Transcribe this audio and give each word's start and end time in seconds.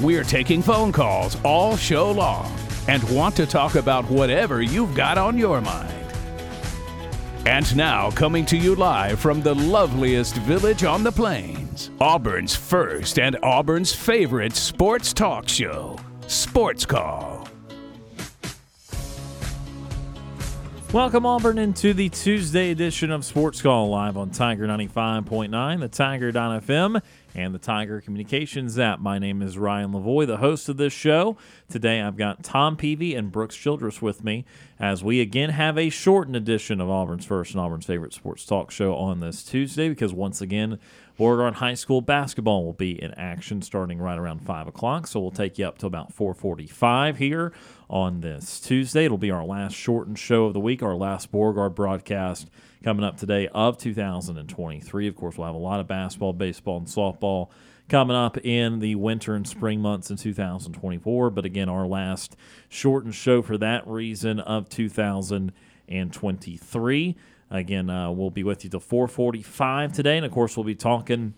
We're 0.00 0.24
taking 0.24 0.60
phone 0.60 0.90
calls 0.90 1.36
all 1.44 1.76
show 1.76 2.10
long 2.10 2.52
and 2.88 3.02
want 3.14 3.36
to 3.36 3.46
talk 3.46 3.76
about 3.76 4.04
whatever 4.10 4.60
you've 4.60 4.94
got 4.94 5.18
on 5.18 5.38
your 5.38 5.60
mind. 5.60 5.90
And 7.46 7.76
now, 7.76 8.10
coming 8.10 8.44
to 8.46 8.56
you 8.56 8.74
live 8.74 9.20
from 9.20 9.42
the 9.42 9.54
loveliest 9.54 10.34
village 10.38 10.82
on 10.82 11.04
the 11.04 11.12
plains, 11.12 11.90
Auburn's 12.00 12.56
first 12.56 13.18
and 13.18 13.36
Auburn's 13.42 13.92
favorite 13.92 14.54
sports 14.54 15.12
talk 15.12 15.48
show, 15.48 15.98
Sports 16.26 16.84
Call. 16.86 17.46
Welcome, 20.94 21.26
Auburn, 21.26 21.58
into 21.58 21.92
the 21.92 22.08
Tuesday 22.08 22.70
edition 22.70 23.10
of 23.10 23.24
Sports 23.24 23.60
Call 23.60 23.90
live 23.90 24.16
on 24.16 24.30
Tiger 24.30 24.66
95.9, 24.66 25.80
the 25.80 25.88
Tiger.fm, 25.88 27.02
and 27.34 27.54
the 27.54 27.58
Tiger 27.58 28.00
Communications 28.00 28.78
app. 28.78 29.00
My 29.00 29.18
name 29.18 29.42
is 29.42 29.58
Ryan 29.58 29.92
Lavoie, 29.92 30.26
the 30.26 30.36
host 30.36 30.68
of 30.68 30.76
this 30.76 30.92
show. 30.92 31.36
Today 31.68 32.00
I've 32.00 32.16
got 32.16 32.44
Tom 32.44 32.76
Peavy 32.76 33.14
and 33.14 33.32
Brooks 33.32 33.56
Childress 33.56 34.00
with 34.00 34.22
me 34.22 34.44
as 34.78 35.02
we 35.02 35.20
again 35.20 35.50
have 35.50 35.76
a 35.76 35.90
shortened 35.90 36.36
edition 36.36 36.80
of 36.80 36.88
Auburn's 36.88 37.24
first 37.24 37.52
and 37.52 37.60
Auburn's 37.60 37.86
favorite 37.86 38.12
sports 38.12 38.44
talk 38.44 38.70
show 38.70 38.94
on 38.94 39.20
this 39.20 39.42
Tuesday 39.42 39.88
because 39.88 40.12
once 40.12 40.40
again, 40.40 40.78
Beauregard 41.16 41.54
High 41.54 41.74
School 41.74 42.00
basketball 42.00 42.64
will 42.64 42.72
be 42.72 43.00
in 43.00 43.14
action 43.14 43.62
starting 43.62 43.98
right 43.98 44.18
around 44.18 44.40
5 44.40 44.66
o'clock. 44.66 45.06
So 45.06 45.20
we'll 45.20 45.30
take 45.30 45.58
you 45.58 45.66
up 45.66 45.78
to 45.78 45.86
about 45.86 46.12
445 46.12 47.18
here 47.18 47.52
on 47.88 48.20
this 48.20 48.58
Tuesday. 48.58 49.04
It'll 49.04 49.16
be 49.16 49.30
our 49.30 49.44
last 49.44 49.74
shortened 49.74 50.18
show 50.18 50.46
of 50.46 50.54
the 50.54 50.60
week, 50.60 50.82
our 50.82 50.96
last 50.96 51.30
Beauregard 51.30 51.76
broadcast 51.76 52.50
coming 52.82 53.04
up 53.04 53.16
today 53.16 53.46
of 53.48 53.78
2023. 53.78 55.06
Of 55.06 55.14
course, 55.14 55.38
we'll 55.38 55.46
have 55.46 55.54
a 55.54 55.58
lot 55.58 55.78
of 55.78 55.86
basketball, 55.86 56.32
baseball, 56.32 56.78
and 56.78 56.88
softball 56.88 57.48
coming 57.88 58.16
up 58.16 58.36
in 58.38 58.80
the 58.80 58.96
winter 58.96 59.36
and 59.36 59.46
spring 59.46 59.80
months 59.80 60.10
in 60.10 60.16
2024. 60.16 61.30
But 61.30 61.44
again, 61.44 61.68
our 61.68 61.86
last 61.86 62.34
shortened 62.68 63.14
show 63.14 63.40
for 63.40 63.56
that 63.58 63.86
reason 63.86 64.40
of 64.40 64.68
2023. 64.68 67.16
Again, 67.54 67.88
uh, 67.88 68.10
we'll 68.10 68.30
be 68.30 68.42
with 68.42 68.64
you 68.64 68.70
till 68.70 68.80
4:45 68.80 69.92
today, 69.92 70.16
and 70.16 70.26
of 70.26 70.32
course, 70.32 70.56
we'll 70.56 70.64
be 70.64 70.74
talking 70.74 71.34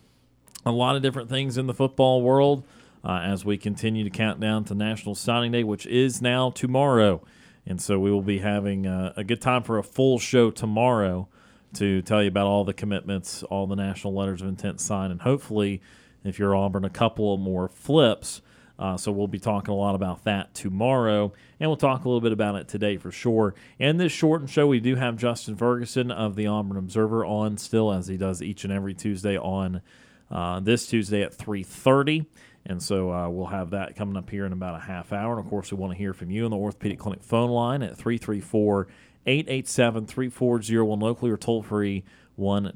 a 0.64 0.72
lot 0.72 0.96
of 0.96 1.02
different 1.02 1.28
things 1.28 1.58
in 1.58 1.66
the 1.66 1.74
football 1.74 2.22
world 2.22 2.64
uh, 3.04 3.20
as 3.22 3.44
we 3.44 3.58
continue 3.58 4.02
to 4.02 4.08
count 4.08 4.40
down 4.40 4.64
to 4.64 4.74
National 4.74 5.14
Signing 5.14 5.52
Day, 5.52 5.62
which 5.62 5.84
is 5.84 6.22
now 6.22 6.48
tomorrow. 6.48 7.22
And 7.66 7.82
so 7.82 7.98
we 7.98 8.10
will 8.10 8.22
be 8.22 8.38
having 8.38 8.86
uh, 8.86 9.12
a 9.14 9.24
good 9.24 9.42
time 9.42 9.62
for 9.62 9.76
a 9.76 9.82
full 9.82 10.18
show 10.18 10.50
tomorrow 10.50 11.28
to 11.74 12.00
tell 12.00 12.22
you 12.22 12.28
about 12.28 12.46
all 12.46 12.64
the 12.64 12.72
commitments, 12.72 13.42
all 13.42 13.66
the 13.66 13.76
national 13.76 14.14
letters 14.14 14.40
of 14.40 14.48
intent 14.48 14.80
signed, 14.80 15.12
and 15.12 15.20
hopefully, 15.20 15.82
if 16.24 16.38
you're 16.38 16.56
Auburn, 16.56 16.86
a 16.86 16.90
couple 16.90 17.36
more 17.36 17.68
flips. 17.68 18.40
Uh, 18.78 18.96
so 18.96 19.10
we'll 19.10 19.26
be 19.26 19.38
talking 19.38 19.72
a 19.72 19.76
lot 19.76 19.94
about 19.94 20.24
that 20.24 20.52
tomorrow, 20.54 21.32
and 21.58 21.70
we'll 21.70 21.76
talk 21.76 22.04
a 22.04 22.08
little 22.08 22.20
bit 22.20 22.32
about 22.32 22.56
it 22.56 22.68
today 22.68 22.96
for 22.96 23.10
sure. 23.10 23.54
And 23.80 23.98
this 23.98 24.12
shortened 24.12 24.50
show, 24.50 24.66
we 24.66 24.80
do 24.80 24.96
have 24.96 25.16
Justin 25.16 25.56
Ferguson 25.56 26.10
of 26.10 26.36
the 26.36 26.46
Auburn 26.46 26.76
Observer 26.76 27.24
on 27.24 27.56
still, 27.56 27.92
as 27.92 28.06
he 28.06 28.16
does 28.16 28.42
each 28.42 28.64
and 28.64 28.72
every 28.72 28.92
Tuesday 28.92 29.38
on 29.38 29.80
uh, 30.30 30.60
this 30.60 30.86
Tuesday 30.86 31.22
at 31.22 31.36
3:30. 31.36 32.26
And 32.68 32.82
so 32.82 33.12
uh, 33.12 33.28
we'll 33.28 33.46
have 33.46 33.70
that 33.70 33.94
coming 33.94 34.16
up 34.16 34.28
here 34.28 34.44
in 34.44 34.52
about 34.52 34.74
a 34.74 34.80
half 34.80 35.12
hour. 35.12 35.36
And 35.36 35.44
of 35.44 35.48
course, 35.48 35.70
we 35.70 35.78
want 35.78 35.92
to 35.92 35.98
hear 35.98 36.12
from 36.12 36.30
you 36.32 36.44
on 36.44 36.50
the 36.50 36.56
Orthopedic 36.56 36.98
Clinic 36.98 37.22
phone 37.22 37.50
line 37.50 37.82
at 37.82 37.96
334 37.96 38.88
887 39.24 40.06
3401 40.06 40.98
locally 40.98 41.30
or 41.30 41.36
toll 41.36 41.62
free 41.62 42.04
1 42.34 42.72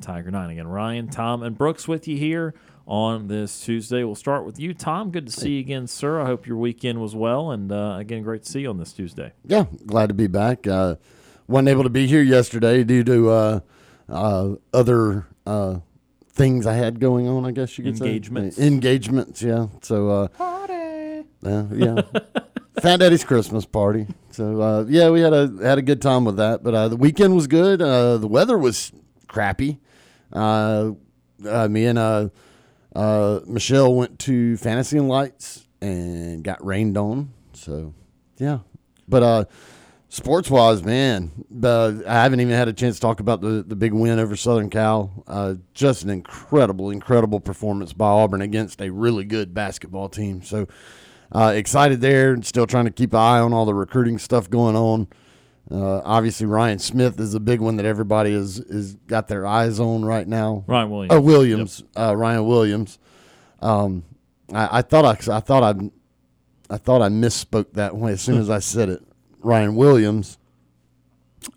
Tiger 0.00 0.30
9. 0.30 0.50
Again, 0.50 0.68
Ryan, 0.68 1.08
Tom, 1.08 1.42
and 1.42 1.58
Brooks 1.58 1.86
with 1.86 2.08
you 2.08 2.16
here 2.16 2.54
on 2.90 3.28
this 3.28 3.64
Tuesday. 3.64 4.02
We'll 4.02 4.16
start 4.16 4.44
with 4.44 4.58
you, 4.58 4.74
Tom. 4.74 5.12
Good 5.12 5.26
to 5.26 5.32
see 5.32 5.52
you 5.52 5.60
again, 5.60 5.86
sir. 5.86 6.20
I 6.20 6.26
hope 6.26 6.46
your 6.46 6.56
weekend 6.56 7.00
was 7.00 7.14
well. 7.14 7.52
And 7.52 7.70
uh, 7.70 7.96
again, 7.98 8.22
great 8.22 8.42
to 8.42 8.50
see 8.50 8.62
you 8.62 8.68
on 8.68 8.78
this 8.78 8.92
Tuesday. 8.92 9.32
Yeah, 9.46 9.66
glad 9.86 10.08
to 10.08 10.14
be 10.14 10.26
back. 10.26 10.66
Uh, 10.66 10.96
wasn't 11.46 11.68
able 11.68 11.84
to 11.84 11.88
be 11.88 12.08
here 12.08 12.22
yesterday 12.22 12.84
due 12.84 13.04
to 13.04 13.30
uh, 13.30 13.60
uh 14.08 14.54
other 14.74 15.26
uh, 15.46 15.78
things 16.28 16.66
I 16.66 16.74
had 16.74 16.98
going 16.98 17.28
on, 17.28 17.46
I 17.46 17.52
guess 17.52 17.78
you 17.78 17.84
could 17.84 17.96
Engagements. 17.96 18.56
say. 18.56 18.66
Engagements. 18.66 19.40
yeah. 19.40 19.68
So, 19.82 20.08
uh, 20.10 20.28
party. 20.28 21.24
yeah. 21.42 22.02
Fat 22.80 22.96
Daddy's 22.98 23.24
Christmas 23.24 23.66
party. 23.66 24.06
So 24.30 24.60
uh, 24.60 24.84
yeah, 24.88 25.10
we 25.10 25.20
had 25.20 25.34
a 25.34 25.52
had 25.62 25.78
a 25.78 25.82
good 25.82 26.00
time 26.00 26.24
with 26.24 26.36
that. 26.38 26.62
But 26.62 26.74
uh, 26.74 26.88
the 26.88 26.96
weekend 26.96 27.34
was 27.34 27.46
good. 27.46 27.82
Uh, 27.82 28.16
the 28.16 28.26
weather 28.26 28.56
was 28.56 28.90
crappy. 29.28 29.78
Uh, 30.32 30.92
uh, 31.46 31.68
me 31.68 31.86
and 31.86 32.30
uh, 32.94 33.40
Michelle 33.46 33.94
went 33.94 34.18
to 34.20 34.56
Fantasy 34.56 34.98
and 34.98 35.08
Lights 35.08 35.66
and 35.80 36.42
got 36.42 36.64
rained 36.64 36.96
on. 36.96 37.32
So 37.52 37.94
yeah, 38.38 38.60
but 39.08 39.50
sports 40.08 40.50
wise, 40.50 40.82
man, 40.82 41.30
I 41.64 42.22
haven't 42.22 42.40
even 42.40 42.54
had 42.54 42.68
a 42.68 42.72
chance 42.72 42.96
to 42.96 43.00
talk 43.00 43.20
about 43.20 43.40
the 43.40 43.64
the 43.66 43.76
big 43.76 43.92
win 43.92 44.18
over 44.18 44.36
Southern 44.36 44.70
Cal. 44.70 45.56
just 45.74 46.02
an 46.04 46.10
incredible, 46.10 46.90
incredible 46.90 47.40
performance 47.40 47.92
by 47.92 48.08
Auburn 48.08 48.42
against 48.42 48.80
a 48.80 48.90
really 48.90 49.24
good 49.24 49.54
basketball 49.54 50.08
team. 50.08 50.42
So 50.42 50.66
uh, 51.32 51.52
excited 51.54 52.00
there 52.00 52.32
and 52.32 52.44
still 52.44 52.66
trying 52.66 52.86
to 52.86 52.90
keep 52.90 53.12
an 53.12 53.20
eye 53.20 53.38
on 53.38 53.52
all 53.52 53.64
the 53.64 53.74
recruiting 53.74 54.18
stuff 54.18 54.50
going 54.50 54.76
on. 54.76 55.08
Uh, 55.70 56.00
obviously, 56.04 56.46
Ryan 56.46 56.78
Smith 56.78 57.20
is 57.20 57.34
a 57.34 57.40
big 57.40 57.60
one 57.60 57.76
that 57.76 57.86
everybody 57.86 58.32
is 58.32 58.58
is 58.58 58.94
got 59.06 59.28
their 59.28 59.46
eyes 59.46 59.78
on 59.78 60.04
right 60.04 60.26
now. 60.26 60.64
Ryan 60.66 60.90
Williams. 60.90 61.12
Oh, 61.12 61.20
Williams. 61.20 61.84
Yep. 61.94 62.08
Uh, 62.08 62.16
Ryan 62.16 62.46
Williams. 62.46 62.98
Um, 63.60 64.04
I, 64.52 64.78
I, 64.78 64.82
thought 64.82 65.04
I, 65.04 65.36
I 65.36 65.40
thought 65.40 65.62
I, 65.62 65.90
I 66.74 66.76
thought 66.76 67.02
I 67.02 67.08
misspoke 67.08 67.74
that 67.74 67.96
way 67.96 68.12
as 68.12 68.20
soon 68.20 68.38
as 68.38 68.50
I 68.50 68.58
said 68.58 68.88
it. 68.88 69.02
Ryan 69.40 69.76
Williams. 69.76 70.38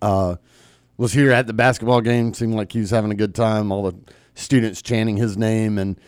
Uh, 0.02 0.36
was 0.98 1.14
here 1.14 1.32
at 1.32 1.48
the 1.48 1.54
basketball 1.54 2.02
game. 2.02 2.34
Seemed 2.34 2.56
like 2.56 2.72
he 2.72 2.80
was 2.80 2.92
having 2.92 3.12
a 3.12 3.16
good 3.16 3.36
time. 3.36 3.72
All 3.72 3.84
the 3.84 3.98
students 4.36 4.82
chanting 4.82 5.18
his 5.18 5.38
name, 5.38 5.78
and 5.78 6.00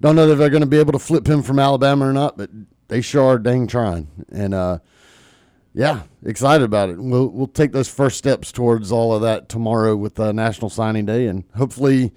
don't 0.00 0.16
know 0.16 0.28
if 0.28 0.38
they're 0.38 0.50
going 0.50 0.62
to 0.62 0.66
be 0.66 0.78
able 0.78 0.92
to 0.92 0.98
flip 0.98 1.26
him 1.26 1.42
from 1.42 1.58
Alabama 1.58 2.08
or 2.08 2.12
not. 2.12 2.36
But 2.36 2.50
they 2.88 3.00
sure 3.00 3.24
are 3.24 3.38
dang 3.38 3.66
trying. 3.66 4.08
And 4.32 4.54
uh, 4.54 4.78
yeah, 5.72 6.02
excited 6.24 6.64
about 6.64 6.90
it. 6.90 6.98
We'll 6.98 7.28
we'll 7.28 7.46
take 7.46 7.72
those 7.72 7.88
first 7.88 8.18
steps 8.18 8.50
towards 8.50 8.90
all 8.90 9.14
of 9.14 9.22
that 9.22 9.48
tomorrow 9.48 9.96
with 9.96 10.18
uh, 10.18 10.32
National 10.32 10.68
Signing 10.68 11.06
Day, 11.06 11.26
and 11.26 11.44
hopefully 11.56 12.12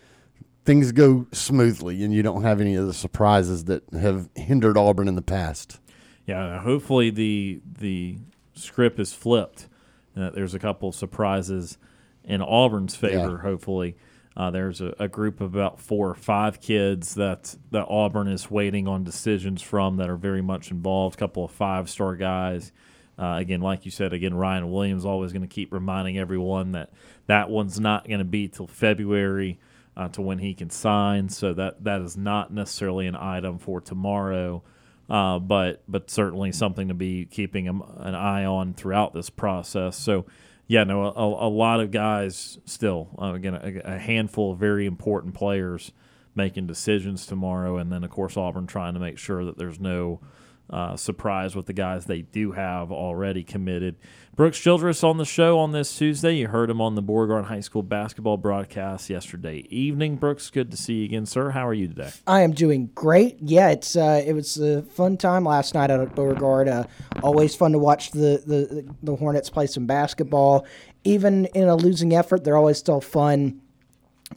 things 0.65 0.91
go 0.91 1.27
smoothly 1.31 2.03
and 2.03 2.13
you 2.13 2.23
don't 2.23 2.43
have 2.43 2.61
any 2.61 2.75
of 2.75 2.87
the 2.87 2.93
surprises 2.93 3.65
that 3.65 3.83
have 3.93 4.29
hindered 4.35 4.77
Auburn 4.77 5.07
in 5.07 5.15
the 5.15 5.21
past. 5.21 5.79
Yeah, 6.25 6.59
hopefully 6.61 7.09
the 7.09 7.61
the 7.79 8.17
script 8.55 8.99
is 8.99 9.13
flipped. 9.13 9.67
Uh, 10.15 10.29
there's 10.29 10.53
a 10.53 10.59
couple 10.59 10.89
of 10.89 10.95
surprises 10.95 11.77
in 12.23 12.41
Auburn's 12.41 12.95
favor. 12.95 13.33
Yeah. 13.35 13.41
Hopefully. 13.41 13.95
Uh, 14.35 14.49
there's 14.49 14.81
a, 14.81 14.95
a, 14.97 15.07
group 15.07 15.41
of 15.41 15.53
about 15.53 15.79
four 15.79 16.09
or 16.09 16.15
five 16.15 16.59
kids 16.59 17.13
that 17.13 17.55
that 17.69 17.85
Auburn 17.87 18.27
is 18.27 18.49
waiting 18.49 18.87
on 18.87 19.03
decisions 19.03 19.61
from 19.61 19.97
that 19.97 20.09
are 20.09 20.15
very 20.15 20.41
much 20.41 20.71
involved. 20.71 21.15
A 21.15 21.19
couple 21.19 21.45
of 21.45 21.51
five 21.51 21.87
star 21.87 22.15
guys. 22.15 22.71
Uh, 23.17 23.37
again, 23.39 23.61
like 23.61 23.85
you 23.85 23.91
said, 23.91 24.13
again 24.13 24.33
Ryan 24.33 24.71
Williams 24.71 25.05
always 25.05 25.31
going 25.31 25.43
to 25.43 25.47
keep 25.47 25.71
reminding 25.71 26.17
everyone 26.17 26.71
that 26.71 26.91
that 27.27 27.49
one's 27.49 27.79
not 27.79 28.07
going 28.07 28.19
to 28.19 28.25
be 28.25 28.47
till 28.47 28.67
February 28.67 29.59
uh, 29.95 30.09
to 30.09 30.21
when 30.21 30.39
he 30.39 30.53
can 30.53 30.69
sign. 30.69 31.29
So 31.29 31.53
that 31.53 31.83
that 31.83 32.01
is 32.01 32.17
not 32.17 32.51
necessarily 32.51 33.07
an 33.07 33.15
item 33.15 33.59
for 33.59 33.81
tomorrow. 33.81 34.63
Uh, 35.09 35.37
but 35.37 35.83
but 35.87 36.09
certainly 36.09 36.51
something 36.51 36.87
to 36.87 36.93
be 36.93 37.25
keeping 37.25 37.67
an 37.67 38.15
eye 38.15 38.45
on 38.45 38.73
throughout 38.73 39.13
this 39.13 39.29
process. 39.29 39.97
So 39.97 40.25
yeah, 40.67 40.85
no, 40.85 41.03
a, 41.03 41.47
a 41.47 41.49
lot 41.49 41.81
of 41.81 41.91
guys 41.91 42.57
still. 42.65 43.09
Uh, 43.21 43.33
again, 43.33 43.53
a, 43.53 43.95
a, 43.95 43.97
handful 43.99 44.53
of 44.53 44.59
very 44.59 44.85
important 44.85 45.33
players 45.33 45.91
making 46.35 46.67
decisions 46.67 47.25
tomorrow, 47.25 47.77
and 47.77 47.91
then 47.91 48.03
of 48.03 48.09
course 48.09 48.37
Auburn 48.37 48.65
trying 48.65 48.93
to 48.93 48.99
make 48.99 49.17
sure 49.17 49.43
that 49.43 49.57
there's 49.57 49.79
no 49.79 50.21
uh, 50.69 50.95
surprised 50.95 51.55
with 51.55 51.65
the 51.65 51.73
guys 51.73 52.05
they 52.05 52.21
do 52.21 52.53
have 52.53 52.91
already 52.91 53.43
committed. 53.43 53.95
Brooks 54.35 54.57
Childress 54.57 55.03
on 55.03 55.17
the 55.17 55.25
show 55.25 55.59
on 55.59 55.73
this 55.73 55.95
Tuesday. 55.95 56.37
You 56.37 56.47
heard 56.47 56.69
him 56.69 56.81
on 56.81 56.95
the 56.95 57.03
Beauregard 57.03 57.45
High 57.45 57.59
School 57.59 57.83
basketball 57.83 58.37
broadcast 58.37 59.07
yesterday 59.09 59.67
evening. 59.69 60.15
Brooks, 60.15 60.49
good 60.49 60.71
to 60.71 60.77
see 60.77 60.99
you 60.99 61.05
again, 61.05 61.27
sir. 61.27 61.51
How 61.51 61.67
are 61.67 61.73
you 61.73 61.87
today? 61.87 62.09
I 62.25 62.41
am 62.41 62.51
doing 62.51 62.89
great. 62.95 63.37
Yeah, 63.41 63.69
it's 63.69 63.95
uh, 63.95 64.23
it 64.25 64.33
was 64.33 64.57
a 64.57 64.81
fun 64.81 65.17
time 65.17 65.43
last 65.45 65.75
night 65.75 65.91
out 65.91 65.99
at 65.99 66.15
Beauregard. 66.15 66.67
Uh, 66.67 66.85
always 67.21 67.55
fun 67.55 67.73
to 67.73 67.77
watch 67.77 68.09
the, 68.09 68.41
the 68.47 68.91
the 69.03 69.15
Hornets 69.15 69.51
play 69.51 69.67
some 69.67 69.85
basketball. 69.85 70.65
Even 71.03 71.45
in 71.47 71.67
a 71.67 71.75
losing 71.75 72.15
effort, 72.15 72.43
they're 72.43 72.57
always 72.57 72.79
still 72.79 73.01
fun. 73.01 73.61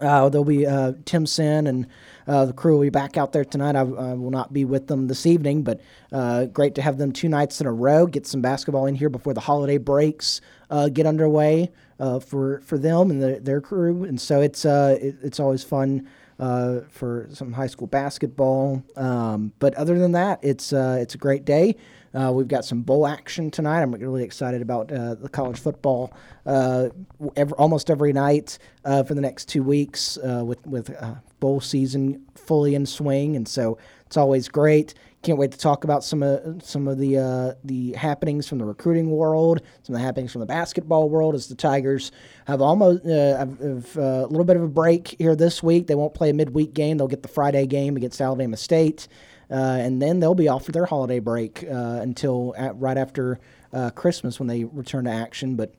Uh, 0.00 0.28
there'll 0.28 0.44
be 0.44 0.66
uh, 0.66 0.92
Tim 1.06 1.24
Sin 1.24 1.66
and 1.66 1.86
the 2.26 2.52
crew 2.52 2.74
will 2.74 2.82
be 2.82 2.90
back 2.90 3.16
out 3.16 3.32
there 3.32 3.44
tonight. 3.44 3.76
I, 3.76 3.80
I, 3.80 4.14
will 4.14 4.30
not 4.30 4.52
be 4.52 4.64
with 4.64 4.88
them 4.88 5.06
this 5.06 5.26
evening, 5.26 5.62
but 5.62 5.80
uh, 6.12 6.46
great 6.46 6.74
to 6.74 6.82
have 6.82 6.98
them 6.98 7.12
two 7.12 7.28
nights 7.28 7.60
in 7.60 7.66
a 7.66 7.72
row. 7.72 8.06
Get 8.06 8.26
some 8.26 8.40
basketball 8.40 8.86
in 8.86 8.94
here 8.94 9.08
before 9.08 9.34
the 9.34 9.40
holiday 9.40 9.78
breaks 9.78 10.40
uh, 10.70 10.88
get 10.88 11.06
underway 11.06 11.70
uh, 11.98 12.20
for 12.20 12.60
for 12.62 12.78
them 12.78 13.10
and 13.10 13.22
the, 13.22 13.40
their 13.40 13.60
crew. 13.60 14.04
And 14.04 14.20
so 14.20 14.40
it's 14.40 14.64
uh, 14.64 14.98
it, 15.00 15.16
it's 15.22 15.40
always 15.40 15.64
fun. 15.64 16.08
Uh, 16.38 16.82
for 16.90 17.26
some 17.32 17.54
high 17.54 17.66
school 17.66 17.86
basketball, 17.86 18.84
um, 18.94 19.54
but 19.58 19.74
other 19.76 19.98
than 19.98 20.12
that, 20.12 20.38
it's 20.42 20.70
it's 20.70 21.14
a 21.14 21.16
great 21.16 21.46
day. 21.46 21.74
Uh, 22.16 22.32
we've 22.32 22.48
got 22.48 22.64
some 22.64 22.80
bowl 22.80 23.06
action 23.06 23.50
tonight. 23.50 23.82
I'm 23.82 23.92
really 23.92 24.24
excited 24.24 24.62
about 24.62 24.90
uh, 24.90 25.16
the 25.16 25.28
college 25.28 25.58
football 25.58 26.14
uh, 26.46 26.88
every, 27.36 27.52
almost 27.58 27.90
every 27.90 28.14
night 28.14 28.58
uh, 28.86 29.02
for 29.02 29.12
the 29.12 29.20
next 29.20 29.50
two 29.50 29.62
weeks 29.62 30.16
uh, 30.18 30.42
with 30.42 30.66
with 30.66 30.90
uh, 31.02 31.16
bowl 31.40 31.60
season 31.60 32.24
fully 32.34 32.74
in 32.74 32.86
swing, 32.86 33.36
and 33.36 33.46
so 33.46 33.76
it's 34.06 34.16
always 34.16 34.48
great. 34.48 34.94
Can't 35.22 35.38
wait 35.38 35.52
to 35.52 35.58
talk 35.58 35.84
about 35.84 36.04
some 36.04 36.22
of 36.22 36.62
some 36.62 36.88
of 36.88 36.96
the 36.96 37.54
the 37.64 37.92
happenings 37.92 38.48
from 38.48 38.58
the 38.58 38.64
recruiting 38.64 39.10
world, 39.10 39.60
some 39.82 39.94
of 39.94 40.00
the 40.00 40.06
happenings 40.06 40.32
from 40.32 40.40
the 40.40 40.46
basketball 40.46 41.10
world 41.10 41.34
as 41.34 41.48
the 41.48 41.54
Tigers 41.54 42.12
have 42.46 42.62
almost 42.62 43.04
have, 43.04 43.60
have 43.60 43.96
a 43.98 44.26
little 44.26 44.44
bit 44.44 44.56
of 44.56 44.62
a 44.62 44.68
break 44.68 45.16
here 45.18 45.36
this 45.36 45.62
week. 45.62 45.86
They 45.86 45.94
won't 45.94 46.14
play 46.14 46.30
a 46.30 46.34
midweek 46.34 46.72
game. 46.72 46.96
They'll 46.96 47.08
get 47.08 47.22
the 47.22 47.28
Friday 47.28 47.66
game 47.66 47.94
against 47.94 48.22
Alabama 48.22 48.56
State. 48.56 49.06
Uh, 49.50 49.54
and 49.54 50.02
then 50.02 50.20
they'll 50.20 50.34
be 50.34 50.48
off 50.48 50.64
for 50.64 50.72
their 50.72 50.86
holiday 50.86 51.20
break 51.20 51.64
uh, 51.64 51.98
until 52.00 52.54
at, 52.56 52.76
right 52.78 52.98
after 52.98 53.38
uh, 53.72 53.90
Christmas 53.90 54.40
when 54.40 54.48
they 54.48 54.64
return 54.64 55.04
to 55.04 55.10
action. 55.10 55.54
But 55.56 55.74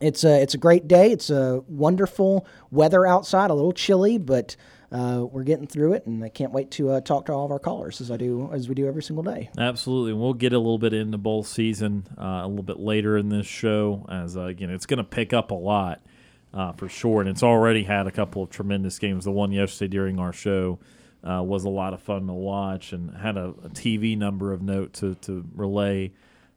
it's 0.00 0.24
a 0.24 0.40
it's 0.40 0.54
a 0.54 0.58
great 0.58 0.86
day. 0.86 1.10
It's 1.10 1.30
a 1.30 1.62
wonderful 1.68 2.46
weather 2.70 3.06
outside. 3.06 3.50
A 3.50 3.54
little 3.54 3.72
chilly, 3.72 4.18
but 4.18 4.56
uh, 4.92 5.26
we're 5.30 5.42
getting 5.42 5.66
through 5.66 5.94
it, 5.94 6.06
and 6.06 6.22
I 6.22 6.28
can't 6.28 6.52
wait 6.52 6.70
to 6.72 6.90
uh, 6.90 7.00
talk 7.00 7.26
to 7.26 7.32
all 7.32 7.44
of 7.44 7.50
our 7.50 7.58
callers 7.58 8.00
as 8.00 8.10
I 8.10 8.16
do 8.16 8.50
as 8.52 8.68
we 8.68 8.74
do 8.74 8.86
every 8.86 9.02
single 9.02 9.24
day. 9.24 9.50
Absolutely, 9.58 10.12
and 10.12 10.20
we'll 10.20 10.34
get 10.34 10.52
a 10.52 10.58
little 10.58 10.78
bit 10.78 10.92
into 10.92 11.18
bowl 11.18 11.42
season 11.42 12.06
uh, 12.18 12.42
a 12.44 12.46
little 12.46 12.62
bit 12.62 12.78
later 12.78 13.16
in 13.16 13.30
this 13.30 13.46
show. 13.46 14.06
As 14.08 14.36
again, 14.36 14.70
it's 14.70 14.86
going 14.86 14.98
to 14.98 15.04
pick 15.04 15.32
up 15.32 15.50
a 15.50 15.54
lot 15.54 16.02
for 16.76 16.88
sure, 16.88 17.20
and 17.20 17.28
it's 17.28 17.42
already 17.42 17.82
had 17.82 18.06
a 18.06 18.12
couple 18.12 18.44
of 18.44 18.50
tremendous 18.50 18.98
games. 18.98 19.24
The 19.24 19.32
one 19.32 19.50
yesterday 19.50 19.88
during 19.88 20.18
our 20.20 20.32
show 20.32 20.78
uh, 21.28 21.42
was 21.42 21.64
a 21.64 21.68
lot 21.68 21.92
of 21.92 22.00
fun 22.00 22.26
to 22.26 22.32
watch 22.32 22.92
and 22.92 23.16
had 23.16 23.36
a, 23.36 23.48
a 23.64 23.68
TV 23.70 24.16
number 24.16 24.52
of 24.52 24.62
note 24.62 24.92
to, 24.94 25.14
to 25.16 25.44
relay 25.54 26.12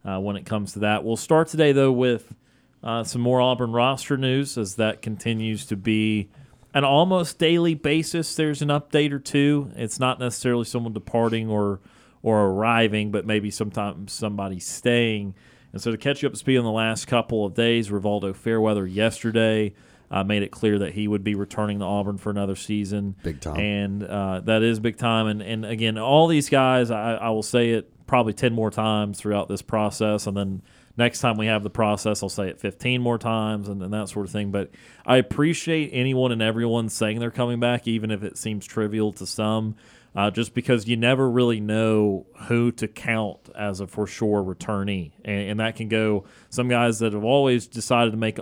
uh, 0.05 0.19
when 0.19 0.35
it 0.35 0.45
comes 0.45 0.73
to 0.73 0.79
that. 0.79 1.03
We'll 1.03 1.17
start 1.17 1.47
today, 1.47 1.71
though, 1.71 1.91
with 1.91 2.35
uh, 2.83 3.03
some 3.03 3.21
more 3.21 3.41
Auburn 3.41 3.71
roster 3.71 4.17
news 4.17 4.57
as 4.57 4.75
that 4.75 5.01
continues 5.01 5.65
to 5.67 5.75
be 5.75 6.29
an 6.73 6.83
almost 6.83 7.39
daily 7.39 7.73
basis. 7.73 8.35
There's 8.35 8.61
an 8.61 8.69
update 8.69 9.11
or 9.11 9.19
two. 9.19 9.71
It's 9.75 9.99
not 9.99 10.19
necessarily 10.19 10.65
someone 10.65 10.93
departing 10.93 11.49
or 11.49 11.79
or 12.21 12.47
arriving, 12.47 13.11
but 13.11 13.25
maybe 13.25 13.49
sometimes 13.49 14.11
somebody 14.11 14.59
staying. 14.59 15.33
And 15.71 15.81
so 15.81 15.91
to 15.91 15.97
catch 15.97 16.21
you 16.21 16.27
up 16.27 16.33
to 16.33 16.39
speed 16.39 16.57
on 16.57 16.65
the 16.65 16.71
last 16.71 17.07
couple 17.07 17.45
of 17.45 17.53
days, 17.53 17.89
Rivaldo 17.89 18.35
Fairweather 18.35 18.85
yesterday– 18.85 19.73
uh, 20.11 20.23
made 20.23 20.43
it 20.43 20.51
clear 20.51 20.79
that 20.79 20.93
he 20.93 21.07
would 21.07 21.23
be 21.23 21.35
returning 21.35 21.79
to 21.79 21.85
Auburn 21.85 22.17
for 22.17 22.29
another 22.29 22.55
season. 22.55 23.15
Big 23.23 23.41
time. 23.41 23.59
And 23.59 24.03
uh, 24.03 24.41
that 24.41 24.63
is 24.63 24.79
big 24.79 24.97
time. 24.97 25.27
And, 25.27 25.41
and 25.41 25.65
again, 25.65 25.97
all 25.97 26.27
these 26.27 26.49
guys, 26.49 26.91
I, 26.91 27.15
I 27.15 27.29
will 27.29 27.43
say 27.43 27.71
it 27.71 27.91
probably 28.07 28.33
10 28.33 28.53
more 28.53 28.71
times 28.71 29.19
throughout 29.19 29.47
this 29.47 29.61
process. 29.61 30.25
And 30.25 30.35
then 30.35 30.61
next 30.97 31.19
time 31.19 31.37
we 31.37 31.45
have 31.45 31.61
the 31.61 31.69
process, 31.69 32.23
I'll 32.23 32.29
say 32.29 32.49
it 32.49 32.59
15 32.59 33.01
more 33.01 33.19
times 33.19 33.69
and, 33.69 33.81
and 33.83 33.93
that 33.93 34.09
sort 34.09 34.25
of 34.25 34.31
thing. 34.31 34.51
But 34.51 34.71
I 35.05 35.17
appreciate 35.17 35.91
anyone 35.93 36.31
and 36.31 36.41
everyone 36.41 36.89
saying 36.89 37.19
they're 37.19 37.29
coming 37.29 37.59
back, 37.59 37.87
even 37.87 38.09
if 38.09 38.23
it 38.23 38.37
seems 38.37 38.65
trivial 38.65 39.13
to 39.13 39.25
some. 39.27 39.75
Uh, 40.15 40.31
just 40.31 40.55
because 40.55 40.87
you 40.87 40.97
never 40.97 41.29
really 41.29 41.59
know 41.59 42.25
who 42.47 42.71
to 42.71 42.87
count 42.87 43.37
as 43.55 43.79
a 43.79 43.85
for 43.85 44.07
sure 44.07 44.43
returnee. 44.43 45.11
And, 45.23 45.51
and, 45.51 45.59
that 45.59 45.75
can 45.75 45.87
go 45.87 46.25
some 46.49 46.67
guys 46.67 46.97
that 46.99 47.13
have 47.13 47.23
always 47.23 47.67
decided 47.67 48.11
to 48.11 48.17
make 48.17 48.39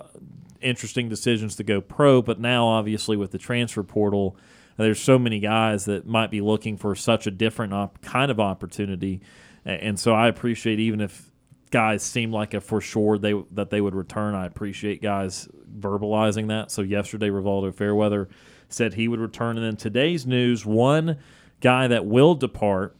interesting 0.61 1.09
decisions 1.09 1.55
to 1.57 1.63
go 1.63 1.81
pro. 1.81 2.21
But 2.21 2.39
now, 2.39 2.67
obviously, 2.67 3.17
with 3.17 3.31
the 3.31 3.37
transfer 3.37 3.83
portal, 3.83 4.37
there's 4.77 5.01
so 5.01 5.17
many 5.17 5.39
guys 5.39 5.85
that 5.85 6.05
might 6.05 6.31
be 6.31 6.41
looking 6.41 6.77
for 6.77 6.95
such 6.95 7.27
a 7.27 7.31
different 7.31 7.73
op- 7.73 8.01
kind 8.01 8.31
of 8.31 8.39
opportunity. 8.39 9.21
And 9.65 9.99
so 9.99 10.13
I 10.13 10.27
appreciate 10.27 10.79
even 10.79 11.01
if 11.01 11.31
guys 11.71 12.03
seem 12.03 12.31
like 12.31 12.53
a 12.53 12.61
for 12.61 12.79
sure 12.79 13.17
they 13.17 13.33
that 13.51 13.69
they 13.69 13.81
would 13.81 13.95
return. 13.95 14.35
I 14.35 14.45
appreciate 14.45 15.01
guys 15.01 15.47
verbalizing 15.77 16.47
that. 16.47 16.71
So 16.71 16.81
yesterday, 16.81 17.29
Rivaldo 17.29 17.73
Fairweather 17.73 18.29
said 18.69 18.93
he 18.93 19.07
would 19.07 19.19
return, 19.19 19.57
and 19.57 19.65
then 19.65 19.75
today's 19.75 20.25
news: 20.25 20.65
one 20.65 21.17
guy 21.61 21.87
that 21.87 22.05
will 22.05 22.35
depart 22.35 22.95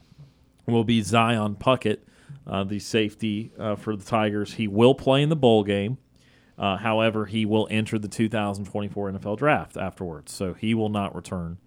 will 0.66 0.84
be 0.84 1.02
Zion 1.02 1.56
Puckett, 1.56 2.00
uh, 2.46 2.64
the 2.64 2.80
safety 2.80 3.52
uh, 3.58 3.76
for 3.76 3.96
the 3.96 4.04
Tigers. 4.04 4.56
He 4.56 4.68
will 4.68 4.96
play 4.96 5.22
in 5.22 5.30
the 5.30 5.36
bowl 5.36 5.64
game. 5.64 5.98
Uh, 6.58 6.78
however, 6.78 7.26
he 7.26 7.46
will 7.46 7.68
enter 7.70 8.00
the 8.00 8.08
2024 8.08 9.12
NFL 9.12 9.38
draft 9.38 9.78
afterwards, 9.78 10.32
so 10.32 10.54
he 10.54 10.74
will 10.74 10.90
not 10.90 11.16
return 11.16 11.58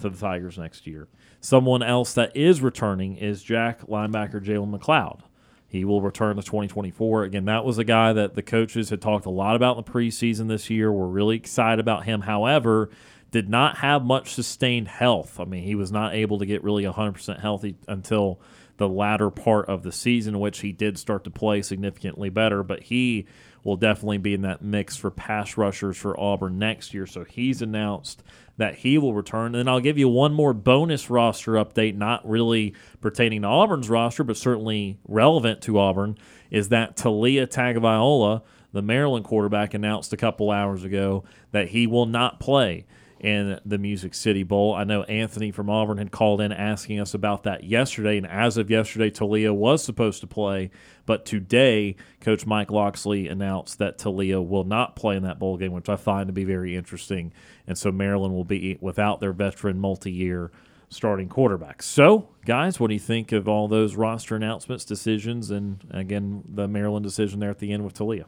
to 0.00 0.08
the 0.08 0.16
Tigers 0.16 0.56
next 0.56 0.86
year. 0.86 1.08
Someone 1.40 1.82
else 1.82 2.14
that 2.14 2.34
is 2.36 2.62
returning 2.62 3.16
is 3.16 3.42
Jack 3.42 3.86
linebacker 3.86 4.42
Jalen 4.42 4.78
McLeod. 4.78 5.20
He 5.68 5.84
will 5.84 6.02
return 6.02 6.36
to 6.36 6.42
2024. 6.42 7.24
Again, 7.24 7.44
that 7.44 7.64
was 7.64 7.78
a 7.78 7.84
guy 7.84 8.12
that 8.12 8.34
the 8.34 8.42
coaches 8.42 8.90
had 8.90 9.00
talked 9.00 9.26
a 9.26 9.30
lot 9.30 9.56
about 9.56 9.78
in 9.78 9.84
the 9.84 9.90
preseason 9.90 10.48
this 10.48 10.68
year. 10.68 10.90
We're 10.90 11.06
really 11.06 11.36
excited 11.36 11.78
about 11.78 12.06
him. 12.06 12.22
However, 12.22 12.90
did 13.30 13.48
not 13.48 13.78
have 13.78 14.04
much 14.04 14.34
sustained 14.34 14.88
health. 14.88 15.38
I 15.38 15.44
mean, 15.44 15.62
he 15.62 15.76
was 15.76 15.92
not 15.92 16.14
able 16.14 16.38
to 16.40 16.46
get 16.46 16.64
really 16.64 16.82
100% 16.82 17.40
healthy 17.40 17.76
until 17.86 18.40
the 18.78 18.88
latter 18.88 19.30
part 19.30 19.68
of 19.68 19.82
the 19.82 19.92
season, 19.92 20.40
which 20.40 20.60
he 20.60 20.72
did 20.72 20.98
start 20.98 21.22
to 21.24 21.30
play 21.30 21.62
significantly 21.62 22.30
better. 22.30 22.62
But 22.62 22.84
he 22.84 23.26
will 23.64 23.76
definitely 23.76 24.18
be 24.18 24.34
in 24.34 24.42
that 24.42 24.62
mix 24.62 24.96
for 24.96 25.10
pass 25.10 25.56
rushers 25.56 25.96
for 25.96 26.18
Auburn 26.18 26.58
next 26.58 26.94
year. 26.94 27.06
So 27.06 27.24
he's 27.24 27.62
announced 27.62 28.22
that 28.56 28.76
he 28.76 28.98
will 28.98 29.14
return. 29.14 29.46
And 29.46 29.54
then 29.54 29.68
I'll 29.68 29.80
give 29.80 29.98
you 29.98 30.08
one 30.08 30.32
more 30.32 30.52
bonus 30.52 31.08
roster 31.08 31.52
update, 31.52 31.96
not 31.96 32.28
really 32.28 32.74
pertaining 33.00 33.42
to 33.42 33.48
Auburn's 33.48 33.88
roster, 33.88 34.24
but 34.24 34.36
certainly 34.36 34.98
relevant 35.08 35.62
to 35.62 35.78
Auburn, 35.78 36.18
is 36.50 36.68
that 36.68 36.96
Taulia 36.96 37.46
Tagovailoa, 37.46 38.42
the 38.72 38.82
Maryland 38.82 39.24
quarterback, 39.24 39.74
announced 39.74 40.12
a 40.12 40.16
couple 40.16 40.50
hours 40.50 40.84
ago 40.84 41.24
that 41.52 41.68
he 41.68 41.86
will 41.86 42.06
not 42.06 42.38
play 42.38 42.86
in 43.20 43.60
the 43.64 43.78
Music 43.78 44.14
City 44.14 44.42
Bowl. 44.42 44.74
I 44.74 44.84
know 44.84 45.02
Anthony 45.04 45.50
from 45.50 45.68
Auburn 45.68 45.98
had 45.98 46.10
called 46.10 46.40
in 46.40 46.52
asking 46.52 47.00
us 47.00 47.14
about 47.14 47.42
that 47.44 47.64
yesterday, 47.64 48.16
and 48.16 48.26
as 48.26 48.56
of 48.56 48.70
yesterday, 48.70 49.10
Taulia 49.10 49.54
was 49.54 49.84
supposed 49.84 50.20
to 50.22 50.26
play, 50.26 50.70
but 51.06 51.24
today, 51.24 51.96
Coach 52.20 52.46
Mike 52.46 52.70
Locksley 52.70 53.28
announced 53.28 53.78
that 53.78 53.98
Taulia 53.98 54.46
will 54.46 54.64
not 54.64 54.96
play 54.96 55.16
in 55.16 55.22
that 55.24 55.38
bowl 55.38 55.56
game, 55.56 55.72
which 55.72 55.88
I 55.88 55.96
find 55.96 56.28
to 56.28 56.32
be 56.32 56.44
very 56.44 56.76
interesting. 56.76 57.32
And 57.66 57.76
so 57.76 57.92
Maryland 57.92 58.34
will 58.34 58.44
be 58.44 58.78
without 58.80 59.20
their 59.20 59.32
veteran 59.32 59.78
multi-year 59.78 60.50
starting 60.90 61.28
quarterback. 61.28 61.82
So, 61.82 62.28
guys, 62.44 62.78
what 62.80 62.88
do 62.88 62.94
you 62.94 63.00
think 63.00 63.32
of 63.32 63.48
all 63.48 63.68
those 63.68 63.94
roster 63.94 64.36
announcements, 64.36 64.84
decisions, 64.84 65.50
and 65.50 65.84
again 65.90 66.42
the 66.48 66.68
Maryland 66.68 67.04
decision 67.04 67.40
there 67.40 67.50
at 67.50 67.58
the 67.58 67.72
end 67.72 67.84
with 67.84 67.94
Taulia? 67.94 68.24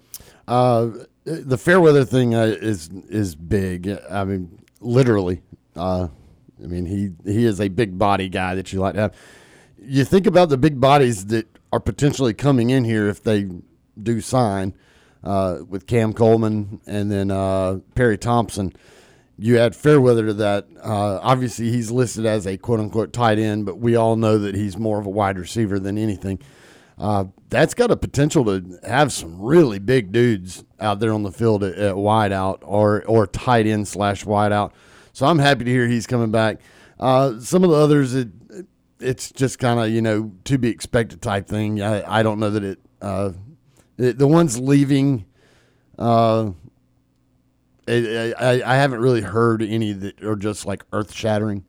Uh, 0.46 0.90
the 1.25 1.58
Fairweather 1.58 2.04
thing 2.04 2.34
uh, 2.34 2.44
is 2.44 2.88
is 3.08 3.34
big. 3.34 3.88
I 4.08 4.25
mean, 4.25 4.62
literally. 4.82 5.42
Uh, 5.74 6.08
I 6.62 6.66
mean, 6.66 6.86
he 6.86 7.10
he 7.30 7.44
is 7.44 7.60
a 7.60 7.68
big 7.68 7.98
body 7.98 8.28
guy 8.28 8.54
that 8.54 8.72
you 8.72 8.80
like 8.80 8.94
to 8.94 9.00
have. 9.00 9.14
You 9.78 10.04
think 10.04 10.26
about 10.26 10.48
the 10.48 10.58
big 10.58 10.80
bodies 10.80 11.26
that 11.26 11.46
are 11.72 11.80
potentially 11.80 12.34
coming 12.34 12.70
in 12.70 12.84
here 12.84 13.08
if 13.08 13.22
they 13.22 13.48
do 14.00 14.20
sign 14.20 14.74
uh, 15.24 15.58
with 15.68 15.86
Cam 15.86 16.12
Coleman 16.12 16.80
and 16.86 17.10
then 17.10 17.30
uh, 17.30 17.78
Perry 17.94 18.18
Thompson. 18.18 18.72
You 19.38 19.58
add 19.58 19.74
Fairweather 19.74 20.26
to 20.26 20.34
that. 20.34 20.68
Uh, 20.80 21.18
obviously, 21.22 21.70
he's 21.70 21.90
listed 21.90 22.26
as 22.26 22.46
a 22.46 22.56
quote 22.58 22.80
unquote 22.80 23.12
tight 23.12 23.38
end, 23.38 23.66
but 23.66 23.78
we 23.78 23.96
all 23.96 24.16
know 24.16 24.38
that 24.38 24.54
he's 24.54 24.76
more 24.76 25.00
of 25.00 25.06
a 25.06 25.10
wide 25.10 25.38
receiver 25.38 25.80
than 25.80 25.98
anything. 25.98 26.38
Uh, 27.02 27.25
that's 27.50 27.75
got 27.75 27.90
a 27.90 27.97
potential 27.97 28.44
to 28.44 28.78
have 28.87 29.12
some 29.12 29.42
really 29.42 29.80
big 29.80 30.12
dudes 30.12 30.64
out 30.78 31.00
there 31.00 31.12
on 31.12 31.25
the 31.25 31.32
field 31.32 31.64
at, 31.64 31.75
at 31.75 31.97
wide 31.97 32.30
out 32.30 32.62
or 32.64 33.04
or 33.06 33.26
tight 33.26 33.66
end 33.66 33.88
slash 33.88 34.25
wideout. 34.25 34.71
So 35.12 35.26
I'm 35.26 35.40
happy 35.40 35.64
to 35.64 35.71
hear 35.71 35.88
he's 35.88 36.06
coming 36.06 36.30
back. 36.30 36.61
Uh, 37.00 37.40
some 37.40 37.64
of 37.64 37.71
the 37.71 37.76
others, 37.76 38.14
it, 38.14 38.28
it's 39.00 39.32
just 39.32 39.59
kind 39.59 39.80
of 39.80 39.90
you 39.90 40.00
know 40.00 40.30
to 40.44 40.59
be 40.59 40.68
expected 40.68 41.21
type 41.21 41.49
thing. 41.49 41.82
I, 41.82 42.21
I 42.21 42.23
don't 42.23 42.38
know 42.38 42.50
that 42.50 42.62
it, 42.62 42.78
uh, 43.00 43.32
it 43.99 44.16
the 44.16 44.28
ones 44.28 44.61
leaving. 44.61 45.25
Uh, 45.99 46.52
I, 47.88 48.62
I 48.64 48.76
haven't 48.76 49.00
really 49.00 49.23
heard 49.23 49.61
any 49.61 49.92
that 49.92 50.23
are 50.23 50.37
just 50.37 50.66
like 50.66 50.85
earth 50.92 51.12
shattering. 51.12 51.64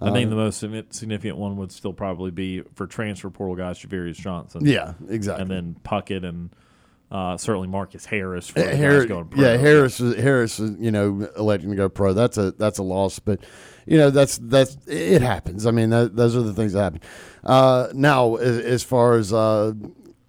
I 0.00 0.12
think 0.12 0.30
the 0.30 0.36
most 0.36 0.58
significant 0.60 1.38
one 1.38 1.56
would 1.56 1.72
still 1.72 1.92
probably 1.92 2.30
be 2.30 2.62
for 2.74 2.86
transfer 2.86 3.30
portal 3.30 3.56
guys, 3.56 3.78
Javarius 3.80 4.16
Johnson. 4.16 4.62
Yeah, 4.64 4.94
exactly. 5.08 5.42
And 5.42 5.50
then 5.50 5.76
Puckett 5.84 6.24
and 6.24 6.50
uh, 7.10 7.36
certainly 7.36 7.68
Marcus 7.68 8.04
Harris 8.04 8.48
for 8.48 8.60
the 8.60 8.76
Harris, 8.76 9.06
going 9.06 9.24
pro. 9.26 9.42
yeah, 9.42 9.56
Harris, 9.56 9.98
is- 9.98 10.16
Harris, 10.22 10.60
is, 10.60 10.76
you 10.78 10.90
know, 10.90 11.28
electing 11.36 11.70
to 11.70 11.76
go 11.76 11.88
pro. 11.88 12.12
That's 12.12 12.36
a 12.36 12.52
that's 12.52 12.78
a 12.78 12.82
loss, 12.82 13.18
but 13.18 13.40
you 13.86 13.96
know 13.96 14.10
that's 14.10 14.38
that's 14.38 14.76
it 14.86 15.22
happens. 15.22 15.66
I 15.66 15.70
mean, 15.70 15.90
that, 15.90 16.14
those 16.14 16.36
are 16.36 16.42
the 16.42 16.52
things 16.52 16.74
that 16.74 16.82
happen. 16.82 17.00
Uh, 17.42 17.88
now, 17.94 18.36
as, 18.36 18.58
as 18.58 18.82
far 18.84 19.14
as 19.14 19.32
uh, 19.32 19.72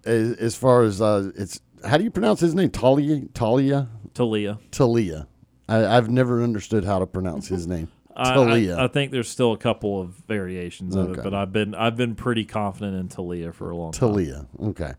as, 0.04 0.32
as 0.38 0.56
far 0.56 0.82
as 0.82 1.00
uh, 1.00 1.30
it's 1.36 1.60
how 1.84 1.96
do 1.96 2.04
you 2.04 2.10
pronounce 2.10 2.40
his 2.40 2.54
name? 2.54 2.70
Taulia, 2.70 3.28
Taulia, 3.32 3.88
Taulia. 4.14 4.58
Taulia. 4.70 5.26
I, 5.68 5.96
I've 5.96 6.08
never 6.10 6.42
understood 6.42 6.84
how 6.84 6.98
to 6.98 7.06
pronounce 7.06 7.48
his 7.48 7.66
name. 7.66 7.88
I- 8.20 8.36
Taulia. 8.36 8.76
I, 8.78 8.84
I 8.84 8.88
think 8.88 9.12
there's 9.12 9.28
still 9.28 9.52
a 9.52 9.56
couple 9.58 10.00
of 10.00 10.10
variations 10.28 10.94
of 10.96 11.10
Okay. 11.10 11.20
it, 11.20 11.24
but 11.24 11.34
I've 11.34 11.52
been 11.52 11.74
I've 11.74 11.96
been 11.96 12.14
pretty 12.14 12.44
confident 12.44 12.96
in 12.96 13.08
Taulia 13.08 13.52
for 13.54 13.70
a 13.70 13.76
long 13.76 13.92
time. 13.92 14.10
Taulia. 14.10 14.46
Okay. 14.62 14.92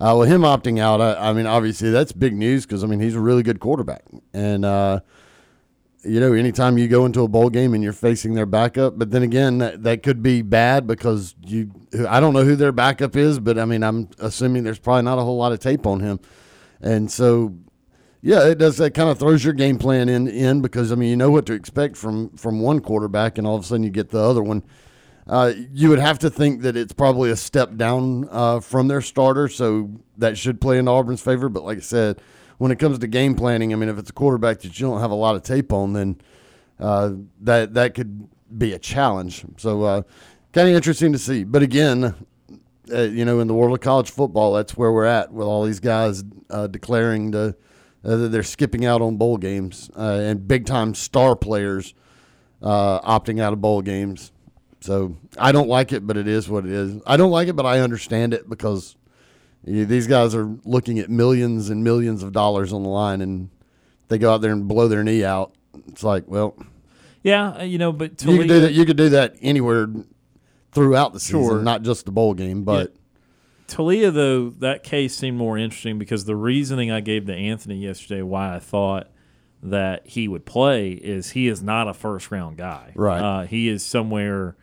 Uh, 0.00 0.16
well, 0.16 0.22
him 0.22 0.40
opting 0.42 0.78
out, 0.80 1.00
I, 1.00 1.28
I 1.30 1.32
mean, 1.32 1.46
obviously 1.46 1.90
that's 1.90 2.12
big 2.12 2.34
news 2.34 2.64
because 2.66 2.82
I 2.82 2.86
mean 2.86 3.00
he's 3.00 3.14
a 3.14 3.20
really 3.20 3.42
good 3.42 3.60
quarterback, 3.60 4.02
and 4.32 4.64
uh, 4.64 5.00
you 6.04 6.18
know, 6.18 6.32
anytime 6.32 6.78
you 6.78 6.88
go 6.88 7.06
into 7.06 7.22
a 7.22 7.28
bowl 7.28 7.48
game 7.50 7.74
and 7.74 7.82
you're 7.84 7.92
facing 7.92 8.34
their 8.34 8.46
backup, 8.46 8.98
but 8.98 9.10
then 9.12 9.22
again, 9.22 9.58
that, 9.58 9.82
that 9.84 10.02
could 10.02 10.20
be 10.22 10.42
bad 10.42 10.84
because 10.86 11.36
you, 11.46 11.70
I 12.08 12.18
don't 12.18 12.32
know 12.32 12.42
who 12.44 12.56
their 12.56 12.72
backup 12.72 13.14
is, 13.14 13.38
but 13.38 13.56
I 13.58 13.64
mean, 13.66 13.84
I'm 13.84 14.08
assuming 14.18 14.64
there's 14.64 14.80
probably 14.80 15.02
not 15.02 15.18
a 15.18 15.22
whole 15.22 15.36
lot 15.36 15.52
of 15.52 15.60
tape 15.60 15.86
on 15.86 16.00
him, 16.00 16.18
and 16.80 17.10
so. 17.10 17.54
Yeah, 18.22 18.46
it 18.46 18.58
does. 18.58 18.76
That 18.76 18.94
kind 18.94 19.10
of 19.10 19.18
throws 19.18 19.44
your 19.44 19.52
game 19.52 19.78
plan 19.78 20.08
in 20.08 20.28
in 20.28 20.62
because 20.62 20.92
I 20.92 20.94
mean 20.94 21.10
you 21.10 21.16
know 21.16 21.30
what 21.30 21.44
to 21.46 21.52
expect 21.52 21.96
from 21.96 22.30
from 22.36 22.60
one 22.60 22.80
quarterback, 22.80 23.36
and 23.36 23.46
all 23.46 23.56
of 23.56 23.64
a 23.64 23.66
sudden 23.66 23.82
you 23.82 23.90
get 23.90 24.10
the 24.10 24.20
other 24.20 24.42
one 24.42 24.62
uh, 25.26 25.52
you 25.72 25.88
would 25.88 25.98
have 25.98 26.18
to 26.18 26.30
think 26.30 26.62
that 26.62 26.76
it's 26.76 26.92
probably 26.92 27.30
a 27.30 27.36
step 27.36 27.76
down 27.76 28.28
uh, 28.30 28.60
from 28.60 28.88
their 28.88 29.00
starter, 29.00 29.48
so 29.48 29.90
that 30.18 30.36
should 30.36 30.60
play 30.60 30.78
in 30.78 30.88
Auburn's 30.88 31.20
favor. 31.20 31.48
But 31.48 31.64
like 31.64 31.78
I 31.78 31.82
said, 31.82 32.20
when 32.58 32.72
it 32.72 32.78
comes 32.78 32.98
to 32.98 33.06
game 33.06 33.34
planning, 33.34 33.72
I 33.72 33.76
mean, 33.76 33.88
if 33.88 33.98
it's 33.98 34.10
a 34.10 34.12
quarterback 34.12 34.60
that 34.60 34.78
you 34.78 34.86
don't 34.86 35.00
have 35.00 35.10
a 35.10 35.16
lot 35.16 35.36
of 35.36 35.42
tape 35.42 35.72
on, 35.72 35.92
then 35.92 36.20
uh, 36.80 37.12
that 37.40 37.74
that 37.74 37.94
could 37.94 38.28
be 38.56 38.72
a 38.72 38.78
challenge. 38.78 39.44
So 39.58 39.82
uh, 39.84 40.02
kind 40.52 40.68
of 40.68 40.74
interesting 40.74 41.12
to 41.12 41.18
see. 41.18 41.44
But 41.44 41.62
again, 41.62 42.14
uh, 42.92 43.02
you 43.02 43.24
know, 43.24 43.38
in 43.38 43.46
the 43.46 43.54
world 43.54 43.72
of 43.72 43.80
college 43.80 44.10
football, 44.10 44.52
that's 44.52 44.76
where 44.76 44.90
we're 44.90 45.04
at 45.04 45.32
with 45.32 45.46
all 45.46 45.64
these 45.64 45.80
guys 45.80 46.24
uh, 46.50 46.66
declaring 46.66 47.30
to, 47.32 47.54
uh, 48.04 48.28
they're 48.28 48.42
skipping 48.42 48.84
out 48.84 49.00
on 49.02 49.16
bowl 49.16 49.36
games 49.36 49.90
uh, 49.96 50.20
and 50.22 50.46
big 50.48 50.66
time 50.66 50.94
star 50.94 51.36
players 51.36 51.94
uh, 52.62 53.00
opting 53.00 53.40
out 53.40 53.52
of 53.52 53.60
bowl 53.60 53.82
games. 53.82 54.32
So 54.80 55.16
I 55.38 55.52
don't 55.52 55.68
like 55.68 55.92
it, 55.92 56.06
but 56.06 56.16
it 56.16 56.26
is 56.26 56.48
what 56.48 56.64
it 56.66 56.72
is. 56.72 57.00
I 57.06 57.16
don't 57.16 57.30
like 57.30 57.48
it, 57.48 57.54
but 57.54 57.66
I 57.66 57.80
understand 57.80 58.34
it 58.34 58.48
because 58.48 58.96
you 59.64 59.86
these 59.86 60.06
guys 60.08 60.34
are 60.34 60.56
looking 60.64 60.98
at 60.98 61.08
millions 61.08 61.70
and 61.70 61.84
millions 61.84 62.22
of 62.24 62.32
dollars 62.32 62.72
on 62.72 62.82
the 62.82 62.88
line, 62.88 63.20
and 63.20 63.48
they 64.08 64.18
go 64.18 64.32
out 64.34 64.40
there 64.40 64.50
and 64.52 64.66
blow 64.66 64.88
their 64.88 65.04
knee 65.04 65.24
out. 65.24 65.54
It's 65.88 66.02
like, 66.02 66.24
well, 66.26 66.56
Yeah, 67.22 67.52
uh, 67.60 67.62
you 67.62 67.78
know, 67.78 67.92
but 67.92 68.22
you 68.24 68.38
could 68.38 68.48
do 68.48 68.60
that. 68.60 68.72
You 68.72 68.84
could 68.84 68.96
do 68.96 69.08
that 69.10 69.36
anywhere 69.40 69.86
throughout 70.72 71.12
the 71.12 71.20
season, 71.20 71.44
Sure. 71.44 71.62
not 71.62 71.82
just 71.82 72.04
the 72.06 72.12
bowl 72.12 72.34
game. 72.34 72.64
But 72.64 72.94
Taulia, 73.68 74.12
though, 74.12 74.50
that 74.50 74.82
case 74.82 75.14
seemed 75.14 75.38
more 75.38 75.56
interesting 75.56 75.98
because 75.98 76.24
the 76.24 76.36
reasoning 76.36 76.90
I 76.90 77.00
gave 77.00 77.26
to 77.26 77.34
Anthony 77.34 77.76
yesterday 77.76 78.22
why 78.22 78.54
I 78.54 78.58
thought 78.58 79.08
that 79.62 80.06
he 80.06 80.26
would 80.28 80.44
play 80.44 80.92
is 80.92 81.30
he 81.30 81.48
is 81.48 81.62
not 81.62 81.88
a 81.88 81.94
first 81.94 82.30
round 82.30 82.56
guy. 82.56 82.92
Right. 82.94 83.20
Uh, 83.20 83.46
he 83.46 83.68
is 83.68 83.84
somewhere 83.84 84.56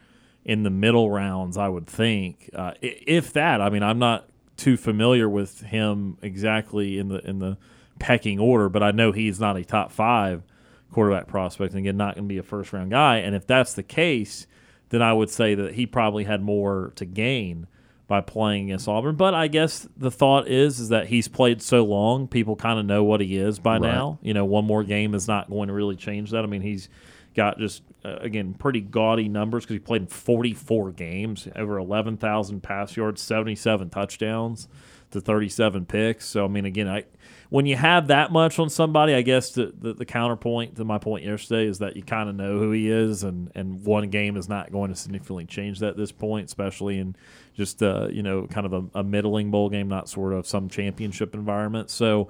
in 0.43 0.63
the 0.63 0.69
middle 0.69 1.09
rounds, 1.09 1.57
I 1.57 1.69
would 1.69 1.87
think. 1.87 2.49
Uh, 2.53 2.73
if 2.81 3.33
that, 3.33 3.61
I 3.61 3.69
mean, 3.69 3.83
I'm 3.83 3.99
not 3.99 4.29
too 4.57 4.75
familiar 4.75 5.29
with 5.29 5.61
him 5.61 6.17
exactly 6.21 6.97
in 6.99 7.07
the 7.07 7.27
in 7.27 7.39
the 7.39 7.57
pecking 7.99 8.39
order, 8.39 8.69
but 8.69 8.83
I 8.83 8.91
know 8.91 9.11
he's 9.11 9.39
not 9.39 9.57
a 9.57 9.63
top 9.63 9.91
five 9.91 10.43
quarterback 10.91 11.27
prospect, 11.27 11.73
and 11.73 11.79
again, 11.79 11.97
not 11.97 12.15
going 12.15 12.25
to 12.25 12.29
be 12.29 12.37
a 12.37 12.43
first 12.43 12.73
round 12.73 12.91
guy. 12.91 13.17
And 13.17 13.35
if 13.35 13.47
that's 13.47 13.73
the 13.73 13.83
case, 13.83 14.47
then 14.89 15.01
I 15.01 15.13
would 15.13 15.29
say 15.29 15.55
that 15.55 15.75
he 15.75 15.85
probably 15.85 16.25
had 16.25 16.41
more 16.41 16.91
to 16.95 17.05
gain 17.05 17.67
by 18.09 18.21
playing 18.21 18.65
against 18.65 18.87
Auburn. 18.87 19.15
But 19.15 19.35
I 19.35 19.47
guess 19.47 19.87
the 19.95 20.09
thought 20.09 20.47
is 20.47 20.79
is 20.79 20.89
that 20.89 21.07
he's 21.07 21.27
played 21.27 21.61
so 21.61 21.85
long, 21.85 22.27
people 22.27 22.55
kind 22.55 22.79
of 22.79 22.85
know 22.85 23.03
what 23.03 23.21
he 23.21 23.37
is 23.37 23.59
by 23.59 23.77
now. 23.77 24.17
You 24.23 24.33
know, 24.33 24.43
one 24.43 24.65
more 24.65 24.83
game 24.83 25.13
is 25.13 25.27
not 25.27 25.49
going 25.49 25.67
to 25.67 25.73
really 25.73 25.95
change 25.95 26.31
that. 26.31 26.43
I 26.43 26.47
mean, 26.47 26.63
he's 26.63 26.89
got 27.35 27.59
just 27.59 27.83
uh, 28.03 28.17
again 28.19 28.55
pretty 28.55 28.81
gaudy 28.81 29.29
numbers 29.29 29.63
because 29.63 29.75
he 29.75 29.79
played 29.79 30.01
in 30.01 30.07
44 30.07 30.91
games, 30.91 31.47
over 31.55 31.77
11,000 31.77 32.61
pass 32.61 32.97
yards, 32.97 33.21
77 33.21 33.91
touchdowns 33.91 34.67
to 35.11 35.21
37 35.21 35.85
picks. 35.85 36.25
So 36.25 36.45
I 36.45 36.47
mean, 36.47 36.65
again, 36.65 36.87
I 36.87 37.05
when 37.49 37.65
you 37.65 37.75
have 37.75 38.07
that 38.07 38.31
much 38.31 38.59
on 38.59 38.69
somebody, 38.69 39.13
I 39.13 39.21
guess 39.23 39.51
the, 39.51 39.73
the, 39.77 39.93
the 39.93 40.05
counterpoint 40.05 40.75
to 40.77 40.85
my 40.85 40.99
point 40.99 41.25
yesterday 41.25 41.67
is 41.67 41.79
that 41.79 41.95
you 41.95 42.03
kind 42.03 42.29
of 42.29 42.35
know 42.35 42.59
who 42.59 42.71
he 42.71 42.89
is, 42.89 43.23
and, 43.23 43.51
and 43.55 43.83
one 43.83 44.09
game 44.09 44.37
is 44.37 44.47
not 44.47 44.71
going 44.71 44.91
to 44.91 44.95
significantly 44.95 45.45
change 45.45 45.79
that 45.79 45.89
at 45.89 45.97
this 45.97 46.11
point, 46.11 46.45
especially 46.45 46.99
in 46.99 47.15
just 47.55 47.81
uh, 47.83 48.07
you 48.11 48.23
know 48.23 48.47
kind 48.47 48.65
of 48.65 48.73
a, 48.73 48.99
a 48.99 49.03
middling 49.03 49.51
bowl 49.51 49.69
game, 49.69 49.87
not 49.87 50.09
sort 50.09 50.33
of 50.33 50.47
some 50.47 50.69
championship 50.69 51.33
environment. 51.33 51.89
So, 51.89 52.29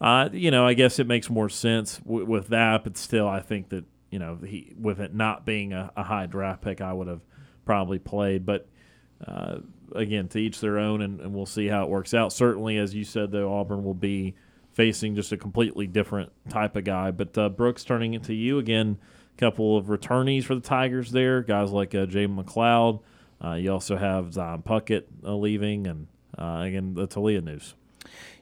uh, 0.00 0.28
you 0.32 0.50
know, 0.50 0.66
I 0.66 0.74
guess 0.74 0.98
it 0.98 1.06
makes 1.06 1.30
more 1.30 1.48
sense 1.48 1.98
w- 1.98 2.26
with 2.26 2.48
that, 2.48 2.84
but 2.84 2.96
still, 2.96 3.28
I 3.28 3.40
think 3.40 3.70
that 3.70 3.84
you 4.10 4.18
know 4.18 4.38
he 4.44 4.74
with 4.78 5.00
it 5.00 5.14
not 5.14 5.44
being 5.44 5.72
a, 5.72 5.92
a 5.96 6.02
high 6.02 6.26
draft 6.26 6.62
pick, 6.62 6.80
I 6.80 6.92
would 6.92 7.08
have 7.08 7.22
probably 7.64 7.98
played, 7.98 8.46
but. 8.46 8.68
Uh, 9.24 9.60
again, 9.94 10.28
to 10.28 10.38
each 10.38 10.60
their 10.60 10.78
own, 10.78 11.00
and, 11.00 11.20
and 11.20 11.32
we'll 11.32 11.46
see 11.46 11.68
how 11.68 11.84
it 11.84 11.88
works 11.88 12.12
out. 12.12 12.32
Certainly, 12.32 12.78
as 12.78 12.94
you 12.94 13.04
said, 13.04 13.30
though, 13.30 13.54
Auburn 13.54 13.84
will 13.84 13.94
be 13.94 14.34
facing 14.72 15.14
just 15.14 15.32
a 15.32 15.36
completely 15.36 15.86
different 15.86 16.32
type 16.48 16.76
of 16.76 16.84
guy. 16.84 17.10
But 17.10 17.36
uh, 17.38 17.48
Brooks, 17.48 17.84
turning 17.84 18.14
it 18.14 18.24
to 18.24 18.34
you 18.34 18.58
again, 18.58 18.98
a 19.36 19.40
couple 19.40 19.76
of 19.76 19.86
returnees 19.86 20.44
for 20.44 20.54
the 20.54 20.60
Tigers 20.60 21.10
there, 21.12 21.42
guys 21.42 21.70
like 21.70 21.94
uh, 21.94 22.06
Jay 22.06 22.26
McLeod. 22.26 23.00
Uh, 23.44 23.54
you 23.54 23.70
also 23.70 23.96
have 23.96 24.32
Zion 24.32 24.62
Puckett 24.62 25.04
uh, 25.24 25.34
leaving, 25.34 25.86
and 25.86 26.06
uh, 26.38 26.62
again 26.64 26.94
the 26.94 27.06
Taulia 27.06 27.42
news. 27.42 27.74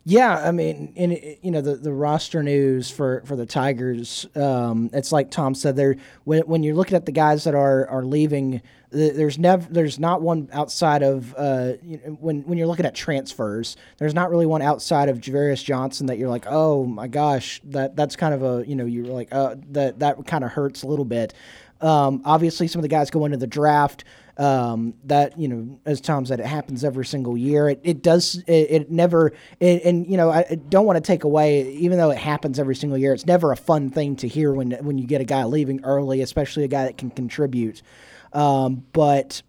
Yeah, 0.04 0.37
I 0.37 0.50
mean, 0.50 0.92
in 0.97 1.37
you 1.42 1.52
know 1.52 1.61
the, 1.61 1.76
the 1.76 1.92
roster 1.92 2.42
news 2.42 2.90
for, 2.90 3.23
for 3.25 3.37
the 3.37 3.47
Tigers, 3.47 4.26
um, 4.35 4.90
it's 4.92 5.12
like 5.12 5.30
Tom 5.30 5.54
said. 5.54 5.76
There, 5.76 5.97
when, 6.25 6.42
when 6.42 6.62
you're 6.64 6.75
looking 6.75 6.97
at 6.97 7.06
the 7.06 7.12
guys 7.12 7.44
that 7.44 7.54
are 7.54 7.87
are 7.88 8.04
leaving, 8.04 8.62
there's 8.90 9.38
never 9.38 9.64
there's 9.73 10.00
not 10.00 10.21
one 10.21 10.49
outside 10.52 11.04
of 11.04 11.32
uh, 11.37 11.75
you 11.85 12.00
know, 12.04 12.12
when 12.14 12.42
when 12.42 12.59
you're 12.59 12.66
looking 12.66 12.85
at 12.87 12.97
transfers. 12.97 13.76
There's 13.99 14.14
not 14.14 14.28
really 14.30 14.47
one 14.47 14.61
outside 14.61 15.09
of 15.09 15.18
Javarius 15.18 15.62
Johnson 15.62 16.06
that 16.06 16.18
you're 16.18 16.28
like, 16.30 16.47
oh 16.49 16.85
my 16.85 17.06
gosh, 17.06 17.61
that 17.64 17.94
that's 17.94 18.16
kind 18.16 18.35
of 18.35 18.42
a 18.42 18.68
you 18.68 18.75
know 18.75 18.87
you're 18.87 19.06
like 19.06 19.32
uh, 19.32 19.54
that 19.71 20.00
that 20.00 20.26
kind 20.26 20.42
of 20.42 20.50
hurts 20.50 20.82
a 20.82 20.88
little 20.88 21.04
bit. 21.04 21.32
Um, 21.80 22.23
obviously, 22.25 22.66
some 22.66 22.80
of 22.80 22.82
the 22.82 22.88
guys 22.88 23.11
go 23.11 23.25
into 23.25 23.38
the 23.38 23.47
draft. 23.47 24.02
Um, 24.38 24.94
that 25.04 25.38
you 25.38 25.46
know, 25.48 25.78
as 25.84 26.00
Tom 26.00 26.24
said, 26.24 26.40
it 26.40 26.46
happens 26.46 26.84
every 26.84 27.04
single 27.04 27.36
year. 27.36 27.68
It, 27.68 27.80
it 27.82 28.02
does. 28.02 28.42
It, 28.46 28.70
it 28.70 28.90
never. 28.90 29.32
It, 29.60 29.84
and 29.84 30.06
you 30.10 30.16
know, 30.16 30.30
I 30.30 30.58
don't 30.68 30.86
want 30.86 30.96
to 30.96 31.02
take 31.02 31.24
away, 31.24 31.70
even 31.72 31.98
though 31.98 32.10
it 32.10 32.18
happens 32.18 32.58
every 32.58 32.74
single 32.74 32.98
year. 32.98 33.12
It's 33.12 33.26
never 33.26 33.52
a 33.52 33.56
fun 33.56 33.90
thing 33.90 34.16
to 34.16 34.28
hear 34.28 34.52
when 34.52 34.72
when 34.84 34.96
you 34.98 35.06
get 35.06 35.20
a 35.20 35.24
guy 35.24 35.44
leaving 35.44 35.84
early, 35.84 36.22
especially 36.22 36.64
a 36.64 36.68
guy 36.68 36.84
that 36.84 36.96
can 36.96 37.10
contribute. 37.10 37.82
Um, 38.32 38.84
but 38.92 39.42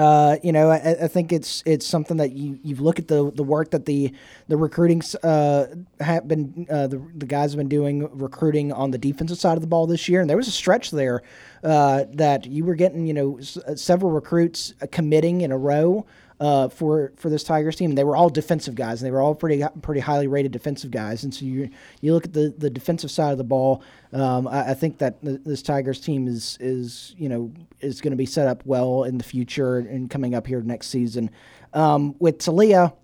uh, 0.00 0.36
you 0.42 0.52
know, 0.52 0.70
I, 0.70 0.96
I 1.04 1.08
think 1.08 1.32
it's 1.32 1.62
it's 1.66 1.86
something 1.86 2.16
that 2.16 2.32
you 2.32 2.58
you 2.62 2.76
look 2.76 2.98
at 2.98 3.08
the 3.08 3.30
the 3.32 3.42
work 3.44 3.70
that 3.72 3.84
the 3.84 4.12
the 4.48 4.56
recruiting 4.56 5.02
uh, 5.22 5.66
have 6.00 6.26
been 6.26 6.66
uh, 6.70 6.86
the 6.86 6.98
the 7.16 7.26
guys 7.26 7.52
have 7.52 7.58
been 7.58 7.68
doing 7.68 8.08
recruiting 8.18 8.72
on 8.72 8.90
the 8.90 8.98
defensive 8.98 9.38
side 9.38 9.56
of 9.58 9.60
the 9.60 9.66
ball 9.66 9.86
this 9.86 10.08
year, 10.08 10.20
and 10.20 10.30
there 10.30 10.36
was 10.36 10.48
a 10.48 10.52
stretch 10.52 10.90
there 10.90 11.22
uh, 11.64 12.04
that 12.14 12.46
you 12.46 12.64
were 12.64 12.74
getting 12.74 13.06
you 13.06 13.14
know 13.14 13.38
s- 13.38 13.58
several 13.76 14.10
recruits 14.10 14.74
uh, 14.80 14.86
committing 14.90 15.42
in 15.42 15.52
a 15.52 15.58
row. 15.58 16.06
Uh, 16.40 16.70
for 16.70 17.12
for 17.16 17.28
this 17.28 17.44
Tigers 17.44 17.76
team, 17.76 17.94
they 17.94 18.02
were 18.02 18.16
all 18.16 18.30
defensive 18.30 18.74
guys, 18.74 19.02
and 19.02 19.06
they 19.06 19.10
were 19.10 19.20
all 19.20 19.34
pretty 19.34 19.62
pretty 19.82 20.00
highly 20.00 20.26
rated 20.26 20.50
defensive 20.52 20.90
guys. 20.90 21.22
And 21.22 21.34
so 21.34 21.44
you 21.44 21.68
you 22.00 22.14
look 22.14 22.24
at 22.24 22.32
the, 22.32 22.54
the 22.56 22.70
defensive 22.70 23.10
side 23.10 23.32
of 23.32 23.36
the 23.36 23.44
ball. 23.44 23.82
Um, 24.14 24.48
I, 24.48 24.70
I 24.70 24.74
think 24.74 24.96
that 24.98 25.20
th- 25.22 25.40
this 25.44 25.60
Tigers 25.60 26.00
team 26.00 26.26
is 26.26 26.56
is 26.58 27.14
you 27.18 27.28
know 27.28 27.52
is 27.80 28.00
going 28.00 28.12
to 28.12 28.16
be 28.16 28.24
set 28.24 28.48
up 28.48 28.64
well 28.64 29.04
in 29.04 29.18
the 29.18 29.24
future 29.24 29.76
and 29.76 30.08
coming 30.08 30.34
up 30.34 30.46
here 30.46 30.62
next 30.62 30.86
season. 30.86 31.28
Um, 31.74 32.14
with 32.18 32.38
Taulia, 32.38 32.94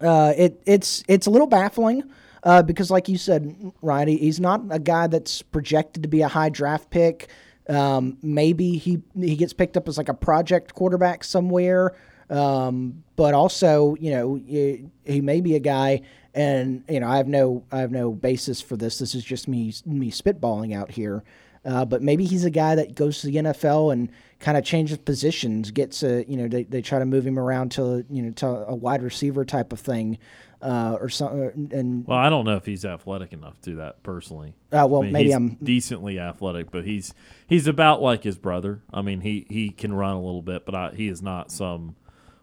uh, 0.00 0.32
it 0.36 0.60
it's 0.66 1.04
it's 1.06 1.28
a 1.28 1.30
little 1.30 1.46
baffling 1.46 2.02
uh, 2.42 2.62
because, 2.62 2.90
like 2.90 3.08
you 3.08 3.16
said, 3.16 3.72
Ryan, 3.80 4.08
he- 4.08 4.18
he's 4.18 4.40
not 4.40 4.60
a 4.70 4.80
guy 4.80 5.06
that's 5.06 5.40
projected 5.42 6.02
to 6.02 6.08
be 6.08 6.22
a 6.22 6.28
high 6.28 6.48
draft 6.48 6.90
pick. 6.90 7.28
Um, 7.68 8.18
maybe 8.22 8.76
he 8.76 9.02
he 9.14 9.36
gets 9.36 9.52
picked 9.52 9.76
up 9.76 9.86
as 9.88 9.96
like 9.98 10.08
a 10.08 10.14
project 10.14 10.74
quarterback 10.74 11.22
somewhere. 11.22 11.94
Um, 12.34 13.04
but 13.16 13.32
also, 13.32 13.94
you 14.00 14.10
know, 14.10 14.34
he, 14.34 14.86
he 15.04 15.20
may 15.20 15.40
be 15.40 15.54
a 15.54 15.60
guy, 15.60 16.02
and 16.34 16.82
you 16.88 16.98
know, 16.98 17.08
I 17.08 17.18
have 17.18 17.28
no 17.28 17.64
I 17.70 17.78
have 17.78 17.92
no 17.92 18.10
basis 18.10 18.60
for 18.60 18.76
this. 18.76 18.98
This 18.98 19.14
is 19.14 19.22
just 19.24 19.46
me 19.46 19.72
me 19.86 20.10
spitballing 20.10 20.74
out 20.74 20.90
here. 20.90 21.22
Uh, 21.64 21.84
but 21.84 22.02
maybe 22.02 22.24
he's 22.24 22.44
a 22.44 22.50
guy 22.50 22.74
that 22.74 22.94
goes 22.94 23.20
to 23.20 23.28
the 23.28 23.36
NFL 23.36 23.92
and 23.92 24.10
kind 24.38 24.58
of 24.58 24.64
changes 24.64 24.98
positions, 24.98 25.70
gets 25.70 26.02
a 26.02 26.28
you 26.28 26.36
know 26.36 26.48
they, 26.48 26.64
they 26.64 26.82
try 26.82 26.98
to 26.98 27.06
move 27.06 27.24
him 27.24 27.38
around 27.38 27.70
to 27.72 28.04
you 28.10 28.22
know 28.22 28.30
to 28.32 28.46
a 28.46 28.74
wide 28.74 29.02
receiver 29.02 29.44
type 29.44 29.72
of 29.72 29.80
thing. 29.80 30.18
Uh, 30.62 30.96
or 30.98 31.10
something, 31.10 31.70
and 31.74 32.06
Well, 32.06 32.16
I 32.16 32.30
don't 32.30 32.46
know 32.46 32.56
if 32.56 32.64
he's 32.64 32.86
athletic 32.86 33.34
enough 33.34 33.60
to 33.62 33.70
do 33.72 33.76
that 33.76 34.02
personally. 34.02 34.54
Uh, 34.72 34.86
well, 34.88 35.02
I 35.02 35.04
mean, 35.04 35.12
maybe 35.12 35.24
he's 35.26 35.34
I'm- 35.34 35.58
decently 35.62 36.18
athletic, 36.18 36.70
but 36.70 36.86
he's 36.86 37.12
he's 37.46 37.66
about 37.66 38.00
like 38.00 38.22
his 38.22 38.38
brother. 38.38 38.80
I 38.90 39.02
mean, 39.02 39.20
he 39.20 39.44
he 39.50 39.68
can 39.68 39.92
run 39.92 40.14
a 40.14 40.22
little 40.22 40.40
bit, 40.40 40.64
but 40.64 40.74
I, 40.74 40.92
he 40.94 41.08
is 41.08 41.20
not 41.20 41.52
some 41.52 41.96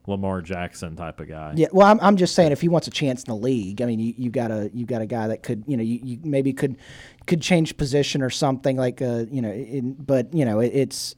Lamar 0.07 0.41
Jackson 0.41 0.95
type 0.95 1.19
of 1.19 1.27
guy. 1.27 1.53
Yeah, 1.55 1.67
well, 1.71 1.87
I'm, 1.87 1.99
I'm 1.99 2.17
just 2.17 2.33
saying 2.33 2.51
if 2.51 2.61
he 2.61 2.67
wants 2.67 2.87
a 2.87 2.91
chance 2.91 3.23
in 3.23 3.31
the 3.31 3.39
league, 3.39 3.81
I 3.81 3.85
mean, 3.85 3.99
you, 3.99 4.13
you 4.17 4.29
got 4.29 4.51
a 4.51 4.69
you 4.73 4.85
got 4.85 5.01
a 5.01 5.05
guy 5.05 5.27
that 5.27 5.43
could, 5.43 5.63
you 5.67 5.77
know, 5.77 5.83
you, 5.83 5.99
you 6.01 6.19
maybe 6.23 6.53
could 6.53 6.77
could 7.27 7.41
change 7.41 7.77
position 7.77 8.21
or 8.21 8.29
something 8.29 8.77
like, 8.77 9.01
uh, 9.01 9.25
you 9.31 9.41
know, 9.41 9.51
in, 9.51 9.93
but 9.93 10.33
you 10.33 10.43
know, 10.43 10.59
it, 10.59 10.71
it's 10.73 11.15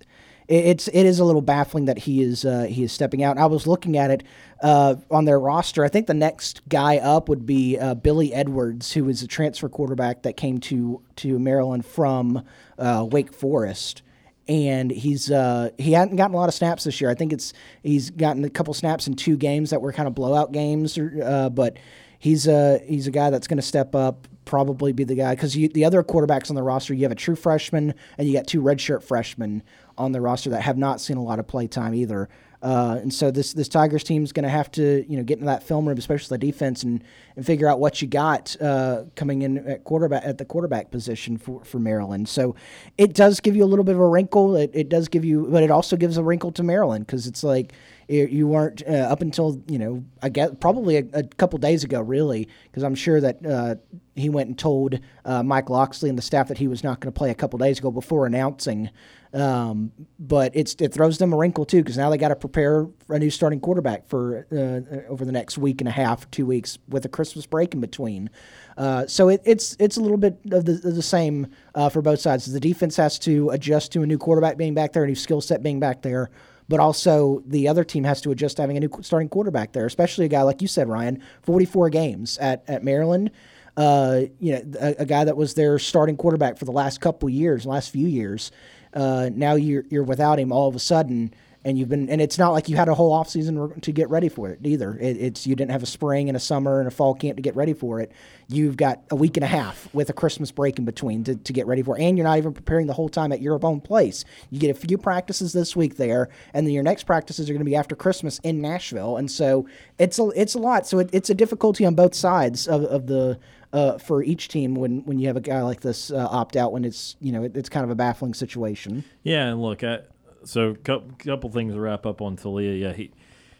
it, 0.48 0.66
it's 0.66 0.88
it 0.90 1.06
is 1.06 1.20
a 1.20 1.26
little 1.26 1.42
baffling 1.42 1.86
that 1.86 2.00
he 2.00 2.22
is 2.22 2.44
uh, 2.44 2.64
he 2.64 2.84
is 2.84 2.92
stepping 2.92 3.24
out. 3.24 3.38
I 3.38 3.46
was 3.46 3.66
looking 3.66 3.98
at 3.98 4.12
it 4.12 4.24
uh, 4.62 4.96
on 5.10 5.26
their 5.26 5.40
roster. 5.40 5.86
I 5.86 5.90
think 5.90 6.08
the 6.08 6.14
next 6.14 6.68
guy 6.68 6.98
up 6.98 7.30
would 7.30 7.46
be 7.46 7.78
uh, 7.80 7.96
Billy 7.96 8.34
Edwards, 8.34 8.92
who 8.94 9.08
is 9.08 9.24
a 9.24 9.28
transfer 9.28 9.70
quarterback 9.70 10.24
that 10.24 10.36
came 10.36 10.60
to 10.62 11.02
to 11.18 11.40
Maryland 11.40 11.86
from 11.86 12.44
uh, 12.78 13.08
Wake 13.10 13.34
Forest 13.34 14.02
and 14.48 14.92
he's 14.92 15.32
uh, 15.32 15.70
he 15.78 15.94
hadn't 15.94 16.18
gotten 16.18 16.34
a 16.36 16.38
lot 16.38 16.50
of 16.50 16.56
snaps 16.56 16.84
this 16.84 17.00
year. 17.00 17.10
I 17.10 17.16
think 17.16 17.32
it's 17.34 17.54
he's 17.82 18.10
gotten 18.10 18.44
a 18.44 18.50
couple 18.50 18.74
snaps 18.74 19.08
in 19.08 19.16
two 19.16 19.38
games 19.38 19.70
that 19.70 19.82
were 19.82 19.94
kind 19.94 20.08
of 20.08 20.16
blowout 20.16 20.52
games, 20.52 20.98
uh, 20.98 21.50
but 21.50 21.78
he's 22.20 22.48
a 22.48 22.80
he's 22.86 23.08
a 23.08 23.12
guy 23.12 23.30
that's 23.30 23.48
going 23.48 23.58
to 23.58 23.64
step 23.64 23.96
up, 23.96 24.28
probably 24.46 24.92
be 24.92 25.04
the 25.04 25.16
guy 25.16 25.36
because 25.36 25.54
the 25.54 25.86
other 25.86 26.04
quarterbacks 26.04 26.50
on 26.50 26.56
the 26.56 26.64
roster, 26.64 26.94
you 26.94 27.04
have 27.04 27.12
a 27.12 27.16
true 27.16 27.36
freshman 27.36 27.94
and 28.18 28.28
you 28.28 28.34
got 28.34 28.48
two 28.48 28.62
redshirt 28.62 29.04
freshmen 29.04 29.64
on 29.98 30.12
the 30.12 30.22
roster 30.22 30.50
that 30.50 30.62
have 30.62 30.78
not 30.78 31.00
seen 31.00 31.18
a 31.18 31.24
lot 31.24 31.40
of 31.40 31.48
play 31.48 31.68
time 31.68 31.94
either. 31.94 32.28
Uh, 32.64 32.98
and 33.02 33.14
so 33.14 33.30
this 33.30 33.52
this 33.52 33.68
Tigers 33.68 34.06
team 34.06 34.24
is 34.24 34.32
going 34.32 34.46
to 34.46 34.50
have 34.50 34.72
to 34.72 35.06
you 35.10 35.18
know 35.18 35.24
get 35.24 35.34
into 35.34 35.48
that 35.48 35.64
film 35.64 35.86
room, 35.86 35.98
especially 35.98 36.38
the 36.38 36.46
defense, 36.46 36.82
and, 36.82 37.04
and 37.36 37.46
figure 37.46 37.68
out 37.68 37.78
what 37.78 38.02
you 38.02 38.08
got 38.08 38.56
uh, 38.62 39.04
coming 39.18 39.42
in 39.42 39.58
at 39.68 39.84
quarterback 39.84 40.24
at 40.24 40.38
the 40.38 40.46
quarterback 40.46 40.90
position 40.90 41.38
for, 41.38 41.62
for 41.66 41.80
Maryland. 41.80 42.30
So 42.30 42.56
it 42.98 43.14
does 43.14 43.42
give 43.42 43.58
you 43.58 43.66
a 43.66 43.68
little 43.68 43.84
bit 43.84 43.96
of 43.96 44.02
a 44.02 44.08
wrinkle. 44.08 44.56
It, 44.56 44.72
it 44.74 44.88
does 44.88 45.10
give 45.10 45.26
you, 45.26 45.48
but 45.50 45.62
it 45.62 45.72
also 45.72 45.98
gives 45.98 46.16
a 46.16 46.24
wrinkle 46.24 46.54
to 46.54 46.64
Maryland 46.64 47.06
because 47.06 47.28
it's 47.28 47.44
like 47.44 47.74
you 48.08 48.28
you 48.28 48.48
weren't 48.48 48.82
uh, 48.88 48.94
up 49.12 49.22
until 49.22 49.62
you 49.68 49.78
know 49.78 50.06
I 50.22 50.30
guess 50.30 50.52
probably 50.62 50.98
a, 50.98 51.06
a 51.12 51.24
couple 51.24 51.60
days 51.60 51.84
ago 51.84 52.00
really 52.00 52.48
because 52.64 52.84
I'm 52.84 52.96
sure 52.96 53.20
that 53.20 53.46
uh, 53.46 53.76
he 54.16 54.30
went 54.30 54.48
and 54.48 54.58
told 54.58 55.00
uh, 55.26 55.44
Mike 55.44 55.70
Locksley 55.70 56.08
and 56.08 56.18
the 56.18 56.24
staff 56.24 56.48
that 56.48 56.60
he 56.60 56.70
was 56.70 56.82
not 56.82 57.02
going 57.02 57.12
to 57.12 57.18
play 57.18 57.30
a 57.30 57.36
couple 57.36 57.60
days 57.60 57.80
ago 57.80 57.92
before 57.92 58.26
announcing. 58.26 58.90
Um, 59.34 59.92
but 60.20 60.52
it's 60.54 60.76
it 60.80 60.94
throws 60.94 61.18
them 61.18 61.34
a 61.34 61.38
wrinkle 61.38 61.66
too 61.66 61.82
because 61.82 61.98
now 61.98 62.12
they 62.12 62.20
got 62.20 62.28
to 62.28 62.36
prepare 62.36 62.88
a 63.10 63.18
new 63.18 63.32
starting 63.32 63.60
quarterback 63.60 64.08
for 64.08 64.46
uh, 64.52 65.10
over 65.10 65.26
the 65.26 65.32
next 65.32 65.58
week 65.58 65.82
and 65.82 65.88
a 65.88 65.92
half, 65.92 66.30
two 66.30 66.46
weeks 66.46 66.78
with 66.88 67.04
a 67.06 67.10
Christmas 67.10 67.48
break 67.48 67.74
in 67.74 67.82
between. 67.82 68.30
Uh, 68.78 69.08
so 69.08 69.30
it, 69.30 69.42
it's 69.44 69.76
it's 69.80 69.98
a 69.98 70.02
little 70.02 70.18
bit 70.18 70.40
of 70.52 70.66
the, 70.66 70.74
of 70.74 70.96
the 70.96 71.02
same 71.02 71.48
uh, 71.74 71.90
for 71.90 72.04
both 72.04 72.20
sides. 72.20 72.52
The 72.52 72.60
defense 72.60 72.96
has 72.98 73.18
to 73.20 73.50
adjust 73.50 73.92
to 73.94 74.04
a 74.04 74.06
new 74.06 74.20
quarterback 74.20 74.56
being 74.56 74.76
back 74.76 74.94
there, 74.94 75.04
a 75.04 75.08
new 75.08 75.16
skill 75.16 75.42
set 75.42 75.64
being 75.64 75.80
back 75.80 76.04
there, 76.04 76.30
but 76.70 76.80
also 76.80 77.42
the 77.48 77.68
other 77.68 77.84
team 77.84 78.04
has 78.04 78.22
to 78.22 78.32
adjust 78.32 78.58
to 78.58 78.64
having 78.64 78.78
a 78.78 78.80
new 78.80 78.90
starting 79.02 79.30
quarterback 79.30 79.74
there, 79.74 79.88
especially 79.88 80.26
a 80.26 80.30
guy 80.30 80.44
like 80.44 80.62
you 80.62 80.68
said, 80.68 80.88
Ryan, 80.88 81.22
44 81.42 81.90
games 81.90 82.38
at, 82.38 82.64
at 82.68 82.84
Maryland. 82.84 83.32
Uh, 83.76 84.22
you 84.40 84.54
know, 84.54 84.62
a, 84.80 84.96
a, 85.00 85.06
guy 85.06 85.24
that 85.24 85.36
was 85.36 85.56
their 85.56 85.80
starting 85.80 86.16
quarterback 86.16 86.60
for 86.60 86.66
the 86.66 86.72
last 86.72 87.02
couple 87.02 87.28
years, 87.28 87.66
last 87.66 87.90
few 87.90 88.08
years. 88.08 88.52
Uh, 88.94 89.30
now 89.34 89.56
you're 89.56 89.84
you're 89.90 90.04
without 90.04 90.40
him 90.40 90.52
all 90.52 90.68
of 90.68 90.76
a 90.76 90.80
sudden, 90.80 91.34
and 91.66 91.78
you've 91.78 91.90
been 91.90 92.10
and 92.10 92.22
it's 92.22 92.38
not 92.38 92.52
like 92.52 92.70
you 92.70 92.76
had 92.76 92.90
a 92.90 92.94
whole 92.94 93.12
off 93.12 93.30
season 93.30 93.80
to 93.80 93.92
get 93.92 94.10
ready 94.10 94.30
for 94.30 94.50
it 94.50 94.60
either. 94.64 94.98
It, 95.00 95.18
it's 95.18 95.48
you 95.48 95.56
didn't 95.56 95.72
have 95.72 95.84
a 95.84 95.88
spring 95.88 96.30
and 96.30 96.36
a 96.36 96.40
summer 96.40 96.80
and 96.80 96.88
a 96.88 96.92
fall 96.92 97.16
camp 97.16 97.38
to 97.38 97.42
get 97.42 97.56
ready 97.56 97.74
for 97.74 98.00
it. 98.00 98.12
You've 98.48 98.78
got 98.78 99.02
a 99.10 99.16
week 99.16 99.38
and 99.38 99.44
a 99.44 99.48
half 99.48 99.92
with 99.94 100.10
a 100.10 100.14
Christmas 100.14 100.52
break 100.52 100.78
in 100.78 100.86
between 100.86 101.24
to, 101.24 101.36
to 101.36 101.54
get 101.54 101.66
ready 101.66 101.82
for, 101.82 101.98
it. 101.98 102.04
and 102.04 102.18
you're 102.18 102.28
not 102.28 102.38
even 102.38 102.54
preparing 102.54 102.88
the 102.88 102.94
whole 102.94 103.10
time 103.10 103.32
at 103.32 103.42
your 103.42 103.60
own 103.64 103.82
place. 103.82 104.26
You 104.50 104.60
get 104.60 104.70
a 104.72 104.80
few 104.80 104.98
practices 104.98 105.54
this 105.54 105.76
week 105.76 105.98
there, 105.98 106.30
and 106.54 106.68
then 106.68 106.74
your 106.74 106.84
next 106.84 107.06
practices 107.06 107.50
are 107.50 107.54
going 107.54 107.62
to 107.62 107.70
be 107.70 107.76
after 107.76 107.96
Christmas 107.96 108.40
in 108.44 108.62
Nashville, 108.62 109.18
and 109.18 109.32
so 109.32 109.68
it's 109.98 110.20
a 110.20 110.30
it's 110.36 110.56
a 110.56 110.60
lot. 110.60 110.86
So 110.86 111.00
it, 111.00 111.10
it's 111.14 111.30
a 111.30 111.36
difficulty 111.36 111.86
on 111.86 111.96
both 111.96 112.14
sides 112.14 112.68
of, 112.68 112.84
of 112.84 113.08
the 113.08 113.40
uh, 113.74 113.98
for 113.98 114.24
each 114.24 114.48
team 114.48 114.76
when, 114.76 115.04
when 115.06 115.20
you 115.20 115.28
have 115.28 115.36
a 115.36 115.42
guy 115.42 115.62
like 115.64 115.82
this 115.82 116.12
uh, 116.12 116.28
opt 116.32 116.56
out 116.56 116.72
when 116.72 116.86
it's 116.86 117.16
you 117.20 117.32
know 117.32 117.44
it, 117.44 117.58
it's 117.58 117.68
kind 117.70 117.84
of 117.84 117.90
a 117.90 117.96
baffling 117.96 118.34
situation. 118.34 119.04
Yeah, 119.24 119.48
and 119.48 119.62
look, 119.62 119.84
I, 119.84 120.00
so 120.46 120.76
couple, 120.76 121.12
couple 121.20 121.50
things 121.50 121.74
to 121.74 121.80
wrap 121.80 122.06
up 122.06 122.22
on 122.22 122.38
Taulia. 122.38 122.80
Yeah, 122.80 122.94
he 122.94 123.12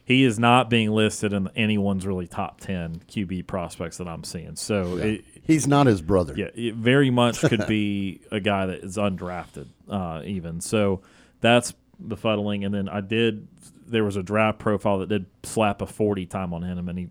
he 0.06 0.24
is 0.24 0.38
not 0.38 0.70
being 0.70 0.92
listed 0.92 1.32
in 1.34 1.50
anyone's 1.56 2.06
really 2.06 2.28
top 2.28 2.62
ten 2.62 3.02
QB 3.10 3.48
prospects 3.48 3.98
that 3.98 4.08
I'm 4.08 4.24
seeing. 4.24 4.56
So 4.56 4.98
Yeah. 4.98 5.04
it, 5.06 5.26
He's 5.46 5.68
not 5.68 5.88
his 5.88 6.02
brother. 6.02 6.34
yeah, 6.38 6.52
it 6.56 6.76
very 6.76 7.10
much 7.10 7.40
could 7.42 7.66
be 7.68 8.22
a 8.32 8.40
guy 8.40 8.66
that 8.68 8.80
is 8.80 8.96
undrafted, 8.98 9.68
uh, 9.90 10.22
even. 10.24 10.62
So 10.62 11.02
that's 11.42 11.74
befuddling. 12.02 12.66
And 12.66 12.74
then 12.74 12.88
I 12.88 13.02
did. 13.02 13.48
There 13.86 14.04
was 14.06 14.16
a 14.16 14.24
draft 14.24 14.60
profile 14.60 15.00
that 15.00 15.10
did 15.10 15.26
slap 15.44 15.82
a 15.82 15.86
40 15.86 16.26
time 16.28 16.54
on 16.54 16.64
him, 16.64 16.88
and 16.88 16.98
he, 16.98 17.08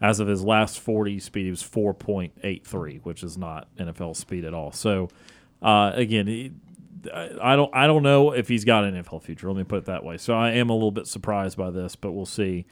as 0.00 0.20
of 0.20 0.28
his 0.28 0.42
last 0.42 0.80
40 0.80 1.18
speed, 1.20 1.44
he 1.44 1.50
was 1.50 1.62
4.83, 1.62 3.00
which 3.02 3.22
is 3.22 3.38
not 3.38 3.68
NFL 3.76 4.16
speed 4.16 4.44
at 4.44 4.54
all. 4.54 4.72
So 4.72 5.08
uh, 5.62 5.92
again, 5.94 6.26
he, 6.26 6.52
I 7.12 7.56
don't 7.56 7.74
I 7.74 7.86
don't 7.86 8.02
know 8.02 8.32
if 8.32 8.48
he's 8.48 8.64
got 8.64 8.84
an 8.84 8.94
NFL 9.02 9.22
future. 9.22 9.48
Let 9.48 9.56
me 9.56 9.64
put 9.64 9.78
it 9.78 9.84
that 9.86 10.04
way. 10.04 10.16
So 10.16 10.34
I 10.34 10.52
am 10.52 10.70
a 10.70 10.74
little 10.74 10.90
bit 10.90 11.06
surprised 11.06 11.56
by 11.56 11.70
this, 11.70 11.96
but 11.96 12.12
we'll 12.12 12.26
see 12.26 12.66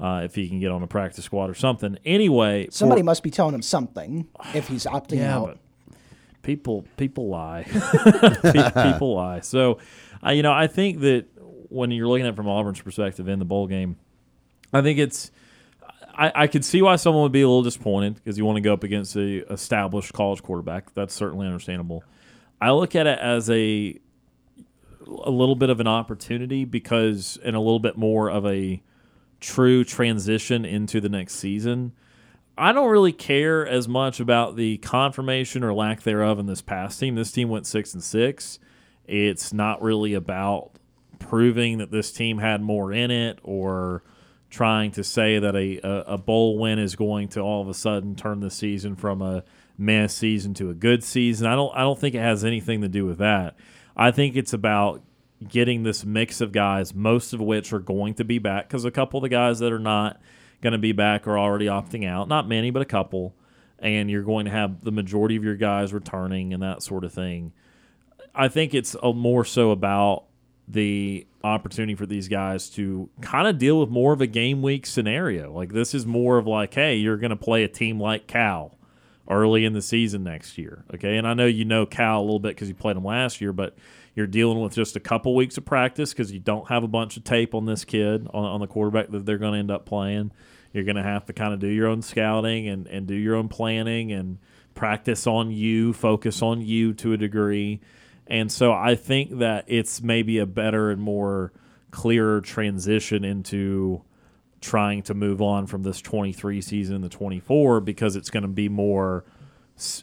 uh, 0.00 0.22
if 0.24 0.34
he 0.34 0.48
can 0.48 0.60
get 0.60 0.70
on 0.70 0.82
a 0.82 0.86
practice 0.86 1.24
squad 1.24 1.50
or 1.50 1.54
something. 1.54 1.98
Anyway, 2.04 2.66
for- 2.66 2.72
Somebody 2.72 3.02
must 3.02 3.22
be 3.22 3.30
telling 3.30 3.54
him 3.54 3.62
something 3.62 4.28
if 4.54 4.68
he's 4.68 4.84
opting 4.84 5.18
yeah, 5.18 5.36
out. 5.36 5.58
people 6.42 6.84
people 6.96 7.28
lie. 7.28 7.64
People 8.92 9.14
lie. 9.14 9.40
So, 9.40 9.78
uh, 10.24 10.30
you 10.30 10.42
know, 10.42 10.52
I 10.52 10.66
think 10.66 11.00
that 11.00 11.26
when 11.68 11.90
you're 11.90 12.08
looking 12.08 12.26
at 12.26 12.32
it 12.32 12.36
from 12.36 12.48
Auburn's 12.48 12.80
perspective 12.80 13.28
in 13.28 13.38
the 13.38 13.44
bowl 13.44 13.66
game, 13.66 13.96
I 14.72 14.82
think 14.82 14.98
it's. 14.98 15.30
I, 16.16 16.32
I 16.34 16.46
could 16.46 16.64
see 16.64 16.82
why 16.82 16.96
someone 16.96 17.22
would 17.24 17.32
be 17.32 17.42
a 17.42 17.48
little 17.48 17.62
disappointed 17.62 18.14
because 18.14 18.38
you 18.38 18.44
want 18.44 18.56
to 18.56 18.60
go 18.60 18.72
up 18.72 18.84
against 18.84 19.16
a 19.16 19.50
established 19.52 20.12
college 20.12 20.42
quarterback. 20.42 20.94
That's 20.94 21.14
certainly 21.14 21.46
understandable. 21.46 22.04
I 22.60 22.70
look 22.70 22.94
at 22.94 23.06
it 23.06 23.18
as 23.18 23.50
a 23.50 24.00
a 25.06 25.30
little 25.30 25.54
bit 25.54 25.68
of 25.68 25.80
an 25.80 25.86
opportunity 25.86 26.64
because 26.64 27.38
and 27.44 27.54
a 27.54 27.60
little 27.60 27.78
bit 27.78 27.96
more 27.96 28.30
of 28.30 28.46
a 28.46 28.82
true 29.40 29.84
transition 29.84 30.64
into 30.64 31.00
the 31.00 31.08
next 31.08 31.34
season. 31.34 31.92
I 32.56 32.72
don't 32.72 32.88
really 32.88 33.12
care 33.12 33.66
as 33.66 33.88
much 33.88 34.20
about 34.20 34.56
the 34.56 34.78
confirmation 34.78 35.64
or 35.64 35.74
lack 35.74 36.02
thereof 36.02 36.38
in 36.38 36.46
this 36.46 36.62
past 36.62 37.00
team. 37.00 37.16
This 37.16 37.32
team 37.32 37.48
went 37.48 37.66
six 37.66 37.92
and 37.92 38.02
six. 38.02 38.58
It's 39.06 39.52
not 39.52 39.82
really 39.82 40.14
about 40.14 40.70
proving 41.18 41.78
that 41.78 41.90
this 41.90 42.12
team 42.12 42.38
had 42.38 42.62
more 42.62 42.92
in 42.92 43.10
it 43.10 43.38
or 43.42 44.02
trying 44.54 44.92
to 44.92 45.02
say 45.02 45.38
that 45.40 45.56
a, 45.56 46.12
a, 46.12 46.16
bowl 46.16 46.58
win 46.58 46.78
is 46.78 46.94
going 46.94 47.28
to 47.28 47.40
all 47.40 47.60
of 47.60 47.68
a 47.68 47.74
sudden 47.74 48.14
turn 48.14 48.38
the 48.38 48.50
season 48.50 48.94
from 48.94 49.20
a 49.20 49.42
meh 49.76 50.06
season 50.06 50.54
to 50.54 50.70
a 50.70 50.74
good 50.74 51.02
season. 51.02 51.46
I 51.46 51.56
don't 51.56 51.74
I 51.74 51.80
don't 51.80 51.98
think 51.98 52.14
it 52.14 52.20
has 52.20 52.44
anything 52.44 52.80
to 52.82 52.88
do 52.88 53.04
with 53.04 53.18
that. 53.18 53.56
I 53.96 54.12
think 54.12 54.36
it's 54.36 54.52
about 54.52 55.02
getting 55.46 55.82
this 55.82 56.04
mix 56.04 56.40
of 56.40 56.52
guys, 56.52 56.94
most 56.94 57.32
of 57.32 57.40
which 57.40 57.72
are 57.72 57.80
going 57.80 58.14
to 58.14 58.24
be 58.24 58.38
back 58.38 58.68
because 58.68 58.84
a 58.84 58.90
couple 58.90 59.18
of 59.18 59.22
the 59.22 59.28
guys 59.28 59.58
that 59.58 59.72
are 59.72 59.78
not 59.78 60.20
going 60.62 60.72
to 60.72 60.78
be 60.78 60.92
back 60.92 61.26
are 61.26 61.38
already 61.38 61.66
opting 61.66 62.08
out. 62.08 62.28
Not 62.28 62.48
many, 62.48 62.70
but 62.70 62.80
a 62.80 62.86
couple. 62.86 63.34
And 63.80 64.08
you're 64.08 64.22
going 64.22 64.46
to 64.46 64.52
have 64.52 64.84
the 64.84 64.92
majority 64.92 65.36
of 65.36 65.44
your 65.44 65.56
guys 65.56 65.92
returning 65.92 66.54
and 66.54 66.62
that 66.62 66.82
sort 66.82 67.04
of 67.04 67.12
thing. 67.12 67.52
I 68.34 68.48
think 68.48 68.72
it's 68.72 68.96
a 69.02 69.12
more 69.12 69.44
so 69.44 69.72
about 69.72 70.24
the 70.66 71.26
opportunity 71.44 71.94
for 71.94 72.06
these 72.06 72.28
guys 72.28 72.70
to 72.70 73.08
kind 73.20 73.46
of 73.46 73.58
deal 73.58 73.78
with 73.78 73.90
more 73.90 74.12
of 74.12 74.20
a 74.20 74.26
game 74.26 74.62
week 74.62 74.86
scenario. 74.86 75.52
Like 75.52 75.72
this 75.72 75.94
is 75.94 76.06
more 76.06 76.38
of 76.38 76.46
like, 76.46 76.74
hey, 76.74 76.96
you're 76.96 77.18
going 77.18 77.30
to 77.30 77.36
play 77.36 77.62
a 77.62 77.68
team 77.68 78.00
like 78.00 78.26
Cal 78.26 78.76
early 79.28 79.64
in 79.64 79.74
the 79.74 79.82
season 79.82 80.24
next 80.24 80.58
year. 80.58 80.84
Okay, 80.94 81.16
and 81.16 81.26
I 81.26 81.34
know 81.34 81.46
you 81.46 81.64
know 81.64 81.86
Cal 81.86 82.20
a 82.20 82.22
little 82.22 82.40
bit 82.40 82.54
because 82.54 82.68
you 82.68 82.74
played 82.74 82.96
them 82.96 83.04
last 83.04 83.40
year, 83.40 83.52
but 83.52 83.76
you're 84.14 84.26
dealing 84.26 84.60
with 84.60 84.74
just 84.74 84.96
a 84.96 85.00
couple 85.00 85.34
weeks 85.34 85.58
of 85.58 85.64
practice 85.64 86.12
because 86.12 86.32
you 86.32 86.40
don't 86.40 86.68
have 86.68 86.82
a 86.82 86.88
bunch 86.88 87.16
of 87.16 87.24
tape 87.24 87.54
on 87.54 87.66
this 87.66 87.84
kid 87.84 88.26
on, 88.32 88.44
on 88.44 88.60
the 88.60 88.66
quarterback 88.66 89.10
that 89.10 89.26
they're 89.26 89.38
going 89.38 89.52
to 89.52 89.58
end 89.58 89.70
up 89.70 89.84
playing. 89.84 90.32
You're 90.72 90.84
going 90.84 90.96
to 90.96 91.02
have 91.02 91.26
to 91.26 91.32
kind 91.32 91.52
of 91.52 91.60
do 91.60 91.68
your 91.68 91.88
own 91.88 92.02
scouting 92.02 92.68
and, 92.68 92.86
and 92.86 93.06
do 93.06 93.14
your 93.14 93.36
own 93.36 93.48
planning 93.48 94.12
and 94.12 94.38
practice 94.74 95.26
on 95.26 95.50
you, 95.50 95.92
focus 95.92 96.42
on 96.42 96.60
you 96.62 96.92
to 96.94 97.12
a 97.12 97.16
degree. 97.16 97.80
And 98.26 98.50
so 98.50 98.72
I 98.72 98.94
think 98.94 99.38
that 99.38 99.64
it's 99.68 100.02
maybe 100.02 100.38
a 100.38 100.46
better 100.46 100.90
and 100.90 101.00
more 101.00 101.52
clearer 101.90 102.40
transition 102.40 103.24
into 103.24 104.02
trying 104.60 105.02
to 105.02 105.14
move 105.14 105.42
on 105.42 105.66
from 105.66 105.82
this 105.82 106.00
23 106.00 106.60
season 106.62 107.02
to 107.02 107.08
24 107.08 107.80
because 107.80 108.16
it's 108.16 108.30
going 108.30 108.42
to 108.42 108.48
be 108.48 108.68
more 108.68 109.24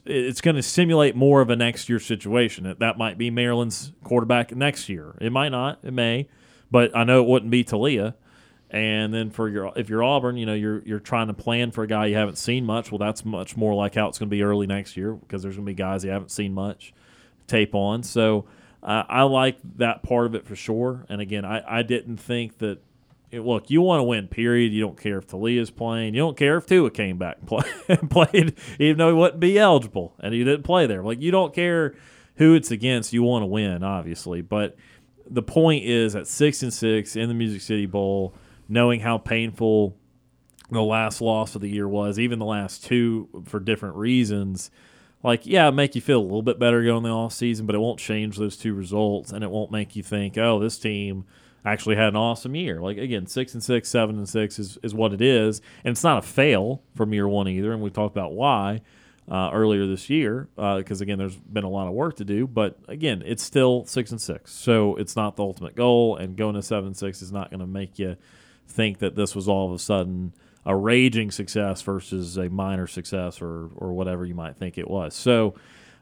it's 0.06 0.42
going 0.42 0.58
to 0.58 0.62
simulate 0.62 1.16
more 1.16 1.40
of 1.40 1.50
a 1.50 1.56
next 1.56 1.88
year 1.88 2.00
situation. 2.00 2.76
That 2.80 2.98
might 2.98 3.18
be 3.18 3.32
Maryland's 3.32 3.94
quarterback 4.04 4.54
next 4.54 4.90
year. 4.90 5.16
It 5.22 5.32
might 5.32 5.50
not. 5.50 5.80
It 5.82 5.94
may, 5.94 6.28
but 6.70 6.96
I 6.96 7.06
know 7.06 7.22
it 7.22 7.28
wouldn't 7.28 7.52
be 7.52 7.64
Taulia. 7.64 8.16
And 8.70 9.14
then 9.14 9.30
for 9.32 9.50
your 9.50 9.72
if 9.76 9.90
you're 9.90 10.04
Auburn, 10.04 10.38
you 10.38 10.46
know 10.46 10.54
you're 10.54 10.82
you're 10.84 11.00
trying 11.00 11.28
to 11.28 11.34
plan 11.34 11.72
for 11.72 11.84
a 11.84 11.88
guy 11.88 12.08
you 12.08 12.16
haven't 12.16 12.38
seen 12.38 12.66
much. 12.66 12.92
Well, 12.92 13.00
that's 13.00 13.24
much 13.26 13.58
more 13.58 13.74
like 13.74 13.96
how 13.96 14.08
it's 14.08 14.20
going 14.20 14.30
to 14.30 14.36
be 14.36 14.44
early 14.44 14.68
next 14.68 14.96
year 14.96 15.14
because 15.14 15.42
there's 15.42 15.56
going 15.56 15.66
to 15.66 15.70
be 15.70 15.76
guys 15.76 16.04
you 16.04 16.12
haven't 16.12 16.32
seen 16.32 16.54
much 16.54 16.94
tape 17.52 17.76
on. 17.76 18.04
So 18.04 18.46
uh, 18.82 19.04
I 19.08 19.24
like 19.24 19.58
that 19.78 20.04
part 20.04 20.26
of 20.26 20.36
it 20.36 20.46
for 20.46 20.56
sure. 20.56 21.06
And 21.10 21.22
again, 21.22 21.46
I, 21.46 21.80
I 21.80 21.84
didn't 21.84 22.18
think 22.18 22.58
that. 22.60 22.80
It, 23.30 23.46
look, 23.46 23.70
you 23.70 23.82
want 23.82 24.00
to 24.00 24.04
win. 24.04 24.28
Period. 24.28 24.74
You 24.74 24.82
don't 24.82 25.00
care 25.00 25.18
if 25.20 25.28
Taulia's 25.28 25.72
playing. 25.72 26.16
You 26.16 26.20
don't 26.20 26.36
care 26.36 26.58
if 26.58 26.66
Tua 26.66 26.92
came 26.92 27.18
back 27.18 27.38
and, 27.40 27.48
play, 27.48 27.64
and 27.88 28.12
played, 28.12 28.58
even 28.78 28.98
though 28.98 29.08
he 29.08 29.14
wouldn't 29.14 29.40
be 29.40 29.58
eligible 29.58 30.14
and 30.20 30.34
he 30.34 30.44
didn't 30.44 30.64
play 30.64 30.86
there. 30.86 31.02
Like 31.02 31.22
you 31.22 31.32
don't 31.32 31.54
care 31.54 31.96
who 32.36 32.56
it's 32.56 32.72
against. 32.72 33.14
You 33.14 33.24
want 33.24 33.44
to 33.44 33.48
win, 33.48 33.84
obviously. 33.84 34.42
But 34.42 34.76
the 35.30 35.42
point 35.42 35.86
is, 35.86 36.14
at 36.16 36.28
six 36.28 36.62
and 36.62 36.74
six 36.74 37.16
in 37.16 37.30
the 37.30 37.34
Music 37.34 37.62
City 37.62 37.86
Bowl, 37.86 38.34
knowing 38.68 39.00
how 39.00 39.18
painful 39.18 39.96
the 40.70 40.82
last 40.82 41.22
loss 41.22 41.56
of 41.56 41.62
the 41.62 41.70
year 41.70 41.88
was, 41.88 42.20
even 42.20 42.38
the 42.38 42.46
last 42.46 42.84
two 42.84 43.30
for 43.46 43.62
different 43.62 43.96
reasons 43.96 44.72
like 45.24 45.46
yeah, 45.46 45.70
make 45.70 45.96
you 45.96 46.02
feel 46.02 46.20
a 46.20 46.24
little 46.24 46.42
bit 46.42 46.60
better 46.60 46.84
going 46.84 47.04
the 47.04 47.10
off 47.10 47.34
season, 47.34 47.66
but 47.66 47.76
it 47.76 47.80
won't 47.80 48.00
change 48.00 48.38
those 48.38 48.58
two 48.58 48.74
results, 48.74 49.32
and 49.32 49.44
it 49.44 49.52
won't 49.52 49.72
make 49.72 49.96
you 49.96 50.04
think, 50.04 50.38
oh, 50.38 50.60
this 50.60 50.80
team 50.80 51.26
actually 51.64 51.96
had 51.96 52.08
an 52.08 52.16
awesome 52.16 52.56
year. 52.56 52.82
Like 52.82 52.98
again, 52.98 53.28
six 53.28 53.54
and 53.54 53.64
six, 53.64 53.90
seven 53.90 54.18
and 54.18 54.28
six 54.28 54.58
is 54.60 54.78
is 54.84 54.94
what 54.94 55.14
it 55.14 55.22
is, 55.22 55.62
and 55.84 55.92
it's 55.92 56.04
not 56.04 56.18
a 56.18 56.22
fail 56.22 56.82
from 56.96 57.14
year 57.14 57.28
one 57.28 57.48
either. 57.48 57.72
And 57.72 57.82
we 57.82 57.90
talked 57.90 58.16
about 58.16 58.34
why 58.34 58.82
uh, 59.30 59.52
earlier 59.54 59.86
this 59.86 60.10
year 60.10 60.50
because 60.56 61.02
uh, 61.02 61.04
again, 61.04 61.18
there's 61.18 61.38
been 61.38 61.64
a 61.64 61.70
lot 61.70 61.88
of 61.88 61.94
work 61.94 62.16
to 62.18 62.26
do, 62.26 62.48
but 62.48 62.78
again, 62.88 63.22
it's 63.26 63.44
still 63.44 63.86
six 63.86 64.12
and 64.12 64.22
six, 64.22 64.52
so 64.52 64.96
it's 64.96 65.16
not 65.16 65.36
the 65.36 65.44
ultimate 65.44 65.76
goal. 65.76 66.16
And 66.16 66.36
going 66.36 66.56
to 66.56 66.64
seven 66.64 66.94
six 66.94 67.22
is 67.22 67.32
not 67.32 67.50
going 67.50 67.60
to 67.60 67.68
make 67.68 68.00
you 68.00 68.18
think 68.68 69.00
that 69.00 69.16
this 69.16 69.36
was 69.36 69.48
all 69.48 69.68
of 69.68 69.74
a 69.74 69.80
sudden 69.80 70.34
a 70.66 70.76
raging 70.76 71.32
success 71.32 71.82
versus 71.82 72.38
a 72.38 72.50
minor 72.50 72.88
success 72.88 73.42
or 73.42 73.70
or 73.76 73.94
whatever 73.94 74.26
you 74.26 74.36
might 74.36 74.58
think 74.58 74.78
it 74.78 74.90
was. 74.90 75.16
So, 75.16 75.56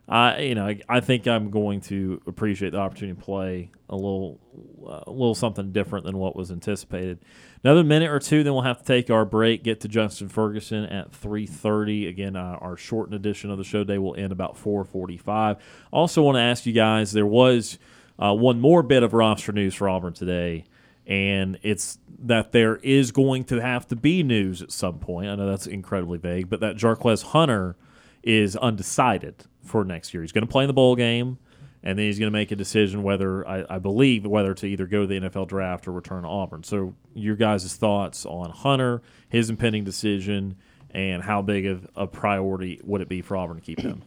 I 0.07 0.39
you 0.39 0.55
know 0.55 0.75
I, 0.89 0.99
think 0.99 1.27
I'm 1.27 1.49
going 1.49 1.81
to 1.81 2.21
appreciate 2.27 2.71
the 2.71 2.79
opportunity 2.79 3.17
to 3.17 3.23
play 3.23 3.71
a 3.89 3.95
little 3.95 4.39
uh, 4.85 5.03
a 5.07 5.11
little 5.11 5.35
something 5.35 5.71
different 5.71 6.05
than 6.05 6.17
what 6.17 6.35
was 6.35 6.51
anticipated. 6.51 7.19
Another 7.63 7.83
minute 7.83 8.09
or 8.09 8.19
two, 8.19 8.43
then 8.43 8.53
we'll 8.53 8.63
have 8.63 8.79
to 8.79 8.85
take 8.85 9.09
our 9.09 9.25
break. 9.25 9.63
Get 9.63 9.81
to 9.81 9.87
Justin 9.87 10.27
Ferguson 10.27 10.85
at 10.85 11.11
3:30. 11.11 12.07
Again, 12.07 12.35
uh, 12.35 12.57
our 12.59 12.75
shortened 12.75 13.15
edition 13.15 13.51
of 13.51 13.57
the 13.57 13.63
show 13.63 13.83
day 13.83 13.97
will 13.97 14.15
end 14.15 14.31
about 14.31 14.57
4:45. 14.57 15.57
Also, 15.91 16.23
want 16.23 16.35
to 16.35 16.41
ask 16.41 16.65
you 16.65 16.73
guys: 16.73 17.11
there 17.11 17.25
was 17.25 17.77
uh, 18.17 18.33
one 18.33 18.59
more 18.59 18.83
bit 18.83 19.03
of 19.03 19.13
roster 19.13 19.51
news 19.51 19.75
for 19.75 19.87
Auburn 19.87 20.13
today 20.13 20.65
and 21.09 21.57
it's 21.63 21.97
that 22.19 22.51
there 22.51 22.77
is 22.77 23.11
going 23.11 23.43
to 23.45 23.59
have 23.59 23.87
to 23.87 23.95
be 23.95 24.21
news 24.21 24.61
at 24.61 24.71
some 24.71 24.99
point. 24.99 25.27
I 25.27 25.35
know 25.35 25.49
that's 25.49 25.65
incredibly 25.65 26.19
vague, 26.19 26.49
but 26.49 26.59
that 26.59 26.75
Jarquez 26.75 27.23
Hunter 27.23 27.75
is 28.21 28.55
undecided 28.55 29.45
for 29.63 29.83
next 29.83 30.13
year. 30.13 30.21
He's 30.21 30.31
going 30.31 30.45
to 30.45 30.51
play 30.51 30.65
in 30.65 30.67
the 30.67 30.73
bowl 30.73 30.95
game, 30.95 31.39
and 31.81 31.97
then 31.97 32.05
he's 32.05 32.19
going 32.19 32.31
to 32.31 32.37
make 32.37 32.51
a 32.51 32.55
decision 32.55 33.01
whether 33.01 33.47
I, 33.47 33.65
I, 33.69 33.79
believe 33.79 34.25
whether 34.25 34.53
to 34.53 34.67
either 34.67 34.85
go 34.85 35.01
to 35.01 35.07
the 35.07 35.19
NFL 35.19 35.47
draft 35.47 35.87
or 35.87 35.93
return 35.93 36.23
to 36.23 36.29
Auburn. 36.29 36.63
So, 36.63 36.93
your 37.15 37.35
guys' 37.35 37.75
thoughts 37.75 38.25
on 38.25 38.51
Hunter, 38.51 39.01
his 39.29 39.49
impending 39.49 39.83
decision, 39.83 40.57
and 40.91 41.23
how 41.23 41.41
big 41.41 41.65
of 41.65 41.87
a 41.95 42.05
priority 42.05 42.81
would 42.83 43.01
it 43.01 43.09
be 43.09 43.21
for 43.21 43.35
Auburn 43.35 43.57
to 43.57 43.63
keep 43.63 43.79
him? 43.79 44.03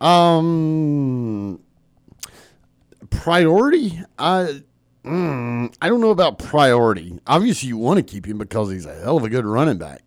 Um, 0.00 1.60
priority. 3.10 4.00
I 4.18 4.62
Mm, 5.06 5.72
I 5.80 5.88
don't 5.88 6.00
know 6.00 6.10
about 6.10 6.38
priority. 6.38 7.18
Obviously, 7.26 7.68
you 7.68 7.78
want 7.78 7.98
to 7.98 8.02
keep 8.02 8.26
him 8.26 8.38
because 8.38 8.70
he's 8.70 8.86
a 8.86 8.94
hell 8.94 9.16
of 9.16 9.24
a 9.24 9.28
good 9.28 9.44
running 9.44 9.78
back. 9.78 10.02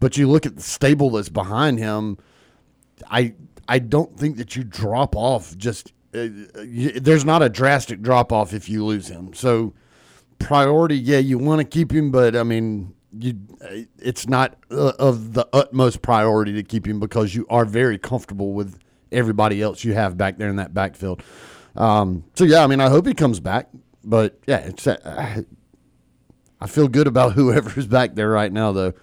But 0.00 0.16
you 0.16 0.28
look 0.28 0.44
at 0.44 0.56
the 0.56 0.62
stable 0.62 1.10
that's 1.10 1.28
behind 1.28 1.78
him. 1.78 2.18
I 3.10 3.34
I 3.68 3.78
don't 3.78 4.18
think 4.18 4.36
that 4.38 4.56
you 4.56 4.64
drop 4.64 5.14
off. 5.14 5.56
Just 5.56 5.92
uh, 6.14 6.28
you, 6.62 6.90
there's 7.00 7.24
not 7.24 7.42
a 7.42 7.48
drastic 7.48 8.02
drop 8.02 8.32
off 8.32 8.52
if 8.52 8.68
you 8.68 8.84
lose 8.84 9.08
him. 9.08 9.32
So 9.34 9.72
priority, 10.40 10.98
yeah, 10.98 11.18
you 11.18 11.38
want 11.38 11.60
to 11.60 11.64
keep 11.64 11.92
him, 11.92 12.10
but 12.10 12.34
I 12.34 12.42
mean, 12.42 12.92
you 13.16 13.38
it's 13.98 14.28
not 14.28 14.56
uh, 14.70 14.92
of 14.98 15.34
the 15.34 15.46
utmost 15.52 16.02
priority 16.02 16.52
to 16.54 16.64
keep 16.64 16.86
him 16.86 16.98
because 16.98 17.36
you 17.36 17.46
are 17.48 17.64
very 17.64 17.98
comfortable 17.98 18.52
with 18.52 18.78
everybody 19.12 19.62
else 19.62 19.84
you 19.84 19.94
have 19.94 20.16
back 20.16 20.38
there 20.38 20.48
in 20.48 20.56
that 20.56 20.74
backfield. 20.74 21.22
Um, 21.76 22.24
so 22.34 22.44
yeah, 22.44 22.64
I 22.64 22.66
mean, 22.66 22.80
I 22.80 22.88
hope 22.88 23.06
he 23.06 23.14
comes 23.14 23.38
back. 23.40 23.68
But 24.04 24.38
yeah, 24.46 24.58
it's. 24.58 24.86
Uh, 24.86 25.42
I 26.60 26.66
feel 26.66 26.88
good 26.88 27.06
about 27.06 27.32
whoever's 27.34 27.86
back 27.86 28.14
there 28.14 28.30
right 28.30 28.52
now, 28.52 28.72
though. 28.72 28.94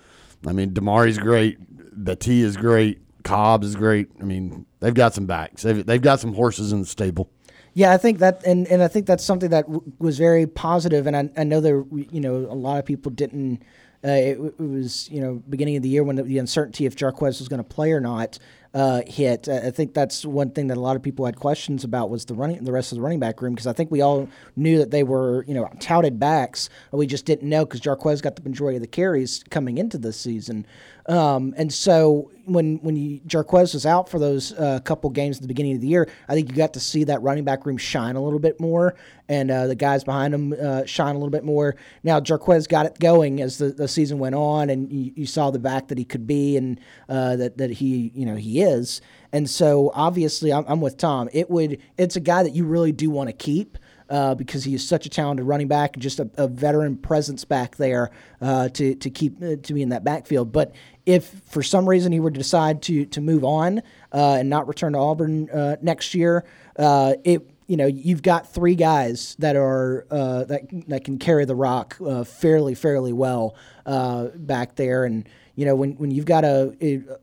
I 0.47 0.53
mean, 0.53 0.71
Damari's 0.71 1.19
great. 1.19 1.59
Battie 2.03 2.41
is 2.41 2.57
great. 2.57 2.99
Cobbs 3.23 3.67
is 3.67 3.75
great. 3.75 4.07
I 4.19 4.23
mean, 4.23 4.65
they've 4.79 4.93
got 4.93 5.13
some 5.13 5.27
backs. 5.27 5.61
They've, 5.61 5.85
they've 5.85 6.01
got 6.01 6.19
some 6.19 6.33
horses 6.33 6.71
in 6.71 6.79
the 6.79 6.87
stable. 6.87 7.29
Yeah, 7.73 7.93
I 7.93 7.97
think 7.97 8.19
that, 8.19 8.43
and, 8.45 8.67
and 8.67 8.81
I 8.81 8.87
think 8.87 9.05
that's 9.05 9.23
something 9.23 9.51
that 9.51 9.65
w- 9.65 9.93
was 9.99 10.17
very 10.17 10.47
positive. 10.47 11.07
And 11.07 11.15
I, 11.15 11.29
I 11.37 11.43
know 11.43 11.61
there, 11.61 11.85
you 11.91 12.19
know, 12.19 12.35
a 12.35 12.55
lot 12.55 12.79
of 12.79 12.85
people 12.85 13.11
didn't. 13.11 13.63
Uh, 14.03 14.09
it, 14.09 14.39
it, 14.39 14.59
was, 14.59 15.07
you 15.11 15.21
know, 15.21 15.43
beginning 15.47 15.77
of 15.77 15.83
the 15.83 15.89
year 15.89 16.03
when 16.03 16.15
the, 16.15 16.23
the 16.23 16.39
uncertainty 16.39 16.87
if 16.87 16.95
Jarquez 16.95 17.39
was 17.39 17.47
going 17.47 17.59
to 17.59 17.63
play 17.63 17.91
or 17.91 18.01
not 18.01 18.39
uh, 18.73 19.01
hit. 19.05 19.49
I 19.49 19.71
think 19.71 19.93
that's 19.93 20.25
one 20.25 20.51
thing 20.51 20.67
that 20.67 20.77
a 20.77 20.79
lot 20.79 20.95
of 20.95 21.03
people 21.03 21.25
had 21.25 21.35
questions 21.35 21.83
about 21.83 22.09
was 22.09 22.25
the 22.25 22.33
running, 22.33 22.63
the 22.63 22.71
rest 22.71 22.91
of 22.91 22.97
the 22.97 23.01
running 23.01 23.19
back 23.19 23.41
room 23.41 23.53
because 23.53 23.67
I 23.67 23.73
think 23.73 23.91
we 23.91 24.01
all 24.01 24.29
knew 24.55 24.77
that 24.77 24.91
they 24.91 25.03
were 25.03 25.43
you 25.45 25.53
know 25.53 25.69
touted 25.79 26.19
backs. 26.19 26.69
We 26.91 27.05
just 27.05 27.25
didn't 27.25 27.49
know 27.49 27.65
because 27.65 27.81
Jarquez 27.81 28.21
got 28.21 28.37
the 28.37 28.47
majority 28.47 28.77
of 28.77 28.81
the 28.81 28.87
carries 28.87 29.43
coming 29.49 29.77
into 29.77 29.97
this 29.97 30.17
season. 30.17 30.65
Um, 31.07 31.53
and 31.57 31.71
so 31.71 32.31
when 32.45 32.77
when 32.77 32.95
you, 32.95 33.19
Jarquez 33.21 33.73
was 33.73 33.85
out 33.85 34.09
for 34.09 34.19
those 34.19 34.53
uh, 34.53 34.79
couple 34.83 35.09
games 35.09 35.37
at 35.37 35.41
the 35.41 35.47
beginning 35.47 35.75
of 35.75 35.81
the 35.81 35.87
year, 35.87 36.09
I 36.27 36.33
think 36.33 36.49
you 36.49 36.55
got 36.55 36.73
to 36.73 36.79
see 36.79 37.03
that 37.05 37.21
running 37.21 37.43
back 37.43 37.65
room 37.65 37.77
shine 37.77 38.15
a 38.15 38.23
little 38.23 38.39
bit 38.39 38.59
more, 38.59 38.95
and 39.29 39.49
uh, 39.49 39.67
the 39.67 39.75
guys 39.75 40.03
behind 40.03 40.33
him 40.33 40.53
uh, 40.53 40.85
shine 40.85 41.15
a 41.15 41.17
little 41.17 41.29
bit 41.29 41.43
more. 41.43 41.75
Now 42.03 42.19
Jarquez 42.19 42.67
got 42.67 42.85
it 42.85 42.99
going 42.99 43.41
as 43.41 43.57
the, 43.57 43.69
the 43.69 43.87
season 43.87 44.19
went 44.19 44.35
on, 44.35 44.69
and 44.69 44.91
you, 44.91 45.13
you 45.15 45.25
saw 45.25 45.51
the 45.51 45.59
back 45.59 45.87
that 45.89 45.97
he 45.97 46.05
could 46.05 46.27
be, 46.27 46.57
and 46.57 46.79
uh, 47.09 47.35
that 47.37 47.57
that 47.57 47.71
he 47.71 48.11
you 48.13 48.25
know 48.25 48.35
he 48.35 48.61
is. 48.61 49.01
And 49.33 49.49
so 49.49 49.91
obviously, 49.93 50.51
I'm, 50.51 50.65
I'm 50.67 50.81
with 50.81 50.97
Tom. 50.97 51.29
It 51.33 51.49
would 51.49 51.79
it's 51.97 52.15
a 52.15 52.21
guy 52.21 52.43
that 52.43 52.53
you 52.53 52.65
really 52.65 52.91
do 52.91 53.09
want 53.09 53.29
to 53.29 53.33
keep 53.33 53.77
uh, 54.11 54.35
because 54.35 54.65
he 54.65 54.75
is 54.75 54.85
such 54.85 55.05
a 55.05 55.09
talented 55.09 55.45
running 55.45 55.69
back, 55.69 55.95
and 55.95 56.03
just 56.03 56.19
a, 56.19 56.29
a 56.35 56.47
veteran 56.47 56.97
presence 56.97 57.45
back 57.45 57.77
there 57.77 58.11
uh, 58.41 58.67
to 58.69 58.93
to 58.95 59.09
keep 59.09 59.41
uh, 59.41 59.55
to 59.63 59.73
be 59.73 59.81
in 59.81 59.89
that 59.89 60.03
backfield. 60.03 60.51
But 60.51 60.75
if 61.05 61.25
for 61.47 61.63
some 61.63 61.87
reason 61.87 62.11
he 62.11 62.19
were 62.19 62.29
to 62.29 62.37
decide 62.37 62.81
to 62.83 63.05
to 63.05 63.21
move 63.21 63.45
on 63.45 63.79
uh, 64.11 64.35
and 64.39 64.49
not 64.49 64.67
return 64.67 64.93
to 64.93 64.99
Auburn 64.99 65.49
uh, 65.49 65.77
next 65.81 66.13
year, 66.13 66.43
uh, 66.77 67.13
it 67.23 67.49
you 67.67 67.77
know 67.77 67.85
you've 67.85 68.21
got 68.21 68.53
three 68.53 68.75
guys 68.75 69.37
that 69.39 69.55
are 69.55 70.05
that 70.09 70.67
that 70.89 71.05
can 71.05 71.17
carry 71.17 71.45
the 71.45 71.55
rock 71.55 71.97
fairly 72.25 72.75
fairly 72.75 73.13
well 73.13 73.55
back 73.85 74.75
there 74.75 75.05
and 75.05 75.27
you 75.55 75.65
know, 75.65 75.75
when, 75.75 75.91
when 75.93 76.11
you've 76.11 76.25
got 76.25 76.45
a, 76.45 76.73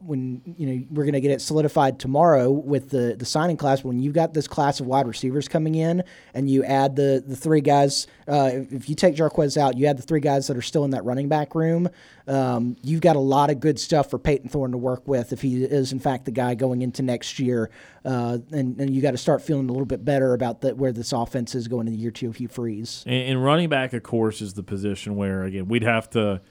when, 0.00 0.42
you 0.58 0.66
know, 0.66 0.84
we're 0.90 1.04
going 1.04 1.14
to 1.14 1.20
get 1.20 1.30
it 1.30 1.40
solidified 1.40 1.98
tomorrow 1.98 2.50
with 2.50 2.90
the, 2.90 3.16
the 3.18 3.24
signing 3.24 3.56
class, 3.56 3.82
when 3.82 4.00
you've 4.00 4.14
got 4.14 4.34
this 4.34 4.46
class 4.46 4.80
of 4.80 4.86
wide 4.86 5.06
receivers 5.06 5.48
coming 5.48 5.74
in 5.74 6.02
and 6.34 6.50
you 6.50 6.62
add 6.64 6.94
the, 6.94 7.24
the 7.26 7.34
three 7.34 7.62
guys, 7.62 8.06
uh, 8.28 8.50
if 8.52 8.88
you 8.88 8.94
take 8.94 9.16
Jarquez 9.16 9.56
out, 9.56 9.78
you 9.78 9.86
add 9.86 9.96
the 9.96 10.02
three 10.02 10.20
guys 10.20 10.46
that 10.48 10.56
are 10.56 10.62
still 10.62 10.84
in 10.84 10.90
that 10.90 11.04
running 11.04 11.28
back 11.28 11.54
room, 11.54 11.88
um, 12.26 12.76
you've 12.82 13.00
got 13.00 13.16
a 13.16 13.20
lot 13.20 13.48
of 13.48 13.60
good 13.60 13.80
stuff 13.80 14.10
for 14.10 14.18
Payton 14.18 14.50
Thorne 14.50 14.72
to 14.72 14.78
work 14.78 15.08
with 15.08 15.32
if 15.32 15.40
he 15.40 15.64
is, 15.64 15.92
in 15.92 15.98
fact, 15.98 16.26
the 16.26 16.30
guy 16.30 16.54
going 16.54 16.82
into 16.82 17.02
next 17.02 17.38
year. 17.38 17.70
Uh, 18.04 18.38
and, 18.52 18.78
and 18.78 18.94
you 18.94 19.00
got 19.00 19.12
to 19.12 19.18
start 19.18 19.40
feeling 19.40 19.68
a 19.68 19.72
little 19.72 19.86
bit 19.86 20.04
better 20.04 20.34
about 20.34 20.60
the, 20.60 20.74
where 20.74 20.92
this 20.92 21.12
offense 21.12 21.54
is 21.54 21.66
going 21.66 21.86
into 21.86 21.98
year 21.98 22.10
two 22.10 22.28
if 22.28 22.36
he 22.36 22.46
frees. 22.46 23.04
And, 23.06 23.30
and 23.30 23.44
running 23.44 23.70
back, 23.70 23.94
of 23.94 24.02
course, 24.02 24.42
is 24.42 24.52
the 24.52 24.62
position 24.62 25.16
where, 25.16 25.44
again, 25.44 25.66
we'd 25.68 25.82
have 25.82 26.10
to– 26.10 26.42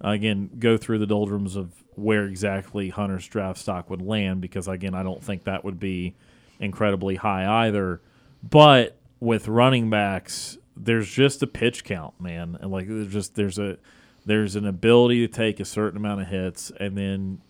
again 0.00 0.50
go 0.58 0.76
through 0.76 0.98
the 0.98 1.06
doldrums 1.06 1.56
of 1.56 1.72
where 1.94 2.24
exactly 2.24 2.90
Hunter's 2.90 3.26
draft 3.26 3.58
stock 3.58 3.90
would 3.90 4.02
land 4.02 4.40
because 4.40 4.68
again 4.68 4.94
I 4.94 5.02
don't 5.02 5.22
think 5.22 5.44
that 5.44 5.64
would 5.64 5.80
be 5.80 6.14
incredibly 6.60 7.16
high 7.16 7.66
either. 7.66 8.00
But 8.42 8.96
with 9.20 9.48
running 9.48 9.90
backs, 9.90 10.58
there's 10.76 11.10
just 11.10 11.42
a 11.42 11.46
pitch 11.46 11.84
count, 11.84 12.20
man, 12.20 12.56
and 12.60 12.70
like 12.70 12.86
there's 12.86 13.12
just 13.12 13.34
there's 13.34 13.58
a 13.58 13.78
there's 14.24 14.56
an 14.56 14.66
ability 14.66 15.26
to 15.26 15.32
take 15.32 15.58
a 15.58 15.64
certain 15.64 15.96
amount 15.96 16.20
of 16.20 16.28
hits 16.28 16.70
and 16.78 16.96
then 16.96 17.40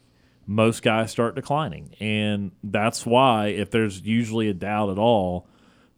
most 0.47 0.83
guys 0.83 1.11
start 1.11 1.35
declining. 1.35 1.95
And 2.01 2.53
that's 2.63 3.05
why 3.05 3.49
if 3.49 3.71
there's 3.71 4.01
usually 4.01 4.49
a 4.49 4.55
doubt 4.55 4.89
at 4.89 4.99
all 4.99 5.47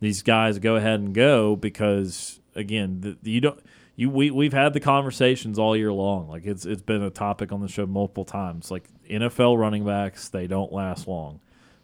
these 0.00 0.22
guys 0.22 0.58
go 0.58 0.76
ahead 0.76 0.98
and 0.98 1.14
go 1.14 1.54
because 1.54 2.40
again, 2.54 3.16
the, 3.22 3.30
you 3.30 3.40
don't 3.40 3.60
you 4.00 4.08
we 4.08 4.30
we've 4.30 4.54
had 4.54 4.72
the 4.72 4.80
conversations 4.80 5.58
all 5.58 5.76
year 5.76 5.92
long. 5.92 6.26
Like 6.26 6.46
it's 6.46 6.64
it's 6.64 6.80
been 6.80 7.02
a 7.02 7.10
topic 7.10 7.52
on 7.52 7.60
the 7.60 7.68
show 7.68 7.84
multiple 7.84 8.24
times. 8.24 8.70
Like 8.70 8.84
NFL 9.10 9.58
running 9.58 9.84
backs, 9.84 10.30
they 10.30 10.46
don't 10.46 10.72
last 10.72 11.06
long. 11.06 11.40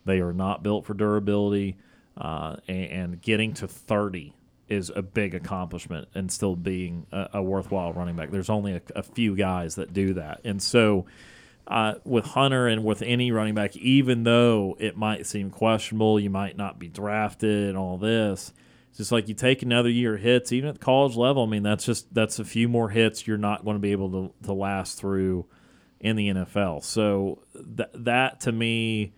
They 0.06 0.20
are 0.20 0.32
not 0.32 0.62
built 0.62 0.86
for 0.86 0.94
durability, 0.94 1.76
uh, 2.16 2.56
and, 2.66 2.84
and, 2.90 3.20
getting 3.20 3.52
to 3.54 3.68
thirty 3.68 4.32
is 4.66 4.90
a 4.96 5.02
big 5.02 5.34
accomplishment, 5.34 6.08
and 6.14 6.32
still 6.32 6.56
being 6.56 7.06
a, 7.12 7.28
a 7.34 7.42
worthwhile 7.42 7.92
running 7.92 8.16
back. 8.16 8.30
There's 8.30 8.48
only 8.48 8.72
a, 8.76 8.82
a, 8.94 9.02
few 9.02 9.36
guys 9.36 9.74
that 9.74 9.92
do 9.92 10.14
that, 10.14 10.40
and 10.42 10.62
so. 10.62 11.04
Uh, 11.68 11.94
with 12.04 12.24
Hunter 12.24 12.68
and 12.68 12.84
with 12.84 13.02
any 13.02 13.32
running 13.32 13.56
back, 13.56 13.74
even 13.74 14.22
though 14.22 14.76
it 14.78 14.96
might 14.96 15.26
seem 15.26 15.50
questionable, 15.50 16.20
you 16.20 16.30
might 16.30 16.56
not 16.56 16.78
be 16.78 16.86
drafted 16.86 17.70
and 17.70 17.76
all 17.76 17.98
this, 17.98 18.52
just 18.96 19.12
like 19.12 19.28
you 19.28 19.34
take 19.34 19.62
another 19.62 19.90
year 19.90 20.14
of 20.14 20.20
hits, 20.20 20.52
even 20.52 20.70
at 20.70 20.76
the 20.76 20.84
college 20.84 21.16
level. 21.16 21.42
I 21.42 21.46
mean, 21.46 21.62
that's 21.62 21.84
just 21.84 22.12
that's 22.14 22.38
a 22.38 22.44
few 22.44 22.68
more 22.68 22.88
hits 22.88 23.26
you're 23.26 23.36
not 23.36 23.64
going 23.64 23.76
to 23.76 23.80
be 23.80 23.92
able 23.92 24.10
to, 24.10 24.46
to 24.46 24.52
last 24.52 24.98
through 24.98 25.46
in 26.00 26.16
the 26.16 26.28
NFL. 26.28 26.82
So 26.82 27.42
that 27.54 27.90
that 28.04 28.40
to 28.40 28.52
me 28.52 29.12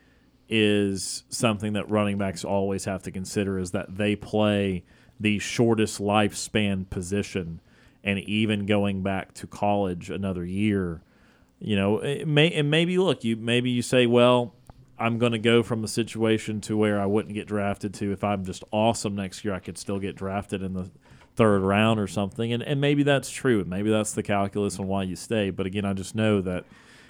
is 0.48 1.24
something 1.28 1.74
that 1.74 1.90
running 1.90 2.18
backs 2.18 2.44
always 2.44 2.86
have 2.86 3.02
to 3.04 3.10
consider 3.10 3.58
is 3.58 3.72
that 3.72 3.96
they 3.96 4.16
play 4.16 4.84
the 5.20 5.38
shortest 5.38 6.00
lifespan 6.00 6.88
position, 6.88 7.60
and 8.02 8.18
even 8.20 8.66
going 8.66 9.02
back 9.02 9.34
to 9.34 9.46
college 9.46 10.10
another 10.10 10.44
year, 10.44 11.02
you 11.60 11.76
know, 11.76 11.98
it 11.98 12.26
may 12.26 12.50
and 12.52 12.70
maybe 12.70 12.98
look 12.98 13.22
you 13.22 13.36
maybe 13.36 13.70
you 13.70 13.82
say, 13.82 14.06
well, 14.06 14.54
I'm 14.98 15.18
going 15.18 15.32
to 15.32 15.38
go 15.38 15.62
from 15.62 15.84
a 15.84 15.88
situation 15.88 16.60
to 16.62 16.76
where 16.76 17.00
I 17.00 17.06
wouldn't 17.06 17.34
get 17.34 17.46
drafted 17.46 17.94
to 17.94 18.12
if 18.12 18.24
I'm 18.24 18.44
just 18.44 18.64
awesome 18.72 19.14
next 19.14 19.44
year, 19.44 19.54
I 19.54 19.60
could 19.60 19.78
still 19.78 19.98
get 19.98 20.16
drafted 20.16 20.62
in 20.62 20.74
the 20.74 20.90
third 21.36 21.60
round 21.60 22.00
or 22.00 22.08
something. 22.08 22.52
And, 22.52 22.62
and 22.62 22.80
maybe 22.80 23.04
that's 23.04 23.30
true. 23.30 23.64
Maybe 23.64 23.90
that's 23.90 24.12
the 24.12 24.22
calculus 24.22 24.78
on 24.78 24.88
why 24.88 25.04
you 25.04 25.14
stay. 25.14 25.50
But 25.50 25.66
again, 25.66 25.84
I 25.84 25.92
just 25.92 26.14
know 26.14 26.40
that 26.42 26.64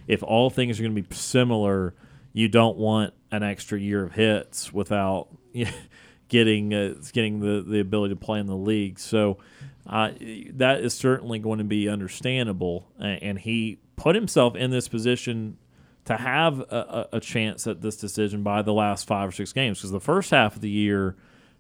if 0.07 0.23
all 0.23 0.51
things 0.51 0.79
are 0.79 0.83
going 0.83 0.95
to 0.95 1.03
be 1.03 1.15
similar, 1.15 1.95
you 2.33 2.49
don't 2.49 2.77
want 2.77 3.15
an 3.31 3.43
extra 3.43 3.81
year 3.81 4.05
of 4.05 4.13
hits 4.13 4.73
without 4.73 5.29
getting 6.29 6.75
uh, 6.75 6.95
getting 7.13 7.41
the, 7.41 7.63
the 7.63 7.81
ability 7.81 8.15
to 8.15 8.21
play 8.21 8.39
in 8.39 8.47
the 8.47 8.57
league. 8.57 8.99
So 8.99 9.39
uh, 9.87 10.11
that 10.55 10.81
is 10.81 10.95
certainly 10.95 11.39
going 11.39 11.59
to 11.59 11.65
be 11.65 11.89
understandable. 11.89 12.87
And 12.99 13.39
he 13.39 13.79
put 13.97 14.15
himself 14.15 14.55
in 14.55 14.71
this 14.71 14.89
position 14.89 15.57
to 16.09 16.17
have 16.17 16.61
a, 16.61 17.09
a, 17.13 17.21
chance 17.21 17.67
at 17.67 17.83
this 17.83 17.99
decision 17.99 18.43
by 18.43 18.63
the 18.63 18.73
last 18.73 19.07
five 19.07 19.29
or 19.29 19.33
six 19.33 19.53
games 19.53 19.79
because 19.79 19.91
the 19.91 20.01
first 20.01 20.31
half 20.31 20.57
of 20.57 20.63
the 20.63 20.71
year, 20.71 21.17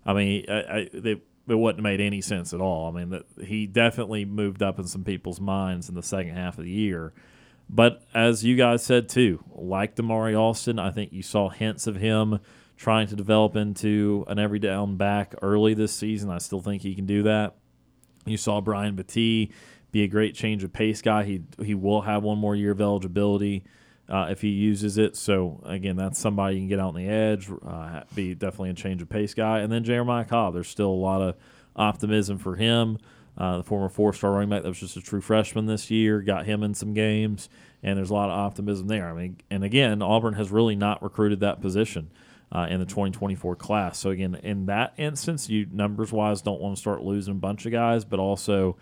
I 0.06 0.14
mean, 0.14 0.46
I, 0.48 0.54
I, 0.54 0.88
they, 0.90 1.10
it 1.10 1.20
wouldn't 1.46 1.80
have 1.80 1.82
made 1.82 2.00
any 2.00 2.22
sense 2.22 2.54
at 2.54 2.60
all. 2.60 2.88
I 2.88 2.98
mean, 2.98 3.10
that 3.10 3.26
he 3.44 3.66
definitely 3.66 4.24
moved 4.24 4.62
up 4.62 4.78
in 4.78 4.86
some 4.86 5.04
people's 5.04 5.38
minds 5.38 5.90
in 5.90 5.94
the 5.94 6.02
second 6.02 6.34
half 6.34 6.56
of 6.56 6.64
the 6.64 6.70
year. 6.70 7.12
But 7.68 8.02
as 8.14 8.42
you 8.42 8.56
guys 8.56 8.82
said 8.82 9.10
too, 9.10 9.44
like 9.54 9.96
Damari 9.96 10.34
Alston, 10.34 10.78
I 10.78 10.92
think 10.92 11.12
you 11.12 11.22
saw 11.22 11.50
hints 11.50 11.86
of 11.86 11.96
him 11.96 12.38
trying 12.78 13.06
to 13.08 13.16
develop 13.16 13.54
into 13.54 14.24
an 14.28 14.38
every 14.38 14.58
down 14.58 14.96
back 14.96 15.34
early 15.42 15.74
this 15.74 15.92
season. 15.92 16.30
I 16.30 16.38
still 16.38 16.62
think 16.62 16.80
he 16.80 16.94
can 16.94 17.04
do 17.04 17.24
that. 17.24 17.56
You 18.24 18.38
saw 18.38 18.62
Brian 18.62 18.96
Battie 18.96 19.52
be 19.90 20.04
a 20.04 20.08
great 20.08 20.34
change 20.34 20.64
of 20.64 20.72
pace 20.72 21.02
guy. 21.02 21.24
He 21.24 21.42
he 21.62 21.74
will 21.74 22.00
have 22.00 22.22
one 22.22 22.38
more 22.38 22.56
year 22.56 22.70
of 22.70 22.80
eligibility 22.80 23.64
uh, 24.08 24.28
if 24.30 24.40
he 24.40 24.48
uses 24.48 24.98
it. 24.98 25.16
So 25.16 25.60
again, 25.64 25.96
that's 25.96 26.18
somebody 26.18 26.56
you 26.56 26.60
can 26.62 26.68
get 26.68 26.80
out 26.80 26.88
on 26.88 26.94
the 26.94 27.08
edge, 27.08 27.50
uh, 27.66 28.02
be 28.14 28.34
definitely 28.34 28.70
a 28.70 28.74
change 28.74 29.02
of 29.02 29.08
pace 29.08 29.34
guy. 29.34 29.60
And 29.60 29.70
then 29.70 29.84
Jeremiah 29.84 30.24
Cobb, 30.24 30.54
there's 30.54 30.68
still 30.68 30.90
a 30.90 30.90
lot 30.90 31.20
of 31.20 31.36
optimism 31.76 32.38
for 32.38 32.56
him. 32.56 32.98
Uh, 33.36 33.58
the 33.58 33.62
former 33.62 33.88
four-star 33.88 34.32
running 34.32 34.50
back 34.50 34.62
that 34.62 34.68
was 34.68 34.80
just 34.80 34.96
a 34.96 35.00
true 35.00 35.20
freshman 35.20 35.66
this 35.66 35.92
year, 35.92 36.20
got 36.20 36.44
him 36.44 36.64
in 36.64 36.74
some 36.74 36.92
games, 36.92 37.48
and 37.84 37.96
there's 37.96 38.10
a 38.10 38.14
lot 38.14 38.30
of 38.30 38.36
optimism 38.36 38.88
there. 38.88 39.08
I 39.08 39.12
mean, 39.12 39.36
and 39.48 39.62
again, 39.62 40.02
Auburn 40.02 40.34
has 40.34 40.50
really 40.50 40.74
not 40.74 41.02
recruited 41.02 41.40
that 41.40 41.60
position. 41.60 42.10
Uh, 42.50 42.66
in 42.70 42.80
the 42.80 42.86
2024 42.86 43.56
class. 43.56 43.98
So 43.98 44.08
again, 44.08 44.34
in 44.36 44.64
that 44.66 44.94
instance, 44.96 45.50
you 45.50 45.66
numbers 45.70 46.12
wise 46.12 46.40
don't 46.40 46.62
want 46.62 46.76
to 46.76 46.80
start 46.80 47.02
losing 47.02 47.32
a 47.32 47.36
bunch 47.36 47.66
of 47.66 47.72
guys, 47.72 48.06
but 48.06 48.18
also 48.18 48.78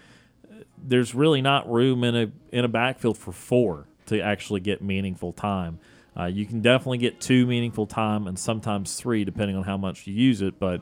uh, 0.48 0.58
there's 0.78 1.16
really 1.16 1.42
not 1.42 1.68
room 1.68 2.04
in 2.04 2.14
a 2.14 2.30
in 2.52 2.64
a 2.64 2.68
backfield 2.68 3.18
for 3.18 3.32
four 3.32 3.88
to 4.06 4.20
actually 4.20 4.60
get 4.60 4.82
meaningful 4.82 5.32
time. 5.32 5.78
Uh, 6.18 6.24
you 6.24 6.46
can 6.46 6.62
definitely 6.62 6.98
get 6.98 7.20
two 7.20 7.46
meaningful 7.46 7.86
time 7.86 8.26
and 8.26 8.38
sometimes 8.38 8.96
three, 8.96 9.24
depending 9.24 9.56
on 9.56 9.64
how 9.64 9.76
much 9.76 10.06
you 10.06 10.14
use 10.14 10.40
it. 10.40 10.58
But 10.58 10.80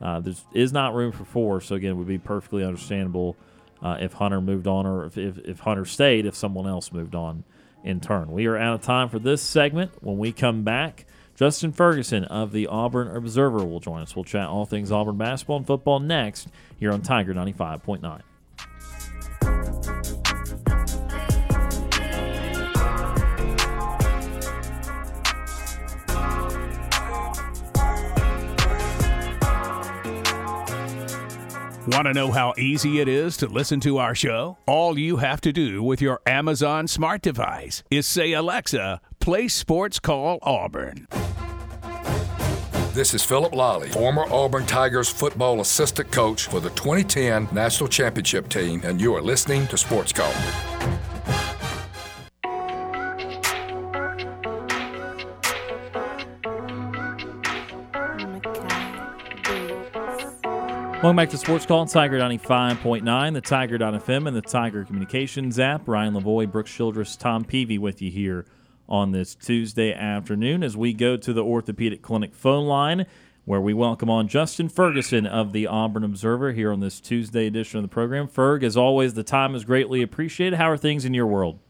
uh, 0.00 0.20
there 0.20 0.34
is 0.54 0.72
not 0.72 0.94
room 0.94 1.12
for 1.12 1.24
four. 1.24 1.60
So 1.60 1.74
again, 1.74 1.92
it 1.92 1.94
would 1.94 2.06
be 2.06 2.18
perfectly 2.18 2.64
understandable 2.64 3.36
uh, 3.82 3.98
if 4.00 4.14
Hunter 4.14 4.40
moved 4.40 4.66
on, 4.66 4.86
or 4.86 5.06
if, 5.06 5.18
if, 5.18 5.38
if 5.38 5.60
Hunter 5.60 5.84
stayed, 5.84 6.24
if 6.24 6.34
someone 6.34 6.66
else 6.66 6.92
moved 6.92 7.14
on 7.14 7.44
in 7.84 8.00
turn. 8.00 8.32
We 8.32 8.46
are 8.46 8.56
out 8.56 8.74
of 8.74 8.82
time 8.82 9.08
for 9.08 9.18
this 9.18 9.42
segment. 9.42 9.92
When 10.02 10.18
we 10.18 10.32
come 10.32 10.62
back, 10.62 11.06
Justin 11.34 11.72
Ferguson 11.72 12.24
of 12.24 12.52
the 12.52 12.66
Auburn 12.66 13.14
Observer 13.14 13.64
will 13.64 13.80
join 13.80 14.02
us. 14.02 14.16
We'll 14.16 14.24
chat 14.24 14.48
all 14.48 14.66
things 14.66 14.90
Auburn 14.90 15.18
basketball 15.18 15.58
and 15.58 15.66
football 15.66 16.00
next 16.00 16.48
here 16.78 16.92
on 16.92 17.02
Tiger 17.02 17.34
95.9. 17.34 18.22
Want 31.86 32.06
to 32.06 32.12
know 32.12 32.32
how 32.32 32.52
easy 32.58 32.98
it 32.98 33.06
is 33.06 33.36
to 33.36 33.46
listen 33.46 33.78
to 33.80 33.98
our 33.98 34.12
show? 34.12 34.58
All 34.66 34.98
you 34.98 35.18
have 35.18 35.40
to 35.42 35.52
do 35.52 35.84
with 35.84 36.02
your 36.02 36.20
Amazon 36.26 36.88
smart 36.88 37.22
device 37.22 37.84
is 37.92 38.06
say, 38.06 38.32
Alexa, 38.32 39.00
play 39.20 39.46
Sports 39.46 40.00
Call 40.00 40.40
Auburn. 40.42 41.06
This 42.92 43.14
is 43.14 43.22
Phillip 43.22 43.52
Lolley, 43.52 43.92
former 43.92 44.24
Auburn 44.32 44.66
Tigers 44.66 45.08
football 45.08 45.60
assistant 45.60 46.10
coach 46.10 46.48
for 46.48 46.58
the 46.58 46.70
2010 46.70 47.50
National 47.52 47.88
Championship 47.88 48.48
team, 48.48 48.80
and 48.82 49.00
you 49.00 49.14
are 49.14 49.22
listening 49.22 49.68
to 49.68 49.78
Sports 49.78 50.12
Call. 50.12 50.32
Welcome 61.06 61.18
back 61.18 61.30
to 61.30 61.38
Sports 61.38 61.64
Call 61.64 61.78
on 61.78 61.86
Tiger 61.86 62.18
95.9, 62.18 63.32
the 63.32 63.40
Tiger.fm, 63.40 64.26
and 64.26 64.36
the 64.36 64.42
Tiger 64.42 64.84
Communications 64.84 65.56
app. 65.56 65.86
Ryan 65.86 66.14
Lavoie, 66.14 66.50
Brooks 66.50 66.74
Childress, 66.74 67.14
Tom 67.14 67.44
Peavy 67.44 67.78
with 67.78 68.02
you 68.02 68.10
here 68.10 68.44
on 68.88 69.12
this 69.12 69.36
Tuesday 69.36 69.94
afternoon 69.94 70.64
as 70.64 70.76
we 70.76 70.92
go 70.92 71.16
to 71.16 71.32
the 71.32 71.44
Orthopedic 71.44 72.02
Clinic 72.02 72.34
phone 72.34 72.66
line 72.66 73.06
where 73.44 73.60
we 73.60 73.72
welcome 73.72 74.10
on 74.10 74.26
Justin 74.26 74.68
Ferguson 74.68 75.28
of 75.28 75.52
the 75.52 75.68
Auburn 75.68 76.02
Observer 76.02 76.50
here 76.50 76.72
on 76.72 76.80
this 76.80 76.98
Tuesday 77.00 77.46
edition 77.46 77.78
of 77.78 77.84
the 77.84 77.88
program. 77.88 78.26
Ferg, 78.26 78.64
as 78.64 78.76
always, 78.76 79.14
the 79.14 79.22
time 79.22 79.54
is 79.54 79.64
greatly 79.64 80.02
appreciated. 80.02 80.56
How 80.56 80.68
are 80.68 80.76
things 80.76 81.04
in 81.04 81.14
your 81.14 81.28
world? 81.28 81.60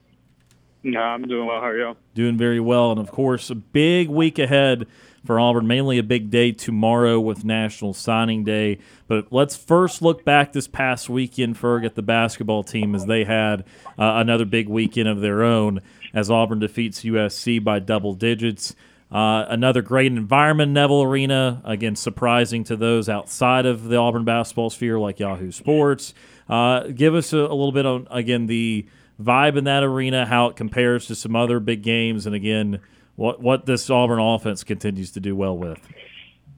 No, 0.83 1.01
I'm 1.01 1.23
doing 1.29 1.47
well. 1.47 1.61
How 1.61 1.67
are 1.67 1.77
you? 1.77 1.97
Doing 2.15 2.39
very 2.39 2.61
well. 2.61 2.91
And 2.91 2.99
of 2.99 3.11
course, 3.11 3.51
a 3.51 3.55
big 3.55 4.09
week 4.09 4.39
ahead 4.39 4.87
for 5.27 5.39
Auburn. 5.39 5.67
Mainly 5.67 5.99
a 5.99 6.03
big 6.03 6.31
day 6.31 6.53
tomorrow 6.53 7.21
with 7.21 7.45
National 7.45 7.93
Signing 7.93 8.45
Day. 8.45 8.79
But 9.09 9.33
let's 9.33 9.57
first 9.57 10.01
look 10.01 10.25
back 10.25 10.53
this 10.53 10.69
past 10.69 11.09
weekend, 11.09 11.57
Ferg, 11.57 11.85
at 11.85 11.95
the 11.95 12.03
basketball 12.03 12.63
team 12.63 12.95
as 12.95 13.07
they 13.07 13.25
had 13.25 13.61
uh, 13.99 14.15
another 14.17 14.45
big 14.45 14.69
weekend 14.69 15.09
of 15.09 15.21
their 15.21 15.43
own 15.43 15.81
as 16.15 16.31
Auburn 16.31 16.61
defeats 16.61 17.03
USC 17.03 17.63
by 17.63 17.79
double 17.79 18.15
digits. 18.15 18.75
Uh, 19.11 19.45
another 19.49 19.83
great 19.83 20.13
environment, 20.13 20.73
Neville 20.73 21.03
Arena. 21.03 21.61
Again, 21.65 21.95
surprising 21.95 22.65
to 22.65 22.77
those 22.77 23.09
outside 23.09 23.67
of 23.67 23.85
the 23.85 23.97
Auburn 23.97 24.25
basketball 24.25 24.71
sphere 24.71 24.99
like 24.99 25.21
Yahoo 25.21 25.53
Sports. 25.53 26.15
Uh, 26.49 26.85
give 26.89 27.15
us 27.15 27.33
a, 27.33 27.39
a 27.39 27.41
little 27.41 27.73
bit 27.73 27.87
on, 27.87 28.09
again, 28.11 28.47
the 28.47 28.87
vibe 29.21 29.57
in 29.57 29.65
that 29.65 29.83
arena, 29.83 30.27
how 30.27 30.47
it 30.49 30.57
compares 30.57 31.07
to 31.07 31.15
some 31.15 31.37
other 31.37 31.61
big 31.61 31.83
games, 31.83 32.27
and 32.27 32.35
again, 32.35 32.81
what 33.17 33.41
what 33.41 33.67
this 33.67 33.91
Auburn 33.91 34.21
offense 34.21 34.63
continues 34.63 35.11
to 35.13 35.21
do 35.21 35.35
well 35.35 35.57
with. 35.57 35.81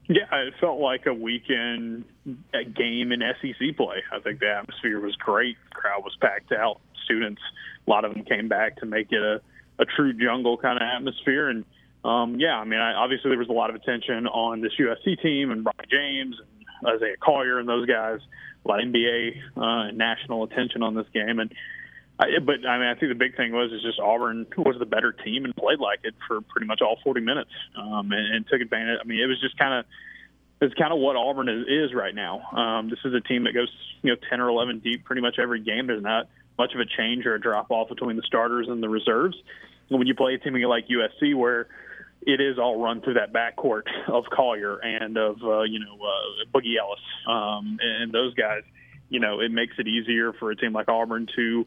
Yeah, 0.07 0.23
it 0.31 0.55
felt 0.59 0.79
like 0.79 1.05
a 1.05 1.13
weekend 1.13 2.05
a 2.53 2.63
game 2.63 3.11
in 3.11 3.21
SEC 3.41 3.77
play. 3.77 4.03
I 4.11 4.19
think 4.19 4.39
the 4.39 4.49
atmosphere 4.49 4.99
was 4.99 5.15
great. 5.15 5.55
The 5.69 5.75
crowd 5.75 6.03
was 6.03 6.15
packed 6.19 6.51
out. 6.51 6.81
Students, 7.05 7.41
a 7.85 7.89
lot 7.89 8.05
of 8.05 8.13
them 8.13 8.23
came 8.23 8.47
back 8.47 8.77
to 8.77 8.85
make 8.85 9.11
it 9.11 9.21
a, 9.21 9.41
a 9.79 9.85
true 9.85 10.13
jungle 10.13 10.57
kind 10.57 10.77
of 10.77 10.83
atmosphere. 10.83 11.49
And 11.49 11.63
um, 12.03 12.39
yeah, 12.39 12.57
I 12.57 12.65
mean, 12.65 12.79
I, 12.79 12.93
obviously 12.93 13.29
there 13.29 13.39
was 13.39 13.49
a 13.49 13.53
lot 13.53 13.69
of 13.69 13.75
attention 13.75 14.27
on 14.27 14.61
this 14.61 14.71
USC 14.79 15.21
team 15.21 15.51
and 15.51 15.65
Bronny 15.65 15.89
James 15.89 16.35
and 16.39 16.95
Isaiah 16.95 17.15
Collier 17.23 17.59
and 17.59 17.67
those 17.69 17.85
guys. 17.85 18.19
A 18.65 18.67
lot 18.67 18.83
of 18.83 18.89
NBA 18.89 19.31
uh, 19.57 19.91
national 19.91 20.43
attention 20.43 20.83
on 20.83 20.95
this 20.95 21.07
game. 21.13 21.39
And 21.39 21.53
I, 22.19 22.39
but 22.43 22.67
I 22.67 22.77
mean, 22.77 22.87
I 22.87 22.95
think 22.99 23.11
the 23.11 23.15
big 23.15 23.37
thing 23.37 23.53
was 23.53 23.71
is 23.71 23.81
just 23.81 23.99
Auburn 23.99 24.45
was 24.57 24.75
the 24.77 24.85
better 24.85 25.13
team 25.13 25.45
and 25.45 25.55
played 25.55 25.79
like 25.79 25.99
it 26.03 26.13
for 26.27 26.41
pretty 26.41 26.67
much 26.67 26.81
all 26.81 26.97
40 27.03 27.21
minutes, 27.21 27.51
um, 27.77 28.11
and, 28.11 28.35
and 28.35 28.45
took 28.47 28.59
advantage. 28.59 28.99
I 29.01 29.07
mean, 29.07 29.21
it 29.21 29.25
was 29.27 29.39
just 29.39 29.57
kind 29.57 29.79
of 29.79 29.85
is 30.61 30.73
kind 30.73 30.91
of 30.91 30.99
what 30.99 31.15
Auburn 31.15 31.47
is, 31.47 31.65
is 31.67 31.93
right 31.95 32.13
now. 32.13 32.41
Um, 32.51 32.89
this 32.89 32.99
is 33.05 33.13
a 33.13 33.21
team 33.21 33.45
that 33.45 33.53
goes 33.53 33.71
you 34.01 34.11
know 34.11 34.17
10 34.29 34.41
or 34.41 34.49
11 34.49 34.79
deep 34.79 35.05
pretty 35.05 35.21
much 35.21 35.39
every 35.39 35.61
game. 35.61 35.87
There's 35.87 36.03
not 36.03 36.27
much 36.57 36.73
of 36.73 36.81
a 36.81 36.85
change 36.85 37.25
or 37.25 37.35
a 37.35 37.41
drop 37.41 37.71
off 37.71 37.87
between 37.87 38.17
the 38.17 38.23
starters 38.23 38.67
and 38.67 38.83
the 38.83 38.89
reserves. 38.89 39.37
And 39.89 39.97
when 39.97 40.07
you 40.07 40.13
play 40.13 40.33
a 40.33 40.37
team 40.37 40.53
like 40.53 40.87
USC, 40.89 41.33
where 41.35 41.67
it 42.21 42.41
is 42.41 42.59
all 42.59 42.81
run 42.81 43.01
through 43.01 43.13
that 43.13 43.31
backcourt 43.31 43.83
of 44.09 44.25
Collier 44.29 44.77
and 44.83 45.17
of 45.17 45.37
uh, 45.41 45.61
you 45.61 45.79
know 45.79 45.95
uh, 45.95 46.45
Boogie 46.53 46.75
Ellis 46.77 46.99
um, 47.27 47.79
and 47.81 48.11
those 48.11 48.33
guys, 48.33 48.63
you 49.07 49.21
know 49.21 49.39
it 49.39 49.51
makes 49.53 49.75
it 49.77 49.87
easier 49.87 50.33
for 50.33 50.51
a 50.51 50.55
team 50.57 50.73
like 50.73 50.89
Auburn 50.89 51.27
to 51.37 51.65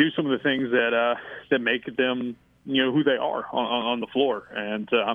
do 0.00 0.10
some 0.16 0.26
of 0.26 0.32
the 0.32 0.42
things 0.42 0.70
that 0.70 0.94
uh, 0.94 1.20
that 1.50 1.60
make 1.60 1.84
them 1.96 2.36
you 2.64 2.84
know 2.84 2.92
who 2.92 3.04
they 3.04 3.16
are 3.20 3.44
on, 3.52 3.86
on 3.92 4.00
the 4.00 4.06
floor, 4.08 4.44
and 4.54 4.88
uh, 4.92 5.14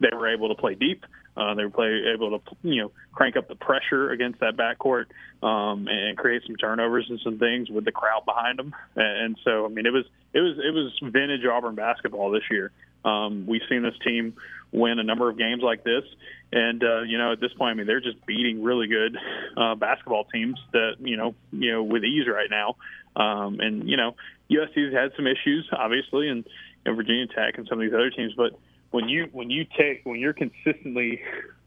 they 0.00 0.08
were 0.12 0.32
able 0.32 0.48
to 0.48 0.60
play 0.60 0.74
deep. 0.74 1.04
Uh, 1.36 1.54
they 1.54 1.64
were 1.64 1.70
play, 1.70 2.02
able 2.14 2.38
to 2.38 2.56
you 2.62 2.82
know 2.82 2.92
crank 3.12 3.36
up 3.36 3.48
the 3.48 3.54
pressure 3.54 4.10
against 4.10 4.40
that 4.40 4.56
backcourt 4.56 5.06
um, 5.46 5.88
and 5.88 6.16
create 6.16 6.42
some 6.46 6.56
turnovers 6.56 7.06
and 7.08 7.20
some 7.22 7.38
things 7.38 7.70
with 7.70 7.84
the 7.84 7.92
crowd 7.92 8.24
behind 8.24 8.58
them. 8.58 8.74
And 8.96 9.36
so 9.44 9.64
I 9.64 9.68
mean 9.68 9.86
it 9.86 9.92
was 9.92 10.04
it 10.32 10.40
was 10.40 10.58
it 10.58 10.72
was 10.72 10.92
vintage 11.02 11.44
Auburn 11.44 11.74
basketball 11.74 12.30
this 12.30 12.44
year. 12.50 12.72
Um, 13.04 13.46
we've 13.46 13.62
seen 13.68 13.82
this 13.82 13.98
team 14.02 14.34
win 14.72 14.98
a 14.98 15.04
number 15.04 15.28
of 15.28 15.36
games 15.36 15.62
like 15.62 15.84
this, 15.84 16.04
and 16.52 16.82
uh, 16.82 17.02
you 17.02 17.18
know 17.18 17.32
at 17.32 17.40
this 17.40 17.52
point 17.52 17.72
I 17.72 17.74
mean 17.74 17.86
they're 17.86 18.00
just 18.00 18.24
beating 18.26 18.62
really 18.62 18.86
good 18.86 19.16
uh, 19.56 19.74
basketball 19.74 20.24
teams 20.32 20.58
that 20.72 20.96
you 21.00 21.16
know 21.16 21.34
you 21.52 21.72
know 21.72 21.82
with 21.82 22.04
ease 22.04 22.26
right 22.28 22.50
now. 22.50 22.76
Um, 23.16 23.60
and 23.60 23.88
you 23.88 23.96
know 23.96 24.16
USC's 24.50 24.92
had 24.92 25.12
some 25.16 25.26
issues 25.26 25.68
obviously, 25.72 26.28
and, 26.28 26.44
and 26.84 26.96
Virginia 26.96 27.26
Tech 27.26 27.58
and 27.58 27.66
some 27.68 27.78
of 27.78 27.84
these 27.84 27.94
other 27.94 28.10
teams, 28.10 28.32
but 28.36 28.58
when 28.90 29.08
you 29.08 29.28
when 29.32 29.50
you 29.50 29.66
take 29.76 30.02
when 30.04 30.20
you're 30.20 30.32
consistently 30.32 31.20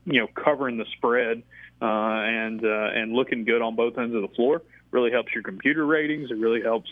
you 0.05 0.21
know 0.21 0.27
covering 0.33 0.77
the 0.77 0.85
spread 0.95 1.43
uh, 1.81 1.85
and 1.85 2.63
uh, 2.63 2.89
and 2.93 3.13
looking 3.13 3.43
good 3.43 3.61
on 3.61 3.75
both 3.75 3.97
ends 3.97 4.15
of 4.15 4.21
the 4.21 4.33
floor 4.35 4.61
really 4.91 5.11
helps 5.11 5.33
your 5.33 5.43
computer 5.43 5.85
ratings. 5.85 6.31
It 6.31 6.37
really 6.37 6.61
helps 6.61 6.89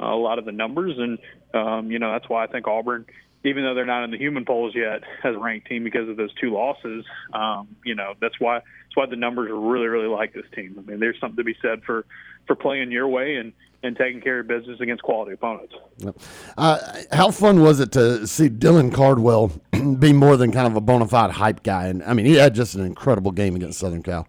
uh, 0.00 0.06
a 0.06 0.16
lot 0.16 0.38
of 0.38 0.44
the 0.44 0.52
numbers, 0.52 0.96
and 0.96 1.18
um, 1.52 1.90
you 1.90 1.98
know 1.98 2.12
that's 2.12 2.28
why 2.28 2.44
I 2.44 2.46
think 2.46 2.66
Auburn, 2.68 3.06
even 3.44 3.64
though 3.64 3.74
they're 3.74 3.84
not 3.84 4.04
in 4.04 4.12
the 4.12 4.18
human 4.18 4.44
polls 4.44 4.72
yet, 4.74 5.02
has 5.22 5.34
a 5.34 5.38
ranked 5.38 5.66
team 5.66 5.84
because 5.84 6.08
of 6.08 6.16
those 6.16 6.32
two 6.34 6.52
losses. 6.52 7.04
Um, 7.32 7.76
you 7.84 7.94
know 7.94 8.14
that's 8.20 8.38
why 8.38 8.58
that's 8.58 8.96
why 8.96 9.06
the 9.06 9.16
numbers 9.16 9.50
are 9.50 9.58
really 9.58 9.88
really 9.88 10.08
like 10.08 10.32
this 10.32 10.46
team. 10.54 10.76
I 10.78 10.88
mean, 10.88 11.00
there's 11.00 11.18
something 11.20 11.38
to 11.38 11.44
be 11.44 11.56
said 11.60 11.82
for 11.84 12.06
for 12.46 12.54
playing 12.54 12.92
your 12.92 13.08
way 13.08 13.36
and 13.36 13.52
and 13.82 13.96
taking 13.96 14.20
care 14.20 14.40
of 14.40 14.46
business 14.46 14.80
against 14.80 15.02
quality 15.02 15.32
opponents. 15.32 15.74
Uh, 16.56 17.02
how 17.10 17.30
fun 17.30 17.62
was 17.62 17.80
it 17.80 17.92
to 17.92 18.26
see 18.26 18.48
Dylan 18.48 18.94
Cardwell 18.94 19.52
be 19.98 20.12
more 20.12 20.36
than 20.36 20.52
kind 20.52 20.66
of 20.66 20.76
a 20.76 20.80
bona 20.80 21.08
fide 21.08 21.32
hype 21.32 21.62
guy? 21.62 21.86
And 21.86 22.02
I 22.04 22.12
mean, 22.14 22.26
he 22.26 22.34
had 22.34 22.54
just 22.54 22.74
an 22.74 22.84
incredible 22.84 23.32
game 23.32 23.56
against 23.56 23.78
Southern 23.78 24.02
Cal. 24.02 24.28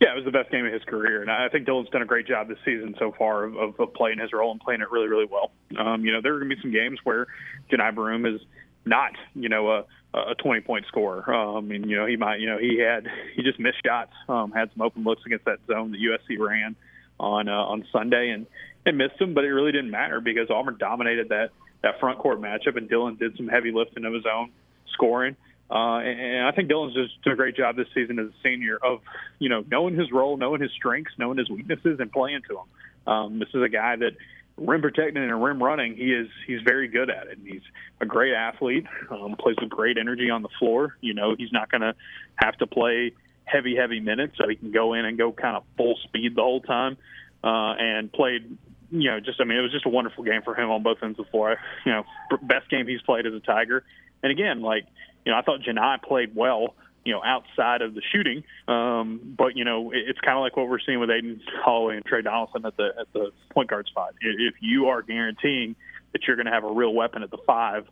Yeah, 0.00 0.12
it 0.12 0.16
was 0.16 0.26
the 0.26 0.30
best 0.30 0.50
game 0.50 0.66
of 0.66 0.72
his 0.72 0.84
career, 0.84 1.22
and 1.22 1.30
I 1.30 1.48
think 1.48 1.66
Dylan's 1.66 1.88
done 1.88 2.02
a 2.02 2.06
great 2.06 2.26
job 2.26 2.48
this 2.48 2.58
season 2.66 2.94
so 2.98 3.14
far 3.16 3.44
of, 3.44 3.56
of, 3.56 3.80
of 3.80 3.94
playing 3.94 4.18
his 4.18 4.30
role 4.30 4.50
and 4.50 4.60
playing 4.60 4.82
it 4.82 4.90
really, 4.90 5.08
really 5.08 5.24
well. 5.24 5.52
Um, 5.78 6.04
you 6.04 6.12
know, 6.12 6.20
there 6.20 6.34
are 6.34 6.38
going 6.38 6.50
to 6.50 6.56
be 6.56 6.60
some 6.60 6.70
games 6.70 6.98
where 7.04 7.28
Johni 7.70 7.94
Broome 7.94 8.26
is 8.26 8.42
not, 8.84 9.12
you 9.34 9.48
know, 9.48 9.70
a, 9.70 9.84
a 10.12 10.34
20 10.34 10.60
point 10.60 10.84
scorer. 10.86 11.32
Um, 11.32 11.70
and 11.70 11.88
you 11.88 11.96
know, 11.96 12.04
he 12.04 12.16
might, 12.16 12.40
you 12.40 12.46
know, 12.46 12.58
he 12.58 12.78
had 12.78 13.06
he 13.34 13.42
just 13.42 13.58
missed 13.58 13.78
shots, 13.84 14.12
um, 14.28 14.52
had 14.52 14.70
some 14.72 14.82
open 14.82 15.02
looks 15.02 15.22
against 15.24 15.46
that 15.46 15.60
zone 15.66 15.92
that 15.92 15.98
USC 16.00 16.38
ran 16.38 16.76
on 17.18 17.48
uh, 17.48 17.52
on 17.52 17.84
Sunday 17.92 18.30
and 18.30 18.46
and 18.84 18.98
missed 18.98 19.20
him, 19.20 19.34
but 19.34 19.44
it 19.44 19.52
really 19.52 19.72
didn't 19.72 19.90
matter 19.90 20.20
because 20.20 20.50
Auburn 20.50 20.76
dominated 20.78 21.30
that 21.30 21.50
that 21.82 22.00
front 22.00 22.18
court 22.18 22.40
matchup, 22.40 22.76
and 22.76 22.88
Dylan 22.88 23.18
did 23.18 23.36
some 23.36 23.48
heavy 23.48 23.72
lifting 23.72 24.04
of 24.04 24.12
his 24.12 24.24
own, 24.26 24.50
scoring. 24.92 25.36
Uh, 25.68 25.98
and, 25.98 26.20
and 26.20 26.46
I 26.46 26.52
think 26.52 26.70
Dylan's 26.70 26.94
just 26.94 27.20
done 27.22 27.32
a 27.32 27.36
great 27.36 27.56
job 27.56 27.76
this 27.76 27.88
season 27.92 28.18
as 28.18 28.26
a 28.26 28.34
senior 28.42 28.76
of, 28.76 29.00
you 29.40 29.48
know, 29.48 29.64
knowing 29.68 29.96
his 29.96 30.12
role, 30.12 30.36
knowing 30.36 30.60
his 30.60 30.70
strengths, 30.72 31.12
knowing 31.18 31.38
his 31.38 31.50
weaknesses, 31.50 31.98
and 31.98 32.10
playing 32.12 32.42
to 32.48 32.54
them. 32.54 33.12
Um, 33.12 33.38
this 33.40 33.48
is 33.52 33.62
a 33.62 33.68
guy 33.68 33.96
that 33.96 34.12
rim 34.56 34.80
protecting 34.80 35.22
and 35.22 35.42
rim 35.42 35.62
running, 35.62 35.96
he 35.96 36.12
is 36.12 36.28
he's 36.46 36.60
very 36.62 36.88
good 36.88 37.10
at 37.10 37.26
it. 37.26 37.38
And 37.38 37.46
he's 37.46 37.62
a 38.00 38.06
great 38.06 38.34
athlete, 38.34 38.86
um, 39.10 39.36
plays 39.38 39.56
with 39.60 39.70
great 39.70 39.98
energy 39.98 40.30
on 40.30 40.42
the 40.42 40.48
floor. 40.58 40.96
You 41.00 41.14
know, 41.14 41.34
he's 41.36 41.52
not 41.52 41.70
going 41.70 41.82
to 41.82 41.94
have 42.36 42.56
to 42.58 42.66
play 42.66 43.12
heavy, 43.46 43.76
heavy 43.76 44.00
minutes, 44.00 44.34
so 44.36 44.46
he 44.48 44.56
can 44.56 44.72
go 44.72 44.92
in 44.92 45.06
and 45.06 45.16
go 45.16 45.32
kind 45.32 45.56
of 45.56 45.64
full 45.76 45.96
speed 46.04 46.34
the 46.36 46.42
whole 46.42 46.60
time. 46.60 46.98
Uh, 47.42 47.74
and 47.78 48.12
played, 48.12 48.58
you 48.90 49.10
know, 49.10 49.20
just 49.20 49.40
I 49.40 49.44
mean, 49.44 49.56
it 49.56 49.62
was 49.62 49.72
just 49.72 49.86
a 49.86 49.88
wonderful 49.88 50.24
game 50.24 50.42
for 50.42 50.54
him 50.54 50.68
on 50.70 50.82
both 50.82 50.98
ends 51.02 51.18
of 51.18 51.26
the 51.26 51.30
floor. 51.30 51.56
You 51.84 51.92
know, 51.92 52.04
best 52.42 52.68
game 52.68 52.86
he's 52.86 53.00
played 53.02 53.26
as 53.26 53.32
a 53.32 53.40
Tiger. 53.40 53.84
And 54.22 54.32
again, 54.32 54.60
like 54.60 54.84
you 55.24 55.32
know, 55.32 55.38
I 55.38 55.42
thought 55.42 55.60
Johni 55.60 56.02
played 56.02 56.34
well. 56.34 56.74
You 57.04 57.12
know, 57.12 57.22
outside 57.22 57.82
of 57.82 57.94
the 57.94 58.02
shooting, 58.12 58.42
um, 58.66 59.34
but 59.38 59.56
you 59.56 59.64
know, 59.64 59.92
it, 59.92 60.08
it's 60.08 60.18
kind 60.18 60.36
of 60.36 60.40
like 60.40 60.56
what 60.56 60.68
we're 60.68 60.80
seeing 60.80 60.98
with 60.98 61.08
Aden 61.08 61.40
Holloway 61.62 61.98
and 61.98 62.04
Tre 62.04 62.20
Donaldson 62.20 62.66
at 62.66 62.76
the 62.76 62.88
at 62.98 63.12
the 63.12 63.30
point 63.50 63.70
guard 63.70 63.86
spot. 63.86 64.14
If 64.20 64.54
you 64.60 64.86
are 64.86 65.02
guaranteeing 65.02 65.76
that 66.12 66.26
you're 66.26 66.34
going 66.34 66.46
to 66.46 66.52
have 66.52 66.64
a 66.64 66.72
real 66.72 66.92
weapon 66.92 67.22
at 67.22 67.30
the 67.30 67.38
five 67.46 67.86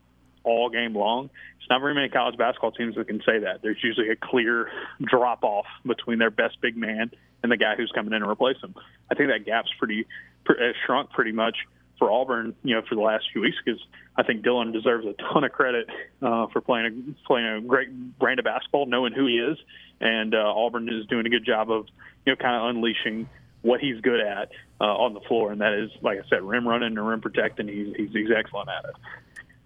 all 0.45 0.71
game 0.71 0.95
long. 0.95 1.31
It's 1.59 1.69
not 1.71 1.81
very 1.81 1.95
many 1.95 2.09
college 2.09 2.37
basketball 2.37 2.73
teams 2.73 2.95
that 2.97 3.07
can 3.07 3.21
say 3.27 3.41
that. 3.41 3.63
There's 3.63 3.83
usually 3.83 4.11
a 4.11 4.17
clear 4.17 4.69
drop 5.03 5.43
off 5.43 5.67
between 5.85 6.19
their 6.19 6.31
best 6.31 6.61
big 6.61 6.77
man 6.77 7.11
and 7.43 7.51
the 7.51 7.57
guy 7.57 7.75
who's 7.77 7.91
coming 7.95 8.13
in 8.13 8.21
to 8.21 8.29
replace 8.29 8.59
him. 8.63 8.75
I 9.11 9.15
think 9.15 9.31
that 9.31 9.45
gap's 9.45 9.71
pretty, 9.79 10.07
pretty 10.45 10.73
shrunk 10.87 11.11
pretty 11.11 11.33
much 11.33 11.57
for 11.99 12.11
Auburn, 12.11 12.55
you 12.63 12.75
know, 12.75 12.83
for 12.89 12.95
the 12.95 13.01
last 13.01 13.25
few 13.33 13.41
weeks 13.41 13.57
because 13.65 13.81
I 14.17 14.23
think 14.23 14.45
Dylan 14.45 14.73
deserves 14.73 15.07
a 15.07 15.15
ton 15.33 15.45
of 15.45 15.53
credit 15.53 15.89
uh, 16.23 16.47
for 16.49 16.61
playing 16.61 16.87
a 16.87 17.27
playing 17.27 17.47
a 17.47 17.61
great 17.61 18.19
brand 18.19 18.39
of 18.39 18.45
basketball, 18.45 18.87
knowing 18.87 19.13
who 19.13 19.27
he 19.27 19.35
is, 19.35 19.59
and 20.01 20.35
uh, 20.35 20.39
Auburn 20.39 20.89
is 20.89 21.07
doing 21.07 21.27
a 21.27 21.31
good 21.31 21.45
job 21.45 21.71
of 21.71 21.87
you 22.27 22.33
know 22.33 22.37
kind 22.37 22.57
of 22.57 22.77
unleashing 22.77 23.29
what 23.63 23.81
he's 23.81 24.01
good 24.01 24.21
at 24.21 24.51
uh, 24.81 24.85
on 24.85 25.15
the 25.15 25.21
floor, 25.21 25.51
and 25.51 25.61
that 25.63 25.73
is, 25.73 25.91
like 26.03 26.19
I 26.19 26.29
said, 26.29 26.43
rim 26.43 26.69
running 26.69 26.99
and 26.99 27.09
rim 27.09 27.21
protecting. 27.21 27.69
He's 27.69 27.95
he's, 27.97 28.11
he's 28.13 28.29
excellent 28.37 28.69
at 28.69 28.85
it 28.85 28.95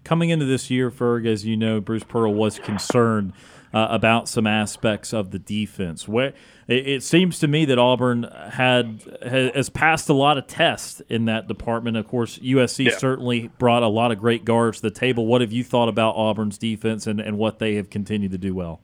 coming 0.03 0.29
into 0.29 0.45
this 0.45 0.69
year, 0.69 0.89
Ferg, 0.91 1.27
as 1.27 1.45
you 1.45 1.57
know, 1.57 1.79
Bruce 1.81 2.03
Pearl 2.03 2.33
was 2.33 2.59
concerned 2.59 3.33
uh, 3.73 3.87
about 3.89 4.27
some 4.27 4.47
aspects 4.47 5.13
of 5.13 5.31
the 5.31 5.39
defense. 5.39 6.07
Where 6.07 6.33
it, 6.67 6.87
it, 6.87 7.03
seems 7.03 7.39
to 7.39 7.47
me 7.47 7.65
that 7.65 7.77
Auburn 7.77 8.23
had 8.23 9.03
has 9.21 9.69
passed 9.69 10.09
a 10.09 10.13
lot 10.13 10.37
of 10.37 10.47
tests 10.47 11.01
in 11.09 11.25
that 11.25 11.47
department. 11.47 11.97
Of 11.97 12.07
course, 12.07 12.39
USC 12.39 12.85
yeah. 12.85 12.97
certainly 12.97 13.49
brought 13.59 13.83
a 13.83 13.87
lot 13.87 14.11
of 14.11 14.19
great 14.19 14.45
guards 14.45 14.77
to 14.77 14.89
the 14.89 14.91
table. 14.91 15.27
What 15.27 15.41
have 15.41 15.51
you 15.51 15.63
thought 15.63 15.89
about 15.89 16.15
Auburn's 16.15 16.57
defense 16.57 17.05
and, 17.07 17.19
and 17.19 17.37
what 17.37 17.59
they 17.59 17.75
have 17.75 17.89
continued 17.89 18.31
to 18.31 18.37
do 18.37 18.55
well? 18.55 18.81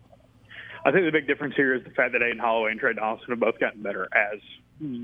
I 0.85 0.91
think 0.91 1.05
the 1.05 1.11
big 1.11 1.25
difference 1.25 1.55
here 1.55 1.73
is 1.73 1.83
the 1.83 1.89
fact 1.89 2.11
that 2.11 2.21
Aden 2.21 2.37
Holloway 2.37 2.69
and 2.69 2.79
Tre 2.79 2.93
Dawson 2.93 3.25
have 3.29 3.39
both 3.39 3.59
gotten 3.59 3.81
better 3.81 4.07
as 4.15 4.39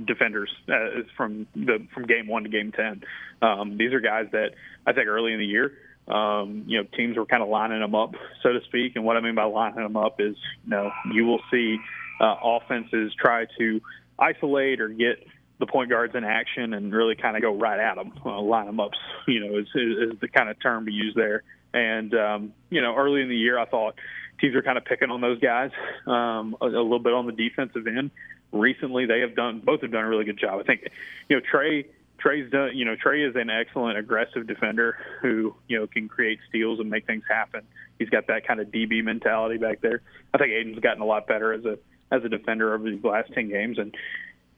defenders 0.05 0.49
uh, 0.69 1.01
from 1.17 1.47
the 1.55 1.87
from 1.93 2.05
game 2.05 2.27
one 2.27 2.43
to 2.43 2.49
game 2.49 2.71
ten. 2.71 3.01
Um, 3.41 3.77
these 3.77 3.91
are 3.93 3.99
guys 3.99 4.27
that 4.31 4.51
I 4.85 4.93
think 4.93 5.07
early 5.07 5.33
in 5.33 5.39
the 5.39 5.45
year 5.45 5.73
um, 6.07 6.63
you 6.67 6.77
know, 6.77 6.87
teams 6.95 7.17
were 7.17 7.25
kind 7.25 7.43
of 7.43 7.49
lining 7.49 7.79
them 7.79 7.95
up, 7.95 8.15
so 8.43 8.53
to 8.53 8.61
speak. 8.65 8.95
And 8.95 9.05
what 9.05 9.17
I 9.17 9.21
mean 9.21 9.35
by 9.35 9.43
lining 9.43 9.83
them 9.83 9.97
up 9.97 10.19
is, 10.19 10.35
you 10.63 10.69
know, 10.69 10.91
you 11.13 11.25
will 11.25 11.41
see 11.51 11.77
uh, 12.19 12.35
offenses 12.43 13.13
try 13.19 13.45
to 13.57 13.81
isolate 14.19 14.81
or 14.81 14.89
get 14.89 15.25
the 15.59 15.65
point 15.65 15.89
guards 15.89 16.15
in 16.15 16.23
action 16.23 16.73
and 16.73 16.93
really 16.93 17.15
kind 17.15 17.35
of 17.35 17.41
go 17.41 17.55
right 17.55 17.79
at 17.79 17.95
them. 17.95 18.13
Uh, 18.25 18.41
line 18.41 18.65
them 18.65 18.79
ups, 18.79 18.97
you 19.27 19.39
know, 19.39 19.57
is, 19.57 19.67
is, 19.75 20.19
the 20.19 20.27
kind 20.27 20.49
of 20.49 20.59
term 20.59 20.85
to 20.85 20.91
use 20.91 21.13
there. 21.15 21.43
And 21.73 22.13
um, 22.13 22.53
you 22.69 22.81
know, 22.81 22.95
early 22.95 23.21
in 23.21 23.29
the 23.29 23.37
year, 23.37 23.57
I 23.57 23.65
thought 23.65 23.95
teams 24.41 24.55
were 24.55 24.63
kind 24.63 24.77
of 24.77 24.83
picking 24.85 25.09
on 25.09 25.21
those 25.21 25.39
guys 25.39 25.71
um, 26.05 26.57
a, 26.59 26.65
a 26.65 26.67
little 26.67 26.99
bit 26.99 27.13
on 27.13 27.27
the 27.27 27.31
defensive 27.31 27.87
end. 27.87 28.11
Recently, 28.51 29.05
they 29.05 29.21
have 29.21 29.35
done 29.35 29.61
both 29.63 29.81
have 29.81 29.91
done 29.91 30.03
a 30.03 30.09
really 30.09 30.25
good 30.25 30.37
job. 30.37 30.59
I 30.59 30.63
think, 30.63 30.89
you 31.29 31.37
know, 31.37 31.41
Tre 31.49 31.85
Tre's 32.21 32.49
done, 32.51 32.71
you 32.75 32.85
know, 32.85 32.95
Tre 32.95 33.23
is 33.25 33.35
an 33.35 33.49
excellent 33.49 33.97
aggressive 33.97 34.45
defender 34.47 34.97
who, 35.21 35.55
you 35.67 35.79
know, 35.79 35.87
can 35.87 36.07
create 36.07 36.39
steals 36.49 36.79
and 36.79 36.89
make 36.89 37.07
things 37.07 37.23
happen. 37.29 37.61
He's 37.97 38.09
got 38.09 38.27
that 38.27 38.45
kind 38.45 38.59
of 38.59 38.67
DB 38.67 39.03
mentality 39.03 39.57
back 39.57 39.81
there. 39.81 40.01
I 40.33 40.37
think 40.37 40.51
Aden's 40.51 40.79
gotten 40.79 41.01
a 41.01 41.05
lot 41.05 41.27
better 41.27 41.53
as 41.53 41.65
a 41.65 41.77
as 42.11 42.23
a 42.25 42.29
defender 42.29 42.73
over 42.73 42.89
these 42.89 43.03
last 43.03 43.31
ten 43.33 43.49
games, 43.49 43.77
and 43.79 43.95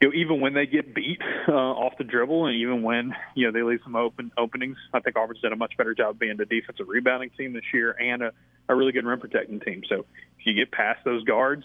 you 0.00 0.08
know, 0.08 0.14
even 0.14 0.40
when 0.40 0.54
they 0.54 0.66
get 0.66 0.94
beat 0.94 1.20
uh, 1.48 1.52
off 1.52 1.96
the 1.96 2.04
dribble, 2.04 2.46
and 2.46 2.56
even 2.56 2.82
when 2.82 3.14
you 3.34 3.46
know 3.46 3.52
they 3.52 3.62
leave 3.62 3.80
some 3.84 3.96
open 3.96 4.32
openings, 4.36 4.76
I 4.92 5.00
think 5.00 5.16
Auburn's 5.16 5.40
done 5.40 5.52
a 5.52 5.56
much 5.56 5.76
better 5.76 5.94
job 5.94 6.18
being 6.18 6.38
a 6.40 6.44
defensive 6.44 6.88
rebounding 6.88 7.30
team 7.30 7.52
this 7.52 7.64
year 7.72 7.92
and 7.92 8.22
a, 8.22 8.32
a 8.68 8.74
really 8.74 8.92
good 8.92 9.04
rim 9.04 9.20
protecting 9.20 9.60
team. 9.60 9.82
So 9.88 10.04
if 10.38 10.46
you 10.46 10.54
get 10.54 10.72
past 10.72 11.04
those 11.04 11.24
guards, 11.24 11.64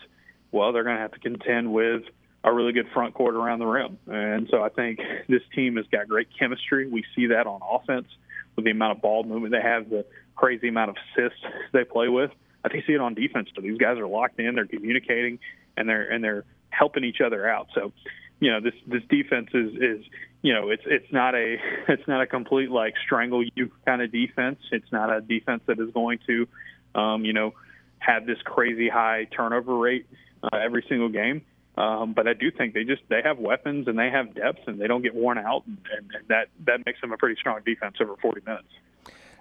well, 0.52 0.72
they're 0.72 0.84
going 0.84 0.96
to 0.96 1.02
have 1.02 1.14
to 1.14 1.20
contend 1.20 1.74
with 1.74 2.04
a 2.44 2.54
really 2.54 2.72
good 2.72 2.88
front 2.94 3.14
court 3.14 3.36
around 3.36 3.60
the 3.60 3.66
rim. 3.66 3.98
And 4.08 4.48
so 4.50 4.62
I 4.64 4.70
think 4.70 5.00
this 5.28 5.42
team 5.54 5.76
has 5.76 5.86
got 5.92 6.08
great 6.08 6.28
chemistry. 6.38 6.88
We 6.88 7.04
see 7.16 7.28
that 7.28 7.48
on 7.48 7.60
offense 7.70 8.08
with 8.56 8.66
the 8.66 8.72
amount 8.72 8.98
of 8.98 9.02
ball 9.02 9.24
movement 9.24 9.54
they 9.54 9.62
have, 9.62 9.90
the 9.90 10.06
crazy 10.36 10.70
amount 10.70 10.92
of 10.92 10.96
assists 11.16 11.40
they 11.74 11.84
play 11.84 12.08
with. 12.08 12.32
I 12.64 12.70
think 12.70 12.86
see 12.86 12.94
it 12.94 13.02
on 13.02 13.14
defense. 13.14 13.50
So 13.56 13.62
these 13.62 13.78
guys 13.78 13.98
are 13.98 14.08
locked 14.08 14.40
in, 14.40 14.56
they're 14.56 14.68
communicating, 14.68 15.40
and 15.78 15.88
they're 15.88 16.10
and 16.10 16.24
they're 16.24 16.46
helping 16.70 17.04
each 17.04 17.22
other 17.26 17.48
out. 17.48 17.68
So, 17.74 17.92
you 18.40 18.52
know, 18.52 18.60
this 18.60 18.74
this 18.86 19.04
defense 19.10 19.50
is 19.54 19.74
is 19.76 20.06
you 20.42 20.54
know 20.54 20.70
it's 20.70 20.84
it's 20.86 21.12
not 21.12 21.36
a 21.36 21.58
it's 21.88 22.08
not 22.08 22.22
a 22.22 22.28
complete 22.28 22.70
like 22.70 22.96
strangle 23.06 23.44
you 23.56 23.72
kind 23.86 24.02
of 24.02 24.12
defense. 24.12 24.60
It's 24.72 24.92
not 24.92 25.10
a 25.10 25.22
defense 25.22 25.62
that 25.68 25.80
is 25.80 25.92
going 25.94 26.20
to, 26.28 26.48
um, 26.96 27.24
you 27.24 27.34
know, 27.34 27.54
have 28.00 28.26
this 28.26 28.40
crazy 28.44 28.90
high 28.90 29.26
turnover 29.26 29.76
rate 29.76 30.06
uh, 30.44 30.58
every 30.58 30.86
single 30.90 31.10
game. 31.10 31.44
Um, 31.80 32.12
but 32.12 32.28
I 32.28 32.34
do 32.34 32.52
think 32.52 32.74
they 32.74 32.84
just 32.84 33.02
they 33.08 33.22
have 33.24 33.40
weapons 33.40 33.88
and 33.88 33.98
they 33.98 34.10
have 34.10 34.36
depth 34.36 34.68
and 34.68 34.82
they 34.82 34.88
don't 34.88 35.02
get 35.02 35.16
worn 35.16 35.38
out, 35.38 35.64
and, 35.66 35.78
and, 35.98 36.12
and 36.14 36.28
that 36.28 36.50
that 36.66 36.86
makes 36.86 37.00
them 37.00 37.14
a 37.14 37.18
pretty 37.18 37.40
strong 37.40 37.62
defense 37.66 37.96
over 38.02 38.18
40 38.22 38.42
minutes. 38.46 38.68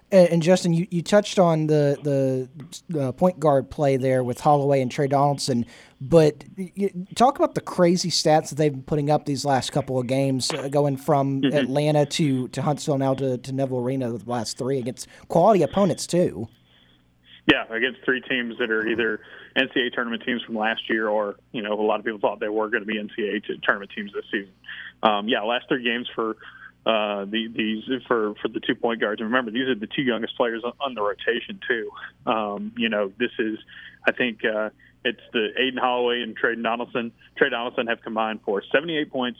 And, 0.09 0.29
and 0.29 0.41
Justin, 0.41 0.71
you, 0.71 0.87
you 0.89 1.01
touched 1.01 1.37
on 1.37 1.67
the 1.67 2.47
the 2.89 2.99
uh, 2.99 3.11
point 3.11 3.41
guard 3.41 3.69
play 3.69 3.97
there 3.97 4.23
with 4.23 4.39
Holloway 4.39 4.81
and 4.81 4.89
Tre 4.89 5.07
Donaldson, 5.07 5.65
but 5.99 6.45
you, 6.55 6.89
talk 7.15 7.37
about 7.37 7.55
the 7.55 7.61
crazy 7.61 8.09
stats 8.09 8.49
that 8.49 8.55
they've 8.55 8.71
been 8.71 8.83
putting 8.83 9.11
up 9.11 9.25
these 9.25 9.43
last 9.43 9.73
couple 9.73 9.99
of 9.99 10.07
games, 10.07 10.49
uh, 10.51 10.69
going 10.69 10.95
from 10.95 11.41
mm-hmm. 11.41 11.57
Atlanta 11.57 12.05
to, 12.05 12.47
to 12.49 12.61
Huntsville 12.61 12.97
now 12.97 13.15
to, 13.15 13.37
to 13.37 13.51
Neville 13.51 13.79
Arena 13.79 14.17
the 14.17 14.29
last 14.29 14.57
three 14.57 14.79
against 14.79 15.07
quality 15.27 15.61
opponents 15.61 16.07
too. 16.07 16.47
Yeah, 17.51 17.65
against 17.69 17.99
three 18.05 18.21
teams 18.21 18.57
that 18.59 18.69
are 18.69 18.87
either 18.87 19.21
NCAA 19.59 19.93
tournament 19.93 20.23
teams 20.25 20.41
from 20.43 20.55
last 20.55 20.89
year, 20.89 21.07
or 21.07 21.35
you 21.51 21.61
know, 21.61 21.73
a 21.73 21.81
lot 21.81 21.99
of 21.99 22.05
people 22.05 22.19
thought 22.19 22.39
they 22.39 22.49
were 22.49 22.69
going 22.69 22.83
to 22.83 22.87
be 22.87 22.95
NCAA 22.95 23.43
tournament 23.63 23.91
teams 23.95 24.11
this 24.13 24.25
season. 24.31 24.53
Um, 25.03 25.27
yeah, 25.27 25.41
last 25.41 25.65
three 25.67 25.83
games 25.83 26.07
for 26.13 26.37
uh, 26.85 27.25
the, 27.25 27.47
these 27.53 27.83
for 28.07 28.35
for 28.41 28.47
the 28.47 28.59
two 28.59 28.75
point 28.75 29.01
guards. 29.01 29.21
And 29.21 29.29
remember, 29.29 29.51
these 29.51 29.67
are 29.67 29.75
the 29.75 29.87
two 29.87 30.01
youngest 30.01 30.35
players 30.37 30.63
on, 30.63 30.73
on 30.79 30.95
the 30.95 31.01
rotation 31.01 31.59
too. 31.67 31.89
Um, 32.25 32.73
you 32.77 32.89
know, 32.89 33.11
this 33.19 33.31
is, 33.37 33.59
I 34.07 34.11
think, 34.11 34.39
uh, 34.45 34.69
it's 35.03 35.21
the 35.33 35.49
Aden 35.57 35.79
Holloway 35.79 36.21
and 36.21 36.35
Tre 36.35 36.55
Donaldson. 36.55 37.11
Tre 37.37 37.49
Donaldson 37.49 37.87
have 37.87 38.01
combined 38.01 38.41
for 38.43 38.63
78 38.71 39.11
points, 39.11 39.39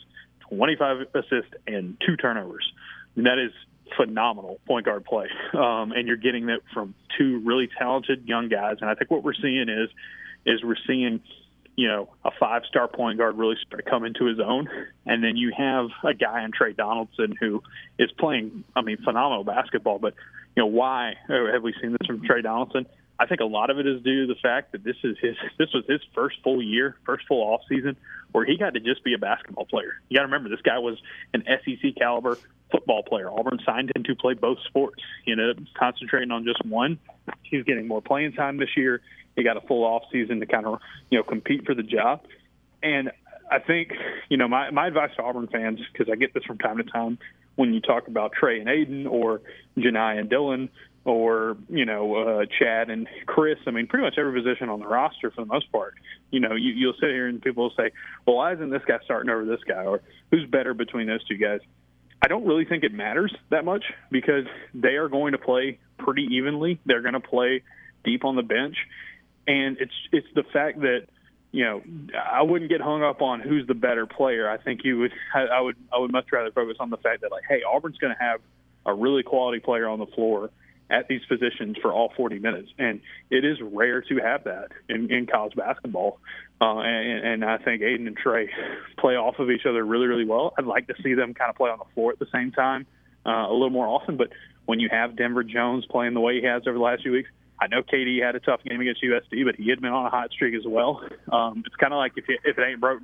25 0.50 1.08
assists, 1.14 1.54
and 1.68 1.98
two 2.06 2.16
turnovers. 2.18 2.72
And 3.16 3.26
that 3.26 3.38
is 3.38 3.52
phenomenal 3.98 4.60
point 4.68 4.86
guard 4.86 5.06
play. 5.06 5.28
Um, 5.60 5.92
and 5.92 6.08
you're 6.08 6.16
getting 6.16 6.46
that 6.46 6.62
from 6.74 6.94
two 7.18 7.42
really 7.44 7.70
talented 7.78 8.28
young 8.28 8.48
guys. 8.50 8.78
And 8.82 8.90
I 8.90 8.96
think 8.96 9.12
what 9.12 9.24
we're 9.24 9.34
seeing 9.34 9.68
is 9.68 9.90
is 10.46 10.64
we're 10.64 10.78
seeing 10.88 11.22
you 11.80 11.88
know, 11.88 12.10
a 12.26 12.32
five 12.38 12.64
star 12.68 12.90
point 12.90 13.18
guard 13.18 13.38
really 13.38 13.56
come 13.90 14.04
into 14.04 14.26
his 14.26 14.38
own. 14.38 14.68
And 15.06 15.24
then 15.24 15.38
you 15.38 15.54
have 15.58 15.88
a 16.04 16.14
guy 16.14 16.44
in 16.44 16.52
Tre 16.52 16.74
Donaldson 16.74 17.36
who 17.40 17.64
is 17.98 18.12
playing, 18.20 18.66
I 18.76 18.82
mean, 18.82 18.98
phenomenal 18.98 19.46
basketball. 19.46 19.98
But, 19.98 20.14
you 20.58 20.64
know, 20.64 20.68
why 20.68 21.14
have 21.30 21.64
we 21.64 21.74
seen 21.82 21.92
this 21.92 22.06
from 22.06 22.22
Tre 22.22 22.42
Donaldson? 22.42 22.86
I 23.18 23.28
think 23.28 23.40
a 23.40 23.46
lot 23.46 23.70
of 23.70 23.80
it 23.80 23.88
is 23.88 24.04
due 24.04 24.28
to 24.28 24.34
the 24.34 24.40
fact 24.42 24.74
that 24.74 24.84
this 24.84 24.98
is 25.06 25.16
his 25.22 25.38
this 25.58 25.70
was 25.74 25.86
his 25.88 26.02
first 26.14 26.36
full 26.44 26.62
year, 26.62 26.98
first 27.06 27.26
full 27.30 27.42
off 27.42 27.62
season 27.70 27.96
where 28.34 28.44
he 28.44 28.58
got 28.58 28.74
to 28.74 28.82
just 28.82 29.02
be 29.06 29.14
a 29.14 29.18
basketball 29.18 29.66
player. 29.66 30.02
You 30.10 30.18
got 30.18 30.24
to 30.24 30.28
remember 30.28 30.50
this 30.50 30.62
guy 30.62 30.80
was 30.80 30.98
an 31.34 31.46
SEC 31.46 31.96
caliber 31.98 32.38
football 32.72 33.04
player. 33.04 33.30
Auburn 33.30 33.60
signed 33.66 33.92
him 33.96 34.04
to 34.04 34.16
play 34.16 34.34
both 34.34 34.58
sports. 34.68 35.02
You 35.26 35.36
know, 35.36 35.54
concentrating 35.78 36.32
on 36.32 36.46
just 36.46 36.64
one. 36.66 37.00
He's 37.44 37.64
getting 37.64 37.88
more 37.88 38.02
playing 38.02 38.34
time 38.34 38.58
this 38.58 38.76
year. 38.76 39.02
He 39.36 39.44
got 39.44 39.58
a 39.58 39.62
full 39.62 39.84
off 39.84 40.04
season 40.12 40.40
to 40.40 40.46
kind 40.46 40.66
of 40.66 40.80
you 41.10 41.18
know 41.18 41.24
compete 41.24 41.66
for 41.66 41.74
the 41.74 41.84
job. 41.84 42.22
And 42.82 43.12
I 43.52 43.60
think 43.60 43.94
you 44.30 44.38
know 44.38 44.48
my 44.48 44.72
my 44.72 44.88
advice 44.88 45.12
to 45.18 45.24
Auburn 45.24 45.48
fans 45.48 45.80
because 45.92 46.12
I 46.12 46.16
get 46.16 46.34
this 46.34 46.44
from 46.44 46.58
time 46.58 46.78
to 46.78 46.84
time 46.84 47.18
when 47.56 47.74
you 47.74 47.82
talk 47.82 48.08
about 48.08 48.32
Tre 48.32 48.60
and 48.60 48.70
Aden 48.70 49.08
or 49.08 49.42
Johni 49.78 50.20
and 50.20 50.30
Dylan 50.30 50.70
or 51.06 51.58
you 51.70 51.86
know 51.86 52.16
uh, 52.16 52.46
Chad 52.60 52.90
and 52.90 53.08
Chris. 53.26 53.58
I 53.68 53.72
mean, 53.72 53.88
pretty 53.88 54.04
much 54.04 54.16
every 54.18 54.40
position 54.40 54.70
on 54.70 54.80
the 54.80 54.88
roster 54.88 55.32
for 55.32 55.42
the 55.42 55.48
most 55.48 55.72
part. 55.72 55.96
You 56.32 56.40
know, 56.40 56.56
you, 56.56 56.72
you'll 56.72 56.94
sit 56.94 57.10
here 57.10 57.28
and 57.28 57.42
people 57.42 57.64
will 57.64 57.74
say, 57.76 57.92
"Well, 58.26 58.38
why 58.38 58.54
isn't 58.54 58.70
this 58.70 58.84
guy 58.88 59.00
starting 59.04 59.30
over 59.30 59.46
this 59.46 59.64
guy?" 59.68 59.84
or 59.84 60.02
"Who's 60.32 60.46
better 60.46 60.74
between 60.74 61.08
those 61.08 61.24
two 61.26 61.38
guys?" 61.38 61.62
I 62.22 62.28
don't 62.28 62.46
really 62.46 62.66
think 62.66 62.84
it 62.84 62.94
matters 62.94 63.34
that 63.50 63.64
much 63.66 63.84
because 64.12 64.46
they 64.74 64.96
are 64.96 65.08
going 65.08 65.32
to 65.32 65.38
play 65.38 65.80
pretty 65.98 66.28
evenly. 66.32 66.80
They're 66.86 67.02
going 67.02 67.14
to 67.14 67.20
play 67.20 67.64
deep 68.04 68.26
on 68.26 68.36
the 68.36 68.42
bench, 68.44 68.76
and 69.48 69.78
it's 69.80 69.94
it's 70.12 70.28
the 70.36 70.44
fact 70.52 70.82
that 70.82 71.08
you 71.52 71.64
know 71.64 71.82
I 72.14 72.42
wouldn't 72.42 72.70
get 72.70 72.82
hung 72.82 73.04
up 73.04 73.22
on 73.22 73.40
who's 73.40 73.66
the 73.68 73.74
better 73.74 74.06
player. 74.06 74.50
I 74.50 74.58
think 74.58 74.82
you 74.84 75.00
would 75.00 75.12
I, 75.34 75.42
I 75.46 75.62
would 75.62 75.76
I 75.94 76.00
would 76.00 76.12
much 76.12 76.26
rather 76.32 76.52
focus 76.52 76.78
on 76.80 76.90
the 76.90 76.98
fact 76.98 77.22
that 77.22 77.32
like 77.32 77.44
hey 77.48 77.62
Auburn's 77.64 77.98
going 77.98 78.14
to 78.14 78.22
have 78.22 78.42
a 78.86 78.94
really 78.94 79.24
quality 79.24 79.60
player 79.60 79.88
on 79.88 80.00
the 80.00 80.08
floor 80.08 80.50
at 80.90 81.08
these 81.08 81.22
positions 81.28 81.78
for 81.82 81.94
all 81.94 82.12
40 82.18 82.40
minutes, 82.40 82.70
and 82.78 83.02
it 83.30 83.46
is 83.46 83.58
rare 83.62 84.02
to 84.02 84.18
have 84.18 84.44
that 84.46 84.70
in, 84.88 85.12
in 85.12 85.28
college 85.28 85.56
basketball. 85.56 86.20
Uh, 86.62 86.80
and, 86.80 87.28
and 87.28 87.46
I 87.46 87.58
think 87.58 87.82
Aden 87.82 88.08
and 88.08 88.18
Tre 88.18 88.50
play 88.98 89.16
off 89.16 89.40
of 89.40 89.50
each 89.50 89.66
other 89.66 89.86
really, 89.86 90.08
really 90.08 90.26
well. 90.26 90.54
I'd 90.58 90.66
like 90.66 90.88
to 90.88 90.96
see 91.04 91.14
them 91.14 91.34
kind 91.34 91.50
of 91.50 91.56
play 91.56 91.70
on 91.70 91.80
the 91.80 91.86
floor 91.94 92.12
at 92.12 92.20
the 92.20 92.28
same 92.34 92.52
time 92.52 92.86
uh, 93.26 93.48
a 93.48 93.54
little 93.54 93.70
more 93.70 93.88
often. 93.88 94.18
But 94.18 94.30
when 94.66 94.80
you 94.80 94.90
have 94.92 95.16
Denver 95.16 95.44
Jones 95.44 95.86
playing 95.90 96.16
the 96.16 96.20
way 96.20 96.40
he 96.42 96.46
has 96.48 96.64
over 96.68 96.78
the 96.78 96.84
last 96.84 97.04
few 97.04 97.12
weeks, 97.12 97.30
I 97.62 97.68
know 97.68 97.82
KD 97.82 98.24
had 98.24 98.36
a 98.36 98.40
tough 98.40 98.62
game 98.64 98.80
against 98.80 99.04
USC, 99.04 99.46
but 99.46 99.56
he 99.56 99.70
had 99.70 99.82
been 99.82 99.92
on 99.92 100.06
a 100.06 100.10
hot 100.10 100.32
streak 100.32 100.56
as 100.56 100.66
well. 100.66 101.02
Um, 101.32 101.64
it's 101.66 101.76
kind 101.76 101.94
of 101.94 101.98
like 101.98 102.14
if 102.16 102.28
you, 102.28 102.38
if 102.44 102.58
it 102.58 102.62
ain't 102.62 102.80
broke, 102.80 103.02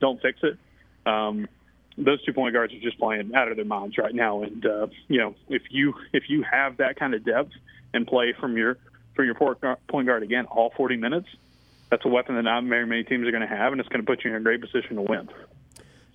don't 0.00 0.20
fix 0.20 0.38
it. 0.42 0.58
Um, 1.06 1.48
those 1.96 2.22
two 2.24 2.32
point 2.32 2.52
guards 2.54 2.72
are 2.72 2.80
just 2.80 2.98
playing 2.98 3.34
out 3.34 3.48
of 3.48 3.56
their 3.56 3.64
minds 3.64 3.96
right 3.98 4.14
now, 4.14 4.42
and 4.42 4.64
uh, 4.66 4.86
you 5.08 5.18
know 5.18 5.34
if 5.48 5.62
you 5.70 5.94
if 6.12 6.24
you 6.28 6.42
have 6.42 6.78
that 6.78 6.96
kind 6.96 7.14
of 7.14 7.24
depth 7.24 7.52
and 7.92 8.06
play 8.06 8.32
from 8.38 8.56
your 8.56 8.78
from 9.14 9.26
your 9.26 9.34
point 9.34 10.06
guard 10.06 10.22
again 10.22 10.46
all 10.46 10.72
40 10.76 10.96
minutes, 10.96 11.28
that's 11.90 12.04
a 12.04 12.08
weapon 12.08 12.34
that 12.34 12.42
not 12.42 12.64
very 12.64 12.86
many 12.86 13.04
teams 13.04 13.26
are 13.26 13.30
going 13.30 13.48
to 13.48 13.56
have, 13.56 13.72
and 13.72 13.80
it's 13.80 13.88
going 13.88 14.04
to 14.04 14.06
put 14.06 14.24
you 14.24 14.30
in 14.30 14.36
a 14.36 14.40
great 14.40 14.60
position 14.60 14.96
to 14.96 15.02
win. 15.02 15.28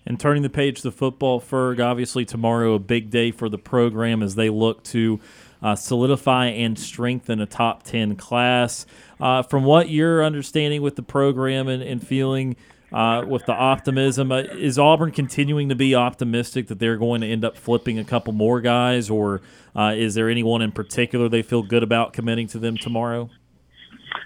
And 0.06 0.20
turning 0.20 0.44
the 0.44 0.50
page 0.50 0.82
to 0.82 0.92
football, 0.92 1.40
Ferg, 1.40 1.80
obviously 1.80 2.26
tomorrow 2.26 2.74
a 2.74 2.80
big 2.80 3.10
day 3.10 3.32
for 3.32 3.48
the 3.48 3.58
program 3.58 4.24
as 4.24 4.36
they 4.36 4.50
look 4.50 4.84
to 4.86 5.20
uh, 5.62 5.76
solidify 5.76 6.48
and 6.48 6.80
strengthen 6.80 7.40
a 7.40 7.46
top 7.46 7.84
10 7.84 8.16
class. 8.16 8.86
Uh, 9.20 9.44
from 9.44 9.64
what 9.64 9.90
you're 9.90 10.24
understanding 10.24 10.82
with 10.82 10.96
the 10.96 11.04
program 11.04 11.68
and, 11.68 11.84
and 11.84 12.06
feeling 12.06 12.56
uh, 12.92 13.24
with 13.28 13.46
the 13.46 13.54
optimism, 13.54 14.32
uh, 14.32 14.40
is 14.40 14.80
Auburn 14.80 15.12
continuing 15.12 15.70
to 15.70 15.76
be 15.76 15.96
optimistic 15.96 16.68
that 16.68 16.80
they're 16.80 16.98
going 16.98 17.22
to 17.22 17.28
end 17.28 17.46
up 17.46 17.58
flipping 17.58 18.00
a 18.00 18.04
couple 18.04 18.34
more 18.34 18.62
guys, 18.62 19.10
or 19.10 19.42
uh, 19.76 19.94
is 19.96 20.16
there 20.16 20.30
anyone 20.30 20.62
in 20.62 20.72
particular 20.72 21.30
they 21.30 21.42
feel 21.42 21.64
good 21.64 21.84
about 21.84 22.14
committing 22.14 22.48
to 22.48 22.60
them 22.60 22.78
tomorrow? 22.78 23.30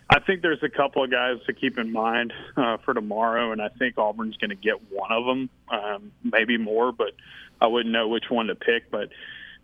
I 0.10 0.20
think 0.20 0.42
there's 0.42 0.64
a 0.64 0.70
couple 0.70 1.04
of 1.04 1.12
guys 1.12 1.38
to 1.48 1.54
keep 1.54 1.78
in 1.78 1.92
mind 1.92 2.34
uh, 2.56 2.78
for 2.78 2.94
tomorrow, 2.94 3.52
and 3.52 3.62
I 3.62 3.70
think 3.70 3.98
Auburn's 3.98 4.38
going 4.38 4.52
to 4.52 4.56
get 4.56 4.76
one 4.92 5.12
of 5.12 5.26
them, 5.26 5.50
um, 5.70 6.12
maybe 6.24 6.58
more, 6.58 6.92
but 6.92 7.12
I 7.60 7.68
wouldn't 7.68 7.92
know 7.92 8.08
which 8.08 8.26
one 8.30 8.48
to 8.48 8.56
pick. 8.56 8.92
But 8.92 9.10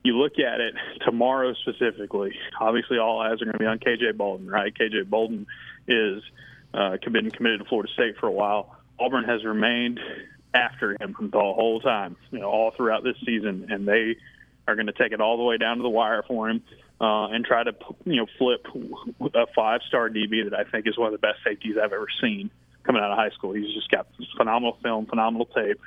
you 0.04 0.18
look 0.18 0.40
at 0.40 0.60
it 0.60 0.74
tomorrow 1.06 1.54
specifically, 1.54 2.34
obviously 2.60 2.98
all 2.98 3.20
eyes 3.22 3.42
are 3.42 3.46
going 3.46 3.54
to 3.54 3.60
be 3.60 3.66
on 3.66 3.80
KJ 3.80 4.18
Bolden, 4.18 4.48
right? 4.48 4.74
KJ 4.74 5.10
Bolden 5.10 5.46
is 5.88 6.24
uh, 6.74 6.98
been 7.12 7.32
committed 7.32 7.60
to 7.60 7.66
Florida 7.66 7.92
State 7.94 8.18
for 8.18 8.28
a 8.28 8.32
while. 8.32 8.79
Auburn 9.00 9.24
has 9.26 9.44
remained 9.44 10.00
after 10.54 10.92
him 11.00 11.16
the 11.20 11.40
whole 11.40 11.80
time, 11.80 12.16
you 12.32 12.40
know, 12.40 12.50
all 12.50 12.72
throughout 12.72 13.04
this 13.04 13.16
season, 13.26 13.68
and 13.70 13.88
they 13.88 14.18
are 14.68 14.76
going 14.76 14.88
to 14.88 14.94
take 14.94 15.12
it 15.12 15.22
all 15.22 15.38
the 15.38 15.44
way 15.44 15.58
down 15.58 15.78
to 15.78 15.84
the 15.84 15.90
wire 15.90 16.24
for 16.28 16.50
him 16.50 16.64
uh, 17.02 17.28
and 17.28 17.46
try 17.46 17.64
to, 17.64 17.74
you 18.06 18.18
know, 18.18 18.26
flip 18.38 18.66
a 19.36 19.46
five-star 19.56 20.10
DB 20.10 20.50
that 20.50 20.54
I 20.54 20.70
think 20.70 20.88
is 20.88 20.98
one 20.98 21.08
of 21.08 21.14
the 21.14 21.26
best 21.26 21.40
safeties 21.46 21.76
I've 21.78 21.94
ever 21.94 22.08
seen 22.22 22.50
coming 22.84 23.02
out 23.02 23.12
of 23.12 23.18
high 23.18 23.30
school. 23.32 23.54
He's 23.54 23.74
just 23.74 23.90
got 23.90 24.08
phenomenal 24.38 24.78
film, 24.82 25.06
phenomenal 25.06 25.46
tape. 25.46 25.80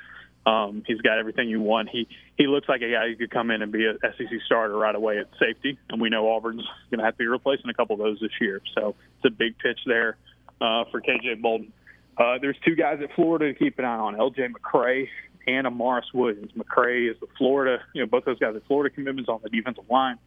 Um, 0.45 0.83
he's 0.85 0.99
got 1.01 1.19
everything 1.19 1.47
you 1.47 1.61
want. 1.61 1.89
He 1.89 2.07
he 2.37 2.47
looks 2.47 2.67
like 2.67 2.81
a 2.81 2.91
guy 2.91 3.07
who 3.07 3.15
could 3.15 3.31
come 3.31 3.49
in 3.49 3.61
and 3.61 3.71
be 3.71 3.85
a 3.85 3.93
SEC 4.01 4.27
starter 4.45 4.75
right 4.75 4.93
away 4.93 5.17
at 5.19 5.27
safety, 5.39 5.77
and 5.89 6.01
we 6.01 6.09
know 6.09 6.27
Auburn's 6.27 6.67
going 6.91 6.99
to 6.99 7.05
have 7.05 7.13
to 7.13 7.19
be 7.19 7.27
replacing 7.27 7.69
a 7.69 7.73
couple 7.73 7.93
of 7.93 7.99
those 7.99 8.19
this 8.19 8.31
year. 8.41 8.61
So 8.75 8.95
it's 9.17 9.25
a 9.25 9.29
big 9.29 9.57
pitch 9.57 9.79
there 9.85 10.17
uh, 10.59 10.83
for 10.91 11.01
KJ 11.01 11.41
Bolden. 11.41 11.71
Uh, 12.17 12.37
there's 12.39 12.57
two 12.65 12.75
guys 12.75 12.99
at 13.01 13.13
Florida 13.15 13.53
to 13.53 13.57
keep 13.57 13.79
an 13.79 13.85
eye 13.85 13.97
on: 13.97 14.15
LJ 14.15 14.51
McCray 14.51 15.07
and 15.47 15.67
Amaris 15.67 16.13
Williams. 16.13 16.51
McCray 16.57 17.09
is 17.09 17.17
the 17.19 17.27
Florida, 17.37 17.83
you 17.93 18.01
know, 18.01 18.07
both 18.07 18.25
those 18.25 18.39
guys 18.39 18.55
are 18.55 18.61
Florida 18.61 18.93
commitments 18.93 19.29
on 19.29 19.39
the 19.43 19.49
defensive 19.49 19.83
line. 19.89 20.17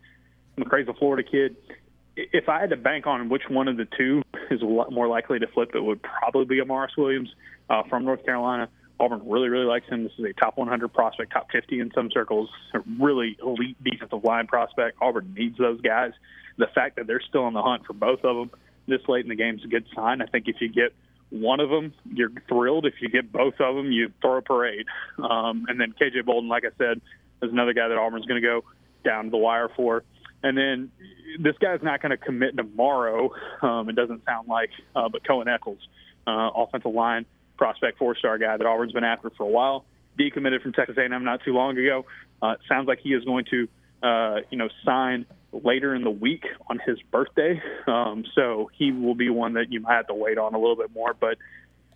McCray's 0.59 0.89
a 0.89 0.95
Florida 0.95 1.28
kid. 1.28 1.57
If 2.16 2.49
I 2.49 2.61
had 2.61 2.70
to 2.70 2.76
bank 2.76 3.07
on 3.07 3.28
which 3.28 3.43
one 3.49 3.68
of 3.68 3.76
the 3.76 3.87
two 3.97 4.22
is 4.51 4.62
a 4.62 4.66
lot 4.66 4.93
more 4.93 5.09
likely 5.09 5.39
to 5.39 5.47
flip, 5.47 5.70
it 5.74 5.80
would 5.80 6.03
probably 6.03 6.45
be 6.45 6.62
Amaris 6.62 6.97
Williams 6.97 7.28
uh, 7.68 7.82
from 7.89 8.05
North 8.05 8.24
Carolina. 8.24 8.68
Auburn 8.99 9.22
really, 9.26 9.49
really 9.49 9.66
likes 9.66 9.87
him. 9.89 10.05
This 10.05 10.12
is 10.18 10.24
a 10.24 10.32
top 10.32 10.57
100 10.57 10.89
prospect, 10.89 11.32
top 11.32 11.49
50 11.53 11.80
in 11.80 11.91
some 11.95 12.11
circles, 12.11 12.49
a 12.72 12.80
really 12.99 13.37
elite 13.43 13.76
defensive 13.84 14.24
line 14.24 14.47
prospect. 14.47 14.97
Auburn 15.03 15.34
needs 15.37 15.59
those 15.59 15.80
guys. 15.82 16.12
The 16.57 16.68
fact 16.74 16.97
that 16.97 17.07
they're 17.07 17.20
still 17.20 17.45
on 17.45 17.53
the 17.53 17.62
hunt 17.62 17.84
for 17.84 17.93
both 17.93 18.24
of 18.24 18.37
them 18.37 18.51
this 18.87 19.01
late 19.09 19.24
in 19.24 19.28
the 19.28 19.34
game 19.34 19.57
is 19.57 19.64
a 19.64 19.68
good 19.68 19.84
sign. 19.95 20.22
I 20.22 20.26
think 20.26 20.49
if 20.49 20.57
you 20.61 20.68
get 20.68 20.95
one 21.41 21.61
of 21.61 21.70
them, 21.70 21.93
you're 22.12 22.30
thrilled. 22.49 22.87
If 22.87 22.95
you 23.01 23.09
get 23.09 23.32
both 23.32 23.55
of 23.61 23.76
them, 23.76 23.93
you 23.93 24.12
throw 24.20 24.39
a 24.39 24.43
parade. 24.43 24.87
Um, 25.18 25.66
and 25.68 25.80
then 25.80 25.95
KJ 26.01 26.24
Bolden, 26.24 26.49
like 26.49 26.64
I 26.64 26.70
said, 26.78 27.01
is 27.43 27.53
another 27.53 27.72
guy 27.72 27.89
that 27.89 27.97
Auburn's 27.97 28.26
going 28.26 28.41
to 28.41 28.47
go 28.47 28.64
down 29.05 29.30
the 29.30 29.37
wire 29.37 29.68
for. 29.74 30.05
And 30.43 30.57
then 30.57 30.91
this 31.41 31.57
guy's 31.61 31.82
not 31.82 32.03
going 32.03 32.11
to 32.11 32.16
commit 32.16 32.57
tomorrow. 32.57 33.30
Um, 33.62 33.89
it 33.89 33.97
doesn't 33.97 34.24
sound 34.24 34.49
like, 34.49 34.70
uh, 34.95 35.09
but 35.09 35.26
Cohen 35.26 35.49
Eccles, 35.49 35.78
uh, 36.26 36.51
offensive 36.55 36.93
line 36.93 37.26
prospect, 37.57 37.99
four-star 37.99 38.39
guy 38.39 38.57
that 38.57 38.66
Auburn's 38.66 38.93
been 38.93 39.05
after 39.05 39.30
for 39.30 39.45
a 39.45 39.49
while. 39.49 39.84
Decommitted 40.18 40.62
from 40.62 40.72
Texas 40.72 40.97
A&M 40.99 41.24
not 41.24 41.43
too 41.45 41.53
long 41.53 41.76
ago. 41.76 42.05
Uh, 42.43 42.55
sounds 42.68 42.87
like 42.87 43.01
he 43.03 43.11
is 43.11 43.24
going 43.24 43.45
to, 43.51 43.68
uh, 44.03 44.40
you 44.51 44.59
know, 44.59 44.68
sign 44.84 45.26
later 45.53 45.94
in 45.94 46.03
the 46.03 46.11
week 46.11 46.44
on 46.68 46.80
his 46.84 47.01
birthday. 47.11 47.61
Um, 47.86 48.24
so 48.34 48.70
he 48.74 48.92
will 48.92 49.14
be 49.14 49.30
one 49.30 49.55
that 49.55 49.72
you 49.72 49.80
might 49.80 49.94
have 49.94 50.07
to 50.09 50.14
wait 50.14 50.38
on 50.38 50.55
a 50.55 50.59
little 50.59 50.76
bit 50.76 50.92
more. 50.94 51.14
But 51.14 51.38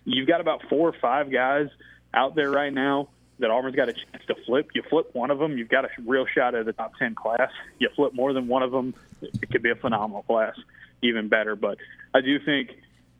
you've 0.05 0.27
got 0.27 0.41
about 0.41 0.63
four 0.69 0.89
or 0.89 0.95
five 0.99 1.31
guys 1.31 1.67
out 2.13 2.35
there 2.35 2.51
right 2.51 2.73
now 2.73 3.09
that 3.39 3.49
Auburn's 3.49 3.75
got 3.75 3.89
a 3.89 3.93
chance 3.93 4.23
to 4.27 4.35
flip. 4.45 4.69
You 4.73 4.83
flip 4.89 5.09
one 5.13 5.31
of 5.31 5.39
them, 5.39 5.57
you've 5.57 5.69
got 5.69 5.85
a 5.85 5.89
real 6.05 6.25
shot 6.25 6.55
at 6.55 6.65
the 6.65 6.73
top 6.73 6.93
10 6.97 7.15
class. 7.15 7.49
You 7.79 7.89
flip 7.95 8.13
more 8.13 8.33
than 8.33 8.47
one 8.47 8.63
of 8.63 8.71
them, 8.71 8.93
it 9.21 9.49
could 9.51 9.63
be 9.63 9.71
a 9.71 9.75
phenomenal 9.75 10.23
class, 10.23 10.55
even 11.01 11.27
better. 11.27 11.55
But 11.55 11.77
I 12.13 12.21
do 12.21 12.39
think 12.39 12.71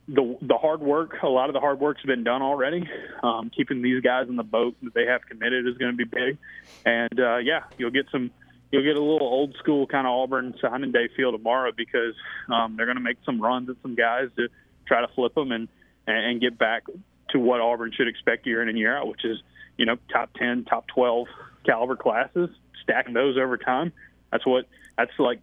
the 0.07 0.37
the 0.41 0.57
hard 0.57 0.81
work, 0.81 1.17
a 1.23 1.27
lot 1.27 1.49
of 1.49 1.53
the 1.53 1.59
hard 1.59 1.79
work's 1.79 2.03
been 2.03 2.23
done 2.23 2.41
already. 2.41 2.89
Um, 3.23 3.51
keeping 3.55 3.81
these 3.81 4.01
guys 4.01 4.27
in 4.29 4.35
the 4.35 4.43
boat 4.43 4.75
that 4.83 4.93
they 4.93 5.05
have 5.05 5.25
committed 5.25 5.67
is 5.67 5.77
going 5.77 5.91
to 5.91 5.97
be 5.97 6.03
big, 6.03 6.37
and 6.85 7.19
uh, 7.19 7.37
yeah, 7.37 7.63
you'll 7.77 7.91
get 7.91 8.05
some. 8.11 8.31
You'll 8.71 8.83
get 8.83 8.95
a 8.95 9.01
little 9.01 9.27
old 9.27 9.55
school 9.59 9.85
kind 9.85 10.07
of 10.07 10.11
Auburn 10.11 10.55
signing 10.61 10.91
day 10.91 11.09
feel 11.15 11.31
tomorrow 11.31 11.71
because 11.75 12.15
um, 12.49 12.75
they're 12.75 12.85
going 12.85 12.97
to 12.97 13.03
make 13.03 13.17
some 13.25 13.41
runs 13.41 13.69
at 13.69 13.75
some 13.81 13.95
guys 13.95 14.29
to 14.37 14.47
try 14.87 15.01
to 15.01 15.07
flip 15.13 15.35
them 15.35 15.51
and 15.51 15.67
and 16.07 16.41
get 16.41 16.57
back 16.57 16.83
to 17.29 17.39
what 17.39 17.61
Auburn 17.61 17.91
should 17.95 18.07
expect 18.07 18.45
year 18.45 18.61
in 18.61 18.69
and 18.69 18.77
year 18.77 18.97
out, 18.97 19.07
which 19.07 19.23
is 19.25 19.37
you 19.77 19.85
know 19.85 19.97
top 20.11 20.33
ten, 20.33 20.65
top 20.65 20.87
twelve 20.87 21.27
caliber 21.65 21.95
classes, 21.95 22.49
stacking 22.83 23.13
those 23.13 23.37
over 23.37 23.57
time. 23.57 23.91
That's 24.31 24.45
what 24.45 24.65
that's 24.97 25.11
like 25.19 25.39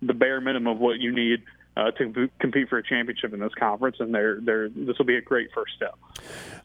the 0.00 0.14
bare 0.14 0.40
minimum 0.40 0.74
of 0.74 0.78
what 0.78 1.00
you 1.00 1.12
need 1.12 1.42
uh, 1.78 1.92
to 1.92 2.28
compete 2.40 2.68
for 2.68 2.78
a 2.78 2.82
championship 2.82 3.32
in 3.32 3.38
this 3.38 3.54
conference, 3.54 3.96
and 4.00 4.12
they're, 4.12 4.40
they're, 4.40 4.68
this 4.68 4.98
will 4.98 5.04
be 5.04 5.14
a 5.14 5.20
great 5.20 5.48
first 5.54 5.74
step. 5.76 5.96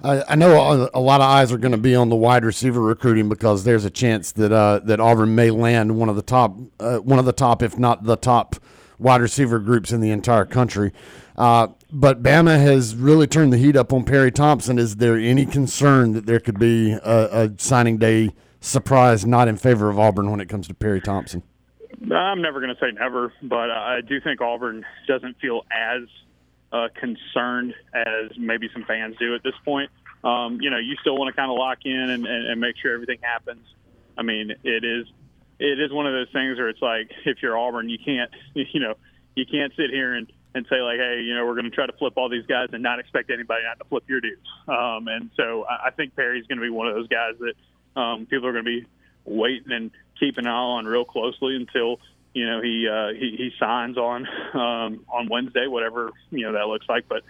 I, 0.03 0.35
know 0.35 0.89
a, 0.93 0.99
lot 0.99 1.21
of 1.21 1.27
eyes 1.27 1.51
are 1.51 1.57
going 1.59 1.71
to 1.71 1.77
be 1.77 1.95
on 1.95 2.09
the 2.09 2.15
wide 2.15 2.43
receiver 2.43 2.81
recruiting 2.81 3.29
because 3.29 3.63
there's 3.63 3.85
a 3.85 3.91
chance 3.91 4.31
that 4.33 4.51
uh, 4.51 4.79
that 4.83 4.99
Auburn 4.99 5.35
may 5.35 5.51
land 5.51 5.97
one 5.97 6.09
of 6.09 6.15
the 6.15 6.23
top 6.23 6.57
uh, 6.79 6.97
one 6.97 7.19
of 7.19 7.25
the 7.25 7.31
top, 7.31 7.61
if 7.61 7.77
not 7.77 8.03
the 8.03 8.17
top, 8.17 8.55
wide 8.97 9.21
receiver 9.21 9.59
groups 9.59 9.91
in 9.91 10.01
the 10.01 10.09
entire 10.09 10.45
country. 10.45 10.91
Uh, 11.37 11.67
but 11.91 12.23
Bama 12.23 12.59
has 12.59 12.95
really 12.95 13.27
turned 13.27 13.53
the 13.53 13.57
heat 13.57 13.75
up 13.75 13.93
on 13.93 14.03
Perry 14.03 14.31
Thompson. 14.31 14.79
Is 14.79 14.95
there 14.97 15.17
any 15.17 15.45
concern 15.45 16.13
that 16.13 16.25
there 16.25 16.39
could 16.39 16.59
be 16.59 16.91
a, 16.91 17.43
a 17.45 17.51
signing 17.57 17.97
day 17.97 18.31
surprise 18.59 19.25
not 19.25 19.47
in 19.47 19.57
favor 19.57 19.89
of 19.89 19.99
Auburn 19.99 20.31
when 20.31 20.41
it 20.41 20.49
comes 20.49 20.67
to 20.67 20.73
Perry 20.73 20.99
Thompson? 20.99 21.43
I'm 22.11 22.41
never 22.41 22.59
going 22.59 22.73
to 22.73 22.79
say 22.81 22.91
never, 22.91 23.33
but 23.41 23.71
I 23.71 24.01
do 24.01 24.19
think 24.19 24.41
Auburn 24.41 24.85
doesn't 25.07 25.39
feel 25.39 25.61
as 25.71 26.03
uh, 26.71 26.87
concerned 26.99 27.73
as 27.93 28.31
maybe 28.37 28.69
some 28.73 28.83
fans 28.83 29.15
do 29.19 29.35
at 29.35 29.43
this 29.43 29.53
point. 29.63 29.89
Um, 30.23 30.59
you 30.61 30.69
know, 30.69 30.79
you 30.79 30.95
still 31.01 31.17
want 31.17 31.33
to 31.33 31.39
kind 31.39 31.51
of 31.51 31.57
lock 31.57 31.79
in 31.85 31.91
and, 31.91 32.25
and, 32.25 32.47
and 32.47 32.61
make 32.61 32.75
sure 32.81 32.93
everything 32.93 33.19
happens. 33.21 33.65
I 34.17 34.23
mean, 34.23 34.51
it 34.63 34.83
is 34.83 35.07
it 35.59 35.79
is 35.79 35.91
one 35.91 36.07
of 36.07 36.13
those 36.13 36.31
things 36.33 36.57
where 36.57 36.69
it's 36.69 36.81
like 36.81 37.11
if 37.25 37.41
you're 37.41 37.57
Auburn, 37.57 37.89
you 37.89 37.97
can't 38.03 38.31
you 38.53 38.79
know 38.79 38.95
you 39.35 39.45
can't 39.45 39.71
sit 39.75 39.89
here 39.89 40.13
and 40.13 40.31
and 40.55 40.65
say 40.69 40.81
like, 40.81 40.97
hey, 40.97 41.21
you 41.21 41.35
know, 41.35 41.45
we're 41.45 41.55
going 41.55 41.65
to 41.65 41.71
try 41.71 41.87
to 41.87 41.93
flip 41.93 42.13
all 42.15 42.29
these 42.29 42.45
guys 42.45 42.69
and 42.73 42.83
not 42.83 42.99
expect 42.99 43.31
anybody 43.31 43.63
not 43.63 43.79
to 43.79 43.85
flip 43.85 44.03
your 44.07 44.21
dudes. 44.21 44.45
Um, 44.67 45.07
and 45.07 45.31
so 45.35 45.65
I, 45.65 45.87
I 45.87 45.89
think 45.89 46.15
Perry's 46.15 46.45
going 46.45 46.59
to 46.59 46.63
be 46.63 46.69
one 46.69 46.87
of 46.87 46.93
those 46.93 47.07
guys 47.07 47.33
that 47.39 47.99
um, 47.99 48.27
people 48.27 48.47
are 48.47 48.51
going 48.51 48.65
to 48.65 48.81
be 48.81 48.85
waiting 49.25 49.71
and 49.71 49.91
keep 50.19 50.37
an 50.37 50.47
eye 50.47 50.51
on 50.51 50.85
real 50.85 51.05
closely 51.05 51.55
until 51.55 51.99
you 52.33 52.45
know 52.45 52.61
he 52.61 52.87
uh, 52.87 53.09
he, 53.13 53.35
he 53.37 53.51
signs 53.59 53.97
on 53.97 54.27
um, 54.53 55.05
on 55.09 55.27
Wednesday, 55.29 55.67
whatever 55.67 56.11
you 56.31 56.45
know 56.45 56.53
that 56.53 56.67
looks 56.67 56.87
like. 56.89 57.07
But 57.07 57.23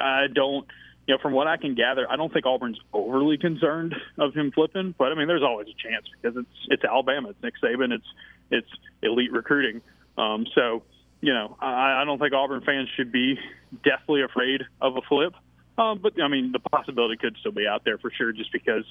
I 0.00 0.26
don't, 0.32 0.66
you 1.06 1.14
know, 1.14 1.18
from 1.20 1.32
what 1.32 1.46
I 1.46 1.56
can 1.56 1.74
gather, 1.74 2.10
I 2.10 2.16
don't 2.16 2.32
think 2.32 2.46
Auburn's 2.46 2.80
overly 2.92 3.38
concerned 3.38 3.94
of 4.18 4.34
him 4.34 4.50
flipping. 4.52 4.94
But 4.96 5.12
I 5.12 5.14
mean, 5.14 5.28
there's 5.28 5.42
always 5.42 5.68
a 5.68 5.88
chance 5.88 6.06
because 6.20 6.36
it's 6.36 6.66
it's 6.68 6.84
Alabama, 6.84 7.30
it's 7.30 7.42
Nick 7.42 7.54
Saban, 7.62 7.92
it's 7.92 8.06
it's 8.50 8.68
elite 9.02 9.32
recruiting. 9.32 9.82
Um, 10.18 10.46
so 10.54 10.82
you 11.20 11.32
know, 11.32 11.56
I, 11.60 12.02
I 12.02 12.04
don't 12.04 12.18
think 12.18 12.32
Auburn 12.32 12.62
fans 12.62 12.88
should 12.96 13.12
be 13.12 13.38
deathly 13.84 14.22
afraid 14.22 14.62
of 14.80 14.96
a 14.96 15.00
flip. 15.02 15.34
Um, 15.78 15.98
but 16.02 16.20
I 16.22 16.28
mean, 16.28 16.52
the 16.52 16.58
possibility 16.58 17.16
could 17.16 17.36
still 17.40 17.52
be 17.52 17.66
out 17.66 17.84
there 17.84 17.98
for 17.98 18.10
sure, 18.10 18.32
just 18.32 18.52
because 18.52 18.84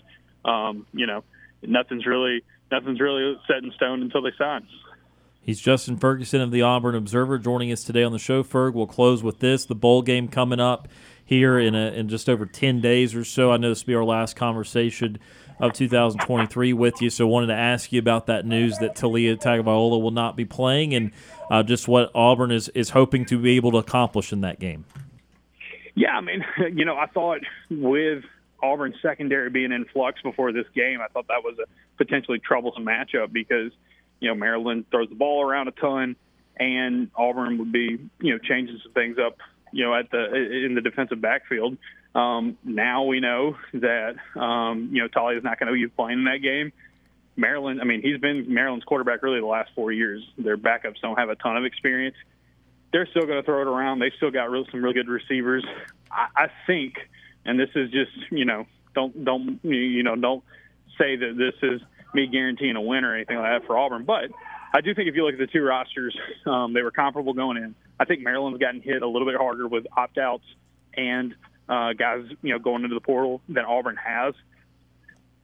um, 0.43 0.85
you 0.93 1.07
know 1.07 1.23
nothing's 1.69 2.05
really 2.05 2.43
nothing's 2.71 2.99
really 2.99 3.37
set 3.47 3.63
in 3.63 3.71
stone 3.71 4.01
until 4.01 4.21
they 4.21 4.31
sign. 4.37 4.67
He's 5.41 5.59
Justin 5.59 5.97
Ferguson 5.97 6.41
of 6.41 6.49
the 6.49 6.63
Auburn 6.63 6.95
Observer 6.95 7.37
joining 7.37 7.71
us 7.71 7.83
today 7.83 8.03
on 8.03 8.11
the 8.11 8.19
show. 8.19 8.43
Ferg, 8.43 8.73
we'll 8.73 8.87
close 8.87 9.21
with 9.21 9.39
this: 9.39 9.65
the 9.65 9.75
bowl 9.75 10.01
game 10.01 10.27
coming 10.27 10.59
up 10.59 10.87
here 11.23 11.59
in 11.59 11.75
a, 11.75 11.91
in 11.91 12.09
just 12.09 12.27
over 12.27 12.45
ten 12.45 12.81
days 12.81 13.13
or 13.13 13.23
so. 13.23 13.51
I 13.51 13.57
know 13.57 13.69
this 13.69 13.83
will 13.83 13.91
be 13.91 13.95
our 13.95 14.03
last 14.03 14.35
conversation 14.35 15.19
of 15.59 15.71
2023 15.73 16.73
with 16.73 17.01
you, 17.01 17.09
so 17.09 17.27
wanted 17.27 17.47
to 17.47 17.53
ask 17.53 17.91
you 17.93 17.99
about 17.99 18.25
that 18.25 18.45
news 18.45 18.77
that 18.79 18.95
Taulia 18.95 19.37
Tagovailoa 19.37 20.01
will 20.01 20.11
not 20.11 20.35
be 20.35 20.45
playing, 20.45 20.93
and 20.93 21.11
uh, 21.49 21.63
just 21.63 21.87
what 21.87 22.11
Auburn 22.15 22.51
is 22.51 22.69
is 22.69 22.89
hoping 22.89 23.25
to 23.25 23.37
be 23.37 23.55
able 23.55 23.71
to 23.71 23.77
accomplish 23.77 24.33
in 24.33 24.41
that 24.41 24.59
game. 24.59 24.85
Yeah, 25.93 26.17
I 26.17 26.21
mean, 26.21 26.43
you 26.73 26.85
know, 26.85 26.97
I 26.97 27.07
thought 27.07 27.41
with 27.69 28.23
Auburn's 28.61 28.95
secondary 29.01 29.49
being 29.49 29.71
in 29.71 29.85
flux 29.85 30.21
before 30.21 30.51
this 30.51 30.65
game, 30.73 30.99
I 31.01 31.07
thought 31.07 31.27
that 31.27 31.43
was 31.43 31.57
a 31.59 31.65
potentially 31.97 32.39
troublesome 32.39 32.85
matchup 32.85 33.31
because 33.31 33.71
you 34.19 34.29
know 34.29 34.35
Maryland 34.35 34.85
throws 34.91 35.09
the 35.09 35.15
ball 35.15 35.43
around 35.43 35.67
a 35.67 35.71
ton, 35.71 36.15
and 36.57 37.09
Auburn 37.15 37.57
would 37.57 37.71
be 37.71 37.99
you 38.19 38.33
know 38.33 38.39
changing 38.39 38.79
some 38.83 38.93
things 38.93 39.17
up 39.23 39.37
you 39.71 39.83
know 39.83 39.93
at 39.93 40.09
the 40.11 40.33
in 40.65 40.75
the 40.75 40.81
defensive 40.81 41.21
backfield. 41.21 41.77
Um, 42.15 42.57
now 42.63 43.03
we 43.03 43.19
know 43.19 43.57
that 43.73 44.15
um, 44.35 44.89
you 44.91 45.01
know 45.01 45.09
Taulia 45.09 45.37
is 45.37 45.43
not 45.43 45.59
going 45.59 45.67
to 45.67 45.73
be 45.73 45.87
playing 45.87 46.19
in 46.19 46.25
that 46.25 46.41
game. 46.41 46.71
Maryland, 47.37 47.81
I 47.81 47.83
mean, 47.83 48.01
he's 48.01 48.17
been 48.19 48.53
Maryland's 48.53 48.85
quarterback 48.85 49.21
really 49.21 49.41
the 49.41 49.45
last 49.45 49.71
four 49.75 49.91
years. 49.91 50.23
Their 50.37 50.57
backups 50.57 51.01
don't 51.01 51.19
have 51.19 51.29
a 51.29 51.35
ton 51.35 51.57
of 51.57 51.65
experience. 51.65 52.15
They're 52.93 53.07
still 53.07 53.23
going 53.23 53.41
to 53.41 53.43
throw 53.43 53.61
it 53.61 53.67
around. 53.67 53.99
They 53.99 54.11
still 54.15 54.31
got 54.31 54.49
real, 54.49 54.65
some 54.71 54.81
real 54.81 54.93
good 54.93 55.09
receivers. 55.09 55.65
I, 56.09 56.27
I 56.35 56.47
think 56.65 56.93
and 57.45 57.59
this 57.59 57.69
is 57.75 57.91
just 57.91 58.11
you 58.31 58.45
know 58.45 58.65
don't 58.93 59.23
don't 59.23 59.59
you 59.63 60.03
know 60.03 60.15
don't 60.15 60.43
say 60.97 61.15
that 61.15 61.35
this 61.37 61.55
is 61.61 61.81
me 62.13 62.27
guaranteeing 62.27 62.75
a 62.77 62.81
win 62.81 63.03
or 63.03 63.13
anything 63.13 63.37
like 63.37 63.59
that 63.59 63.67
for 63.67 63.77
Auburn, 63.77 64.05
but 64.05 64.31
I 64.73 64.81
do 64.81 64.95
think 64.95 65.09
if 65.09 65.15
you 65.15 65.25
look 65.25 65.33
at 65.33 65.39
the 65.39 65.47
two 65.47 65.63
rosters, 65.63 66.17
um, 66.45 66.73
they 66.73 66.81
were 66.81 66.91
comparable 66.91 67.33
going 67.33 67.57
in. 67.57 67.75
I 67.99 68.05
think 68.05 68.21
Maryland's 68.21 68.59
gotten 68.59 68.81
hit 68.81 69.01
a 69.01 69.07
little 69.07 69.27
bit 69.27 69.35
harder 69.37 69.67
with 69.67 69.85
opt 69.95 70.17
outs 70.17 70.45
and 70.95 71.35
uh, 71.67 71.93
guys 71.93 72.25
you 72.41 72.53
know 72.53 72.59
going 72.59 72.83
into 72.83 72.95
the 72.95 73.01
portal 73.01 73.41
than 73.49 73.65
Auburn 73.65 73.97
has. 73.97 74.33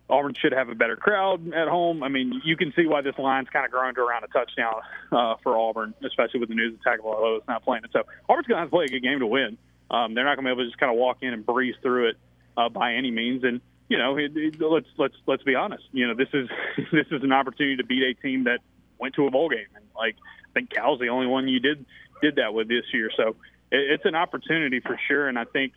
Auburn 0.09 0.33
should 0.41 0.51
have 0.51 0.67
a 0.67 0.75
better 0.75 0.97
crowd 0.97 1.53
at 1.53 1.69
home. 1.69 2.03
I 2.03 2.09
mean, 2.09 2.41
you 2.43 2.57
can 2.57 2.73
see 2.75 2.85
why 2.85 3.01
this 3.01 3.17
line's 3.17 3.47
kind 3.47 3.65
of 3.65 3.71
growing 3.71 3.95
to 3.95 4.01
around 4.01 4.25
a 4.25 4.27
touchdown 4.27 4.81
uh, 5.11 5.35
for 5.41 5.57
Auburn, 5.57 5.93
especially 6.05 6.41
with 6.41 6.49
the 6.49 6.55
news 6.55 6.77
that 6.83 6.99
Tagovailoa 6.99 7.37
is 7.37 7.43
not 7.47 7.63
playing. 7.63 7.83
And 7.83 7.91
so 7.93 8.03
Auburn's 8.27 8.45
going 8.45 8.57
to 8.57 8.61
have 8.61 8.67
to 8.67 8.75
play 8.75 8.85
a 8.85 8.87
good 8.89 9.03
game 9.03 9.19
to 9.19 9.27
win. 9.27 9.57
Um, 9.91 10.13
they're 10.15 10.23
not 10.23 10.35
going 10.35 10.45
to 10.45 10.49
be 10.49 10.53
able 10.53 10.63
to 10.63 10.69
just 10.69 10.79
kind 10.79 10.91
of 10.91 10.97
walk 10.97 11.17
in 11.21 11.33
and 11.33 11.45
breeze 11.45 11.75
through 11.81 12.09
it 12.09 12.15
uh, 12.57 12.69
by 12.69 12.93
any 12.93 13.11
means. 13.11 13.43
And 13.43 13.59
you 13.89 13.97
know, 13.97 14.17
it, 14.17 14.31
it, 14.35 14.55
let's 14.61 14.87
let's 14.97 15.15
let's 15.27 15.43
be 15.43 15.53
honest. 15.53 15.83
You 15.91 16.07
know, 16.07 16.15
this 16.15 16.29
is 16.33 16.47
this 16.91 17.07
is 17.11 17.23
an 17.23 17.33
opportunity 17.33 17.75
to 17.77 17.83
beat 17.83 18.03
a 18.03 18.13
team 18.13 18.45
that 18.45 18.59
went 18.97 19.15
to 19.15 19.27
a 19.27 19.31
bowl 19.31 19.49
game, 19.49 19.67
and 19.75 19.83
like 19.95 20.15
I 20.49 20.53
think 20.53 20.69
Cal's 20.69 20.99
the 20.99 21.09
only 21.09 21.27
one 21.27 21.47
you 21.47 21.59
did 21.59 21.85
did 22.21 22.37
that 22.37 22.53
with 22.53 22.69
this 22.69 22.85
year. 22.93 23.11
So 23.17 23.35
it, 23.69 23.91
it's 23.91 24.05
an 24.05 24.15
opportunity 24.15 24.79
for 24.79 24.97
sure. 25.09 25.27
And 25.27 25.37
I 25.37 25.43
think 25.43 25.73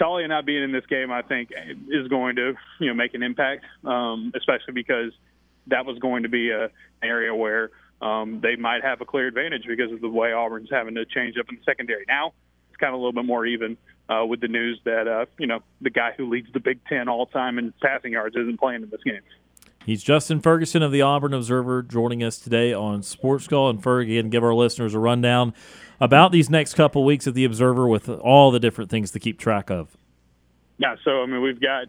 Taulia 0.00 0.28
not 0.28 0.46
being 0.46 0.62
in 0.62 0.70
this 0.70 0.86
game, 0.86 1.10
I 1.10 1.22
think, 1.22 1.50
is 1.88 2.06
going 2.06 2.36
to 2.36 2.54
you 2.78 2.86
know 2.86 2.94
make 2.94 3.14
an 3.14 3.24
impact, 3.24 3.64
um, 3.84 4.32
especially 4.36 4.74
because 4.74 5.10
that 5.66 5.84
was 5.84 5.98
going 5.98 6.22
to 6.22 6.28
be 6.28 6.50
a, 6.50 6.66
an 6.66 6.70
area 7.02 7.34
where 7.34 7.70
um, 8.00 8.40
they 8.40 8.54
might 8.54 8.84
have 8.84 9.00
a 9.00 9.04
clear 9.04 9.26
advantage 9.26 9.64
because 9.66 9.90
of 9.90 10.00
the 10.00 10.08
way 10.08 10.32
Auburn's 10.32 10.70
having 10.70 10.94
to 10.94 11.04
change 11.04 11.36
up 11.36 11.46
in 11.48 11.56
the 11.56 11.62
secondary 11.64 12.04
now 12.06 12.32
kind 12.78 12.94
of 12.94 13.00
a 13.00 13.02
little 13.02 13.12
bit 13.12 13.24
more 13.24 13.46
even 13.46 13.76
uh, 14.08 14.24
with 14.24 14.40
the 14.40 14.48
news 14.48 14.80
that 14.84 15.06
uh, 15.06 15.26
you 15.38 15.46
know 15.46 15.60
the 15.80 15.90
guy 15.90 16.12
who 16.16 16.28
leads 16.28 16.52
the 16.52 16.60
Big 16.60 16.80
Ten 16.88 17.08
all 17.08 17.26
time 17.26 17.58
in 17.58 17.72
passing 17.82 18.12
yards 18.12 18.36
isn't 18.36 18.58
playing 18.58 18.82
in 18.82 18.90
this 18.90 19.02
game. 19.04 19.20
He's 19.84 20.02
Justin 20.02 20.40
Ferguson 20.40 20.82
of 20.82 20.92
the 20.92 21.00
Auburn 21.00 21.32
Observer 21.32 21.82
joining 21.82 22.22
us 22.22 22.38
today 22.38 22.74
on 22.74 23.02
Sports 23.02 23.48
Call. 23.48 23.70
And 23.70 23.82
Ferg, 23.82 24.02
again, 24.02 24.28
give 24.28 24.44
our 24.44 24.52
listeners 24.52 24.92
a 24.92 24.98
rundown 24.98 25.54
about 25.98 26.30
these 26.30 26.50
next 26.50 26.74
couple 26.74 27.04
weeks 27.04 27.26
at 27.26 27.32
the 27.32 27.44
Observer 27.46 27.88
with 27.88 28.08
all 28.08 28.50
the 28.50 28.60
different 28.60 28.90
things 28.90 29.10
to 29.12 29.18
keep 29.18 29.38
track 29.38 29.70
of. 29.70 29.96
Yeah, 30.76 30.96
so 31.04 31.22
I 31.22 31.26
mean, 31.26 31.40
we've 31.40 31.60
got 31.60 31.86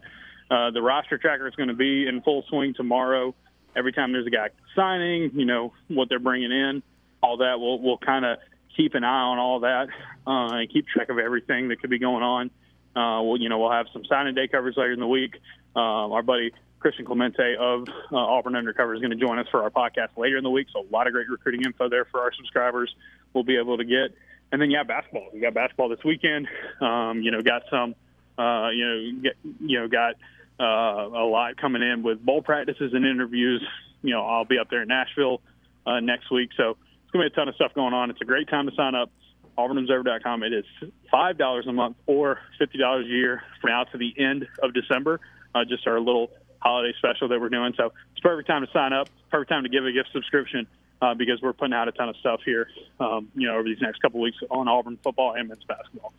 uh, 0.50 0.70
the 0.70 0.82
roster 0.82 1.18
tracker 1.18 1.46
is 1.46 1.54
going 1.54 1.68
to 1.68 1.74
be 1.74 2.06
in 2.06 2.22
full 2.22 2.44
swing 2.48 2.74
tomorrow. 2.74 3.34
Every 3.76 3.92
time 3.92 4.12
there's 4.12 4.26
a 4.26 4.30
guy 4.30 4.48
signing, 4.74 5.30
you 5.34 5.44
know 5.44 5.72
what 5.88 6.08
they're 6.08 6.18
bringing 6.18 6.50
in, 6.50 6.82
all 7.22 7.36
that. 7.36 7.60
We'll 7.60 7.78
we'll 7.78 7.98
kind 7.98 8.24
of 8.24 8.38
keep 8.76 8.94
an 8.94 9.04
eye 9.04 9.22
on 9.22 9.38
all 9.38 9.60
that 9.60 9.88
uh, 10.26 10.54
and 10.54 10.70
keep 10.70 10.86
track 10.86 11.08
of 11.08 11.18
everything 11.18 11.68
that 11.68 11.80
could 11.80 11.90
be 11.90 11.98
going 11.98 12.22
on. 12.22 12.50
Uh, 12.94 13.22
we'll, 13.22 13.40
you 13.40 13.48
know, 13.48 13.58
we'll 13.58 13.70
have 13.70 13.86
some 13.92 14.04
signing 14.04 14.34
day 14.34 14.48
coverage 14.48 14.76
later 14.76 14.92
in 14.92 15.00
the 15.00 15.06
week. 15.06 15.36
Uh, 15.76 16.10
our 16.10 16.22
buddy 16.22 16.52
Christian 16.80 17.04
Clemente 17.04 17.56
of 17.58 17.86
uh, 18.10 18.16
Auburn 18.16 18.56
Undercover 18.56 18.94
is 18.94 19.00
going 19.00 19.16
to 19.16 19.16
join 19.16 19.38
us 19.38 19.46
for 19.50 19.62
our 19.62 19.70
podcast 19.70 20.16
later 20.16 20.36
in 20.36 20.44
the 20.44 20.50
week. 20.50 20.66
So 20.72 20.80
a 20.80 20.90
lot 20.92 21.06
of 21.06 21.12
great 21.12 21.28
recruiting 21.28 21.62
info 21.62 21.88
there 21.88 22.06
for 22.06 22.20
our 22.20 22.32
subscribers. 22.32 22.92
We'll 23.32 23.44
be 23.44 23.56
able 23.58 23.76
to 23.78 23.84
get. 23.84 24.16
And 24.50 24.60
then 24.60 24.70
yeah, 24.70 24.82
basketball. 24.82 25.28
We 25.32 25.40
got 25.40 25.54
basketball 25.54 25.90
this 25.90 26.02
weekend. 26.04 26.48
Um, 26.80 27.22
you 27.22 27.30
know, 27.30 27.42
got 27.42 27.62
some. 27.70 27.94
Uh, 28.38 28.70
you 28.70 28.86
know, 28.86 29.20
get, 29.22 29.36
you 29.60 29.78
know, 29.78 29.88
got 29.88 30.14
uh, 30.58 31.08
a 31.08 31.26
lot 31.26 31.56
coming 31.58 31.82
in 31.82 32.02
with 32.02 32.24
bowl 32.24 32.42
practices 32.42 32.92
and 32.94 33.04
interviews. 33.04 33.62
You 34.02 34.14
know, 34.14 34.26
I'll 34.26 34.46
be 34.46 34.58
up 34.58 34.70
there 34.70 34.82
in 34.82 34.88
Nashville 34.88 35.42
uh, 35.86 36.00
next 36.00 36.30
week, 36.30 36.50
so 36.56 36.76
it's 37.10 37.14
going 37.14 37.24
to 37.24 37.30
be 37.30 37.34
a 37.34 37.36
ton 37.36 37.48
of 37.48 37.56
stuff 37.56 37.74
going 37.74 37.92
on. 37.92 38.10
It's 38.10 38.20
a 38.20 38.24
great 38.24 38.48
time 38.48 38.70
to 38.70 38.74
sign 38.76 38.94
up. 38.94 39.10
auburnobserver.com. 39.58 40.44
It 40.44 40.52
is 40.52 40.64
$5 41.12 41.68
a 41.68 41.72
month 41.72 41.96
or 42.06 42.38
$50 42.60 43.04
a 43.04 43.04
year 43.04 43.42
from 43.60 43.70
now 43.70 43.82
to 43.82 43.98
the 43.98 44.14
end 44.16 44.46
of 44.62 44.72
December, 44.72 45.18
uh, 45.52 45.64
just 45.64 45.88
our 45.88 45.98
little 45.98 46.30
holiday 46.60 46.94
special 46.98 47.26
that 47.26 47.40
we're 47.40 47.48
doing. 47.48 47.74
So 47.76 47.92
it's 48.12 48.20
perfect 48.20 48.46
time 48.46 48.64
to 48.64 48.70
sign 48.72 48.92
up, 48.92 49.08
perfect 49.28 49.50
time 49.50 49.64
to 49.64 49.68
give 49.68 49.84
a 49.84 49.90
gift 49.90 50.10
subscription 50.12 50.68
uh, 51.02 51.14
because 51.14 51.42
we're 51.42 51.52
putting 51.52 51.74
out 51.74 51.88
a 51.88 51.92
ton 51.92 52.08
of 52.08 52.16
stuff 52.18 52.42
here, 52.44 52.68
um, 53.00 53.28
you 53.34 53.48
know, 53.48 53.54
over 53.54 53.64
these 53.64 53.80
next 53.80 54.00
couple 54.00 54.20
weeks 54.20 54.38
on 54.48 54.68
Auburn 54.68 54.96
football 55.02 55.34
and 55.34 55.48
men's 55.48 55.64
basketball. 55.64 56.12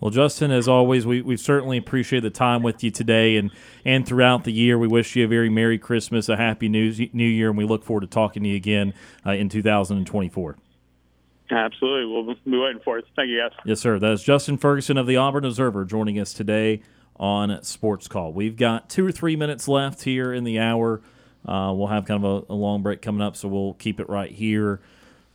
Well, 0.00 0.10
Justin, 0.10 0.50
as 0.50 0.68
always, 0.68 1.06
we, 1.06 1.22
we 1.22 1.38
certainly 1.38 1.78
appreciate 1.78 2.20
the 2.20 2.30
time 2.30 2.62
with 2.62 2.84
you 2.84 2.90
today 2.90 3.36
and, 3.36 3.50
and 3.84 4.06
throughout 4.06 4.44
the 4.44 4.52
year. 4.52 4.78
We 4.78 4.88
wish 4.88 5.16
you 5.16 5.24
a 5.24 5.28
very 5.28 5.48
Merry 5.48 5.78
Christmas, 5.78 6.28
a 6.28 6.36
Happy 6.36 6.68
New, 6.68 6.92
New 7.14 7.26
Year, 7.26 7.48
and 7.48 7.56
we 7.56 7.64
look 7.64 7.82
forward 7.82 8.02
to 8.02 8.06
talking 8.06 8.42
to 8.42 8.48
you 8.48 8.56
again 8.56 8.92
uh, 9.24 9.32
in 9.32 9.48
2024. 9.48 10.56
Absolutely. 11.50 12.12
We'll 12.12 12.34
be 12.34 12.58
waiting 12.58 12.82
for 12.84 12.98
it. 12.98 13.06
Thank 13.14 13.30
you, 13.30 13.40
guys. 13.40 13.58
Yes, 13.64 13.80
sir. 13.80 13.98
That 13.98 14.12
is 14.12 14.22
Justin 14.22 14.58
Ferguson 14.58 14.98
of 14.98 15.06
the 15.06 15.16
Auburn 15.16 15.44
Observer 15.44 15.84
joining 15.84 16.18
us 16.18 16.32
today 16.32 16.82
on 17.18 17.62
Sports 17.62 18.08
Call. 18.08 18.32
We've 18.32 18.56
got 18.56 18.90
two 18.90 19.06
or 19.06 19.12
three 19.12 19.36
minutes 19.36 19.68
left 19.68 20.02
here 20.02 20.32
in 20.32 20.44
the 20.44 20.58
hour. 20.58 21.00
Uh, 21.46 21.72
we'll 21.74 21.86
have 21.86 22.04
kind 22.04 22.22
of 22.22 22.44
a, 22.50 22.52
a, 22.52 22.56
long 22.56 22.82
break 22.82 23.00
coming 23.00 23.22
up, 23.22 23.36
so 23.36 23.48
we'll 23.48 23.74
keep 23.74 24.00
it 24.00 24.08
right 24.08 24.32
here. 24.32 24.80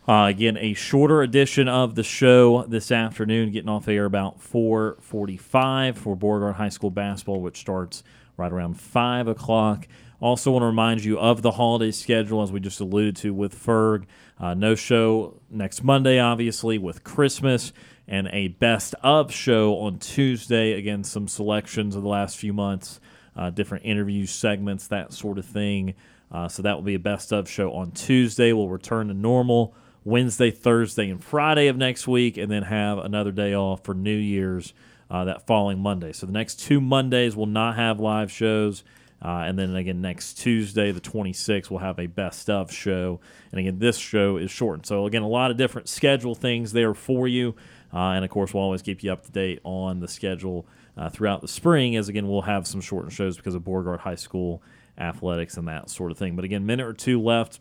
Uh, 0.07 0.25
again, 0.27 0.57
a 0.57 0.73
shorter 0.73 1.21
edition 1.21 1.67
of 1.67 1.93
the 1.93 2.03
show 2.03 2.63
this 2.63 2.91
afternoon, 2.91 3.51
getting 3.51 3.69
off 3.69 3.87
air 3.87 4.05
about 4.05 4.41
4:45 4.41 5.95
for 5.95 6.15
Beauregard 6.15 6.55
High 6.55 6.69
School 6.69 6.89
basketball, 6.89 7.39
which 7.39 7.59
starts 7.59 8.03
right 8.35 8.51
around 8.51 8.79
five 8.79 9.27
o'clock. 9.27 9.87
Also, 10.19 10.51
want 10.51 10.63
to 10.63 10.67
remind 10.67 11.03
you 11.03 11.19
of 11.19 11.43
the 11.43 11.51
holiday 11.51 11.91
schedule, 11.91 12.41
as 12.41 12.51
we 12.51 12.59
just 12.59 12.79
alluded 12.79 13.15
to 13.17 13.31
with 13.31 13.55
Ferg. 13.55 14.05
Uh, 14.39 14.55
no 14.55 14.73
show 14.73 15.39
next 15.51 15.83
Monday, 15.83 16.19
obviously, 16.19 16.79
with 16.79 17.03
Christmas, 17.03 17.71
and 18.07 18.27
a 18.33 18.47
best 18.47 18.95
of 19.03 19.31
show 19.31 19.77
on 19.77 19.99
Tuesday. 19.99 20.73
Again, 20.73 21.03
some 21.03 21.27
selections 21.27 21.95
of 21.95 22.01
the 22.01 22.09
last 22.09 22.37
few 22.37 22.53
months, 22.53 22.99
uh, 23.35 23.51
different 23.51 23.85
interview 23.85 24.25
segments, 24.25 24.87
that 24.87 25.13
sort 25.13 25.37
of 25.37 25.45
thing. 25.45 25.93
Uh, 26.31 26.47
so 26.47 26.63
that 26.63 26.75
will 26.75 26.83
be 26.83 26.95
a 26.95 26.99
best 26.99 27.31
of 27.31 27.47
show 27.47 27.71
on 27.73 27.91
Tuesday. 27.91 28.51
We'll 28.51 28.69
return 28.69 29.09
to 29.09 29.13
normal 29.13 29.75
Wednesday, 30.03 30.51
Thursday, 30.51 31.09
and 31.09 31.23
Friday 31.23 31.67
of 31.67 31.77
next 31.77 32.07
week, 32.07 32.37
and 32.37 32.51
then 32.51 32.63
have 32.63 32.97
another 32.97 33.31
day 33.31 33.53
off 33.53 33.83
for 33.83 33.93
New 33.93 34.15
Year's 34.15 34.73
uh, 35.09 35.25
that 35.25 35.45
following 35.45 35.79
Monday. 35.79 36.13
So 36.13 36.25
the 36.25 36.31
next 36.31 36.59
two 36.59 36.81
Mondays 36.81 37.35
will 37.35 37.45
not 37.45 37.75
have 37.75 37.99
live 37.99 38.31
shows. 38.31 38.83
Uh, 39.23 39.43
and 39.45 39.59
then 39.59 39.75
again, 39.75 40.01
next 40.01 40.39
Tuesday, 40.39 40.91
the 40.91 41.01
26th, 41.01 41.69
we'll 41.69 41.79
have 41.79 41.99
a 41.99 42.07
best 42.07 42.49
of 42.49 42.71
show. 42.71 43.19
And 43.51 43.59
again, 43.59 43.77
this 43.77 43.97
show 43.97 44.37
is 44.37 44.49
shortened. 44.49 44.87
So, 44.87 45.05
again, 45.05 45.21
a 45.21 45.27
lot 45.27 45.51
of 45.51 45.57
different 45.57 45.87
schedule 45.87 46.33
things 46.33 46.71
there 46.71 46.95
for 46.95 47.27
you. 47.27 47.55
Uh, 47.93 48.13
and 48.13 48.25
of 48.25 48.31
course, 48.31 48.53
we'll 48.53 48.63
always 48.63 48.81
keep 48.81 49.03
you 49.03 49.11
up 49.11 49.23
to 49.25 49.31
date 49.31 49.59
on 49.63 49.99
the 49.99 50.07
schedule 50.07 50.65
uh, 50.97 51.09
throughout 51.09 51.41
the 51.41 51.47
spring, 51.47 51.95
as 51.95 52.09
again, 52.09 52.27
we'll 52.27 52.41
have 52.41 52.67
some 52.67 52.81
shortened 52.81 53.13
shows 53.13 53.37
because 53.37 53.55
of 53.55 53.63
Beauregard 53.63 54.01
High 54.01 54.15
School 54.15 54.61
athletics 54.97 55.57
and 55.57 55.67
that 55.67 55.89
sort 55.89 56.11
of 56.11 56.17
thing. 56.17 56.35
But 56.35 56.45
again, 56.45 56.65
minute 56.65 56.85
or 56.85 56.93
two 56.93 57.21
left 57.21 57.59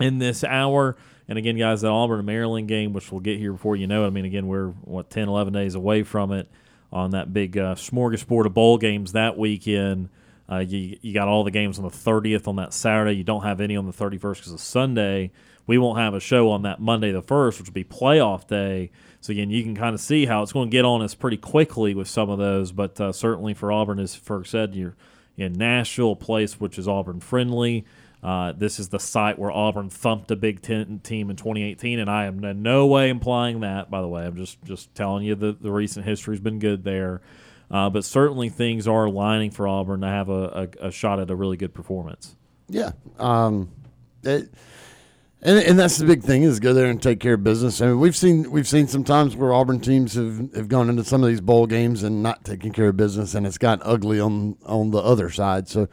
in 0.00 0.18
this 0.18 0.42
hour. 0.44 0.96
And 1.30 1.38
again, 1.38 1.56
guys, 1.56 1.82
that 1.82 1.88
Auburn 1.88 2.26
Maryland 2.26 2.66
game, 2.66 2.92
which 2.92 3.12
we'll 3.12 3.20
get 3.20 3.38
here 3.38 3.52
before 3.52 3.76
you 3.76 3.86
know 3.86 4.02
it. 4.02 4.08
I 4.08 4.10
mean, 4.10 4.24
again, 4.24 4.48
we're, 4.48 4.70
what, 4.70 5.10
10, 5.10 5.28
11 5.28 5.52
days 5.52 5.76
away 5.76 6.02
from 6.02 6.32
it 6.32 6.50
on 6.92 7.12
that 7.12 7.32
big 7.32 7.56
uh, 7.56 7.76
smorgasbord 7.76 8.46
of 8.46 8.54
bowl 8.54 8.78
games 8.78 9.12
that 9.12 9.38
weekend. 9.38 10.08
Uh, 10.50 10.58
you, 10.58 10.98
you 11.02 11.14
got 11.14 11.28
all 11.28 11.44
the 11.44 11.52
games 11.52 11.78
on 11.78 11.84
the 11.84 11.90
30th 11.90 12.48
on 12.48 12.56
that 12.56 12.72
Saturday. 12.72 13.12
You 13.12 13.22
don't 13.22 13.44
have 13.44 13.60
any 13.60 13.76
on 13.76 13.86
the 13.86 13.92
31st 13.92 14.34
because 14.38 14.52
of 14.52 14.58
Sunday. 14.58 15.30
We 15.68 15.78
won't 15.78 16.00
have 16.00 16.14
a 16.14 16.20
show 16.20 16.50
on 16.50 16.62
that 16.62 16.80
Monday 16.80 17.12
the 17.12 17.22
1st, 17.22 17.60
which 17.60 17.68
will 17.68 17.74
be 17.74 17.84
playoff 17.84 18.48
day. 18.48 18.90
So, 19.20 19.30
again, 19.30 19.50
you 19.50 19.62
can 19.62 19.76
kind 19.76 19.94
of 19.94 20.00
see 20.00 20.26
how 20.26 20.42
it's 20.42 20.52
going 20.52 20.68
to 20.68 20.76
get 20.76 20.84
on 20.84 21.00
us 21.00 21.14
pretty 21.14 21.36
quickly 21.36 21.94
with 21.94 22.08
some 22.08 22.28
of 22.28 22.40
those. 22.40 22.72
But 22.72 23.00
uh, 23.00 23.12
certainly 23.12 23.54
for 23.54 23.70
Auburn, 23.70 24.00
as 24.00 24.16
Ferg 24.16 24.48
said, 24.48 24.74
you're 24.74 24.96
in 25.36 25.52
Nashville, 25.52 26.12
a 26.12 26.16
place 26.16 26.58
which 26.58 26.76
is 26.76 26.88
Auburn 26.88 27.20
friendly. 27.20 27.84
Uh, 28.22 28.52
this 28.52 28.78
is 28.78 28.90
the 28.90 29.00
site 29.00 29.38
where 29.38 29.50
Auburn 29.50 29.88
thumped 29.88 30.30
a 30.30 30.36
Big 30.36 30.60
Ten 30.60 31.00
team 31.00 31.30
in 31.30 31.36
2018, 31.36 31.98
and 31.98 32.10
I 32.10 32.26
am 32.26 32.44
in 32.44 32.62
no 32.62 32.86
way 32.86 33.08
implying 33.08 33.60
that. 33.60 33.90
By 33.90 34.02
the 34.02 34.08
way, 34.08 34.26
I'm 34.26 34.36
just 34.36 34.62
just 34.64 34.94
telling 34.94 35.24
you 35.24 35.34
that 35.34 35.62
the 35.62 35.72
recent 35.72 36.04
history 36.04 36.34
has 36.34 36.40
been 36.40 36.58
good 36.58 36.84
there. 36.84 37.22
Uh, 37.70 37.88
but 37.88 38.04
certainly 38.04 38.48
things 38.48 38.88
are 38.88 39.04
aligning 39.04 39.52
for 39.52 39.68
Auburn 39.68 40.00
to 40.00 40.08
have 40.08 40.28
a, 40.28 40.68
a, 40.80 40.88
a 40.88 40.90
shot 40.90 41.20
at 41.20 41.30
a 41.30 41.36
really 41.36 41.56
good 41.56 41.72
performance. 41.72 42.34
Yeah. 42.68 42.92
Um, 43.18 43.70
it, 44.24 44.50
and, 45.42 45.58
and 45.58 45.78
that's 45.78 45.96
the 45.96 46.04
big 46.04 46.22
thing 46.22 46.42
is 46.42 46.60
go 46.60 46.74
there 46.74 46.86
and 46.86 47.02
take 47.02 47.20
care 47.20 47.34
of 47.34 47.44
business. 47.44 47.80
I 47.80 47.86
mean, 47.86 48.00
we've 48.00 48.16
seen 48.16 48.50
we've 48.50 48.68
seen 48.68 48.88
some 48.88 49.04
times 49.04 49.36
where 49.36 49.54
Auburn 49.54 49.80
teams 49.80 50.14
have, 50.14 50.52
have 50.54 50.68
gone 50.68 50.90
into 50.90 51.04
some 51.04 51.22
of 51.22 51.30
these 51.30 51.40
bowl 51.40 51.66
games 51.66 52.02
and 52.02 52.22
not 52.22 52.44
taking 52.44 52.72
care 52.72 52.88
of 52.88 52.96
business, 52.96 53.34
and 53.34 53.46
it's 53.46 53.56
gotten 53.56 53.82
ugly 53.86 54.20
on 54.20 54.56
on 54.66 54.90
the 54.90 54.98
other 54.98 55.30
side. 55.30 55.66
So, 55.68 55.88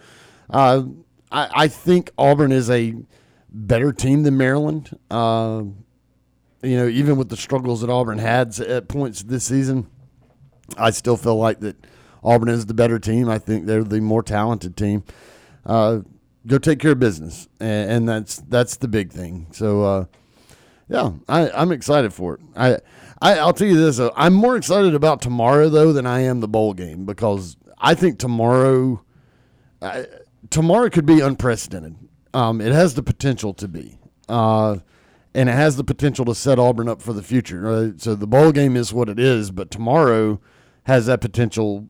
uh, 0.49 0.83
I, 1.31 1.49
I 1.53 1.67
think 1.67 2.11
Auburn 2.17 2.51
is 2.51 2.69
a 2.69 2.93
better 3.49 3.91
team 3.91 4.23
than 4.23 4.37
Maryland. 4.37 4.97
Uh, 5.09 5.63
you 6.63 6.77
know, 6.77 6.87
even 6.87 7.17
with 7.17 7.29
the 7.29 7.37
struggles 7.37 7.81
that 7.81 7.89
Auburn 7.89 8.17
had 8.17 8.59
at 8.59 8.87
points 8.87 9.23
this 9.23 9.45
season, 9.45 9.87
I 10.77 10.91
still 10.91 11.17
feel 11.17 11.37
like 11.37 11.59
that 11.61 11.77
Auburn 12.23 12.49
is 12.49 12.65
the 12.65 12.73
better 12.73 12.99
team. 12.99 13.29
I 13.29 13.39
think 13.39 13.65
they're 13.65 13.83
the 13.83 14.01
more 14.01 14.23
talented 14.23 14.75
team. 14.75 15.03
Uh, 15.65 15.99
go 16.45 16.57
take 16.57 16.79
care 16.79 16.91
of 16.91 16.99
business, 16.99 17.47
and, 17.59 17.91
and, 17.91 18.09
that's 18.09 18.37
that's 18.47 18.77
the 18.77 18.87
big 18.87 19.11
thing. 19.11 19.47
So, 19.51 19.83
uh, 19.83 20.05
yeah, 20.89 21.11
I, 21.27 21.49
I'm 21.51 21.71
excited 21.71 22.13
for 22.13 22.35
it. 22.35 22.41
I, 22.55 22.77
I 23.21 23.45
will 23.45 23.53
tell 23.53 23.67
you 23.67 23.77
this: 23.77 23.99
I'm 24.15 24.33
more 24.33 24.55
excited 24.55 24.95
about 24.95 25.21
tomorrow 25.21 25.69
though 25.69 25.93
than 25.93 26.05
I 26.05 26.21
am 26.21 26.39
the 26.39 26.47
bowl 26.47 26.73
game 26.73 27.05
because 27.05 27.57
I 27.77 27.93
think 27.93 28.17
tomorrow, 28.17 29.03
tomorrow 30.49 30.89
could 30.89 31.05
be 31.05 31.19
unprecedented. 31.19 31.95
Um, 32.33 32.61
it 32.61 32.71
has 32.71 32.95
the 32.95 33.03
potential 33.03 33.53
to 33.55 33.67
be. 33.67 33.97
Uh, 34.29 34.77
and 35.33 35.49
it 35.49 35.53
has 35.53 35.77
the 35.77 35.83
potential 35.83 36.25
to 36.25 36.35
set 36.35 36.59
Auburn 36.59 36.89
up 36.89 37.01
for 37.01 37.13
the 37.13 37.23
future. 37.23 37.67
Uh, 37.67 37.89
so 37.97 38.15
the 38.15 38.27
bowl 38.27 38.51
game 38.51 38.75
is 38.75 38.93
what 38.93 39.09
it 39.09 39.19
is, 39.19 39.51
but 39.51 39.69
tomorrow 39.69 40.39
has 40.83 41.05
that 41.05 41.21
potential 41.21 41.87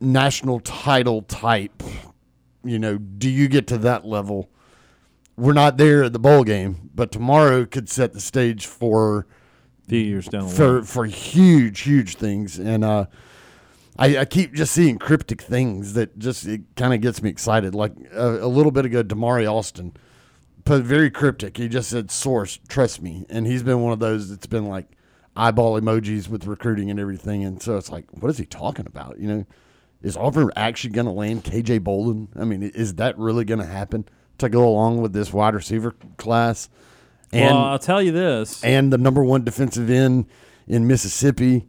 national 0.00 0.60
title 0.60 1.22
type. 1.22 1.82
You 2.64 2.78
know, 2.78 2.98
do 2.98 3.30
you 3.30 3.48
get 3.48 3.66
to 3.68 3.78
that 3.78 4.04
level? 4.04 4.50
We're 5.36 5.52
not 5.52 5.76
there 5.76 6.04
at 6.04 6.12
the 6.12 6.18
bowl 6.18 6.44
game, 6.44 6.90
but 6.94 7.12
tomorrow 7.12 7.64
could 7.64 7.88
set 7.88 8.12
the 8.12 8.20
stage 8.20 8.66
for 8.66 9.26
few 9.88 9.98
years 9.98 10.26
down 10.26 10.48
for 10.48 10.82
for 10.82 11.04
huge, 11.04 11.80
huge 11.80 12.16
things. 12.16 12.58
And 12.58 12.84
uh, 12.84 13.06
I, 13.98 14.18
I, 14.18 14.24
keep 14.24 14.52
just 14.52 14.72
seeing 14.72 14.98
cryptic 14.98 15.40
things 15.40 15.94
that 15.94 16.18
just 16.18 16.46
it 16.46 16.62
kind 16.76 16.92
of 16.92 17.00
gets 17.00 17.22
me 17.22 17.30
excited. 17.30 17.74
Like 17.74 17.92
uh, 18.14 18.38
a 18.40 18.48
little 18.48 18.72
bit 18.72 18.84
ago, 18.84 19.02
Damari 19.02 19.50
Austin, 19.50 19.94
but 20.64 20.82
very 20.82 21.10
cryptic. 21.10 21.56
He 21.56 21.68
just 21.68 21.90
said, 21.90 22.10
"Source, 22.10 22.58
trust 22.68 23.00
me," 23.00 23.24
and 23.28 23.46
he's 23.46 23.62
been 23.62 23.80
one 23.80 23.92
of 23.92 23.98
those 23.98 24.28
that's 24.28 24.46
been 24.46 24.66
like, 24.66 24.86
eyeball 25.36 25.80
emojis 25.80 26.28
with 26.28 26.46
recruiting 26.46 26.90
and 26.90 26.98
everything. 26.98 27.44
And 27.44 27.62
so 27.62 27.76
it's 27.76 27.90
like, 27.90 28.06
what 28.10 28.30
is 28.30 28.38
he 28.38 28.46
talking 28.46 28.86
about? 28.86 29.18
You 29.20 29.28
know, 29.28 29.46
is 30.02 30.16
Auburn 30.16 30.50
actually 30.56 30.90
going 30.90 31.06
to 31.06 31.12
land 31.12 31.44
KJ 31.44 31.84
Bolden? 31.84 32.28
I 32.36 32.44
mean, 32.44 32.62
is 32.62 32.94
that 32.94 33.18
really 33.18 33.44
going 33.44 33.60
to 33.60 33.66
happen 33.66 34.08
to 34.38 34.48
go 34.48 34.66
along 34.66 35.02
with 35.02 35.12
this 35.12 35.32
wide 35.32 35.54
receiver 35.54 35.94
class? 36.16 36.68
And, 37.32 37.54
well, 37.54 37.64
I'll 37.64 37.78
tell 37.78 38.02
you 38.02 38.12
this. 38.12 38.64
And 38.64 38.92
the 38.92 38.98
number 38.98 39.22
one 39.22 39.44
defensive 39.44 39.90
end 39.90 40.26
in 40.66 40.86
Mississippi 40.86 41.68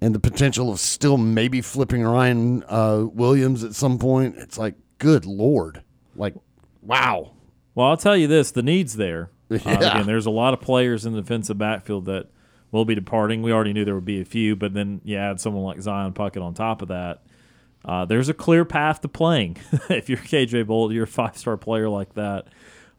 and 0.00 0.14
the 0.14 0.20
potential 0.20 0.70
of 0.70 0.80
still 0.80 1.16
maybe 1.16 1.60
flipping 1.60 2.02
Ryan 2.02 2.62
uh, 2.64 3.06
Williams 3.10 3.64
at 3.64 3.74
some 3.74 3.98
point. 3.98 4.36
It's 4.36 4.58
like, 4.58 4.74
good 4.98 5.24
Lord. 5.24 5.82
Like, 6.14 6.34
wow. 6.82 7.32
Well, 7.74 7.88
I'll 7.88 7.96
tell 7.96 8.16
you 8.16 8.26
this 8.26 8.50
the 8.50 8.62
need's 8.62 8.96
there. 8.96 9.30
Yeah. 9.48 9.60
Uh, 9.64 9.76
again, 9.76 10.06
there's 10.06 10.26
a 10.26 10.30
lot 10.30 10.54
of 10.54 10.60
players 10.60 11.06
in 11.06 11.12
the 11.12 11.20
defensive 11.20 11.56
backfield 11.56 12.06
that 12.06 12.26
will 12.72 12.84
be 12.84 12.96
departing. 12.96 13.42
We 13.42 13.52
already 13.52 13.72
knew 13.72 13.84
there 13.84 13.94
would 13.94 14.04
be 14.04 14.20
a 14.20 14.24
few, 14.24 14.56
but 14.56 14.74
then 14.74 15.00
you 15.04 15.16
add 15.16 15.40
someone 15.40 15.62
like 15.62 15.80
Zion 15.80 16.14
Puckett 16.14 16.42
on 16.42 16.52
top 16.52 16.82
of 16.82 16.88
that. 16.88 17.22
Uh, 17.84 18.04
there's 18.04 18.28
a 18.28 18.34
clear 18.34 18.64
path 18.64 19.02
to 19.02 19.08
playing. 19.08 19.56
if 19.88 20.08
you're 20.08 20.18
KJ 20.18 20.66
Bolt, 20.66 20.90
you're 20.90 21.04
a 21.04 21.06
five 21.06 21.36
star 21.36 21.56
player 21.56 21.88
like 21.88 22.14
that. 22.14 22.48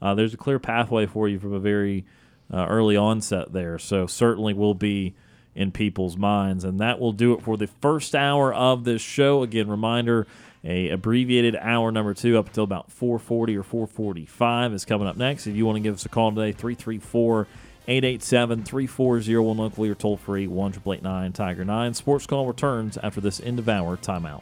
Uh, 0.02 0.16
there's 0.16 0.34
a 0.34 0.38
clear 0.38 0.58
pathway 0.58 1.06
for 1.06 1.28
you 1.28 1.38
from 1.38 1.52
a 1.52 1.60
very 1.60 2.06
uh, 2.54 2.66
early 2.70 2.96
onset 2.96 3.52
there. 3.52 3.78
So 3.78 4.08
certainly 4.08 4.54
will 4.54 4.74
be 4.74 5.16
in 5.58 5.72
people's 5.72 6.16
minds, 6.16 6.64
and 6.64 6.80
that 6.80 7.00
will 7.00 7.12
do 7.12 7.34
it 7.34 7.42
for 7.42 7.58
the 7.58 7.68
first 7.68 8.16
hour 8.16 8.54
of 8.54 8.86
this 8.86 9.02
show. 9.02 9.44
Again, 9.44 9.68
reminder: 9.68 10.26
a 10.64 10.90
abbreviated 10.90 11.58
hour 11.60 11.92
number 11.92 12.14
two 12.14 12.38
up 12.38 12.48
until 12.48 12.64
about 12.64 12.90
4:40 12.90 13.58
or 13.58 13.64
4:45 13.64 14.74
is 14.74 14.86
coming 14.86 15.08
up 15.08 15.18
next. 15.18 15.48
If 15.48 15.56
you 15.56 15.66
want 15.66 15.76
to 15.76 15.82
give 15.82 15.96
us 15.96 16.06
a 16.06 16.10
call 16.10 16.32
today, 16.32 16.54
334- 16.54 17.48
887 17.90 18.64
3401 18.64 19.58
locally 19.58 19.90
or 19.90 19.96
toll 19.96 20.18
free 20.18 20.46
1 20.46 20.74
Tiger 21.32 21.64
9. 21.64 21.94
Sports 21.94 22.28
Call 22.28 22.46
returns 22.46 22.98
after 22.98 23.22
this 23.22 23.40
end 23.40 23.60
of 23.60 23.70
hour 23.70 23.96
timeout. 23.96 24.42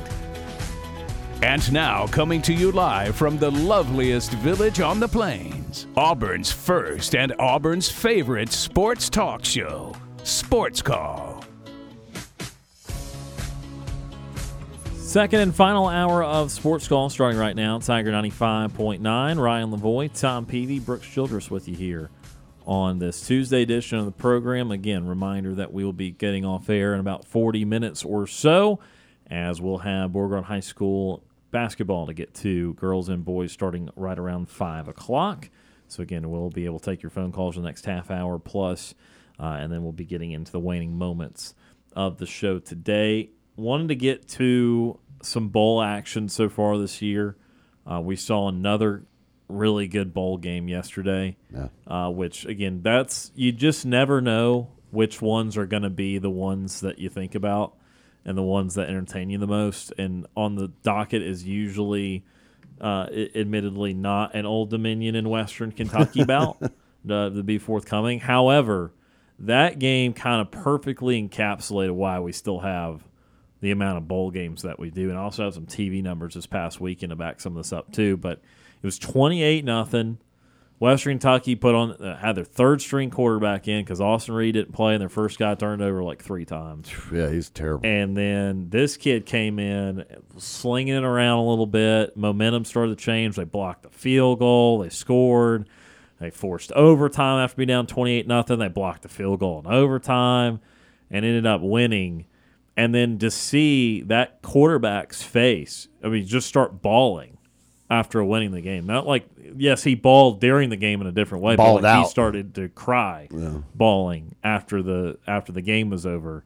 And 1.43 1.73
now, 1.73 2.05
coming 2.05 2.39
to 2.43 2.53
you 2.53 2.71
live 2.71 3.15
from 3.15 3.39
the 3.39 3.49
loveliest 3.49 4.31
village 4.33 4.79
on 4.79 4.99
the 4.99 5.07
plains, 5.07 5.87
Auburn's 5.97 6.51
first 6.51 7.15
and 7.15 7.33
Auburn's 7.39 7.89
favorite 7.89 8.51
sports 8.51 9.09
talk 9.09 9.43
show, 9.43 9.95
Sports 10.21 10.83
Call. 10.83 11.43
Second 14.93 15.39
and 15.39 15.55
final 15.55 15.87
hour 15.87 16.23
of 16.23 16.51
Sports 16.51 16.87
Call 16.87 17.09
starting 17.09 17.39
right 17.39 17.55
now. 17.55 17.79
Tiger 17.79 18.11
95.9. 18.11 19.41
Ryan 19.41 19.71
Lavoie, 19.71 20.17
Tom 20.17 20.45
Peavy, 20.45 20.79
Brooks 20.79 21.07
Childress 21.07 21.49
with 21.49 21.67
you 21.67 21.75
here 21.75 22.11
on 22.67 22.99
this 22.99 23.25
Tuesday 23.25 23.63
edition 23.63 23.97
of 23.97 24.05
the 24.05 24.11
program. 24.11 24.69
Again, 24.69 25.07
reminder 25.07 25.55
that 25.55 25.73
we 25.73 25.83
will 25.83 25.91
be 25.91 26.11
getting 26.11 26.45
off 26.45 26.69
air 26.69 26.93
in 26.93 26.99
about 26.99 27.25
40 27.25 27.65
minutes 27.65 28.05
or 28.05 28.27
so, 28.27 28.79
as 29.27 29.59
we'll 29.59 29.79
have 29.79 30.13
Beauregard 30.13 30.43
High 30.45 30.59
School 30.59 31.23
basketball 31.51 32.07
to 32.07 32.13
get 32.13 32.33
to, 32.35 32.73
girls 32.75 33.09
and 33.09 33.23
boys 33.25 33.51
starting 33.51 33.89
right 33.95 34.17
around 34.17 34.49
5 34.49 34.87
o'clock. 34.87 35.49
So, 35.87 36.01
again, 36.01 36.29
we'll 36.31 36.49
be 36.49 36.65
able 36.65 36.79
to 36.79 36.85
take 36.91 37.03
your 37.03 37.09
phone 37.09 37.31
calls 37.31 37.55
the 37.55 37.61
next 37.61 37.85
half 37.85 38.09
hour 38.09 38.39
plus, 38.39 38.95
uh, 39.39 39.57
and 39.59 39.71
then 39.71 39.83
we'll 39.83 39.91
be 39.91 40.05
getting 40.05 40.31
into 40.31 40.51
the 40.51 40.59
waning 40.59 40.97
moments 40.97 41.53
of 41.95 42.17
the 42.17 42.25
show 42.25 42.59
today. 42.59 43.29
Wanted 43.57 43.89
to 43.89 43.95
get 43.95 44.27
to 44.29 44.97
some 45.21 45.49
bowl 45.49 45.81
action 45.81 46.29
so 46.29 46.47
far 46.49 46.77
this 46.77 47.01
year. 47.01 47.35
Uh, 47.85 47.99
we 47.99 48.15
saw 48.15 48.47
another 48.47 49.03
really 49.49 49.87
good 49.87 50.13
bowl 50.13 50.37
game 50.37 50.69
yesterday, 50.69 51.35
Yeah. 51.53 51.67
uh, 51.85 52.09
which, 52.09 52.45
again, 52.45 52.81
that's 52.83 53.31
you 53.35 53.51
just 53.51 53.85
never 53.85 54.21
know 54.21 54.69
which 54.91 55.21
ones 55.21 55.57
are 55.57 55.65
going 55.65 55.83
to 55.83 55.89
be 55.89 56.17
the 56.17 56.29
ones 56.29 56.79
that 56.81 56.99
you 56.99 57.09
think 57.09 57.35
about 57.35 57.75
and 58.25 58.37
the 58.37 58.43
ones 58.43 58.75
that 58.75 58.89
entertain 58.89 59.29
you 59.29 59.37
the 59.37 59.47
most. 59.47 59.93
And 59.97 60.27
on 60.35 60.55
the 60.55 60.69
docket 60.83 61.21
is 61.21 61.43
usually, 61.43 62.23
uh, 62.79 63.07
admittedly, 63.35 63.93
not 63.93 64.35
an 64.35 64.45
Old 64.45 64.69
Dominion 64.69 65.15
in 65.15 65.29
Western 65.29 65.71
Kentucky 65.71 66.23
bout 66.25 66.57
uh, 66.61 67.29
to 67.29 67.43
be 67.43 67.57
forthcoming. 67.57 68.19
However, 68.19 68.93
that 69.39 69.79
game 69.79 70.13
kind 70.13 70.41
of 70.41 70.51
perfectly 70.51 71.21
encapsulated 71.21 71.93
why 71.93 72.19
we 72.19 72.31
still 72.31 72.59
have 72.59 73.03
the 73.59 73.71
amount 73.71 73.97
of 73.97 74.07
bowl 74.07 74.31
games 74.31 74.63
that 74.63 74.79
we 74.79 74.89
do, 74.89 75.09
and 75.09 75.17
I 75.17 75.21
also 75.21 75.45
have 75.45 75.53
some 75.53 75.67
TV 75.67 76.01
numbers 76.01 76.33
this 76.33 76.47
past 76.47 76.81
weekend 76.81 77.11
to 77.11 77.15
back 77.15 77.39
some 77.39 77.55
of 77.55 77.63
this 77.63 77.71
up 77.71 77.91
too. 77.91 78.17
But 78.17 78.33
it 78.33 78.85
was 78.85 78.97
twenty 78.97 79.43
eight 79.43 79.63
nothing. 79.63 80.17
Western 80.81 81.19
Kentucky 81.19 81.53
put 81.53 81.75
on 81.75 81.91
uh, 81.91 82.17
had 82.17 82.35
their 82.35 82.43
third 82.43 82.81
string 82.81 83.11
quarterback 83.11 83.67
in 83.67 83.83
because 83.83 84.01
Austin 84.01 84.33
Reed 84.33 84.55
didn't 84.55 84.73
play, 84.73 84.93
and 84.93 85.01
their 85.01 85.09
first 85.09 85.37
guy 85.37 85.53
turned 85.53 85.79
over 85.79 86.01
like 86.01 86.23
three 86.23 86.43
times. 86.43 86.91
Yeah, 87.11 87.29
he's 87.29 87.49
terrible. 87.49 87.85
And 87.85 88.15
then 88.17 88.69
this 88.69 88.97
kid 88.97 89.25
came 89.25 89.59
in, 89.59 90.05
slinging 90.37 90.95
it 90.95 91.03
around 91.03 91.39
a 91.39 91.47
little 91.47 91.67
bit. 91.67 92.15
Momentum 92.17 92.65
started 92.65 92.97
to 92.97 93.03
change. 93.03 93.35
They 93.35 93.43
blocked 93.43 93.83
the 93.83 93.89
field 93.89 94.39
goal. 94.39 94.79
They 94.79 94.89
scored. 94.89 95.67
They 96.19 96.31
forced 96.31 96.71
overtime 96.71 97.43
after 97.43 97.57
being 97.57 97.67
down 97.67 97.85
twenty 97.85 98.13
eight 98.13 98.27
nothing. 98.27 98.57
They 98.57 98.69
blocked 98.69 99.03
the 99.03 99.09
field 99.09 99.39
goal 99.41 99.59
in 99.59 99.67
overtime, 99.71 100.61
and 101.11 101.23
ended 101.23 101.45
up 101.45 101.61
winning. 101.61 102.25
And 102.75 102.95
then 102.95 103.19
to 103.19 103.29
see 103.29 104.01
that 104.03 104.41
quarterback's 104.41 105.21
face, 105.21 105.89
I 106.03 106.07
mean, 106.07 106.25
just 106.25 106.47
start 106.47 106.81
bawling 106.81 107.30
after 107.91 108.23
winning 108.23 108.51
the 108.51 108.61
game. 108.61 108.85
Not 108.85 109.05
like 109.05 109.27
yes, 109.57 109.83
he 109.83 109.95
bawled 109.95 110.39
during 110.39 110.69
the 110.69 110.77
game 110.77 111.01
in 111.01 111.07
a 111.07 111.11
different 111.11 111.43
way, 111.43 111.57
Bawled 111.57 111.81
but 111.81 111.87
like 111.97 112.05
he 112.05 112.09
started 112.09 112.55
to 112.55 112.69
cry, 112.69 113.27
bawling 113.75 114.33
after 114.43 114.81
the 114.81 115.19
after 115.27 115.51
the 115.51 115.61
game 115.61 115.89
was 115.89 116.05
over. 116.05 116.45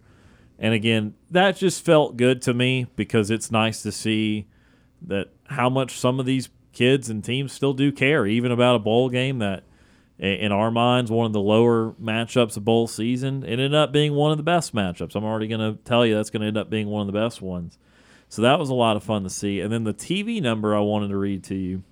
And 0.58 0.74
again, 0.74 1.14
that 1.32 1.56
just 1.56 1.86
felt 1.86 2.18
good 2.18 2.42
to 2.44 2.54
me 2.54 2.88
because 2.96 3.30
it's 3.30 3.52
nice 3.52 3.84
to 3.84 3.92
see 3.92 4.48
that 5.04 5.30
how 5.46 5.70
much 5.70 6.00
some 6.00 6.20
of 6.20 6.26
these 6.26 6.50
kids 6.74 7.10
and 7.10 7.24
teams 7.24 7.54
still 7.54 7.74
do 7.74 7.92
care, 7.92 8.26
even 8.26 8.52
about 8.52 8.76
a 8.76 8.80
bowl 8.80 9.10
game 9.10 9.40
that, 9.40 9.64
in 10.18 10.52
our 10.52 10.72
minds, 10.72 11.12
one 11.12 11.28
of 11.28 11.34
the 11.34 11.42
lower 11.42 11.92
matchups 12.02 12.58
of 12.58 12.66
bowl 12.66 12.88
season. 12.88 13.44
It 13.44 13.52
ended 13.52 13.76
up 13.76 13.92
being 13.92 14.14
one 14.14 14.32
of 14.32 14.38
the 14.38 14.44
best 14.44 14.74
matchups. 14.74 15.14
I'm 15.16 15.26
already 15.26 15.48
going 15.48 15.60
to 15.60 15.78
tell 15.84 16.06
you 16.06 16.16
that's 16.16 16.30
going 16.32 16.42
to 16.42 16.48
end 16.48 16.58
up 16.58 16.70
being 16.70 16.88
one 16.88 17.02
of 17.02 17.08
the 17.08 17.20
best 17.20 17.42
ones. 17.42 17.78
So 18.30 18.42
that 18.42 18.60
was 18.60 18.70
a 18.70 18.74
lot 18.74 18.98
of 18.98 19.04
fun 19.04 19.24
to 19.24 19.30
see. 19.30 19.60
And 19.62 19.72
then 19.72 19.84
the 19.84 19.94
TV 19.94 20.42
number 20.42 20.76
I 20.76 20.80
wanted 20.80 21.10
to 21.10 21.18
read 21.18 21.44
to 21.46 21.56
you. 21.56 21.84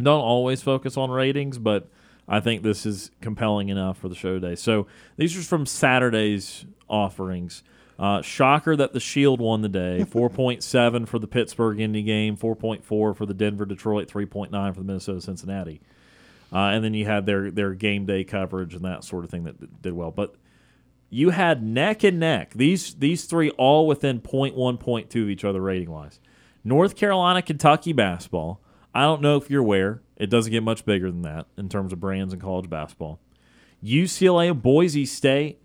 Don't 0.00 0.20
always 0.20 0.62
focus 0.62 0.96
on 0.96 1.10
ratings, 1.10 1.58
but 1.58 1.88
I 2.28 2.40
think 2.40 2.62
this 2.62 2.86
is 2.86 3.10
compelling 3.20 3.68
enough 3.68 3.98
for 3.98 4.08
the 4.08 4.14
show 4.14 4.34
today. 4.34 4.54
So 4.54 4.86
these 5.16 5.36
are 5.36 5.42
from 5.42 5.66
Saturday's 5.66 6.66
offerings. 6.88 7.62
Uh, 7.98 8.22
shocker 8.22 8.76
that 8.76 8.92
the 8.92 9.00
Shield 9.00 9.40
won 9.40 9.62
the 9.62 9.68
day. 9.68 10.06
4.7 10.08 11.08
for 11.08 11.18
the 11.18 11.26
Pittsburgh 11.26 11.80
Indy 11.80 12.02
game, 12.02 12.36
4.4 12.36 12.84
for 12.84 13.14
the 13.26 13.34
Denver 13.34 13.66
Detroit, 13.66 14.08
3.9 14.08 14.50
for 14.72 14.80
the 14.80 14.86
Minnesota 14.86 15.20
Cincinnati. 15.20 15.80
Uh, 16.52 16.58
and 16.68 16.84
then 16.84 16.94
you 16.94 17.04
had 17.04 17.26
their 17.26 17.50
their 17.50 17.74
game 17.74 18.06
day 18.06 18.24
coverage 18.24 18.74
and 18.74 18.84
that 18.84 19.04
sort 19.04 19.24
of 19.24 19.30
thing 19.30 19.44
that 19.44 19.60
d- 19.60 19.68
did 19.82 19.92
well. 19.92 20.10
But 20.10 20.34
you 21.10 21.30
had 21.30 21.62
neck 21.62 22.04
and 22.04 22.20
neck. 22.20 22.52
These 22.54 22.94
these 22.94 23.24
three 23.24 23.50
all 23.50 23.86
within 23.86 24.20
0.1, 24.20 24.54
0.2 24.54 25.22
of 25.22 25.28
each 25.28 25.44
other 25.44 25.60
rating 25.60 25.90
wise. 25.90 26.20
North 26.64 26.96
Carolina, 26.96 27.42
Kentucky 27.42 27.92
basketball. 27.92 28.60
I 28.94 29.02
don't 29.02 29.22
know 29.22 29.36
if 29.36 29.48
you're 29.48 29.62
aware. 29.62 30.02
It 30.16 30.28
doesn't 30.28 30.50
get 30.50 30.62
much 30.62 30.84
bigger 30.84 31.10
than 31.10 31.22
that 31.22 31.46
in 31.56 31.68
terms 31.68 31.92
of 31.92 32.00
brands 32.00 32.34
in 32.34 32.40
college 32.40 32.68
basketball. 32.68 33.20
UCLA, 33.82 34.60
Boise 34.60 35.06
State 35.06 35.60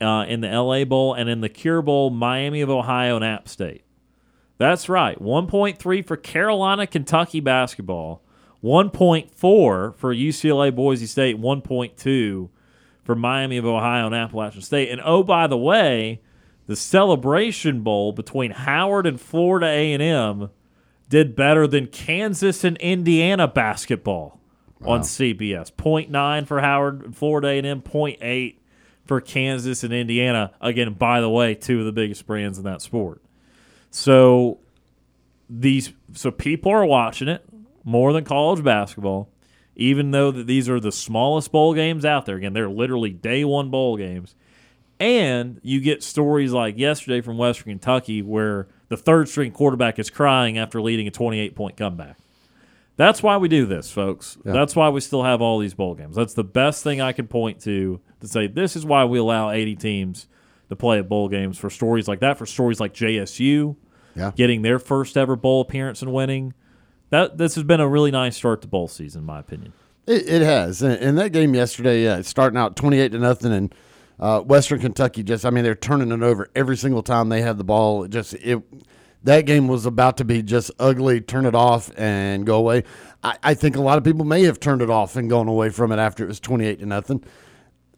uh, 0.00 0.26
in 0.28 0.42
the 0.42 0.48
LA 0.48 0.84
Bowl, 0.84 1.14
and 1.14 1.28
in 1.28 1.40
the 1.40 1.48
Cure 1.48 1.80
Bowl, 1.82 2.10
Miami 2.10 2.60
of 2.60 2.68
Ohio 2.68 3.16
and 3.16 3.24
App 3.24 3.48
State. 3.48 3.84
That's 4.58 4.88
right. 4.88 5.20
1.3 5.20 6.06
for 6.06 6.16
Carolina, 6.16 6.86
Kentucky 6.86 7.40
basketball. 7.40 8.22
1.4 8.62 9.30
for 9.34 9.94
UCLA, 9.96 10.74
Boise 10.74 11.06
State. 11.06 11.40
1.2 11.40 12.48
for 13.02 13.14
Miami 13.14 13.56
of 13.56 13.66
Ohio 13.66 14.06
and 14.06 14.14
Appalachian 14.14 14.62
State. 14.62 14.90
And 14.90 15.00
oh, 15.04 15.22
by 15.22 15.46
the 15.46 15.56
way, 15.56 16.20
the 16.66 16.76
Celebration 16.76 17.82
Bowl 17.82 18.12
between 18.12 18.52
Howard 18.52 19.06
and 19.06 19.20
Florida 19.20 19.66
A&M 19.66 20.50
did 21.08 21.36
better 21.36 21.66
than 21.66 21.88
Kansas 21.88 22.64
and 22.64 22.76
Indiana 22.78 23.48
basketball 23.48 24.40
on 24.84 25.00
CBS. 25.02 25.72
0.9 25.72 26.46
for 26.46 26.60
Howard 26.60 27.04
and 27.04 27.16
Florida 27.16 27.48
A&M, 27.48 27.82
0.8 27.82 28.56
for 29.04 29.20
Kansas 29.20 29.84
and 29.84 29.92
Indiana. 29.92 30.52
Again, 30.60 30.94
by 30.94 31.20
the 31.20 31.28
way, 31.28 31.54
two 31.54 31.80
of 31.80 31.86
the 31.86 31.92
biggest 31.92 32.26
brands 32.26 32.58
in 32.58 32.64
that 32.64 32.82
sport. 32.82 33.22
So 33.90 34.58
these 35.50 35.92
so 36.14 36.30
people 36.30 36.72
are 36.72 36.86
watching 36.86 37.28
it 37.28 37.44
more 37.84 38.12
than 38.12 38.24
college 38.24 38.64
basketball, 38.64 39.28
even 39.76 40.10
though 40.10 40.30
that 40.30 40.46
these 40.46 40.68
are 40.68 40.78
the 40.80 40.92
smallest 40.92 41.50
bowl 41.52 41.74
games 41.74 42.04
out 42.04 42.26
there. 42.26 42.36
Again, 42.36 42.52
they're 42.52 42.68
literally 42.68 43.10
day 43.10 43.44
one 43.44 43.70
bowl 43.70 43.96
games. 43.96 44.34
And 45.00 45.60
you 45.62 45.80
get 45.80 46.02
stories 46.02 46.52
like 46.52 46.78
yesterday 46.78 47.20
from 47.20 47.36
Western 47.38 47.72
Kentucky 47.72 48.22
where 48.22 48.68
the 48.88 48.96
third 48.96 49.28
string 49.28 49.50
quarterback 49.50 49.98
is 49.98 50.10
crying 50.10 50.58
after 50.58 50.80
leading 50.80 51.08
a 51.08 51.10
28 51.10 51.56
point 51.56 51.76
comeback. 51.76 52.18
That's 52.96 53.22
why 53.22 53.38
we 53.38 53.48
do 53.48 53.66
this, 53.66 53.90
folks. 53.90 54.36
That's 54.44 54.76
why 54.76 54.90
we 54.90 55.00
still 55.00 55.22
have 55.24 55.40
all 55.40 55.58
these 55.58 55.74
bowl 55.74 55.94
games. 55.94 56.14
That's 56.14 56.34
the 56.34 56.44
best 56.44 56.84
thing 56.84 57.00
I 57.00 57.12
can 57.12 57.26
point 57.26 57.60
to 57.62 58.00
to 58.20 58.28
say 58.28 58.46
this 58.46 58.76
is 58.76 58.84
why 58.84 59.04
we 59.06 59.18
allow 59.18 59.50
80 59.50 59.74
teams 59.76 60.28
to 60.68 60.76
play 60.76 60.98
at 60.98 61.08
bowl 61.08 61.28
games 61.28 61.58
for 61.58 61.68
stories 61.70 62.06
like 62.06 62.20
that, 62.20 62.38
for 62.38 62.46
stories 62.46 62.78
like 62.78 62.94
JSU 62.94 63.76
Yeah. 64.14 64.30
getting 64.36 64.62
their 64.62 64.78
first 64.78 65.16
ever 65.16 65.34
bowl 65.36 65.62
appearance 65.62 66.02
and 66.02 66.12
winning. 66.12 66.52
That 67.12 67.36
this 67.36 67.54
has 67.56 67.64
been 67.64 67.80
a 67.80 67.86
really 67.86 68.10
nice 68.10 68.38
start 68.38 68.62
to 68.62 68.68
bowl 68.68 68.88
season, 68.88 69.20
in 69.20 69.26
my 69.26 69.38
opinion. 69.38 69.74
It, 70.06 70.26
it 70.26 70.42
has, 70.42 70.80
and, 70.80 70.94
and 70.94 71.18
that 71.18 71.32
game 71.32 71.54
yesterday, 71.54 72.02
yeah, 72.04 72.22
starting 72.22 72.56
out 72.56 72.74
twenty-eight 72.74 73.12
to 73.12 73.18
nothing, 73.18 73.52
and 73.52 73.74
uh, 74.18 74.40
Western 74.40 74.80
Kentucky 74.80 75.22
just, 75.22 75.44
I 75.44 75.50
mean, 75.50 75.62
they're 75.62 75.74
turning 75.74 76.10
it 76.10 76.22
over 76.22 76.48
every 76.54 76.76
single 76.76 77.02
time 77.02 77.28
they 77.28 77.42
have 77.42 77.58
the 77.58 77.64
ball. 77.64 78.04
It 78.04 78.12
just 78.12 78.32
it, 78.34 78.62
that 79.24 79.44
game 79.44 79.68
was 79.68 79.84
about 79.84 80.16
to 80.16 80.24
be 80.24 80.42
just 80.42 80.70
ugly, 80.78 81.20
turn 81.20 81.44
it 81.44 81.54
off 81.54 81.90
and 81.98 82.46
go 82.46 82.56
away. 82.56 82.84
I, 83.22 83.36
I 83.42 83.54
think 83.54 83.76
a 83.76 83.82
lot 83.82 83.98
of 83.98 84.04
people 84.04 84.24
may 84.24 84.44
have 84.44 84.58
turned 84.58 84.80
it 84.80 84.88
off 84.88 85.14
and 85.14 85.28
gone 85.28 85.48
away 85.48 85.68
from 85.68 85.92
it 85.92 85.98
after 85.98 86.24
it 86.24 86.28
was 86.28 86.40
28 86.40 86.80
to 86.80 86.86
nothing. 86.86 87.22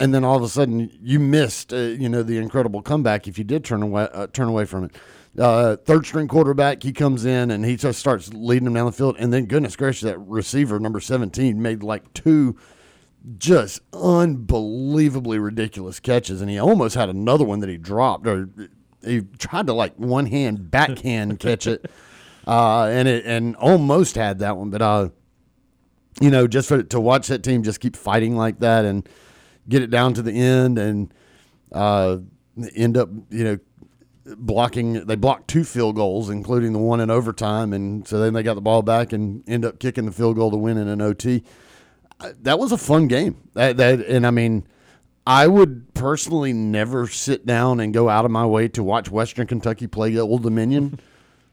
And 0.01 0.13
then 0.13 0.25
all 0.25 0.37
of 0.37 0.43
a 0.43 0.49
sudden, 0.49 0.91
you 1.01 1.21
missed, 1.21 1.73
uh, 1.73 1.77
you 1.77 2.09
know, 2.09 2.25
the 2.25 2.39
incredible 2.39 2.83
comeback 2.83 3.29
if 3.29 3.39
you 3.39 3.45
did 3.45 3.65
turn 3.65 3.81
away, 3.81 4.09
uh, 4.13 4.27
turn 4.27 4.49
away 4.49 4.65
from 4.65 4.85
it. 4.85 4.97
Uh, 5.39 5.77
third 5.77 6.07
string 6.07 6.29
quarterback, 6.29 6.83
he 6.83 6.93
comes 6.93 7.25
in 7.25 7.51
and 7.51 7.65
he 7.65 7.77
just 7.77 7.99
starts 7.99 8.33
leading 8.33 8.65
them 8.65 8.75
down 8.75 8.87
the 8.87 8.93
field. 8.93 9.17
And 9.19 9.33
then, 9.33 9.47
goodness 9.47 9.75
gracious, 9.75 10.03
that 10.03 10.19
receiver, 10.19 10.79
number 10.79 11.01
17, 11.01 11.61
made 11.61 11.83
like 11.83 12.13
two 12.15 12.57
just 13.39 13.81
unbelievably 13.93 15.39
ridiculous 15.39 15.99
catches. 15.99 16.41
And 16.41 16.51
he 16.51 16.59
almost 16.59 16.95
had 16.95 17.09
another 17.09 17.45
one 17.45 17.61
that 17.61 17.69
he 17.69 17.77
dropped, 17.77 18.27
or 18.27 18.49
he 19.03 19.23
tried 19.39 19.67
to 19.67 19.73
like 19.73 19.95
one 19.97 20.27
hand 20.27 20.71
backhand 20.71 21.41
catch 21.41 21.67
it. 21.67 21.91
Uh, 22.47 22.85
and 22.85 23.09
it 23.09 23.25
and 23.25 23.57
almost 23.57 24.17
had 24.17 24.41
that 24.41 24.57
one, 24.59 24.69
but 24.69 24.83
uh, 24.83 25.09
you 26.21 26.31
know, 26.31 26.47
just 26.47 26.69
for 26.69 26.83
to 26.83 27.01
watch 27.01 27.29
that 27.29 27.43
team 27.43 27.63
just 27.63 27.81
keep 27.81 27.97
fighting 27.97 28.37
like 28.37 28.61
that 28.61 28.85
and 28.85 29.09
get 29.69 29.83
it 29.83 29.89
down 29.89 30.13
to 30.15 30.23
the 30.23 30.33
end 30.33 30.79
and 30.79 31.13
uh, 31.73 32.19
end 32.77 32.97
up, 32.99 33.09
you 33.31 33.45
know, 33.45 33.59
blocking. 34.25 35.05
They 35.07 35.17
blocked 35.17 35.49
two 35.49 35.65
field 35.65 35.97
goals, 35.97 36.31
including 36.31 36.73
the 36.73 36.79
one 36.79 37.01
in 37.01 37.11
overtime, 37.11 37.73
and 37.73 38.07
so 38.07 38.19
then 38.19 38.33
they 38.33 38.43
got 38.43 38.55
the 38.55 38.61
ball 38.61 38.83
back 38.83 39.13
and 39.13 39.43
end 39.49 39.65
up 39.65 39.79
kicking 39.79 40.07
the 40.07 40.13
field 40.13 40.37
goal 40.37 40.51
to 40.51 40.57
win 40.57 40.77
in 40.77 40.89
an 40.89 41.01
OT. 41.01 41.43
That 42.43 42.59
was 42.59 42.73
a 42.73 42.79
fun 42.79 43.09
game. 43.09 43.37
That, 43.55 43.77
that 43.77 44.01
and 44.01 44.27
I 44.27 44.31
mean, 44.31 44.67
I 45.27 45.47
would 45.47 45.93
personally 45.95 46.53
never 46.53 47.07
sit 47.07 47.45
down 47.45 47.81
and 47.81 47.93
go 47.93 48.09
out 48.09 48.25
of 48.25 48.31
my 48.31 48.47
way 48.47 48.69
to 48.69 48.83
watch 48.83 49.11
Western 49.11 49.47
Kentucky 49.47 49.87
play 49.87 50.17
Old 50.19 50.43
Dominion. 50.43 51.01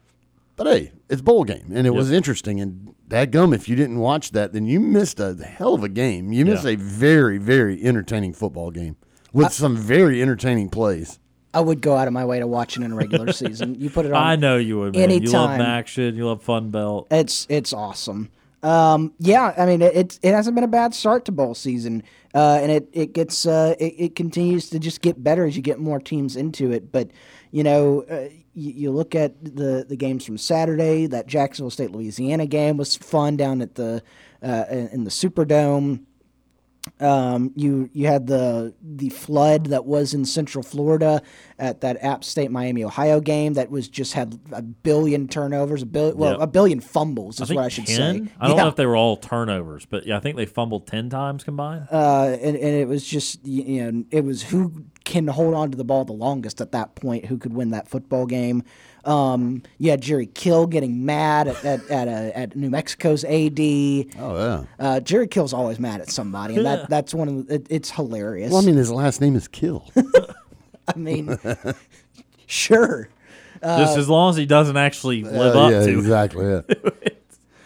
but 0.56 0.66
hey, 0.66 0.92
it's 1.08 1.20
bowl 1.20 1.44
game, 1.44 1.66
and 1.74 1.86
it 1.86 1.90
was 1.90 2.10
interesting. 2.10 2.60
And 2.60 2.94
that 3.08 3.30
gum, 3.30 3.52
if 3.52 3.68
you 3.68 3.76
didn't 3.76 3.98
watch 3.98 4.30
that, 4.32 4.52
then 4.52 4.64
you 4.66 4.80
missed 4.80 5.20
a 5.20 5.34
hell 5.34 5.74
of 5.74 5.84
a 5.84 5.88
game. 5.88 6.32
You 6.32 6.46
missed 6.46 6.64
Yeah. 6.64 6.70
a 6.70 6.76
very, 6.76 7.36
very 7.38 7.82
entertaining 7.82 8.32
football 8.32 8.70
game 8.70 8.96
with 9.32 9.52
some 9.52 9.76
very 9.76 10.22
entertaining 10.22 10.70
plays. 10.70 11.18
I 11.54 11.60
would 11.60 11.80
go 11.80 11.96
out 11.96 12.06
of 12.06 12.14
my 12.14 12.24
way 12.24 12.38
to 12.38 12.46
watch 12.46 12.76
it 12.76 12.82
in 12.82 12.92
a 12.92 12.94
regular 12.94 13.32
season. 13.32 13.74
You 13.80 13.90
put 13.90 14.06
it 14.06 14.12
on. 14.12 14.22
I 14.22 14.36
know 14.36 14.56
you 14.56 14.78
would. 14.78 14.96
Man. 14.96 15.10
You 15.10 15.30
love 15.30 15.60
action. 15.60 16.16
You 16.16 16.26
love 16.26 16.42
Fun 16.42 16.70
Belt. 16.70 17.08
It's 17.10 17.46
it's 17.48 17.72
awesome. 17.72 18.30
Um, 18.62 19.12
yeah, 19.18 19.54
I 19.56 19.66
mean 19.66 19.82
it, 19.82 19.94
it 19.94 20.18
it 20.22 20.32
hasn't 20.32 20.54
been 20.54 20.64
a 20.64 20.68
bad 20.68 20.94
start 20.94 21.24
to 21.24 21.32
bowl 21.32 21.54
season, 21.54 22.04
uh, 22.34 22.60
and 22.62 22.70
it 22.70 22.88
it 22.92 23.12
gets 23.12 23.44
uh, 23.44 23.74
it, 23.78 23.94
it 23.98 24.16
continues 24.16 24.70
to 24.70 24.78
just 24.78 25.00
get 25.00 25.22
better 25.22 25.44
as 25.44 25.56
you 25.56 25.62
get 25.62 25.80
more 25.80 25.98
teams 25.98 26.36
into 26.36 26.70
it. 26.70 26.92
But 26.92 27.10
you 27.50 27.64
know, 27.64 28.04
uh, 28.08 28.28
you, 28.54 28.72
you 28.72 28.90
look 28.92 29.14
at 29.16 29.42
the 29.44 29.84
the 29.88 29.96
games 29.96 30.24
from 30.24 30.38
Saturday. 30.38 31.06
That 31.06 31.26
Jacksonville 31.26 31.70
State 31.70 31.90
Louisiana 31.90 32.46
game 32.46 32.76
was 32.76 32.96
fun 32.96 33.36
down 33.36 33.60
at 33.62 33.74
the 33.74 34.02
uh, 34.42 34.64
in 34.70 35.04
the 35.04 35.10
Superdome. 35.10 36.04
Um, 36.98 37.52
you 37.54 37.88
you 37.92 38.08
had 38.08 38.26
the 38.26 38.74
the 38.82 39.08
flood 39.10 39.66
that 39.66 39.84
was 39.84 40.14
in 40.14 40.24
Central 40.24 40.64
Florida 40.64 41.22
at 41.58 41.80
that 41.82 42.02
App 42.02 42.24
State 42.24 42.50
Miami 42.50 42.82
Ohio 42.82 43.20
game 43.20 43.54
that 43.54 43.70
was 43.70 43.88
just 43.88 44.14
had 44.14 44.38
a 44.52 44.62
billion 44.62 45.28
turnovers, 45.28 45.82
a 45.82 45.86
billion 45.86 46.16
well 46.16 46.32
Yep. 46.32 46.40
a 46.40 46.46
billion 46.48 46.80
fumbles 46.80 47.40
is 47.40 47.50
I 47.50 47.54
what 47.54 47.64
I 47.64 47.68
should 47.68 47.86
10? 47.86 47.96
say. 48.26 48.32
I 48.40 48.48
don't 48.48 48.56
yeah. 48.56 48.62
know 48.64 48.68
if 48.68 48.74
they 48.76 48.86
were 48.86 48.96
all 48.96 49.16
turnovers, 49.16 49.84
but 49.86 50.06
yeah, 50.06 50.16
I 50.16 50.20
think 50.20 50.36
they 50.36 50.46
fumbled 50.46 50.88
ten 50.88 51.08
times 51.08 51.44
combined. 51.44 51.86
uh, 51.92 52.36
and, 52.40 52.56
and 52.56 52.74
it 52.74 52.88
was 52.88 53.04
just 53.06 53.44
you 53.46 53.92
know 53.92 54.04
it 54.10 54.24
was 54.24 54.42
who 54.42 54.84
can 55.04 55.28
hold 55.28 55.54
on 55.54 55.70
to 55.70 55.76
the 55.76 55.84
ball 55.84 56.04
the 56.04 56.12
longest 56.12 56.60
at 56.60 56.72
that 56.72 56.94
point 56.96 57.26
who 57.26 57.38
could 57.38 57.52
win 57.52 57.70
that 57.70 57.86
football 57.88 58.26
game. 58.26 58.64
Um, 59.04 59.62
you 59.78 59.90
had 59.90 60.00
Jerry 60.00 60.26
Kill 60.26 60.66
getting 60.66 61.04
mad 61.04 61.48
at 61.48 61.64
at, 61.64 61.90
at, 61.90 62.08
uh, 62.08 62.30
at 62.34 62.56
New 62.56 62.70
Mexico's 62.70 63.24
AD. 63.24 63.58
Oh 63.58 64.04
yeah. 64.36 64.64
Uh, 64.78 65.00
Jerry 65.00 65.26
Kill's 65.26 65.52
always 65.52 65.80
mad 65.80 66.00
at 66.00 66.08
somebody, 66.10 66.56
and 66.56 66.66
that 66.66 66.88
that's 66.88 67.12
one 67.12 67.28
of 67.28 67.46
the, 67.48 67.54
it, 67.54 67.66
it's 67.68 67.90
hilarious. 67.90 68.52
Well, 68.52 68.62
I 68.62 68.64
mean, 68.64 68.76
his 68.76 68.92
last 68.92 69.20
name 69.20 69.34
is 69.34 69.48
Kill. 69.48 69.90
I 70.88 70.96
mean, 70.96 71.38
sure. 72.46 73.08
Just 73.62 73.96
as 73.96 74.08
long 74.08 74.30
as 74.30 74.36
he 74.36 74.44
doesn't 74.46 74.76
actually 74.76 75.22
live 75.22 75.54
Uh, 75.54 75.66
up 75.66 75.70
yeah, 75.70 75.80
to. 75.86 75.98
exactly. 75.98 76.46
Yeah. 76.46 76.60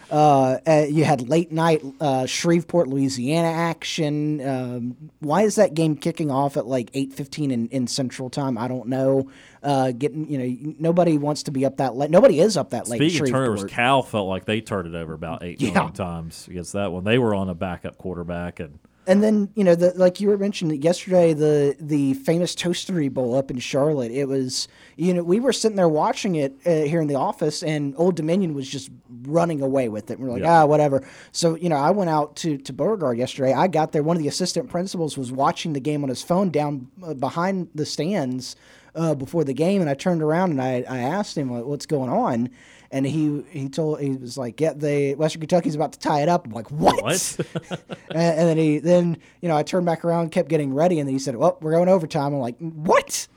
Uh, 0.09 0.57
uh, 0.65 0.85
you 0.89 1.03
had 1.03 1.27
late 1.27 1.51
night 1.51 1.83
uh, 1.99 2.25
Shreveport, 2.25 2.87
Louisiana 2.87 3.49
action. 3.49 4.39
Um, 4.47 4.95
why 5.19 5.41
is 5.41 5.55
that 5.55 5.73
game 5.73 5.97
kicking 5.97 6.31
off 6.31 6.55
at 6.55 6.65
like 6.65 6.89
eight 6.93 7.11
fifteen 7.11 7.51
in, 7.51 7.67
in 7.67 7.87
Central 7.87 8.29
Time? 8.29 8.57
I 8.57 8.69
don't 8.69 8.87
know. 8.87 9.29
Uh, 9.67 9.91
getting 9.91 10.29
you 10.29 10.37
know 10.37 10.75
nobody 10.79 11.17
wants 11.17 11.43
to 11.43 11.51
be 11.51 11.65
up 11.65 11.75
that 11.75 11.93
late. 11.93 12.09
Nobody 12.09 12.39
is 12.39 12.55
up 12.55 12.69
that 12.69 12.87
late. 12.87 12.99
Speaking 12.99 13.23
of 13.23 13.29
turnovers, 13.31 13.65
Cal 13.65 14.01
felt 14.01 14.29
like 14.29 14.45
they 14.45 14.61
turned 14.61 14.87
it 14.87 14.95
over 14.97 15.11
about 15.13 15.43
eight 15.43 15.59
million 15.59 15.75
Yeah. 15.87 15.91
times 15.91 16.47
against 16.47 16.71
that 16.71 16.93
one. 16.93 17.03
They 17.03 17.17
were 17.17 17.35
on 17.35 17.49
a 17.49 17.53
backup 17.53 17.97
quarterback, 17.97 18.61
and 18.61 18.79
And 19.07 19.21
then 19.21 19.49
you 19.55 19.65
know, 19.65 19.75
the, 19.75 19.91
like 19.97 20.21
you 20.21 20.29
were 20.29 20.37
mentioning 20.37 20.81
yesterday, 20.81 21.33
the 21.33 21.75
the 21.81 22.13
famous 22.13 22.55
Toastery 22.55 23.13
Bowl 23.13 23.35
up 23.35 23.51
in 23.51 23.59
Charlotte. 23.59 24.11
It 24.11 24.29
was 24.29 24.69
you 24.95 25.13
know 25.13 25.21
we 25.23 25.41
were 25.41 25.51
sitting 25.51 25.75
there 25.75 25.89
watching 25.89 26.35
it 26.35 26.53
uh, 26.65 26.87
here 26.87 27.01
in 27.01 27.07
the 27.07 27.15
office, 27.15 27.61
and 27.61 27.93
Old 27.97 28.15
Dominion 28.15 28.53
was 28.53 28.69
just 28.69 28.89
running 29.23 29.61
away 29.61 29.89
with 29.89 30.11
it. 30.11 30.17
And 30.17 30.27
we're 30.27 30.33
like, 30.35 30.43
Yeah. 30.43 30.63
ah, 30.63 30.65
whatever. 30.65 31.03
So 31.33 31.55
you 31.55 31.67
know, 31.67 31.75
I 31.77 31.91
went 31.91 32.09
out 32.09 32.37
to 32.37 32.57
to 32.57 32.71
Beauregard 32.71 33.17
yesterday. 33.17 33.51
I 33.53 33.67
got 33.67 33.91
there. 33.91 34.01
One 34.03 34.15
of 34.15 34.23
the 34.23 34.29
assistant 34.29 34.69
principals 34.69 35.17
was 35.17 35.29
watching 35.29 35.73
the 35.73 35.81
game 35.81 36.03
on 36.03 36.09
his 36.09 36.21
phone 36.21 36.51
down 36.51 36.87
uh, 37.03 37.13
behind 37.15 37.67
the 37.75 37.85
stands 37.85 38.55
uh, 38.97 39.15
before 39.15 39.43
the 39.43 39.53
game, 39.53 39.79
and 39.79 39.89
I 39.89 39.93
turned 39.93 40.21
around 40.21 40.51
and 40.51 40.61
I 40.61 40.83
I 40.89 40.99
asked 40.99 41.37
him 41.37 41.51
like, 41.51 41.65
what's 41.65 41.85
going 41.85 42.09
on. 42.09 42.49
And 42.89 43.05
he 43.05 43.43
he 43.49 43.67
told 43.69 43.99
he 43.99 44.11
was 44.11 44.37
like, 44.37 44.59
yeah, 44.61 44.73
the 44.73 45.13
Western 45.15 45.41
Kentucky's 45.41 45.75
about 45.75 45.91
to 45.93 45.99
tie 45.99 46.21
it 46.21 46.29
up. 46.29 46.45
I'm 46.45 46.53
like, 46.53 46.71
what? 46.71 47.03
What? 47.03 47.37
and, 48.09 48.17
and 48.17 48.49
then 48.49 48.57
he 48.57 48.79
then 48.79 49.17
you 49.41 49.49
know 49.49 49.57
I 49.57 49.63
turned 49.63 49.85
back 49.85 50.05
around, 50.05 50.31
kept 50.31 50.49
getting 50.49 50.73
ready, 50.73 50.99
and 50.99 51.07
then 51.07 51.13
he 51.13 51.19
said, 51.19 51.35
"Well, 51.35 51.57
we're 51.61 51.71
going 51.71 51.89
overtime." 51.89 52.33
I'm 52.33 52.39
like, 52.39 52.57
"What?" 52.59 53.27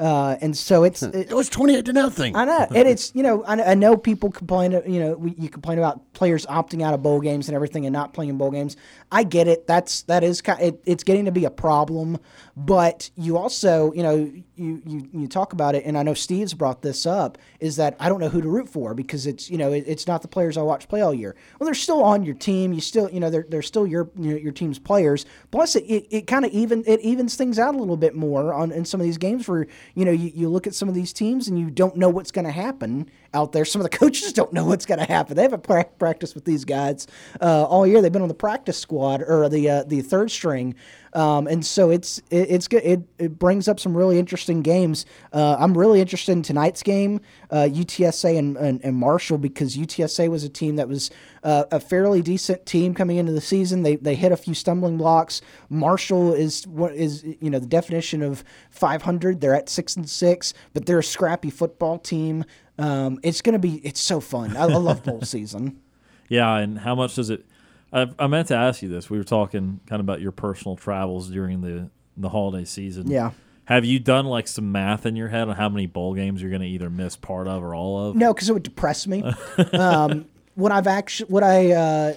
Uh, 0.00 0.36
and 0.40 0.56
so 0.56 0.84
it's 0.84 1.02
it, 1.02 1.14
It 1.14 1.34
was 1.34 1.48
twenty-eight 1.48 1.84
to 1.84 1.92
nothing. 1.92 2.34
I 2.36 2.44
know, 2.44 2.66
and 2.74 2.88
it's 2.88 3.14
you 3.14 3.22
know 3.22 3.42
I, 3.44 3.60
I 3.72 3.74
know 3.74 3.96
people 3.96 4.30
complain. 4.30 4.72
You 4.72 5.00
know, 5.00 5.12
we, 5.14 5.34
you 5.36 5.50
complain 5.50 5.78
about 5.78 6.12
players 6.14 6.46
opting 6.46 6.82
out 6.82 6.94
of 6.94 7.02
bowl 7.02 7.20
games 7.20 7.48
and 7.48 7.54
everything 7.54 7.84
and 7.84 7.92
not 7.92 8.14
playing 8.14 8.30
in 8.30 8.38
bowl 8.38 8.50
games. 8.50 8.76
I 9.12 9.24
get 9.24 9.48
it. 9.48 9.66
That's 9.66 10.02
that 10.02 10.22
is 10.22 10.40
kind. 10.40 10.60
It, 10.60 10.82
it's 10.84 11.02
getting 11.02 11.24
to 11.24 11.32
be 11.32 11.44
a 11.44 11.50
problem, 11.50 12.18
but 12.56 13.10
you 13.16 13.36
also 13.36 13.92
you 13.92 14.04
know 14.04 14.14
you, 14.54 14.82
you 14.86 15.08
you 15.12 15.28
talk 15.28 15.52
about 15.52 15.74
it, 15.74 15.84
and 15.84 15.98
I 15.98 16.04
know 16.04 16.14
Steve's 16.14 16.54
brought 16.54 16.82
this 16.82 17.06
up. 17.06 17.36
Is 17.58 17.76
that 17.76 17.96
I 17.98 18.08
don't 18.08 18.20
know 18.20 18.28
who 18.28 18.40
to 18.40 18.48
root 18.48 18.68
for 18.68 18.94
because 18.94 19.26
it's 19.26 19.50
you 19.50 19.58
know 19.58 19.72
it, 19.72 19.84
it's 19.88 20.06
not 20.06 20.22
the 20.22 20.28
players 20.28 20.56
I 20.56 20.62
watch 20.62 20.88
play 20.88 21.00
all 21.00 21.12
year. 21.12 21.34
Well, 21.58 21.64
they're 21.64 21.74
still 21.74 22.04
on 22.04 22.22
your 22.22 22.36
team. 22.36 22.72
You 22.72 22.80
still 22.80 23.10
you 23.10 23.18
know 23.18 23.30
they're 23.30 23.46
they're 23.48 23.62
still 23.62 23.86
your 23.86 24.10
you 24.16 24.30
know, 24.30 24.36
your 24.36 24.52
team's 24.52 24.78
players. 24.78 25.26
Plus, 25.50 25.74
it, 25.74 25.84
it, 25.84 26.06
it 26.10 26.26
kind 26.28 26.44
of 26.44 26.52
even 26.52 26.84
it 26.86 27.00
evens 27.00 27.34
things 27.34 27.58
out 27.58 27.74
a 27.74 27.78
little 27.78 27.96
bit 27.96 28.14
more 28.14 28.54
on 28.54 28.70
in 28.70 28.84
some 28.84 29.00
of 29.00 29.04
these 29.04 29.18
games 29.18 29.48
where 29.48 29.66
you 29.94 30.04
know 30.04 30.12
you, 30.12 30.30
you 30.34 30.48
look 30.48 30.68
at 30.68 30.74
some 30.74 30.88
of 30.88 30.94
these 30.94 31.12
teams 31.12 31.48
and 31.48 31.58
you 31.58 31.68
don't 31.68 31.96
know 31.96 32.08
what's 32.08 32.30
going 32.30 32.46
to 32.46 32.52
happen 32.52 33.10
out 33.34 33.52
there. 33.52 33.64
Some 33.64 33.80
of 33.80 33.90
the 33.90 33.96
coaches 33.96 34.32
don't 34.32 34.52
know 34.52 34.64
what's 34.64 34.86
going 34.86 35.00
to 35.00 35.06
happen. 35.06 35.36
They 35.36 35.42
haven't 35.42 35.62
pra- 35.62 35.84
practiced 35.98 36.34
with 36.34 36.44
these 36.44 36.64
guys 36.64 37.06
uh, 37.40 37.64
all 37.64 37.86
year. 37.86 38.02
They've 38.02 38.12
been 38.12 38.22
on 38.22 38.28
the 38.28 38.34
practice 38.34 38.78
squad 38.78 39.22
or 39.22 39.48
the 39.48 39.68
uh, 39.68 39.82
the 39.84 40.02
third 40.02 40.30
string, 40.30 40.74
um, 41.12 41.46
and 41.46 41.64
so 41.64 41.90
it's 41.90 42.18
it, 42.30 42.50
it's 42.50 42.68
good. 42.68 42.82
It, 42.84 43.02
it 43.18 43.38
brings 43.38 43.68
up 43.68 43.80
some 43.80 43.96
really 43.96 44.18
interesting 44.18 44.62
games. 44.62 45.06
Uh, 45.32 45.56
I'm 45.58 45.76
really 45.76 46.00
interested 46.00 46.32
in 46.32 46.42
tonight's 46.42 46.82
game, 46.82 47.20
uh, 47.50 47.68
UTSA 47.70 48.38
and, 48.38 48.56
and, 48.56 48.84
and 48.84 48.96
Marshall, 48.96 49.38
because 49.38 49.76
UTSA 49.76 50.28
was 50.28 50.44
a 50.44 50.48
team 50.48 50.76
that 50.76 50.88
was 50.88 51.10
uh, 51.42 51.64
a 51.70 51.80
fairly 51.80 52.22
decent 52.22 52.66
team 52.66 52.94
coming 52.94 53.16
into 53.16 53.32
the 53.32 53.40
season. 53.40 53.82
They 53.82 53.96
they 53.96 54.14
hit 54.14 54.32
a 54.32 54.36
few 54.36 54.54
stumbling 54.54 54.96
blocks. 54.96 55.40
Marshall 55.68 56.32
is 56.32 56.66
what 56.66 56.94
is 56.94 57.24
you 57.40 57.50
know 57.50 57.58
the 57.58 57.66
definition 57.66 58.22
of 58.22 58.44
500. 58.70 59.40
They're 59.40 59.54
at 59.54 59.68
six 59.68 59.96
and 59.96 60.08
six, 60.08 60.54
but 60.74 60.86
they're 60.86 60.98
a 60.98 61.04
scrappy 61.04 61.50
football 61.50 61.98
team. 61.98 62.44
Um, 62.80 63.20
it's 63.22 63.42
gonna 63.42 63.58
be 63.58 63.76
it's 63.84 64.00
so 64.00 64.20
fun. 64.20 64.56
I, 64.56 64.62
I 64.62 64.66
love 64.66 65.02
bowl 65.04 65.20
season. 65.24 65.80
yeah. 66.28 66.56
And 66.56 66.78
how 66.78 66.94
much 66.94 67.14
does 67.14 67.30
it? 67.30 67.44
I, 67.92 68.08
I 68.18 68.26
meant 68.26 68.48
to 68.48 68.54
ask 68.56 68.82
you 68.82 68.88
this. 68.88 69.10
We 69.10 69.18
were 69.18 69.24
talking 69.24 69.80
kind 69.86 70.00
of 70.00 70.06
about 70.06 70.20
your 70.20 70.32
personal 70.32 70.76
travels 70.76 71.28
during 71.30 71.60
the 71.60 71.90
the 72.16 72.28
holiday 72.28 72.64
season. 72.64 73.10
Yeah. 73.10 73.32
Have 73.64 73.84
you 73.84 74.00
done 74.00 74.26
like 74.26 74.48
some 74.48 74.72
math 74.72 75.06
in 75.06 75.14
your 75.14 75.28
head 75.28 75.48
on 75.48 75.54
how 75.54 75.68
many 75.68 75.86
bowl 75.86 76.14
games 76.14 76.42
you're 76.42 76.50
going 76.50 76.62
to 76.62 76.66
either 76.66 76.90
miss 76.90 77.14
part 77.14 77.46
of 77.46 77.62
or 77.62 77.72
all 77.74 78.08
of? 78.08 78.16
No, 78.16 78.34
because 78.34 78.50
it 78.50 78.52
would 78.52 78.64
depress 78.64 79.06
me. 79.06 79.22
um, 79.72 80.26
what 80.56 80.72
I've 80.72 80.88
actually, 80.88 81.30
what 81.30 81.44
I, 81.44 81.70
uh, 81.70 82.14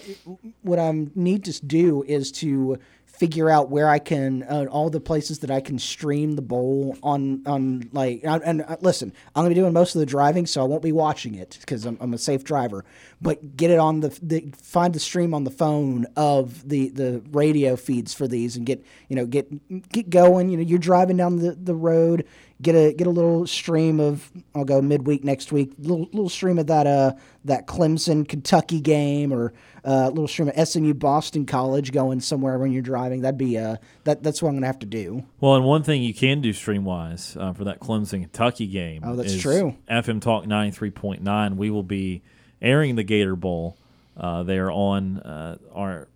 what 0.64 0.80
I 0.80 0.91
need 1.14 1.43
to 1.45 1.66
do 1.66 2.03
is 2.07 2.32
to 2.34 2.80
figure 3.24 3.49
out 3.49 3.69
where 3.69 3.88
I 3.88 3.99
can 3.99 4.43
uh, 4.43 4.65
all 4.69 4.89
the 4.89 4.99
places 4.99 5.39
that 5.39 5.49
I 5.49 5.61
can 5.61 5.80
stream 5.80 6.36
the 6.36 6.41
bowl 6.41 6.97
on 7.01 7.41
on 7.45 7.89
like 7.93 8.19
and, 8.26 8.43
and 8.43 8.61
uh, 8.63 8.76
listen, 8.82 9.13
I'm 9.34 9.43
gonna 9.43 9.55
be 9.55 9.55
doing 9.55 9.71
most 9.71 9.95
of 9.95 9.99
the 9.99 10.05
driving, 10.05 10.45
so 10.45 10.59
I 10.59 10.65
won't 10.65 10.84
be 10.84 10.91
watching 10.91 11.36
it 11.36 11.57
because 11.61 11.86
I'm, 11.86 11.97
I'm 12.01 12.13
a 12.13 12.17
safe 12.17 12.43
driver. 12.43 12.84
But 13.21 13.55
get 13.55 13.71
it 13.71 13.80
on 13.80 14.01
the, 14.01 14.09
the 14.21 14.51
find 14.61 14.93
the 14.93 14.99
stream 14.99 15.34
on 15.34 15.45
the 15.45 15.51
phone 15.51 16.05
of 16.17 16.67
the 16.67 16.89
the 16.89 17.24
radio 17.32 17.78
feeds 17.78 18.13
for 18.13 18.28
these 18.28 18.57
and 18.57 18.65
get 18.65 18.86
you 19.07 19.15
know 19.15 19.26
get 19.26 19.47
get 19.89 20.09
going. 20.09 20.49
You 20.49 20.57
know, 20.57 20.63
you're 20.63 20.78
driving 20.78 21.15
down 21.15 21.38
the, 21.38 21.51
the 21.51 21.76
road, 21.76 22.28
get 22.62 22.76
a 22.76 22.93
get 22.93 23.08
a 23.08 23.10
little 23.10 23.45
stream 23.47 23.99
of 23.99 24.32
I'll 24.56 24.66
go 24.66 24.82
midweek 24.82 25.24
next 25.24 25.51
week, 25.51 25.74
little 25.78 26.08
little 26.12 26.30
stream 26.30 26.60
of 26.60 26.68
that 26.68 26.88
uh 26.88 27.14
that 27.45 27.68
Clemson 27.68 28.28
Kentucky 28.28 28.80
game 28.80 29.34
or 29.34 29.54
uh, 29.86 30.08
little 30.08 30.30
stream 30.30 30.47
of 30.47 30.68
SMU 30.68 30.93
Boston 30.93 31.45
College 31.45 31.91
going 31.91 32.22
somewhere 32.22 32.58
when 32.58 32.72
you're 32.72 32.82
driving. 32.82 33.22
That'd 33.22 33.38
be 33.38 33.58
uh 33.58 33.78
that 34.06 34.24
that's 34.24 34.41
what 34.41 34.49
I'm 34.49 34.56
gonna 34.56 34.68
have 34.68 34.80
to 34.80 34.86
do. 34.86 35.26
Well, 35.39 35.56
and 35.56 35.66
one 35.66 35.84
thing 35.84 36.04
you 36.04 36.14
can 36.14 36.41
do 36.41 36.54
stream 36.54 36.86
wise 36.86 37.36
uh, 37.39 37.54
for 37.54 37.66
that 37.66 37.80
Clemson 37.80 38.22
Kentucky 38.22 38.68
game. 38.68 39.01
Oh, 39.06 39.16
that's 39.16 39.34
is 39.34 39.41
true. 39.41 39.76
FM 39.89 40.22
Talk 40.22 40.45
ninety 40.47 40.76
three 40.76 40.91
point 40.91 41.22
nine. 41.22 41.58
We 41.58 41.70
will 41.70 41.84
be 41.84 42.22
airing 42.62 42.95
the 42.95 43.04
Gator 43.04 43.36
Bowl 43.36 43.78
uh, 44.16 44.43
there 44.43 44.72
on 44.72 45.20
uh, 45.20 45.58
our 45.74 46.08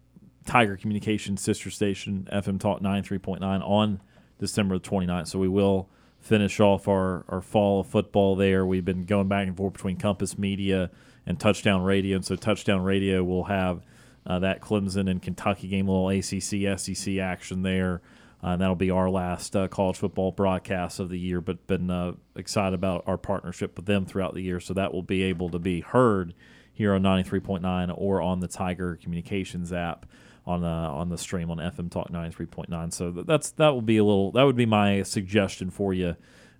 Tiger 0.45 0.77
Communications 0.77 1.41
sister 1.41 1.69
station, 1.69 2.27
FM 2.31 2.59
Talk 2.59 2.81
ninety 2.81 3.05
three 3.07 3.17
point 3.17 3.41
nine, 3.41 3.61
on 3.61 3.99
December 4.39 4.77
the 4.77 4.87
29th. 4.87 5.27
So 5.27 5.39
we 5.39 5.47
will 5.47 5.89
finish 6.27 6.59
off 6.59 6.87
our, 6.87 7.23
our 7.29 7.41
fall 7.41 7.79
of 7.79 7.87
football 7.87 8.35
there. 8.35 8.65
We've 8.65 8.83
been 8.83 9.05
going 9.05 9.29
back 9.29 9.47
and 9.47 9.55
forth 9.55 9.73
between 9.73 9.97
Compass 9.97 10.37
Media 10.37 10.91
and 11.25 11.39
Touchdown 11.39 11.83
Radio. 11.83 12.17
And 12.17 12.25
so 12.25 12.35
Touchdown 12.35 12.83
Radio 12.83 13.23
will 13.23 13.45
have 13.45 13.85
uh, 14.25 14.39
that 14.39 14.61
Clemson 14.61 15.09
and 15.09 15.21
Kentucky 15.21 15.69
game, 15.69 15.87
a 15.87 15.91
little 15.91 16.09
ACC 16.09 16.77
SEC 16.79 17.17
action 17.17 17.61
there. 17.63 18.01
Uh, 18.43 18.49
and 18.49 18.61
that'll 18.61 18.75
be 18.75 18.91
our 18.91 19.09
last 19.09 19.55
uh, 19.55 19.67
college 19.67 19.97
football 19.97 20.31
broadcast 20.31 20.99
of 20.99 21.09
the 21.09 21.17
year. 21.17 21.39
But 21.41 21.65
been 21.65 21.89
uh, 21.89 22.13
excited 22.35 22.75
about 22.75 23.03
our 23.07 23.17
partnership 23.17 23.77
with 23.77 23.85
them 23.85 24.05
throughout 24.05 24.35
the 24.35 24.41
year, 24.41 24.59
so 24.59 24.73
that 24.73 24.93
will 24.93 25.01
be 25.01 25.23
able 25.23 25.49
to 25.49 25.59
be 25.59 25.79
heard 25.79 26.33
here 26.71 26.93
on 26.93 27.01
93.9 27.01 27.91
or 27.97 28.21
on 28.21 28.41
the 28.41 28.47
Tiger 28.47 28.99
Communications 29.01 29.73
app 29.73 30.05
on 30.47 30.61
the 30.61 30.67
on 30.67 31.09
the 31.09 31.17
stream 31.17 31.51
on 31.51 31.57
FM 31.57 31.91
Talk 31.91 32.09
93.9. 32.09 32.93
So 32.93 33.11
that's 33.11 33.51
that 33.51 33.69
will 33.69 33.81
be 33.81 33.97
a 33.97 34.03
little 34.03 34.31
that 34.31 34.43
would 34.43 34.55
be 34.55 34.65
my 34.65 35.03
suggestion 35.03 35.69
for 35.69 35.93
you 35.93 36.15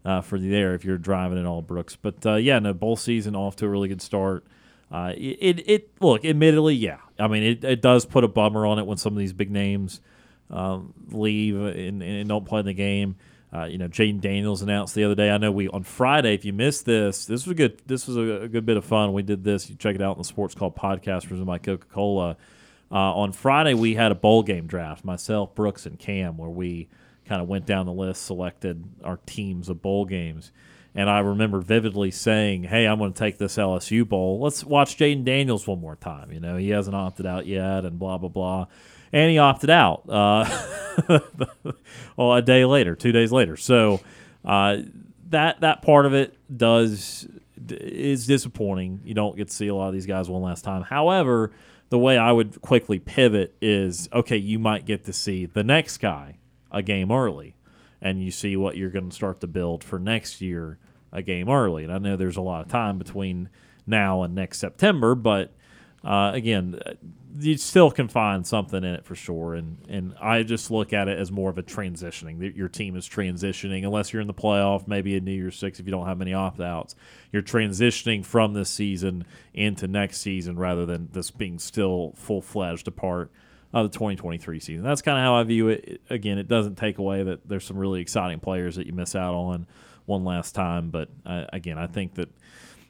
uh, 0.05 0.21
for 0.21 0.37
there 0.37 0.75
if 0.75 0.85
you're 0.85 0.97
driving 0.97 1.39
at 1.39 1.45
all, 1.45 1.61
Brooks. 1.61 1.95
But 1.95 2.25
uh, 2.25 2.35
yeah, 2.35 2.59
no 2.59 2.73
bowl 2.73 2.97
season 2.97 3.35
off 3.35 3.55
to 3.57 3.65
a 3.65 3.69
really 3.69 3.87
good 3.87 4.01
start. 4.01 4.45
Uh, 4.91 5.13
it, 5.17 5.63
it 5.67 5.89
look, 6.01 6.23
admittedly, 6.23 6.75
yeah. 6.75 6.99
I 7.19 7.27
mean, 7.27 7.43
it, 7.43 7.63
it 7.63 7.81
does 7.81 8.05
put 8.05 8.23
a 8.23 8.27
bummer 8.27 8.65
on 8.65 8.79
it 8.79 8.85
when 8.85 8.97
some 8.97 9.13
of 9.13 9.19
these 9.19 9.33
big 9.33 9.51
names 9.51 9.99
um, 10.49 10.93
leave 11.11 11.59
and, 11.59 12.01
and 12.01 12.29
don't 12.29 12.45
play 12.45 12.61
in 12.61 12.65
the 12.65 12.73
game. 12.73 13.17
Uh, 13.53 13.65
you 13.65 13.77
know, 13.77 13.87
Jayden 13.87 14.21
Daniels 14.21 14.61
announced 14.61 14.95
the 14.95 15.03
other 15.05 15.15
day. 15.15 15.29
I 15.29 15.37
know 15.37 15.51
we 15.51 15.69
on 15.69 15.83
Friday. 15.83 16.33
If 16.33 16.43
you 16.45 16.53
missed 16.53 16.85
this, 16.85 17.25
this 17.25 17.45
was 17.45 17.51
a 17.51 17.55
good. 17.55 17.81
This 17.85 18.07
was 18.07 18.17
a, 18.17 18.43
a 18.43 18.47
good 18.49 18.65
bit 18.65 18.75
of 18.75 18.83
fun. 18.83 19.13
We 19.13 19.23
did 19.23 19.43
this. 19.43 19.69
You 19.69 19.75
check 19.77 19.95
it 19.95 20.01
out 20.01 20.11
on 20.11 20.17
the 20.17 20.25
Sports 20.25 20.53
Call 20.53 20.69
podcast 20.69 21.27
presented 21.27 21.45
by 21.45 21.57
Coca 21.57 21.87
Cola. 21.87 22.35
Uh, 22.91 23.13
on 23.15 23.31
Friday, 23.31 23.73
we 23.73 23.95
had 23.95 24.11
a 24.11 24.15
bowl 24.15 24.43
game 24.43 24.67
draft. 24.67 25.03
Myself, 25.03 25.53
Brooks, 25.55 25.85
and 25.85 25.99
Cam, 25.99 26.37
where 26.37 26.49
we 26.49 26.87
kind 27.25 27.41
of 27.41 27.47
went 27.47 27.65
down 27.65 27.85
the 27.85 27.91
list, 27.91 28.23
selected 28.23 28.83
our 29.03 29.19
teams 29.25 29.69
of 29.69 29.81
bowl 29.81 30.05
games. 30.05 30.51
And 30.95 31.09
I 31.09 31.19
remember 31.19 31.59
vividly 31.59 32.11
saying, 32.11 32.63
"Hey, 32.63 32.85
I'm 32.87 32.97
going 32.97 33.13
to 33.13 33.19
take 33.19 33.37
this 33.37 33.57
LSU 33.57 34.07
bowl. 34.07 34.39
Let's 34.39 34.63
watch 34.63 34.97
Jayden 34.97 35.25
Daniels 35.25 35.67
one 35.67 35.79
more 35.79 35.95
time. 35.95 36.31
You 36.31 36.39
know, 36.39 36.57
he 36.57 36.69
hasn't 36.69 36.95
opted 36.95 37.25
out 37.25 37.45
yet, 37.45 37.85
and 37.85 37.99
blah 37.99 38.17
blah 38.17 38.29
blah." 38.29 38.67
And 39.13 39.29
he 39.29 39.37
opted 39.37 39.69
out. 39.69 40.09
Uh, 40.09 40.49
well, 42.17 42.33
a 42.33 42.41
day 42.41 42.65
later, 42.65 42.95
two 42.95 43.11
days 43.11 43.31
later. 43.31 43.57
So 43.57 44.01
uh, 44.43 44.77
that 45.29 45.61
that 45.61 45.81
part 45.81 46.05
of 46.05 46.13
it 46.13 46.35
does 46.55 47.27
is 47.69 48.25
disappointing. 48.25 49.01
You 49.03 49.13
don't 49.13 49.35
get 49.35 49.49
to 49.49 49.53
see 49.53 49.67
a 49.67 49.75
lot 49.75 49.87
of 49.87 49.93
these 49.93 50.05
guys 50.05 50.29
one 50.29 50.41
last 50.41 50.63
time. 50.63 50.83
However, 50.83 51.51
the 51.89 51.97
way 51.99 52.17
I 52.17 52.31
would 52.31 52.61
quickly 52.61 52.99
pivot 52.99 53.55
is 53.61 54.09
okay. 54.11 54.37
You 54.37 54.59
might 54.59 54.85
get 54.85 55.05
to 55.05 55.13
see 55.13 55.45
the 55.45 55.63
next 55.63 55.97
guy 55.97 56.37
a 56.71 56.81
game 56.81 57.11
early, 57.11 57.55
and 58.01 58.21
you 58.21 58.31
see 58.31 58.57
what 58.57 58.77
you're 58.77 58.89
going 58.89 59.09
to 59.09 59.15
start 59.15 59.39
to 59.41 59.47
build 59.47 59.83
for 59.83 59.99
next 59.99 60.41
year 60.41 60.79
a 61.11 61.21
game 61.21 61.49
early. 61.49 61.83
And 61.83 61.93
I 61.93 61.97
know 61.97 62.15
there's 62.15 62.37
a 62.37 62.41
lot 62.41 62.65
of 62.65 62.71
time 62.71 62.97
between 62.97 63.49
now 63.85 64.23
and 64.23 64.35
next 64.35 64.59
September, 64.59 65.15
but 65.15 65.53
uh, 66.07 66.31
again, 66.33 66.79
you 67.37 67.57
still 67.57 67.91
can 67.91 68.07
find 68.07 68.47
something 68.47 68.83
in 68.83 68.95
it 68.95 69.05
for 69.05 69.13
sure. 69.13 69.53
And 69.55 69.77
and 69.89 70.15
I 70.21 70.43
just 70.43 70.71
look 70.71 70.93
at 70.93 71.09
it 71.09 71.19
as 71.19 71.31
more 71.31 71.49
of 71.49 71.57
a 71.57 71.63
transitioning. 71.63 72.55
Your 72.55 72.69
team 72.69 72.95
is 72.95 73.07
transitioning, 73.07 73.83
unless 73.83 74.13
you're 74.13 74.21
in 74.21 74.27
the 74.27 74.33
playoff, 74.33 74.87
maybe 74.87 75.15
in 75.15 75.25
New 75.25 75.33
Year's 75.33 75.57
Six 75.57 75.79
if 75.79 75.85
you 75.85 75.91
don't 75.91 76.07
have 76.07 76.17
many 76.17 76.33
opt 76.33 76.61
outs. 76.61 76.95
You're 77.31 77.41
transitioning 77.41 78.25
from 78.25 78.53
this 78.53 78.69
season 78.69 79.25
into 79.53 79.87
next 79.87 80.21
season 80.21 80.57
rather 80.57 80.85
than 80.85 81.09
this 81.11 81.29
being 81.29 81.59
still 81.59 82.13
full 82.15 82.41
fledged 82.41 82.87
a 82.87 82.91
part 82.91 83.29
of 83.73 83.91
the 83.91 83.97
2023 83.97 84.61
season. 84.61 84.83
That's 84.83 85.01
kind 85.01 85.17
of 85.17 85.23
how 85.23 85.35
I 85.35 85.43
view 85.43 85.67
it. 85.67 86.01
Again, 86.09 86.37
it 86.37 86.47
doesn't 86.47 86.75
take 86.75 86.99
away 86.99 87.23
that 87.23 87.47
there's 87.49 87.65
some 87.65 87.77
really 87.77 87.99
exciting 87.99 88.39
players 88.39 88.77
that 88.77 88.87
you 88.87 88.93
miss 88.93 89.13
out 89.13 89.33
on 89.33 89.67
one 90.05 90.23
last 90.23 90.55
time. 90.55 90.89
But 90.89 91.09
uh, 91.25 91.45
again, 91.51 91.77
I 91.77 91.87
think 91.87 92.15
that 92.15 92.29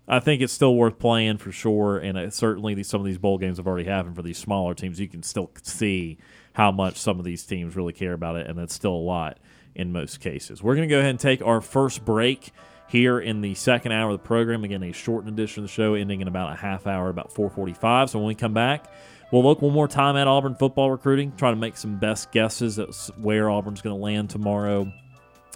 I 0.08 0.20
think 0.20 0.42
it's 0.42 0.54
still 0.54 0.76
worth 0.76 1.00
playing 1.00 1.38
for 1.38 1.52
sure. 1.52 1.98
And 1.98 2.18
uh, 2.18 2.30
certainly, 2.30 2.74
these, 2.74 2.88
some 2.88 3.02
of 3.02 3.06
these 3.06 3.18
bowl 3.18 3.38
games 3.38 3.58
have 3.58 3.68
already 3.68 3.90
happened 3.90 4.16
for 4.16 4.22
these 4.22 4.38
smaller 4.38 4.74
teams. 4.74 5.00
You 5.00 5.08
can 5.08 5.24
still 5.24 5.52
see 5.64 6.18
how 6.54 6.72
much 6.72 6.98
some 6.98 7.20
of 7.20 7.26
these 7.26 7.46
teams 7.46 7.76
really 7.76 7.94
care 7.94 8.14
about 8.14 8.36
it, 8.38 8.48
and 8.48 8.58
that's 8.58 8.74
still 8.74 8.94
a 8.94 8.96
lot 8.96 9.40
in 9.76 9.92
most 9.92 10.20
cases. 10.20 10.64
We're 10.64 10.76
going 10.76 10.88
to 10.88 10.94
go 10.94 11.00
ahead 11.00 11.12
and 11.12 11.20
take 11.20 11.42
our 11.42 11.62
first 11.62 12.06
break 12.06 12.52
here 12.88 13.20
in 13.20 13.42
the 13.42 13.54
second 13.54 13.92
hour 13.92 14.12
of 14.12 14.22
the 14.22 14.26
program. 14.26 14.64
Again, 14.64 14.82
a 14.82 14.94
shortened 14.94 15.34
edition 15.34 15.64
of 15.64 15.70
the 15.70 15.74
show, 15.74 15.94
ending 15.94 16.22
in 16.22 16.28
about 16.28 16.54
a 16.54 16.56
half 16.56 16.88
hour, 16.88 17.10
about 17.10 17.34
4:45. 17.34 18.10
So 18.10 18.20
when 18.20 18.28
we 18.28 18.36
come 18.36 18.54
back. 18.54 18.92
We'll 19.30 19.44
look 19.44 19.62
one 19.62 19.74
more 19.74 19.90
time 19.90 20.16
at 20.16 20.26
Auburn 20.26 20.56
football 20.56 20.90
recruiting, 20.90 21.34
try 21.36 21.50
to 21.50 21.58
make 21.58 21.76
some 21.76 21.98
best 21.98 22.32
guesses 22.32 22.80
at 22.80 22.94
where 23.18 23.50
Auburn's 23.50 23.82
going 23.82 23.94
to 23.94 24.02
land 24.02 24.30
tomorrow 24.30 24.90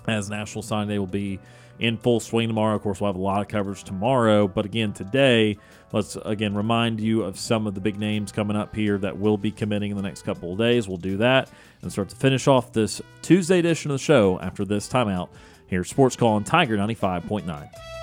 as 0.07 0.29
National 0.29 0.61
Signing 0.61 0.89
Day 0.89 0.99
will 0.99 1.07
be 1.07 1.39
in 1.81 1.97
full 1.97 2.19
swing 2.19 2.47
tomorrow. 2.47 2.75
Of 2.75 2.83
course, 2.83 3.01
we'll 3.01 3.09
have 3.09 3.17
a 3.17 3.21
lot 3.21 3.41
of 3.41 3.47
coverage 3.47 3.83
tomorrow. 3.83 4.47
But 4.47 4.65
again, 4.65 4.93
today, 4.93 5.57
let's 5.91 6.15
again 6.15 6.53
remind 6.53 7.01
you 7.01 7.23
of 7.23 7.37
some 7.37 7.67
of 7.67 7.73
the 7.73 7.81
big 7.81 7.99
names 7.99 8.31
coming 8.31 8.55
up 8.55 8.73
here 8.73 8.97
that 8.99 9.17
will 9.17 9.37
be 9.37 9.51
committing 9.51 9.91
in 9.91 9.97
the 9.97 10.03
next 10.03 10.21
couple 10.21 10.53
of 10.53 10.59
days. 10.59 10.87
We'll 10.87 10.97
do 10.97 11.17
that 11.17 11.49
and 11.81 11.91
start 11.91 12.09
to 12.09 12.15
finish 12.15 12.47
off 12.47 12.71
this 12.71 13.01
Tuesday 13.21 13.59
edition 13.59 13.91
of 13.91 13.95
the 13.95 14.03
show 14.03 14.39
after 14.39 14.63
this 14.63 14.87
timeout. 14.87 15.29
Here, 15.67 15.83
Sports 15.83 16.15
Call 16.15 16.33
on 16.33 16.43
Tiger 16.43 16.77
95.9. 16.77 18.00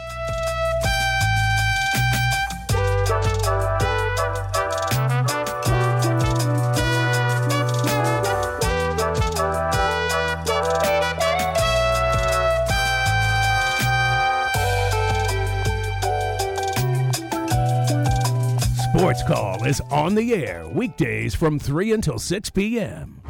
Sports 18.98 19.22
Call 19.22 19.64
is 19.64 19.80
on 19.92 20.16
the 20.16 20.34
air 20.34 20.66
weekdays 20.66 21.32
from 21.32 21.60
3 21.60 21.92
until 21.92 22.18
6 22.18 22.50
p.m. 22.50 23.22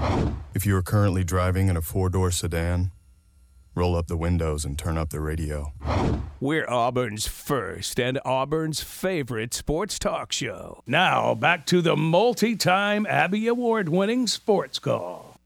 If 0.54 0.64
you 0.64 0.74
are 0.74 0.82
currently 0.82 1.24
driving 1.24 1.68
in 1.68 1.76
a 1.76 1.82
four 1.82 2.08
door 2.08 2.30
sedan, 2.30 2.90
roll 3.74 3.94
up 3.94 4.06
the 4.06 4.16
windows 4.16 4.64
and 4.64 4.78
turn 4.78 4.96
up 4.96 5.10
the 5.10 5.20
radio. 5.20 5.74
We're 6.40 6.66
Auburn's 6.70 7.26
first 7.26 8.00
and 8.00 8.18
Auburn's 8.24 8.82
favorite 8.82 9.52
sports 9.52 9.98
talk 9.98 10.32
show. 10.32 10.82
Now, 10.86 11.34
back 11.34 11.66
to 11.66 11.82
the 11.82 11.98
multi 11.98 12.56
time 12.56 13.04
Abby 13.04 13.46
Award 13.46 13.90
winning 13.90 14.26
Sports 14.26 14.78
Call. 14.78 15.38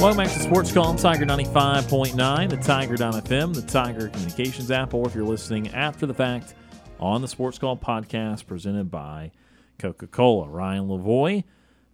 Welcome 0.00 0.24
back 0.24 0.32
to 0.32 0.40
Sports 0.40 0.72
Call 0.72 0.94
Tiger 0.94 1.26
95.9, 1.26 2.48
the 2.48 2.56
Tiger 2.56 2.96
FM, 2.96 3.52
the 3.52 3.60
Tiger 3.60 4.08
Communications 4.08 4.70
app, 4.70 4.94
or 4.94 5.06
if 5.06 5.14
you're 5.14 5.24
listening 5.24 5.68
after 5.74 6.06
the 6.06 6.14
fact 6.14 6.54
on 6.98 7.20
the 7.20 7.28
Sports 7.28 7.58
Call 7.58 7.76
podcast 7.76 8.46
presented 8.46 8.90
by 8.90 9.30
Coca 9.78 10.06
Cola. 10.06 10.48
Ryan 10.48 10.88
Lavoie, 10.88 11.44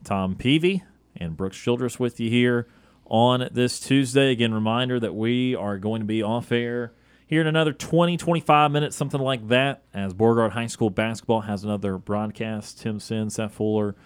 Tom 0.04 0.36
Peavy, 0.36 0.84
and 1.16 1.36
Brooks 1.36 1.56
Childress 1.58 1.98
with 1.98 2.20
you 2.20 2.30
here 2.30 2.68
on 3.06 3.48
this 3.50 3.80
Tuesday. 3.80 4.30
Again, 4.30 4.54
reminder 4.54 5.00
that 5.00 5.16
we 5.16 5.56
are 5.56 5.76
going 5.76 6.00
to 6.00 6.06
be 6.06 6.22
off 6.22 6.52
air 6.52 6.92
here 7.26 7.40
in 7.40 7.48
another 7.48 7.72
20, 7.72 8.16
25 8.16 8.70
minutes, 8.70 8.94
something 8.94 9.20
like 9.20 9.48
that, 9.48 9.82
as 9.92 10.14
Beauregard 10.14 10.52
High 10.52 10.68
School 10.68 10.90
basketball 10.90 11.40
has 11.40 11.64
another 11.64 11.98
broadcast. 11.98 12.78
Tim 12.78 13.00
Sin, 13.00 13.30
Seth 13.30 13.54
Fuller 13.54 13.96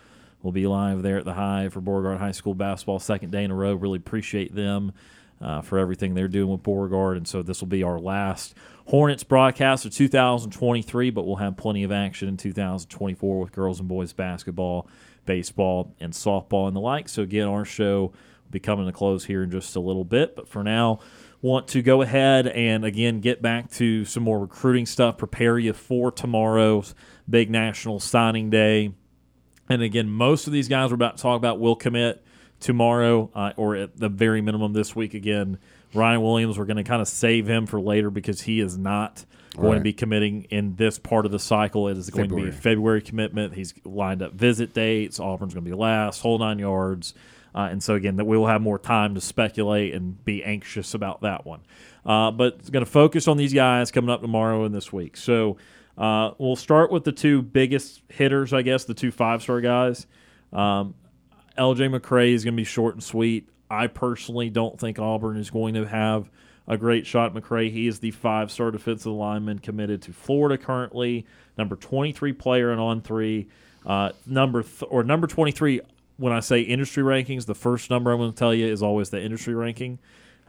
will 0.42 0.52
be 0.52 0.66
live 0.66 1.02
there 1.02 1.18
at 1.18 1.24
the 1.24 1.34
High 1.34 1.68
for 1.68 1.80
Beauregard 1.80 2.18
High 2.18 2.32
School 2.32 2.54
basketball, 2.54 2.98
second 2.98 3.30
day 3.30 3.44
in 3.44 3.50
a 3.50 3.54
row. 3.54 3.74
Really 3.74 3.98
appreciate 3.98 4.54
them 4.54 4.92
uh, 5.40 5.60
for 5.62 5.78
everything 5.78 6.14
they're 6.14 6.28
doing 6.28 6.50
with 6.50 6.62
Beauregard. 6.62 7.16
And 7.16 7.26
so 7.26 7.42
this 7.42 7.60
will 7.60 7.68
be 7.68 7.82
our 7.82 7.98
last 7.98 8.54
Hornets 8.86 9.22
broadcast 9.22 9.86
of 9.86 9.94
2023, 9.94 11.10
but 11.10 11.24
we'll 11.24 11.36
have 11.36 11.56
plenty 11.56 11.84
of 11.84 11.92
action 11.92 12.28
in 12.28 12.36
2024 12.36 13.38
with 13.38 13.52
girls 13.52 13.78
and 13.78 13.88
boys 13.88 14.12
basketball, 14.12 14.88
baseball, 15.26 15.94
and 16.00 16.12
softball 16.12 16.66
and 16.66 16.74
the 16.74 16.80
like. 16.80 17.08
So, 17.08 17.22
again, 17.22 17.46
our 17.46 17.64
show 17.64 18.00
will 18.00 18.14
be 18.50 18.58
coming 18.58 18.86
to 18.86 18.92
close 18.92 19.26
here 19.26 19.44
in 19.44 19.50
just 19.50 19.76
a 19.76 19.80
little 19.80 20.04
bit. 20.04 20.34
But 20.34 20.48
for 20.48 20.64
now, 20.64 20.98
want 21.40 21.68
to 21.68 21.82
go 21.82 22.02
ahead 22.02 22.48
and 22.48 22.84
again 22.84 23.20
get 23.20 23.40
back 23.40 23.70
to 23.72 24.04
some 24.04 24.24
more 24.24 24.40
recruiting 24.40 24.86
stuff, 24.86 25.16
prepare 25.16 25.58
you 25.58 25.72
for 25.72 26.10
tomorrow's 26.10 26.94
big 27.28 27.48
national 27.48 28.00
signing 28.00 28.50
day. 28.50 28.92
And 29.70 29.82
again, 29.82 30.10
most 30.10 30.46
of 30.46 30.52
these 30.52 30.68
guys 30.68 30.90
we're 30.90 30.96
about 30.96 31.16
to 31.16 31.22
talk 31.22 31.36
about 31.36 31.60
will 31.60 31.76
commit 31.76 32.22
tomorrow 32.58 33.30
uh, 33.34 33.52
or 33.56 33.76
at 33.76 33.96
the 33.96 34.08
very 34.08 34.40
minimum 34.42 34.72
this 34.72 34.94
week 34.94 35.14
again. 35.14 35.58
Ryan 35.94 36.20
Williams, 36.22 36.58
we're 36.58 36.66
going 36.66 36.76
to 36.76 36.84
kind 36.84 37.00
of 37.00 37.08
save 37.08 37.46
him 37.46 37.66
for 37.66 37.80
later 37.80 38.10
because 38.10 38.42
he 38.42 38.60
is 38.60 38.76
not 38.76 39.24
going 39.56 39.68
Right. 39.72 39.74
to 39.78 39.80
be 39.80 39.92
committing 39.92 40.42
in 40.50 40.74
this 40.76 40.98
part 40.98 41.24
of 41.24 41.32
the 41.32 41.38
cycle. 41.38 41.88
It 41.88 41.96
is 41.96 42.10
going 42.10 42.28
to 42.28 42.34
be 42.34 42.42
a 42.42 42.44
February. 42.52 42.60
February 42.60 43.02
commitment. 43.02 43.54
He's 43.54 43.72
lined 43.84 44.22
up 44.22 44.32
visit 44.32 44.74
dates. 44.74 45.18
Auburn's 45.20 45.54
going 45.54 45.64
to 45.64 45.70
be 45.70 45.76
last, 45.76 46.20
whole 46.20 46.38
nine 46.38 46.58
yards. 46.58 47.14
Uh, 47.52 47.68
and 47.70 47.82
so, 47.82 47.94
again, 47.94 48.16
that 48.16 48.26
we 48.26 48.36
will 48.38 48.46
have 48.46 48.60
more 48.62 48.78
time 48.78 49.14
to 49.16 49.20
speculate 49.20 49.92
and 49.94 50.24
be 50.24 50.44
anxious 50.44 50.94
about 50.94 51.22
that 51.22 51.44
one. 51.46 51.60
Uh, 52.06 52.30
but 52.30 52.54
it's 52.60 52.70
going 52.70 52.84
to 52.84 52.90
focus 52.90 53.26
on 53.26 53.36
these 53.36 53.52
guys 53.52 53.90
coming 53.90 54.10
up 54.10 54.20
tomorrow 54.20 54.64
and 54.64 54.72
this 54.74 54.92
week. 54.92 55.16
So 55.16 55.56
uh, 56.00 56.32
we'll 56.38 56.56
start 56.56 56.90
with 56.90 57.04
the 57.04 57.12
two 57.12 57.42
biggest 57.42 58.00
hitters, 58.08 58.54
I 58.54 58.62
guess, 58.62 58.84
the 58.84 58.94
two 58.94 59.12
five 59.12 59.42
star 59.42 59.60
guys. 59.60 60.06
Um, 60.50 60.94
LJ 61.58 61.94
McCray 61.94 62.32
is 62.32 62.42
going 62.42 62.54
to 62.54 62.60
be 62.60 62.64
short 62.64 62.94
and 62.94 63.04
sweet. 63.04 63.50
I 63.70 63.86
personally 63.86 64.48
don't 64.48 64.80
think 64.80 64.98
Auburn 64.98 65.36
is 65.36 65.50
going 65.50 65.74
to 65.74 65.84
have 65.86 66.30
a 66.66 66.78
great 66.78 67.06
shot 67.06 67.34
McCray. 67.34 67.70
He 67.70 67.86
is 67.86 67.98
the 67.98 68.12
five 68.12 68.50
star 68.50 68.70
defensive 68.70 69.12
lineman 69.12 69.58
committed 69.58 70.00
to 70.02 70.14
Florida 70.14 70.56
currently, 70.56 71.26
number 71.58 71.76
23 71.76 72.32
player 72.32 72.70
and 72.72 72.80
on 72.80 73.02
three. 73.02 73.48
Uh, 73.84 74.12
number 74.26 74.62
th- 74.62 74.84
or 74.88 75.02
number 75.02 75.26
23, 75.26 75.82
when 76.16 76.32
I 76.32 76.40
say 76.40 76.60
industry 76.62 77.02
rankings, 77.02 77.44
the 77.44 77.54
first 77.54 77.90
number 77.90 78.10
I'm 78.10 78.18
going 78.18 78.32
to 78.32 78.36
tell 78.36 78.54
you 78.54 78.66
is 78.66 78.82
always 78.82 79.10
the 79.10 79.22
industry 79.22 79.54
ranking. 79.54 79.98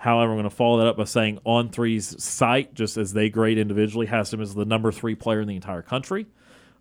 However, 0.01 0.31
I'm 0.31 0.37
going 0.39 0.49
to 0.49 0.55
follow 0.55 0.79
that 0.79 0.87
up 0.87 0.97
by 0.97 1.03
saying 1.03 1.37
on 1.43 1.69
three's 1.69 2.21
site, 2.23 2.73
just 2.73 2.97
as 2.97 3.13
they 3.13 3.29
grade 3.29 3.59
individually, 3.59 4.07
has 4.07 4.33
him 4.33 4.41
as 4.41 4.55
the 4.55 4.65
number 4.65 4.91
three 4.91 5.13
player 5.13 5.41
in 5.41 5.47
the 5.47 5.55
entire 5.55 5.83
country. 5.83 6.25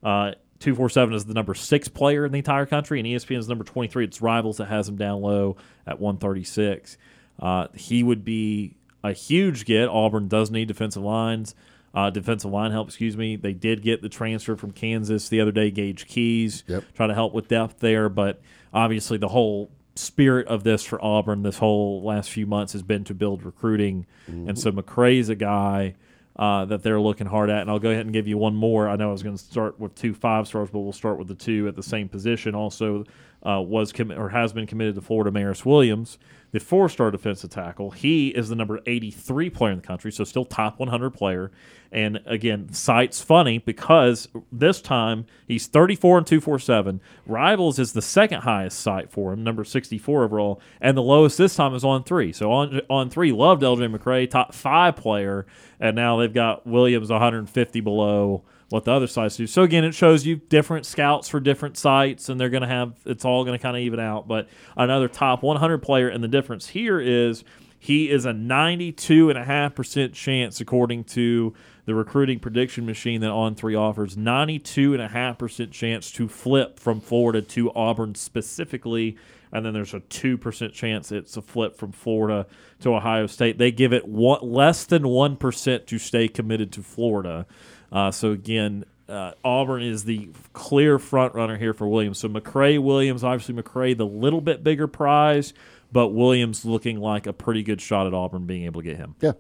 Uh, 0.03 0.33
247 0.61 1.15
is 1.15 1.25
the 1.27 1.35
number 1.35 1.55
six 1.55 1.87
player 1.87 2.25
in 2.25 2.33
the 2.33 2.39
entire 2.39 2.65
country, 2.65 2.99
and 2.99 3.07
ESPN 3.07 3.37
is 3.37 3.47
number 3.47 3.63
23. 3.63 4.05
It's 4.05 4.23
Rivals 4.23 4.57
that 4.57 4.69
has 4.69 4.89
him 4.89 4.97
down 4.97 5.21
low 5.21 5.57
at 5.87 6.01
136. 6.01 6.97
Uh, 7.39 7.67
he 7.75 8.03
would 8.03 8.25
be 8.25 8.77
a 9.05 9.13
huge 9.13 9.67
get. 9.67 9.91
Auburn 9.91 10.27
does 10.29 10.51
need 10.51 10.69
defensive 10.69 11.03
lines, 11.03 11.55
uh, 11.95 12.09
defensive 12.09 12.51
line 12.51 12.71
help, 12.71 12.89
excuse 12.89 13.19
me. 13.19 13.37
They 13.37 13.53
did 13.53 13.83
get 13.83 14.01
the 14.01 14.09
transfer 14.09 14.57
from 14.57 14.71
Kansas 14.71 15.29
the 15.29 15.43
other 15.43 15.53
day, 15.53 15.71
Gage 15.71 16.07
Keys, 16.07 16.65
Yep. 16.69 16.85
trying 16.95 17.09
to 17.11 17.15
help 17.15 17.35
with 17.35 17.49
depth 17.49 17.81
there. 17.81 18.09
But 18.09 18.41
obviously, 18.73 19.19
the 19.19 19.29
whole 19.29 19.71
spirit 20.01 20.47
of 20.49 20.65
this 20.65 20.83
for 20.83 21.03
Auburn 21.05 21.43
this 21.43 21.59
whole 21.59 22.03
last 22.03 22.31
few 22.31 22.47
months 22.47 22.73
has 22.73 22.83
been 22.83 23.05
to 23.05 23.15
build 23.15 23.43
recruiting. 23.45 24.07
And 24.27 24.59
so 24.59 24.73
McCray's 24.73 25.29
a 25.29 25.35
guy 25.35 25.95
uh, 26.37 26.65
that 26.67 26.83
they're 26.83 27.01
looking 27.01 27.27
hard 27.27 27.51
at. 27.51 27.61
And 27.61 27.71
I'll 27.71 27.79
go 27.79 27.91
ahead 27.91 28.07
and 28.07 28.13
give 28.13 28.27
you 28.27 28.39
one 28.39 28.55
more. 28.55 28.89
I 28.89 28.97
know 28.97 29.11
I 29.11 29.13
was 29.13 29.23
going 29.23 29.37
to 29.37 29.43
start 29.43 29.79
with 29.79 29.95
two 29.95 30.15
five 30.15 30.47
stars, 30.47 30.71
but 30.71 30.81
we'll 30.81 30.93
start 30.93 31.19
with 31.19 31.29
the 31.29 31.35
two 31.35 31.69
at 31.69 31.77
the 31.77 31.83
same 31.83 32.09
position. 32.09 32.55
Also, 32.55 33.05
uh, 33.47 33.61
was 33.61 33.93
commi- 33.93 34.19
or 34.19 34.31
has 34.31 34.53
been 34.53 34.67
committed 34.67 34.95
to 34.95 35.01
Florida. 35.01 35.31
Maris 35.31 35.65
Williams, 35.65 36.19
the 36.53 36.61
four-star 36.61 37.11
defensive 37.11 37.51
tackle. 37.51 37.93
He 37.93 38.29
is 38.29 38.49
the 38.49 38.57
number 38.57 38.81
83 38.87 39.51
player 39.51 39.73
in 39.73 39.81
the 39.81 39.87
country, 39.87 40.11
so 40.11 40.25
still 40.25 40.45
top 40.45 40.79
100 40.79 41.11
player. 41.11 41.51
And 41.93 42.21
again, 42.27 42.73
site's 42.73 43.21
funny 43.21 43.59
because 43.59 44.29
this 44.53 44.81
time 44.81 45.27
he's 45.47 45.67
34 45.67 46.19
and 46.19 46.27
247. 46.27 47.01
Rivals 47.27 47.79
is 47.79 47.93
the 47.93 48.03
second 48.03 48.43
highest 48.43 48.79
site 48.81 49.11
for 49.11 49.33
him, 49.33 49.43
number 49.43 49.65
64 49.65 50.25
overall, 50.25 50.61
and 50.81 50.97
the 50.97 51.03
lowest 51.03 51.39
this 51.39 51.57
time 51.57 51.75
is 51.75 51.85
on 51.85 52.05
three. 52.05 52.33
So 52.33 52.53
on 52.53 52.81
on 52.89 53.11
three, 53.11 53.33
loved 53.33 53.63
LJ 53.63 53.97
McCray, 53.97 54.31
top 54.31 54.55
five 54.55 54.97
player, 54.97 55.47
and 55.81 55.97
now 55.97 56.17
they've 56.17 56.33
got 56.33 56.67
Williams 56.67 57.11
150 57.11 57.81
below 57.81 58.45
what 58.71 58.85
the 58.85 58.93
other 58.93 59.07
sites 59.07 59.37
do. 59.37 59.47
So 59.47 59.63
again, 59.63 59.85
it 59.85 59.95
shows 59.95 60.25
you 60.25 60.37
different 60.37 60.87
scouts 60.87 61.29
for 61.29 61.41
different 61.41 61.77
sites, 61.77 62.29
and 62.29 62.41
they're 62.41 62.51
going 62.51 62.63
to 62.63 62.69
have 62.69 62.95
it's 63.05 63.25
all 63.25 63.45
going 63.45 63.59
to 63.59 63.63
kind 63.63 63.77
of 63.77 63.83
even 63.83 64.01
out. 64.01 64.27
But 64.27 64.49
another 64.77 65.09
top 65.09 65.43
100 65.43 65.79
player, 65.79 66.09
and 66.09 66.25
the 66.25 66.29
difference 66.29 66.69
here 66.69 67.01
is 67.01 67.45
he 67.79 68.11
is 68.11 68.27
a 68.27 68.33
92.5% 68.33 70.13
chance, 70.13 70.61
according 70.61 71.05
to 71.05 71.55
the 71.87 71.95
recruiting 71.95 72.39
prediction 72.39 72.87
machine 72.87 73.23
that 73.23 73.31
On 73.31 73.55
Three 73.55 73.75
offers, 73.75 74.17
92.5% 74.17 75.73
chance 75.73 76.13
to 76.13 76.29
flip 76.29 76.79
from 76.79 77.01
Florida 77.01 77.43
to 77.43 77.73
Auburn 77.73 78.15
specifically. 78.15 79.17
And 79.51 79.67
then 79.67 79.73
there's 79.73 79.95
a 79.95 80.01
2% 80.01 80.73
chance 80.73 81.11
it's 81.11 81.37
a 81.37 81.43
flip 81.43 81.77
from 81.77 81.91
Florida 81.91 82.47
to 82.81 82.95
Ohio 82.95 83.27
State. 83.27 83.59
They 83.59 83.73
give 83.73 83.93
it 83.93 84.07
one, 84.07 84.41
less 84.43 84.85
than 84.85 85.03
1% 85.03 85.87
to 85.87 85.99
stay 85.99 86.29
committed 86.29 86.71
to 86.73 86.83
Florida. 86.83 87.47
Uh, 87.93 88.11
so 88.11 88.33
again, 88.33 88.85
uh, 89.09 89.33
Auburn 89.45 89.83
is 89.83 90.05
the 90.05 90.31
clear 90.53 90.99
front 90.99 91.35
runner 91.35 91.57
here 91.57 91.75
for 91.75 91.89
Williams. 91.89 92.19
So 92.19 92.29
McCray, 92.29 92.81
Williams, 92.81 93.25
obviously 93.25 93.61
McCray 93.61 93.97
the 93.97 94.07
little 94.07 94.41
bit 94.41 94.63
bigger 94.63 94.87
prize, 94.87 95.53
but 95.91 96.09
Williams 96.09 96.65
looking 96.65 97.01
like 97.01 97.27
a 97.27 97.33
pretty 97.33 97.63
good 97.63 97.81
shot 97.81 98.07
at 98.07 98.15
Auburn 98.15 98.47
being 98.47 98.65
able 98.65 98.83
to 98.83 98.89
get 98.89 98.97
him. 98.97 99.17
Yeah. 99.21 99.33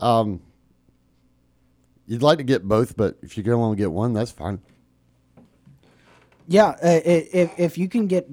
Um, 0.00 0.40
you'd 2.06 2.22
like 2.22 2.38
to 2.38 2.44
get 2.44 2.62
both, 2.68 2.96
but 2.96 3.16
if 3.22 3.36
you 3.36 3.42
can 3.42 3.54
only 3.54 3.76
get 3.76 3.90
one, 3.90 4.12
that's 4.12 4.30
fine. 4.30 4.60
Yeah, 6.50 6.68
uh, 6.68 7.00
if 7.04 7.58
if 7.58 7.76
you 7.76 7.88
can 7.90 8.06
get, 8.06 8.26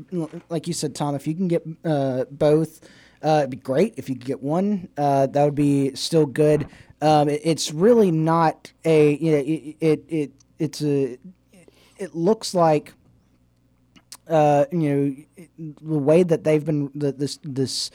like 0.50 0.68
you 0.68 0.74
said, 0.74 0.96
Tom, 0.96 1.16
if 1.16 1.28
you 1.28 1.36
can 1.36 1.50
get 1.50 1.68
uh, 1.84 2.24
both, 2.32 2.88
uh, 3.22 3.40
it'd 3.40 3.50
be 3.50 3.58
great. 3.58 3.96
If 3.98 4.08
you 4.08 4.16
could 4.16 4.24
get 4.24 4.42
one, 4.42 4.88
uh, 4.98 5.28
that 5.28 5.44
would 5.44 5.56
be 5.56 5.94
still 5.96 6.26
good. 6.26 6.68
Um, 7.02 7.30
it, 7.30 7.42
it's 7.44 7.72
really 7.72 8.12
not 8.12 8.72
a, 8.84 9.16
you 9.16 9.32
know, 9.32 9.38
it 9.38 9.76
it, 9.80 10.06
it 10.08 10.32
it's 10.60 10.82
a, 10.82 11.18
it 11.98 12.16
looks 12.16 12.54
like, 12.54 12.94
uh, 14.28 14.66
you 14.72 14.78
know, 14.78 15.74
the 15.82 16.00
way 16.00 16.24
that 16.24 16.44
they've 16.44 16.66
been 16.66 16.92
the, 16.96 17.12
this 17.12 17.40
this 17.44 17.92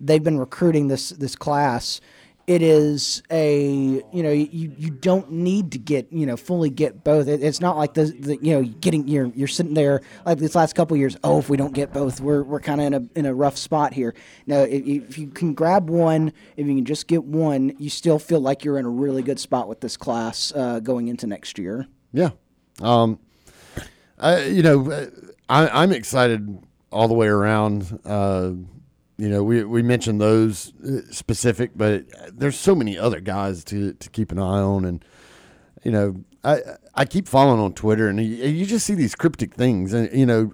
they've 0.00 0.22
been 0.22 0.38
recruiting 0.38 0.88
this 0.88 1.10
this 1.10 1.36
class 1.36 2.00
it 2.46 2.62
is 2.62 3.22
a 3.30 4.02
you 4.12 4.22
know 4.22 4.30
you, 4.30 4.72
you 4.76 4.90
don't 4.90 5.30
need 5.30 5.72
to 5.72 5.78
get 5.78 6.12
you 6.12 6.26
know 6.26 6.36
fully 6.36 6.70
get 6.70 7.02
both 7.02 7.28
it, 7.28 7.42
it's 7.42 7.60
not 7.60 7.76
like 7.76 7.94
the, 7.94 8.04
the 8.04 8.36
you 8.40 8.54
know 8.54 8.62
getting 8.62 9.06
you're 9.08 9.26
you're 9.34 9.48
sitting 9.48 9.74
there 9.74 10.00
like 10.24 10.38
these 10.38 10.54
last 10.54 10.74
couple 10.74 10.96
years 10.96 11.16
oh 11.24 11.38
if 11.38 11.48
we 11.48 11.56
don't 11.56 11.74
get 11.74 11.92
both 11.92 12.20
we're, 12.20 12.42
we're 12.42 12.60
kind 12.60 12.80
of 12.80 12.86
in 12.86 12.94
a 12.94 13.18
in 13.18 13.26
a 13.26 13.34
rough 13.34 13.56
spot 13.56 13.92
here 13.92 14.14
no 14.46 14.62
if, 14.62 14.86
if 14.86 15.18
you 15.18 15.28
can 15.28 15.54
grab 15.54 15.90
one 15.90 16.32
if 16.56 16.66
you 16.66 16.74
can 16.74 16.84
just 16.84 17.08
get 17.08 17.24
one 17.24 17.74
you 17.78 17.90
still 17.90 18.18
feel 18.18 18.40
like 18.40 18.64
you're 18.64 18.78
in 18.78 18.84
a 18.84 18.90
really 18.90 19.22
good 19.22 19.40
spot 19.40 19.68
with 19.68 19.80
this 19.80 19.96
class 19.96 20.52
uh, 20.54 20.80
going 20.80 21.08
into 21.08 21.26
next 21.26 21.58
year 21.58 21.86
Yeah. 22.12 22.30
Um, 22.80 23.18
I, 24.18 24.44
you 24.44 24.62
know, 24.62 25.10
I, 25.48 25.68
I'm 25.68 25.92
excited 25.92 26.58
all 26.90 27.08
the 27.08 27.14
way 27.14 27.26
around. 27.26 28.00
Uh, 28.04 28.52
you 29.18 29.28
know, 29.28 29.42
we, 29.42 29.64
we 29.64 29.82
mentioned 29.82 30.20
those 30.20 30.72
uh, 30.84 31.00
specific, 31.10 31.70
but 31.74 32.04
there's 32.36 32.58
so 32.58 32.74
many 32.74 32.98
other 32.98 33.20
guys 33.20 33.64
to, 33.64 33.94
to 33.94 34.10
keep 34.10 34.30
an 34.32 34.38
eye 34.38 34.60
on. 34.60 34.84
And, 34.84 35.04
you 35.84 35.90
know, 35.90 36.16
I, 36.44 36.60
I 36.94 37.04
keep 37.06 37.26
following 37.26 37.60
on 37.60 37.72
Twitter 37.72 38.08
and 38.08 38.18
you, 38.20 38.26
you 38.46 38.66
just 38.66 38.84
see 38.86 38.94
these 38.94 39.14
cryptic 39.14 39.54
things. 39.54 39.92
And, 39.92 40.12
you 40.12 40.26
know, 40.26 40.52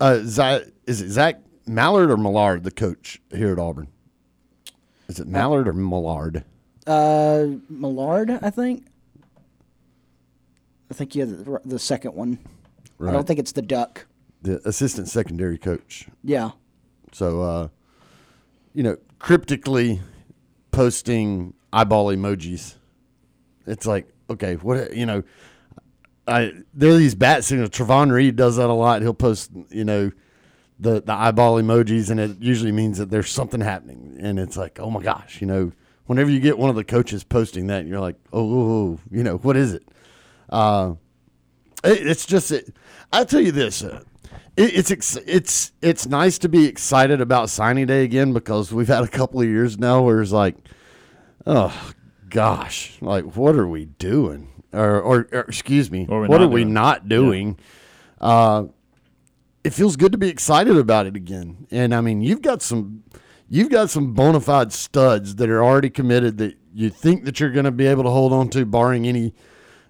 uh, 0.00 0.20
Zach, 0.24 0.62
is 0.86 1.00
it 1.00 1.10
Zach 1.10 1.40
Mallard 1.66 2.10
or 2.10 2.16
Millard, 2.16 2.64
the 2.64 2.70
coach 2.70 3.20
here 3.30 3.52
at 3.52 3.58
Auburn? 3.58 3.88
Is 5.08 5.20
it 5.20 5.28
Mallard 5.28 5.68
or 5.68 5.72
Millard? 5.72 6.44
uh 6.88 7.46
millard 7.68 8.30
i 8.42 8.48
think 8.48 8.86
i 10.88 10.94
think 10.94 11.16
you 11.16 11.26
have 11.26 11.44
the, 11.44 11.60
the 11.64 11.78
second 11.80 12.14
one 12.14 12.38
i 13.04 13.10
don't 13.10 13.26
think 13.26 13.40
it's 13.40 13.50
the 13.50 13.60
duck 13.62 14.06
The 14.42 14.60
assistant 14.68 15.08
secondary 15.08 15.58
coach. 15.58 16.06
yeah 16.22 16.52
So, 17.12 17.42
uh, 17.42 17.68
you 18.74 18.82
know, 18.82 18.96
cryptically 19.18 20.00
posting 20.70 21.54
eyeball 21.72 22.06
emojis. 22.06 22.74
It's 23.66 23.86
like, 23.86 24.08
okay, 24.30 24.56
what, 24.56 24.94
you 24.94 25.06
know, 25.06 25.22
I 26.28 26.52
there 26.74 26.90
are 26.90 26.96
these 26.96 27.14
bat 27.14 27.44
signals. 27.44 27.70
Trevon 27.70 28.10
Reed 28.10 28.36
does 28.36 28.56
that 28.56 28.68
a 28.68 28.72
lot. 28.72 29.02
He'll 29.02 29.14
post, 29.14 29.50
you 29.70 29.84
know, 29.84 30.10
the, 30.78 31.00
the 31.00 31.12
eyeball 31.12 31.60
emojis, 31.60 32.10
and 32.10 32.20
it 32.20 32.38
usually 32.40 32.72
means 32.72 32.98
that 32.98 33.10
there's 33.10 33.30
something 33.30 33.60
happening. 33.60 34.16
And 34.20 34.38
it's 34.38 34.56
like, 34.56 34.78
oh 34.80 34.90
my 34.90 35.02
gosh, 35.02 35.40
you 35.40 35.46
know, 35.46 35.72
whenever 36.06 36.30
you 36.30 36.40
get 36.40 36.58
one 36.58 36.70
of 36.70 36.76
the 36.76 36.84
coaches 36.84 37.24
posting 37.24 37.68
that, 37.68 37.86
you're 37.86 38.00
like, 38.00 38.16
oh, 38.32 38.40
oh, 38.40 38.70
oh, 38.70 39.00
you 39.10 39.22
know, 39.22 39.36
what 39.38 39.56
is 39.56 39.72
it? 39.72 39.86
Uh, 40.50 40.94
it 41.84 42.06
it's 42.06 42.26
just, 42.26 42.50
it, 42.50 42.74
I'll 43.12 43.26
tell 43.26 43.40
you 43.40 43.52
this. 43.52 43.82
Uh, 43.82 44.02
it's 44.56 44.90
ex- 44.90 45.18
it's 45.26 45.72
it's 45.82 46.06
nice 46.06 46.38
to 46.38 46.48
be 46.48 46.66
excited 46.66 47.20
about 47.20 47.50
signing 47.50 47.86
day 47.86 48.04
again 48.04 48.32
because 48.32 48.72
we've 48.72 48.88
had 48.88 49.04
a 49.04 49.08
couple 49.08 49.40
of 49.40 49.46
years 49.46 49.78
now 49.78 50.02
where 50.02 50.22
it's 50.22 50.32
like, 50.32 50.56
oh 51.46 51.92
gosh, 52.30 52.96
like 53.00 53.24
what 53.36 53.54
are 53.56 53.66
we 53.66 53.86
doing? 53.86 54.52
Or, 54.72 55.00
or, 55.00 55.28
or 55.32 55.40
excuse 55.40 55.90
me, 55.90 56.06
Or 56.08 56.26
what 56.26 56.42
are 56.42 56.48
we 56.48 56.64
not 56.64 57.08
doing? 57.08 57.58
Uh, 58.20 58.64
it 59.64 59.70
feels 59.70 59.96
good 59.96 60.12
to 60.12 60.18
be 60.18 60.28
excited 60.28 60.76
about 60.76 61.06
it 61.06 61.16
again. 61.16 61.66
And 61.70 61.94
I 61.94 62.00
mean, 62.00 62.20
you've 62.20 62.42
got 62.42 62.60
some, 62.62 63.02
you've 63.48 63.70
got 63.70 63.90
some 63.90 64.12
bona 64.12 64.40
fide 64.40 64.72
studs 64.72 65.36
that 65.36 65.48
are 65.48 65.64
already 65.64 65.88
committed 65.88 66.36
that 66.38 66.58
you 66.74 66.90
think 66.90 67.24
that 67.24 67.40
you're 67.40 67.50
going 67.50 67.64
to 67.64 67.70
be 67.70 67.86
able 67.86 68.02
to 68.02 68.10
hold 68.10 68.32
on 68.32 68.50
to, 68.50 68.66
barring 68.66 69.06
any, 69.06 69.34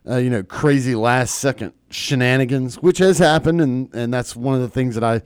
uh, 0.09 0.17
you 0.17 0.31
know, 0.31 0.43
crazy 0.43 0.95
last 0.95 1.37
second 1.37 1.73
shenanigans, 1.91 2.77
which 2.77 2.99
has 2.99 3.19
happened, 3.19 3.61
and 3.61 3.95
and 3.95 4.13
that's 4.13 4.37
one 4.37 4.55
of 4.55 4.61
the 4.61 4.69
things 4.69 4.95
that 4.95 5.05
I 5.05 5.23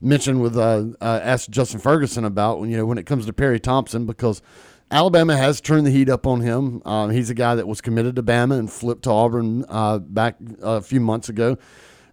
mentioned 0.00 0.42
with 0.42 0.56
uh, 0.56 0.84
uh 1.00 1.20
asked 1.22 1.50
Justin 1.50 1.80
Ferguson 1.80 2.24
about 2.24 2.60
when 2.60 2.70
you 2.70 2.76
know 2.76 2.86
when 2.86 2.98
it 2.98 3.06
comes 3.06 3.26
to 3.26 3.32
Perry 3.32 3.60
Thompson 3.60 4.06
because. 4.06 4.42
Alabama 4.90 5.34
has 5.34 5.62
turned 5.62 5.86
the 5.86 5.90
heat 5.90 6.10
up 6.10 6.26
on 6.26 6.42
him. 6.42 6.80
Um, 6.84 7.10
he's 7.10 7.30
a 7.30 7.34
guy 7.34 7.54
that 7.54 7.66
was 7.66 7.80
committed 7.80 8.14
to 8.16 8.22
Bama 8.22 8.58
and 8.58 8.70
flipped 8.70 9.04
to 9.04 9.10
Auburn 9.10 9.64
uh, 9.68 9.98
back 9.98 10.36
a 10.62 10.82
few 10.82 11.00
months 11.00 11.30
ago 11.30 11.56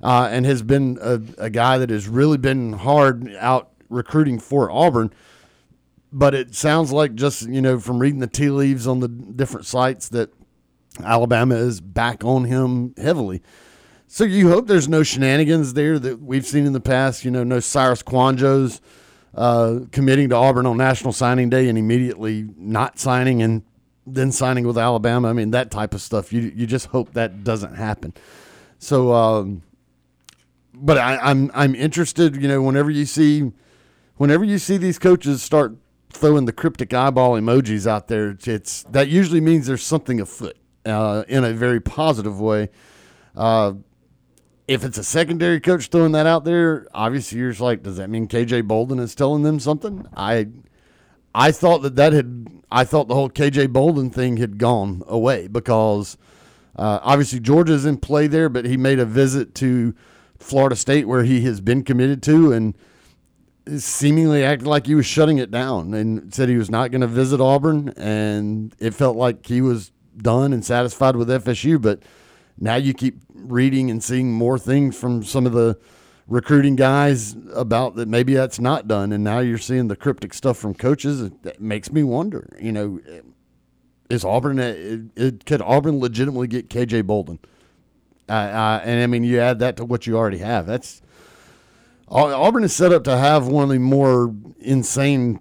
uh, 0.01 0.29
and 0.31 0.45
has 0.45 0.61
been 0.61 0.97
a, 1.01 1.21
a 1.37 1.49
guy 1.49 1.77
that 1.77 1.89
has 1.89 2.07
really 2.07 2.37
been 2.37 2.73
hard 2.73 3.29
out 3.35 3.71
recruiting 3.89 4.39
for 4.39 4.71
Auburn. 4.71 5.13
But 6.11 6.33
it 6.33 6.55
sounds 6.55 6.91
like 6.91 7.15
just 7.15 7.43
you 7.43 7.61
know 7.61 7.79
from 7.79 7.99
reading 7.99 8.19
the 8.19 8.27
tea 8.27 8.49
leaves 8.49 8.87
on 8.87 8.99
the 8.99 9.07
different 9.07 9.65
sites 9.65 10.09
that 10.09 10.33
Alabama 11.03 11.55
is 11.55 11.81
back 11.81 12.23
on 12.23 12.45
him 12.45 12.93
heavily. 12.97 13.41
So 14.07 14.25
you 14.25 14.49
hope 14.49 14.67
there's 14.67 14.89
no 14.89 15.03
shenanigans 15.03 15.73
there 15.73 15.97
that 15.97 16.21
we've 16.21 16.45
seen 16.45 16.65
in 16.65 16.73
the 16.73 16.81
past. 16.81 17.23
You 17.23 17.31
know, 17.31 17.43
no 17.43 17.61
Cyrus 17.61 18.03
Kouandjio 18.03 18.79
uh, 19.33 19.79
committing 19.91 20.29
to 20.29 20.35
Auburn 20.35 20.65
on 20.65 20.75
National 20.77 21.13
Signing 21.13 21.49
Day 21.49 21.69
and 21.69 21.77
immediately 21.77 22.49
not 22.57 22.99
signing 22.99 23.41
and 23.41 23.63
then 24.05 24.31
signing 24.31 24.67
with 24.67 24.77
Alabama. 24.77 25.29
I 25.29 25.33
mean, 25.33 25.51
that 25.51 25.71
type 25.71 25.93
of 25.93 26.01
stuff. 26.01 26.33
You 26.33 26.51
you 26.53 26.67
just 26.67 26.87
hope 26.87 27.13
that 27.13 27.45
doesn't 27.45 27.75
happen. 27.75 28.13
So, 28.79 29.13
um, 29.13 29.61
but 30.73 30.97
I, 30.97 31.17
I'm 31.17 31.49
I'm 31.53 31.73
interested. 31.73 32.35
You 32.35 32.49
know, 32.49 32.61
whenever 32.61 32.91
you 32.91 33.05
see, 33.05 33.51
whenever 34.17 34.43
you 34.43 34.57
see 34.57 34.75
these 34.75 34.99
coaches 34.99 35.41
start 35.41 35.77
throwing 36.09 36.43
the 36.43 36.51
cryptic 36.51 36.93
eyeball 36.93 37.39
emojis 37.39 37.87
out 37.87 38.09
there, 38.09 38.37
it's, 38.45 38.83
that 38.83 39.07
usually 39.07 39.39
means 39.39 39.65
there's 39.67 39.83
something 39.83 40.19
afoot 40.19 40.57
uh, 40.85 41.23
in 41.27 41.43
a 41.43 41.53
very 41.53 41.79
positive 41.79 42.39
way. 42.39 42.69
Uh, 43.35 43.73
if 44.67 44.83
it's 44.83 44.97
a 44.97 45.03
secondary 45.03 45.59
coach 45.59 45.87
throwing 45.87 46.13
that 46.13 46.27
out 46.27 46.45
there, 46.45 46.87
obviously 46.93 47.39
you're 47.39 47.51
just 47.51 47.61
like, 47.61 47.83
does 47.83 47.97
that 47.97 48.09
mean 48.09 48.27
KJ 48.27 48.67
Bolden 48.67 48.99
is 48.99 49.15
telling 49.15 49.43
them 49.43 49.59
something? 49.59 50.07
I 50.15 50.47
I 51.33 51.51
thought 51.51 51.81
that 51.81 51.95
that 51.95 52.13
had 52.13 52.47
I 52.71 52.83
thought 52.83 53.07
the 53.07 53.15
whole 53.15 53.29
KJ 53.29 53.71
Bolden 53.73 54.09
thing 54.09 54.37
had 54.37 54.57
gone 54.57 55.03
away 55.07 55.47
because 55.47 56.17
uh, 56.75 56.99
obviously 57.01 57.39
Georgia's 57.39 57.85
in 57.85 57.97
play 57.97 58.27
there, 58.27 58.49
but 58.49 58.65
he 58.65 58.77
made 58.77 58.99
a 58.99 59.05
visit 59.05 59.55
to 59.55 59.93
Florida 60.39 60.75
State 60.75 61.07
where 61.07 61.23
he 61.23 61.41
has 61.41 61.61
been 61.61 61.83
committed 61.83 62.23
to 62.23 62.51
and 62.51 62.75
seemingly 63.77 64.43
acted 64.43 64.67
like 64.67 64.87
he 64.87 64.95
was 64.95 65.05
shutting 65.05 65.37
it 65.37 65.51
down 65.51 65.93
and 65.93 66.33
said 66.33 66.49
he 66.49 66.57
was 66.57 66.69
not 66.69 66.91
going 66.91 67.01
to 67.01 67.07
visit 67.07 67.39
Auburn 67.39 67.89
and 67.95 68.75
it 68.79 68.93
felt 68.93 69.15
like 69.15 69.45
he 69.45 69.61
was 69.61 69.91
done 70.17 70.53
and 70.53 70.63
satisfied 70.65 71.15
with 71.15 71.29
FSU 71.29 71.81
but 71.81 72.01
now 72.59 72.75
you 72.75 72.93
keep 72.93 73.21
reading 73.33 73.89
and 73.89 74.03
seeing 74.03 74.31
more 74.31 74.59
things 74.59 74.97
from 74.97 75.23
some 75.23 75.45
of 75.45 75.53
the 75.53 75.77
recruiting 76.27 76.75
guys 76.75 77.35
about 77.53 77.95
that 77.95 78.07
maybe 78.07 78.33
that's 78.33 78.59
not 78.59 78.87
done 78.87 79.11
and 79.11 79.23
now 79.23 79.39
you're 79.39 79.57
seeing 79.57 79.87
the 79.87 79.95
cryptic 79.95 80.33
stuff 80.33 80.57
from 80.57 80.73
coaches 80.73 81.29
that 81.41 81.59
makes 81.59 81.91
me 81.91 82.03
wonder 82.03 82.55
you 82.59 82.71
know 82.71 82.99
is 84.11 84.25
Auburn 84.25 84.59
it, 84.59 85.01
it, 85.15 85.45
could 85.45 85.61
Auburn 85.61 85.99
legitimately 85.99 86.47
get 86.47 86.69
KJ 86.69 87.07
Bolden? 87.07 87.39
Uh, 88.29 88.33
uh, 88.33 88.81
and 88.83 89.01
I 89.01 89.07
mean 89.07 89.23
you 89.23 89.39
add 89.39 89.59
that 89.59 89.77
to 89.77 89.85
what 89.85 90.05
you 90.05 90.17
already 90.17 90.39
have. 90.39 90.65
That's 90.65 91.01
Auburn 92.09 92.65
is 92.65 92.75
set 92.75 92.91
up 92.91 93.05
to 93.05 93.17
have 93.17 93.47
one 93.47 93.63
of 93.63 93.69
the 93.69 93.79
more 93.79 94.35
insane 94.59 95.39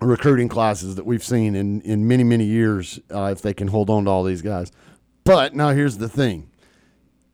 recruiting 0.00 0.48
classes 0.48 0.96
that 0.96 1.06
we've 1.06 1.24
seen 1.24 1.54
in, 1.54 1.80
in 1.82 2.08
many, 2.08 2.24
many 2.24 2.44
years 2.44 2.98
uh, 3.14 3.24
if 3.24 3.42
they 3.42 3.54
can 3.54 3.68
hold 3.68 3.90
on 3.90 4.04
to 4.04 4.10
all 4.10 4.24
these 4.24 4.42
guys. 4.42 4.72
But 5.24 5.54
now 5.54 5.70
here's 5.70 5.98
the 5.98 6.08
thing 6.08 6.50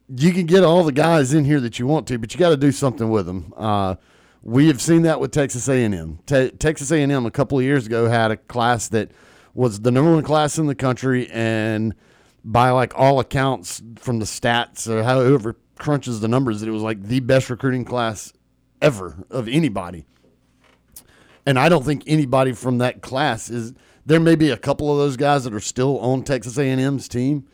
you 0.09 0.33
can 0.33 0.47
get 0.47 0.63
all 0.63 0.85
the 0.85 0.93
guys 0.93 1.35
in 1.35 1.45
here 1.45 1.61
that 1.61 1.79
you 1.79 1.87
want 1.87 2.07
to, 2.09 2.19
but 2.19 2.33
you 2.33 2.39
got 2.39 2.51
to 2.51 2.57
do 2.57 2.71
something 2.71 3.11
with 3.11 3.27
them. 3.27 3.53
Uh, 3.57 3.97
we 4.43 4.69
have 4.69 4.81
seen 4.81 5.03
that 5.03 5.19
with 5.19 5.33
Texas 5.33 5.69
A&M. 5.69 6.21
Te- 6.27 6.51
Texas 6.51 6.93
A&M 6.93 7.27
a 7.27 7.31
couple 7.31 7.59
of 7.59 7.65
years 7.65 7.87
ago 7.87 8.09
had 8.09 8.31
a 8.31 8.37
class 8.37 8.87
that 8.89 9.11
was 9.55 9.81
the 9.81 9.91
number 9.91 10.15
one 10.15 10.23
class 10.23 10.59
in 10.59 10.67
the 10.67 10.75
country, 10.75 11.29
and 11.33 11.95
by 12.45 12.71
like 12.71 12.93
all 12.97 13.19
accounts 13.19 13.83
from 13.97 14.21
the 14.21 14.25
stats 14.25 14.89
or 14.89 15.03
however 15.03 15.57
crunches 15.79 16.21
the 16.21 16.29
numbers, 16.29 16.63
it 16.63 16.71
was 16.71 16.83
like 16.83 17.03
the 17.03 17.21
best 17.21 17.51
recruiting 17.51 17.85
class 17.85 18.33
ever 18.81 19.25
of 19.31 19.49
anybody. 19.49 20.05
And 21.47 21.59
I 21.59 21.69
don't 21.69 21.85
think 21.85 22.03
anybody 22.07 22.53
from 22.53 22.79
that 22.79 23.01
class 23.01 23.49
is. 23.49 23.73
There 24.05 24.21
may 24.21 24.37
be 24.37 24.51
a 24.51 24.57
couple 24.57 24.93
of 24.93 24.99
those 24.99 25.17
guys 25.17 25.43
that 25.45 25.53
are 25.53 25.59
still 25.59 25.99
on 25.99 26.23
Texas 26.23 26.59
A&M's 26.59 27.09
team, 27.09 27.45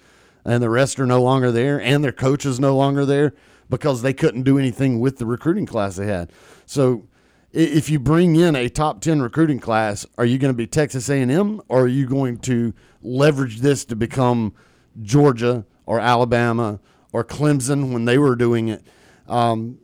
and 0.45 0.63
the 0.63 0.69
rest 0.69 1.01
are 1.01 1.07
no 1.07 1.23
longer 1.23 1.51
there, 1.51 1.81
and 1.81 2.05
their 2.05 2.13
coach 2.13 2.45
is 2.45 2.61
no 2.61 2.77
longer 2.77 3.07
there 3.07 3.33
because 3.71 4.03
they 4.03 4.13
couldn't 4.13 4.43
do 4.43 4.59
anything 4.59 5.01
with 5.01 5.17
the 5.17 5.25
recruiting 5.25 5.65
class 5.65 5.97
they 5.97 6.07
had. 6.07 6.31
So, 6.67 7.09
if 7.53 7.89
you 7.89 7.99
bring 7.99 8.37
in 8.37 8.55
a 8.55 8.69
top 8.69 9.01
ten 9.01 9.23
recruiting 9.23 9.61
class, 9.61 10.05
are 10.19 10.27
you 10.27 10.39
going 10.39 10.53
to 10.53 10.57
be 10.57 10.67
Texas 10.67 11.09
A&M, 11.09 11.63
or 11.69 11.83
are 11.83 11.89
you 11.89 12.07
going 12.07 12.37
to 12.39 12.75
leverage 13.03 13.61
this 13.61 13.87
to 13.87 13.97
become 13.97 14.55
Georgia 15.01 15.65
or 15.87 16.01
Alabama 16.01 16.81
or 17.13 17.25
Clemson 17.25 17.93
when 17.93 18.05
they 18.05 18.19
were 18.19 18.37
doing 18.37 18.69
it? 18.69 18.83
Um, 19.27 19.79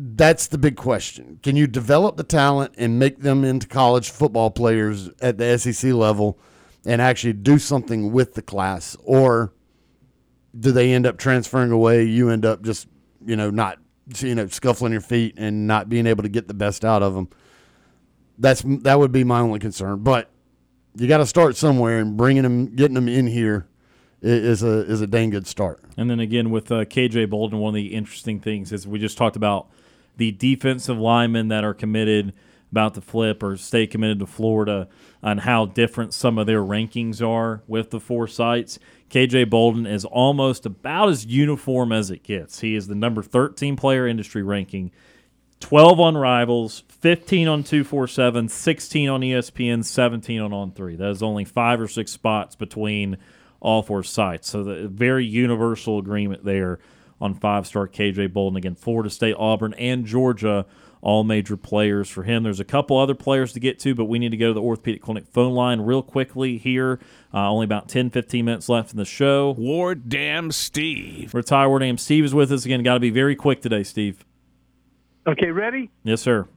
that's 0.00 0.46
the 0.46 0.58
big 0.58 0.76
question. 0.76 1.40
Can 1.42 1.56
you 1.56 1.66
develop 1.66 2.16
the 2.16 2.22
talent 2.22 2.74
and 2.78 3.00
make 3.00 3.18
them 3.20 3.44
into 3.44 3.66
college 3.66 4.10
football 4.10 4.48
players 4.48 5.10
at 5.20 5.38
the 5.38 5.58
SEC 5.58 5.92
level 5.92 6.38
and 6.86 7.02
actually 7.02 7.32
do 7.32 7.58
something 7.58 8.12
with 8.12 8.34
the 8.34 8.42
class? 8.42 8.96
Or 9.02 9.52
do 10.58 10.70
they 10.70 10.92
end 10.92 11.04
up 11.04 11.18
transferring 11.18 11.72
away? 11.72 12.04
You 12.04 12.30
end 12.30 12.46
up 12.46 12.62
just, 12.62 12.86
you 13.26 13.34
know, 13.34 13.50
not, 13.50 13.78
you 14.18 14.36
know, 14.36 14.46
scuffling 14.46 14.92
your 14.92 15.00
feet 15.00 15.34
and 15.36 15.66
not 15.66 15.88
being 15.88 16.06
able 16.06 16.22
to 16.22 16.28
get 16.28 16.46
the 16.46 16.54
best 16.54 16.84
out 16.84 17.02
of 17.02 17.14
them. 17.14 17.28
That's 18.38 18.62
that 18.64 19.00
would 19.00 19.10
be 19.10 19.24
my 19.24 19.40
only 19.40 19.58
concern. 19.58 20.04
But 20.04 20.30
you 20.94 21.08
got 21.08 21.18
to 21.18 21.26
start 21.26 21.56
somewhere, 21.56 21.98
and 21.98 22.16
bringing 22.16 22.44
them, 22.44 22.76
getting 22.76 22.94
them 22.94 23.08
in 23.08 23.26
here 23.26 23.66
is 24.22 24.62
a 24.62 24.86
is 24.86 25.00
a 25.00 25.08
dang 25.08 25.30
good 25.30 25.48
start. 25.48 25.82
And 25.96 26.08
then 26.08 26.20
again 26.20 26.50
with 26.50 26.70
uh, 26.70 26.84
KJ 26.84 27.30
Bolden, 27.30 27.58
one 27.58 27.70
of 27.70 27.74
the 27.74 27.94
interesting 27.94 28.38
things 28.38 28.70
is 28.70 28.86
we 28.86 29.00
just 29.00 29.18
talked 29.18 29.34
about 29.34 29.68
the 30.18 30.32
defensive 30.32 30.98
linemen 30.98 31.48
that 31.48 31.64
are 31.64 31.74
committed 31.74 32.34
about 32.70 32.94
to 32.94 33.00
flip 33.00 33.42
or 33.42 33.56
stay 33.56 33.86
committed 33.86 34.18
to 34.18 34.26
Florida 34.26 34.88
on 35.22 35.38
how 35.38 35.64
different 35.64 36.12
some 36.12 36.38
of 36.38 36.46
their 36.46 36.62
rankings 36.62 37.26
are 37.26 37.62
with 37.66 37.90
the 37.90 38.00
four 38.00 38.28
sites. 38.28 38.78
KJ 39.10 39.48
Bolden 39.48 39.86
is 39.86 40.04
almost 40.04 40.66
about 40.66 41.08
as 41.08 41.24
uniform 41.24 41.92
as 41.92 42.10
it 42.10 42.22
gets. 42.22 42.60
He 42.60 42.74
is 42.74 42.86
the 42.86 42.94
number 42.94 43.22
13 43.22 43.76
player 43.76 44.06
industry 44.06 44.42
ranking. 44.42 44.90
12 45.60 45.98
on 45.98 46.16
Rivals, 46.16 46.84
15 46.88 47.48
on 47.48 47.64
247, 47.64 48.48
16 48.48 49.08
on 49.08 49.20
ESPN, 49.22 49.84
17 49.84 50.40
on 50.40 50.52
On 50.52 50.70
3. 50.70 50.96
That 50.96 51.10
is 51.10 51.22
only 51.22 51.44
five 51.44 51.80
or 51.80 51.88
six 51.88 52.12
spots 52.12 52.54
between 52.54 53.16
all 53.60 53.82
four 53.82 54.04
sites. 54.04 54.48
So, 54.48 54.62
the 54.62 54.86
very 54.86 55.24
universal 55.24 55.98
agreement 55.98 56.44
there 56.44 56.78
on 57.20 57.34
five 57.34 57.66
star 57.66 57.88
KJ 57.88 58.32
Bolden. 58.32 58.56
Again, 58.56 58.74
Florida 58.74 59.10
State, 59.10 59.34
Auburn, 59.38 59.74
and 59.74 60.04
Georgia, 60.04 60.66
all 61.00 61.24
major 61.24 61.56
players 61.56 62.08
for 62.08 62.22
him. 62.22 62.42
There's 62.42 62.60
a 62.60 62.64
couple 62.64 62.98
other 62.98 63.14
players 63.14 63.52
to 63.52 63.60
get 63.60 63.78
to, 63.80 63.94
but 63.94 64.06
we 64.06 64.18
need 64.18 64.30
to 64.30 64.36
go 64.36 64.48
to 64.48 64.54
the 64.54 64.62
Orthopedic 64.62 65.02
Clinic 65.02 65.26
phone 65.32 65.54
line 65.54 65.80
real 65.80 66.02
quickly 66.02 66.58
here. 66.58 66.98
Uh, 67.32 67.48
only 67.50 67.64
about 67.64 67.88
10, 67.88 68.10
15 68.10 68.44
minutes 68.44 68.68
left 68.68 68.90
in 68.92 68.96
the 68.96 69.04
show. 69.04 69.52
War 69.52 69.94
Damn 69.94 70.50
Steve. 70.50 71.34
Retired 71.34 71.68
War 71.68 71.78
Damn 71.78 71.98
Steve 71.98 72.24
is 72.24 72.34
with 72.34 72.50
us 72.52 72.64
again. 72.64 72.82
Got 72.82 72.94
to 72.94 73.00
be 73.00 73.10
very 73.10 73.36
quick 73.36 73.62
today, 73.62 73.82
Steve. 73.82 74.24
Okay, 75.26 75.50
ready? 75.50 75.90
Yes, 76.04 76.22
sir. 76.22 76.48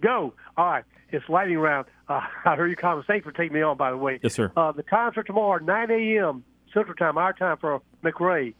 Go. 0.00 0.34
All 0.56 0.66
right. 0.66 0.84
It's 1.10 1.28
lightning 1.28 1.58
round. 1.58 1.86
Uh, 2.08 2.20
I 2.44 2.56
heard 2.56 2.68
your 2.68 2.76
comments. 2.76 3.06
Thanks 3.06 3.24
for 3.24 3.32
taking 3.32 3.54
me 3.54 3.62
on, 3.62 3.76
by 3.76 3.90
the 3.90 3.96
way. 3.96 4.20
Yes, 4.22 4.34
sir. 4.34 4.52
Uh, 4.56 4.72
the 4.72 4.82
times 4.82 5.16
are 5.16 5.22
tomorrow, 5.22 5.62
9 5.62 5.90
a.m. 5.90 6.44
Central 6.72 6.94
Time, 6.96 7.16
our 7.18 7.32
time 7.32 7.56
for 7.58 7.80
McCray. 8.02 8.54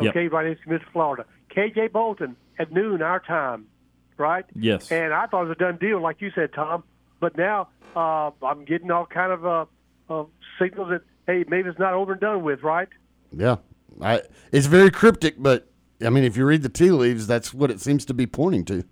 Yep. 0.00 0.10
Okay, 0.10 0.28
right 0.28 0.46
in 0.46 0.58
Smith, 0.64 0.82
Florida. 0.92 1.24
KJ 1.54 1.92
Bolden 1.92 2.36
at 2.58 2.72
noon, 2.72 3.02
our 3.02 3.20
time, 3.20 3.66
right? 4.16 4.44
Yes. 4.54 4.90
And 4.90 5.12
I 5.12 5.26
thought 5.26 5.42
it 5.42 5.48
was 5.48 5.56
a 5.56 5.60
done 5.60 5.76
deal, 5.76 6.00
like 6.00 6.20
you 6.20 6.30
said, 6.34 6.52
Tom. 6.52 6.82
But 7.20 7.36
now 7.36 7.68
uh, 7.94 8.30
I'm 8.42 8.64
getting 8.64 8.90
all 8.90 9.06
kind 9.06 9.32
of 9.32 9.46
uh, 9.46 9.64
uh, 10.10 10.24
signals 10.58 10.90
that 10.90 11.02
hey, 11.26 11.44
maybe 11.48 11.68
it's 11.68 11.78
not 11.78 11.94
over 11.94 12.12
and 12.12 12.20
done 12.20 12.42
with, 12.42 12.62
right? 12.62 12.88
Yeah, 13.36 13.56
I, 14.00 14.22
it's 14.52 14.66
very 14.66 14.90
cryptic, 14.90 15.36
but 15.38 15.70
I 16.04 16.10
mean, 16.10 16.24
if 16.24 16.36
you 16.36 16.44
read 16.44 16.62
the 16.62 16.68
tea 16.68 16.90
leaves, 16.90 17.26
that's 17.26 17.54
what 17.54 17.70
it 17.70 17.80
seems 17.80 18.04
to 18.06 18.14
be 18.14 18.26
pointing 18.26 18.64
to. 18.66 18.84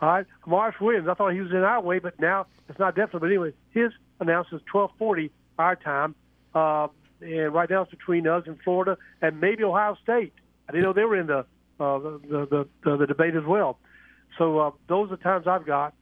All 0.00 0.08
right, 0.10 0.26
Marsh 0.46 0.76
Williams. 0.80 1.08
I 1.08 1.14
thought 1.14 1.32
he 1.32 1.40
was 1.40 1.52
in 1.52 1.58
our 1.58 1.80
way, 1.80 1.98
but 1.98 2.20
now 2.20 2.46
it's 2.68 2.78
not 2.78 2.94
definite. 2.94 3.20
But 3.20 3.26
anyway, 3.26 3.52
his 3.70 3.92
announcement 4.20 4.62
is 4.62 4.68
12:40 4.72 5.30
our 5.58 5.76
time, 5.76 6.14
uh, 6.54 6.88
and 7.20 7.52
right 7.52 7.68
now 7.68 7.82
it's 7.82 7.90
between 7.90 8.26
us 8.26 8.44
and 8.46 8.58
Florida 8.62 8.96
and 9.22 9.40
maybe 9.40 9.64
Ohio 9.64 9.96
State. 10.02 10.32
I 10.68 10.72
didn't 10.72 10.84
know 10.84 10.92
they 10.92 11.04
were 11.04 11.18
in 11.18 11.26
the 11.26 11.46
uh, 11.78 11.98
the, 11.98 12.20
the, 12.28 12.68
the 12.84 12.96
the 12.96 13.06
debate 13.06 13.34
as 13.36 13.44
well. 13.44 13.78
So 14.38 14.58
uh, 14.58 14.70
those 14.88 15.10
are 15.10 15.16
the 15.16 15.22
times 15.22 15.46
I've 15.46 15.66
got, 15.66 15.94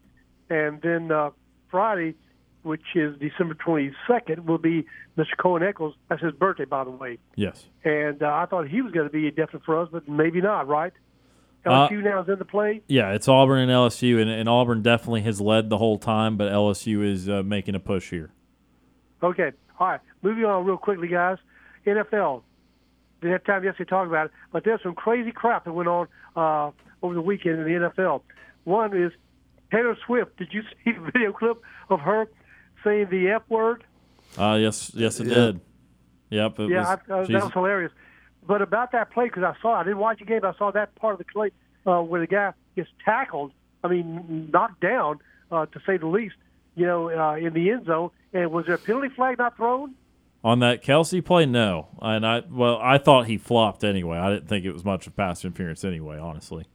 and 0.51 0.81
then 0.83 1.11
uh, 1.13 1.31
Friday, 1.71 2.15
which 2.63 2.83
is 2.95 3.17
December 3.19 3.55
22nd, 3.55 4.45
will 4.45 4.59
be 4.59 4.87
Mr. 5.17 5.37
Cohen 5.39 5.63
Eccles. 5.63 5.95
That's 6.09 6.23
his 6.23 6.33
birthday, 6.33 6.65
by 6.65 6.85
the 6.85 6.91
way. 6.91 7.19
Yes. 7.37 7.67
And 7.85 8.23
uh, 8.23 8.27
I 8.27 8.47
thought 8.47 8.69
he 8.69 8.83
was 8.83 8.93
going 8.93 9.07
to 9.07 9.13
be 9.13 9.29
a 9.29 9.31
definite 9.31 9.65
for 9.65 9.81
us, 9.81 9.89
but 9.93 10.09
maybe 10.09 10.41
not, 10.41 10.67
right? 10.67 10.93
LSU 11.65 12.03
now 12.03 12.23
is 12.23 12.29
in 12.29 12.39
the 12.39 12.45
play. 12.45 12.83
Yeah, 12.89 13.13
it's 13.13 13.27
Auburn 13.27 13.61
and 13.61 13.71
LSU, 13.71 14.21
and, 14.21 14.31
and 14.31 14.49
Auburn 14.49 14.83
definitely 14.83 15.23
has 15.23 15.41
led 15.41 15.71
the 15.71 15.79
whole 15.79 15.99
time, 15.99 16.37
but 16.37 16.53
LSU 16.53 17.03
is 17.03 17.29
uh, 17.29 17.43
making 17.43 17.75
a 17.75 17.81
push 17.81 18.11
here. 18.11 18.33
Okay. 19.23 19.53
All 19.79 19.89
right. 19.89 20.01
Moving 20.23 20.45
on 20.45 20.65
real 20.65 20.77
quickly, 20.77 21.09
guys. 21.09 21.39
NFL. 21.87 22.43
Didn't 23.21 23.33
have 23.33 23.45
time 23.45 23.65
yesterday 23.65 23.85
to 23.85 23.91
talk 23.91 24.07
about 24.07 24.27
it, 24.27 24.33
but 24.53 24.65
there's 24.65 24.83
some 24.83 24.95
crazy 24.95 25.33
crap 25.33 25.65
that 25.65 25.73
went 25.73 25.89
on 25.89 26.09
uh, 26.37 26.71
over 27.03 27.15
the 27.15 27.23
weekend 27.23 27.59
in 27.59 27.65
the 27.65 27.89
NFL. 27.91 28.23
One 28.65 28.97
is 28.97 29.13
Taylor 29.71 29.97
Swift. 30.07 30.37
Did 30.37 30.49
you 30.53 30.63
see 30.85 30.93
the 30.93 31.01
video 31.13 31.33
clip 31.33 31.61
of 31.89 32.01
her 32.01 32.29
saying 32.83 33.09
the 33.11 33.29
F 33.31 33.43
word? 33.49 33.85
Uh, 34.37 34.59
yes, 34.61 34.91
yes, 34.95 35.21
it 35.21 35.29
Yeah. 35.29 35.35
did. 35.35 35.61
Yep. 36.31 36.59
It 36.61 36.71
yeah, 36.71 36.79
was, 36.81 36.89
I, 37.09 37.13
uh, 37.13 37.27
that 37.27 37.45
was 37.45 37.53
hilarious. 37.53 37.93
But 38.47 38.61
about 38.61 38.93
that 38.93 39.11
play, 39.11 39.27
because 39.27 39.43
I 39.45 39.55
saw, 39.63 39.75
I 39.81 39.85
didn't 39.85 39.99
watch 39.99 40.19
the 40.19 40.25
game. 40.25 40.41
but 40.43 40.55
I 40.55 40.59
saw 40.59 40.71
that 40.73 40.95
part 40.97 41.13
of 41.15 41.19
the 41.19 41.25
play 41.25 41.51
uh, 41.87 42.01
where 42.01 42.21
the 42.21 42.27
guy 42.27 42.53
gets 42.77 42.89
tackled. 43.05 43.53
I 43.83 43.89
mean, 43.89 44.51
knocked 44.53 44.81
down, 44.81 45.21
uh, 45.51 45.67
to 45.67 45.81
say 45.87 45.97
the 45.97 46.07
least. 46.07 46.35
You 46.77 46.87
know, 46.87 47.09
uh, 47.11 47.37
in 47.37 47.53
the 47.55 47.71
end 47.71 47.87
zone. 47.87 48.11
And 48.35 48.51
was 48.51 48.67
there 48.67 48.75
a 48.75 48.79
penalty 48.79 49.09
flag 49.09 49.39
not 49.39 49.57
thrown? 49.57 49.95
on 50.45 50.59
that 50.59 50.83
Kelsey 50.83 51.23
play, 51.23 51.47
no, 51.47 51.89
and 52.03 52.25
I 52.25 52.43
well, 52.49 52.79
I 52.81 52.99
thought 52.99 53.27
he 53.27 53.39
flopped 53.39 53.83
anyway. 53.83 54.19
I 54.19 54.31
didn't 54.31 54.47
think 54.47 54.67
it 54.67 54.73
was 54.73 54.85
much 54.85 55.07
of 55.07 55.15
a 55.15 55.17
pass 55.17 55.43
interference 55.45 55.85
anyway, 55.85 56.19
honestly. 56.19 56.67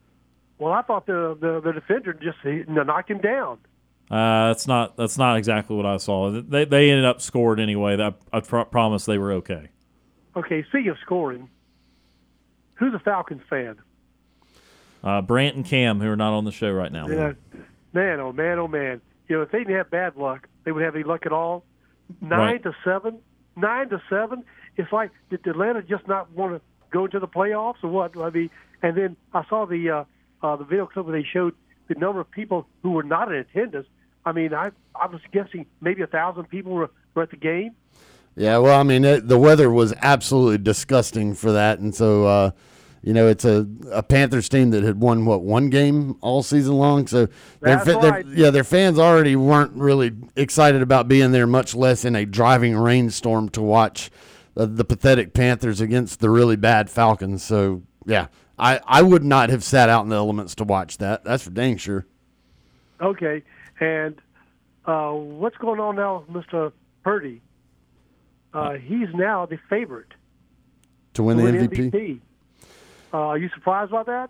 Well, 0.57 0.73
I 0.73 0.81
thought 0.81 1.05
the 1.05 1.37
the, 1.39 1.61
the 1.61 1.71
defender 1.73 2.13
just 2.13 2.39
he, 2.43 2.63
knocked 2.67 3.11
him 3.11 3.19
down. 3.19 3.59
Uh, 4.09 4.47
that's 4.47 4.65
not 4.65 4.97
that's 4.97 5.19
not 5.19 5.37
exactly 5.37 5.75
what 5.75 5.85
I 5.85 5.97
saw. 5.97 6.31
They 6.31 6.65
they 6.65 6.89
ended 6.89 7.05
up 7.05 7.21
scored 7.21 7.59
anyway. 7.59 7.95
That 7.95 8.15
I 8.33 8.39
pr- 8.39 8.61
promise 8.61 9.05
they 9.05 9.19
were 9.19 9.33
okay. 9.33 9.69
Okay, 10.35 10.63
speaking 10.69 10.89
of 10.89 10.97
scoring, 11.03 11.47
who's 12.73 12.93
a 12.95 12.99
Falcons 12.99 13.43
fan? 13.49 13.77
Uh, 15.03 15.21
Brant 15.21 15.55
and 15.55 15.65
Cam, 15.65 15.99
who 15.99 16.09
are 16.09 16.15
not 16.15 16.33
on 16.33 16.43
the 16.43 16.51
show 16.51 16.71
right 16.71 16.91
now. 16.91 17.07
Yeah, 17.07 17.33
man, 17.93 18.19
oh 18.19 18.33
man, 18.33 18.57
oh 18.57 18.67
man. 18.67 18.99
You 19.29 19.37
know, 19.37 19.41
if 19.43 19.51
they 19.51 19.59
didn't 19.59 19.75
have 19.77 19.89
bad 19.91 20.17
luck, 20.17 20.47
they 20.65 20.71
would 20.71 20.83
have 20.83 20.95
any 20.95 21.03
luck 21.05 21.25
at 21.25 21.31
all. 21.31 21.63
Nine 22.19 22.39
Right. 22.39 22.63
to 22.63 22.75
seven, 22.83 23.19
nine 23.55 23.87
to 23.89 24.01
seven. 24.09 24.43
It's 24.75 24.91
like 24.91 25.11
did 25.29 25.45
Atlanta 25.47 25.81
just 25.83 26.07
not 26.07 26.31
want 26.31 26.55
to 26.55 26.61
go 26.91 27.05
into 27.05 27.19
the 27.19 27.27
playoffs 27.27 27.83
or 27.83 27.89
what? 27.89 28.17
I 28.17 28.29
mean, 28.31 28.49
and 28.81 28.97
then 28.97 29.15
I 29.33 29.45
saw 29.47 29.65
the 29.65 29.89
uh, 29.89 30.03
uh, 30.41 30.55
the 30.55 30.63
video 30.65 30.87
clip 30.87 31.05
where 31.05 31.21
they 31.21 31.27
showed 31.27 31.53
the 31.87 31.95
number 31.95 32.19
of 32.19 32.29
people 32.31 32.67
who 32.81 32.91
were 32.91 33.03
not 33.03 33.31
in 33.31 33.35
attendance. 33.37 33.87
I 34.25 34.31
mean, 34.31 34.53
I 34.53 34.71
I 34.95 35.05
was 35.05 35.21
guessing 35.31 35.67
maybe 35.81 36.01
a 36.01 36.07
thousand 36.07 36.45
people 36.45 36.71
were, 36.73 36.89
were 37.13 37.23
at 37.23 37.29
the 37.29 37.37
game. 37.37 37.75
Yeah, 38.35 38.57
well, 38.57 38.79
I 38.79 38.83
mean, 38.83 39.03
it, 39.05 39.27
the 39.27 39.37
weather 39.37 39.69
was 39.69 39.93
absolutely 40.01 40.59
disgusting 40.59 41.35
for 41.35 41.51
that, 41.51 41.79
and 41.79 41.93
so 41.93 42.25
uh, 42.25 42.51
you 43.01 43.13
know, 43.13 43.27
it's 43.27 43.45
a, 43.45 43.65
a 43.91 44.03
Panthers 44.03 44.49
team 44.49 44.71
that 44.71 44.83
had 44.83 44.99
won 44.99 45.25
what 45.25 45.41
one 45.41 45.69
game 45.69 46.17
all 46.21 46.43
season 46.43 46.75
long. 46.75 47.07
So 47.07 47.25
their, 47.25 47.35
That's 47.61 47.85
fa- 47.85 47.99
their- 48.01 48.11
right. 48.11 48.25
yeah, 48.27 48.49
their 48.49 48.63
fans 48.63 48.99
already 48.99 49.35
weren't 49.35 49.73
really 49.73 50.11
excited 50.35 50.81
about 50.81 51.07
being 51.07 51.31
there, 51.31 51.47
much 51.47 51.73
less 51.75 52.03
in 52.05 52.15
a 52.15 52.25
driving 52.25 52.75
rainstorm 52.75 53.49
to 53.49 53.61
watch 53.61 54.09
uh, 54.57 54.65
the 54.65 54.83
pathetic 54.83 55.33
Panthers 55.33 55.79
against 55.81 56.19
the 56.19 56.29
really 56.29 56.55
bad 56.57 56.89
Falcons. 56.89 57.43
So 57.43 57.83
yeah, 58.05 58.27
I 58.57 58.79
I 58.85 59.01
would 59.01 59.23
not 59.23 59.49
have 59.49 59.63
sat 59.63 59.87
out 59.89 60.03
in 60.03 60.09
the 60.09 60.15
elements 60.17 60.55
to 60.55 60.63
watch 60.65 60.97
that. 60.97 61.23
That's 61.23 61.43
for 61.43 61.51
dang 61.51 61.77
sure. 61.77 62.05
Okay, 63.01 63.43
and 63.79 64.15
uh, 64.85 65.11
what's 65.11 65.55
going 65.57 65.79
on 65.79 65.95
now, 65.95 66.25
with 66.27 66.35
Mister 66.43 66.73
Purdy? 67.03 67.41
Uh, 68.53 68.73
he's 68.73 69.07
now 69.13 69.45
the 69.45 69.57
favorite 69.69 70.13
To 71.13 71.23
win 71.23 71.37
to 71.37 71.43
the 71.43 71.51
win 71.51 71.69
MVP. 71.69 71.91
MVP. 71.91 72.19
Uh, 73.13 73.17
are 73.17 73.37
you 73.37 73.49
surprised 73.49 73.91
by 73.91 74.03
that? 74.03 74.29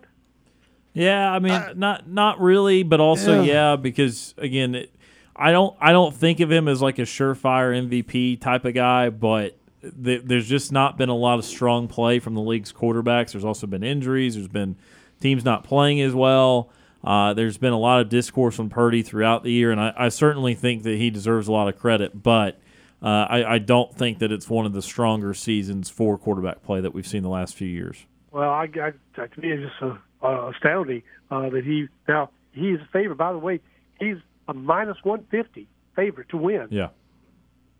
Yeah, 0.92 1.30
I 1.30 1.38
mean, 1.38 1.62
not 1.76 2.08
not 2.08 2.40
really, 2.40 2.82
but 2.82 3.00
also 3.00 3.42
yeah, 3.42 3.76
because 3.76 4.34
again, 4.38 4.74
it, 4.74 4.94
I 5.36 5.52
don't 5.52 5.76
I 5.80 5.92
don't 5.92 6.14
think 6.14 6.40
of 6.40 6.50
him 6.50 6.66
as 6.68 6.82
like 6.82 6.98
a 6.98 7.02
surefire 7.02 7.88
MVP 7.88 8.40
type 8.40 8.64
of 8.64 8.74
guy, 8.74 9.10
but 9.10 9.56
th- 9.82 10.22
there's 10.24 10.48
just 10.48 10.72
not 10.72 10.98
been 10.98 11.08
a 11.08 11.14
lot 11.14 11.38
of 11.38 11.44
strong 11.44 11.86
play 11.86 12.18
from 12.18 12.34
the 12.34 12.40
league's 12.40 12.72
quarterbacks. 12.72 13.32
There's 13.32 13.44
also 13.44 13.66
been 13.66 13.84
injuries. 13.84 14.34
There's 14.34 14.48
been 14.48 14.76
teams 15.20 15.44
not 15.44 15.62
playing 15.62 16.00
as 16.00 16.12
well. 16.12 16.70
Uh, 17.04 17.32
there's 17.34 17.56
been 17.56 17.72
a 17.72 17.78
lot 17.78 18.00
of 18.00 18.08
discourse 18.08 18.58
on 18.58 18.68
Purdy 18.68 19.02
throughout 19.02 19.44
the 19.44 19.52
year, 19.52 19.70
and 19.70 19.80
I, 19.80 19.94
I 19.96 20.08
certainly 20.08 20.54
think 20.54 20.82
that 20.82 20.98
he 20.98 21.08
deserves 21.08 21.48
a 21.48 21.52
lot 21.52 21.68
of 21.68 21.78
credit, 21.78 22.22
but. 22.22 22.60
Uh, 23.02 23.26
I, 23.30 23.54
I 23.54 23.58
don't 23.58 23.94
think 23.94 24.18
that 24.18 24.30
it's 24.30 24.50
one 24.50 24.66
of 24.66 24.74
the 24.74 24.82
stronger 24.82 25.32
seasons 25.32 25.88
for 25.88 26.18
quarterback 26.18 26.62
play 26.62 26.82
that 26.82 26.92
we've 26.92 27.06
seen 27.06 27.22
the 27.22 27.30
last 27.30 27.54
few 27.54 27.66
years. 27.66 28.04
Well, 28.32 28.48
I, 28.48 28.64
I, 28.64 28.66
to 29.26 29.40
me, 29.40 29.52
it's 29.52 29.70
just 29.70 29.82
uh, 29.82 29.96
uh, 30.22 30.50
astounding 30.54 31.02
uh, 31.30 31.50
that 31.50 31.64
he 31.64 31.88
now 32.08 32.30
he 32.52 32.70
is 32.70 32.80
a 32.80 32.88
favorite. 32.92 33.16
By 33.16 33.32
the 33.32 33.38
way, 33.38 33.60
he's 33.98 34.16
a 34.48 34.54
minus 34.54 34.98
one 35.02 35.24
fifty 35.30 35.68
favorite 35.96 36.28
to 36.30 36.36
win. 36.36 36.68
Yeah. 36.70 36.88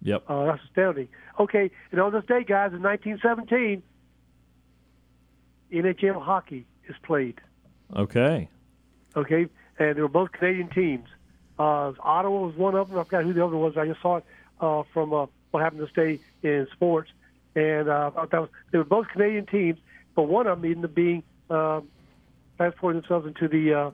Yep. 0.03 0.25
Uh, 0.29 0.47
that's 0.47 0.63
astounding. 0.65 1.09
Okay, 1.39 1.71
and 1.93 2.01
on 2.01 2.13
this 2.13 2.25
day, 2.25 2.43
guys, 2.43 2.73
in 2.73 2.83
1917, 2.83 3.83
NHL 5.73 6.23
hockey 6.23 6.67
is 6.89 6.97
played. 7.03 7.41
Okay. 7.95 8.49
Okay, 9.17 9.47
and 9.79 9.97
they 9.97 10.01
were 10.01 10.09
both 10.09 10.33
Canadian 10.33 10.69
teams. 10.69 11.09
Uh, 11.59 11.93
Ottawa 12.01 12.47
was 12.47 12.57
one 12.57 12.75
of 12.75 12.89
them. 12.89 12.99
I 12.99 13.05
forgot 13.05 13.25
who 13.25 13.33
the 13.35 13.45
other 13.45 13.57
was. 13.57 13.77
I 13.77 13.87
just 13.87 14.01
saw 14.01 14.17
it 14.17 14.25
uh, 14.61 14.83
from 14.93 15.13
uh, 15.13 15.27
what 15.51 15.63
happened 15.63 15.83
this 15.83 15.93
day 15.93 16.21
in 16.43 16.67
sports, 16.73 17.11
and 17.55 17.89
uh, 17.89 18.11
that 18.31 18.41
was 18.41 18.49
they 18.73 18.79
were 18.79 18.85
both 18.85 19.09
Canadian 19.09 19.47
teams, 19.47 19.79
but 20.21 20.29
one 20.29 20.47
of 20.47 20.61
them 20.61 20.71
ended 20.71 20.85
up 20.85 20.95
being 20.95 21.23
uh, 21.49 21.81
transporting 22.59 23.01
themselves 23.01 23.27
into 23.27 23.49
the 23.49 23.73
uh, 23.73 23.91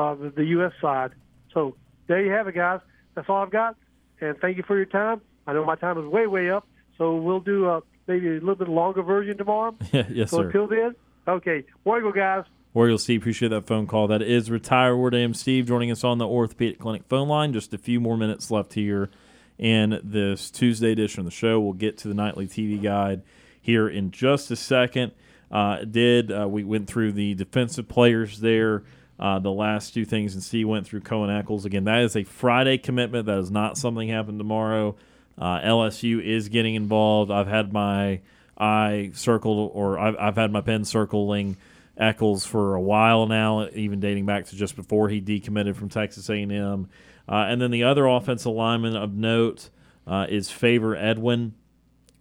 uh, 0.00 0.16
the, 0.34 0.44
U.S. 0.46 0.72
side. 0.82 1.12
So 1.54 1.76
there 2.08 2.20
you 2.24 2.32
have 2.32 2.48
it, 2.48 2.56
guys. 2.56 2.80
That's 3.14 3.28
all 3.28 3.44
I've 3.44 3.52
got, 3.52 3.76
and 4.20 4.36
thank 4.38 4.56
you 4.56 4.64
for 4.64 4.76
your 4.76 4.86
time. 4.86 5.20
I 5.46 5.52
know 5.52 5.64
my 5.64 5.76
time 5.76 5.96
is 5.96 6.06
way 6.06 6.26
way 6.26 6.50
up, 6.50 6.66
so 6.98 7.14
we'll 7.14 7.38
do 7.38 7.68
uh, 7.68 7.82
maybe 8.08 8.26
a 8.26 8.32
little 8.32 8.56
bit 8.56 8.68
longer 8.68 9.02
version 9.02 9.38
tomorrow. 9.38 9.76
yes, 9.92 10.30
so 10.30 10.38
sir. 10.38 10.46
until 10.46 10.66
then, 10.66 10.96
okay, 11.28 11.64
War 11.84 12.00
Eagle 12.00 12.10
guys. 12.10 12.44
Oriole 12.74 12.98
Steve, 12.98 13.20
appreciate 13.22 13.50
that 13.50 13.68
phone 13.68 13.86
call. 13.86 14.08
That 14.08 14.22
is 14.22 14.50
Retire 14.50 14.96
War 14.96 15.10
Damn 15.10 15.34
Steve 15.34 15.66
joining 15.66 15.92
us 15.92 16.02
on 16.02 16.18
the 16.18 16.26
Orthopedic 16.26 16.80
Clinic 16.80 17.02
phone 17.08 17.28
line. 17.28 17.52
Just 17.52 17.72
a 17.72 17.78
few 17.78 18.00
more 18.00 18.16
minutes 18.16 18.50
left 18.50 18.74
here 18.74 19.08
in 19.56 20.00
this 20.02 20.50
Tuesday 20.50 20.90
edition 20.90 21.20
of 21.20 21.26
the 21.26 21.30
show. 21.30 21.60
We'll 21.60 21.74
get 21.74 21.96
to 21.98 22.08
the 22.08 22.14
nightly 22.14 22.48
TV 22.48 22.82
guide 22.82 23.22
here 23.60 23.88
in 23.88 24.10
just 24.10 24.50
a 24.50 24.56
second. 24.56 25.12
Uh, 25.50 25.84
did 25.84 26.30
uh, 26.30 26.48
we 26.48 26.64
went 26.64 26.86
through 26.86 27.12
the 27.12 27.34
defensive 27.34 27.88
players 27.88 28.40
there? 28.40 28.84
Uh, 29.18 29.38
the 29.38 29.52
last 29.52 29.92
two 29.92 30.06
things, 30.06 30.32
and 30.32 30.42
Steve 30.42 30.66
went 30.66 30.86
through 30.86 31.00
Cohen 31.00 31.28
Eccles 31.28 31.66
again. 31.66 31.84
That 31.84 32.00
is 32.00 32.16
a 32.16 32.24
Friday 32.24 32.78
commitment. 32.78 33.26
That 33.26 33.38
is 33.38 33.50
not 33.50 33.76
something 33.76 34.08
happen 34.08 34.38
tomorrow. 34.38 34.96
Uh, 35.36 35.60
LSU 35.60 36.24
is 36.24 36.48
getting 36.48 36.74
involved. 36.74 37.30
I've 37.30 37.46
had 37.46 37.72
my 37.72 38.20
eye 38.56 39.10
circled, 39.12 39.72
or 39.74 39.98
I've, 39.98 40.16
I've 40.18 40.36
had 40.36 40.50
my 40.52 40.62
pen 40.62 40.86
circling 40.86 41.58
Eccles 41.98 42.46
for 42.46 42.74
a 42.74 42.80
while 42.80 43.26
now, 43.26 43.68
even 43.74 44.00
dating 44.00 44.24
back 44.24 44.46
to 44.46 44.56
just 44.56 44.74
before 44.74 45.10
he 45.10 45.20
decommitted 45.20 45.76
from 45.76 45.90
Texas 45.90 46.30
A&M. 46.30 46.88
Uh, 47.28 47.34
and 47.34 47.60
then 47.60 47.70
the 47.70 47.84
other 47.84 48.06
offensive 48.06 48.52
lineman 48.52 48.96
of 48.96 49.12
note 49.12 49.68
uh, 50.06 50.26
is 50.28 50.50
Favor 50.50 50.96
Edwin. 50.96 51.54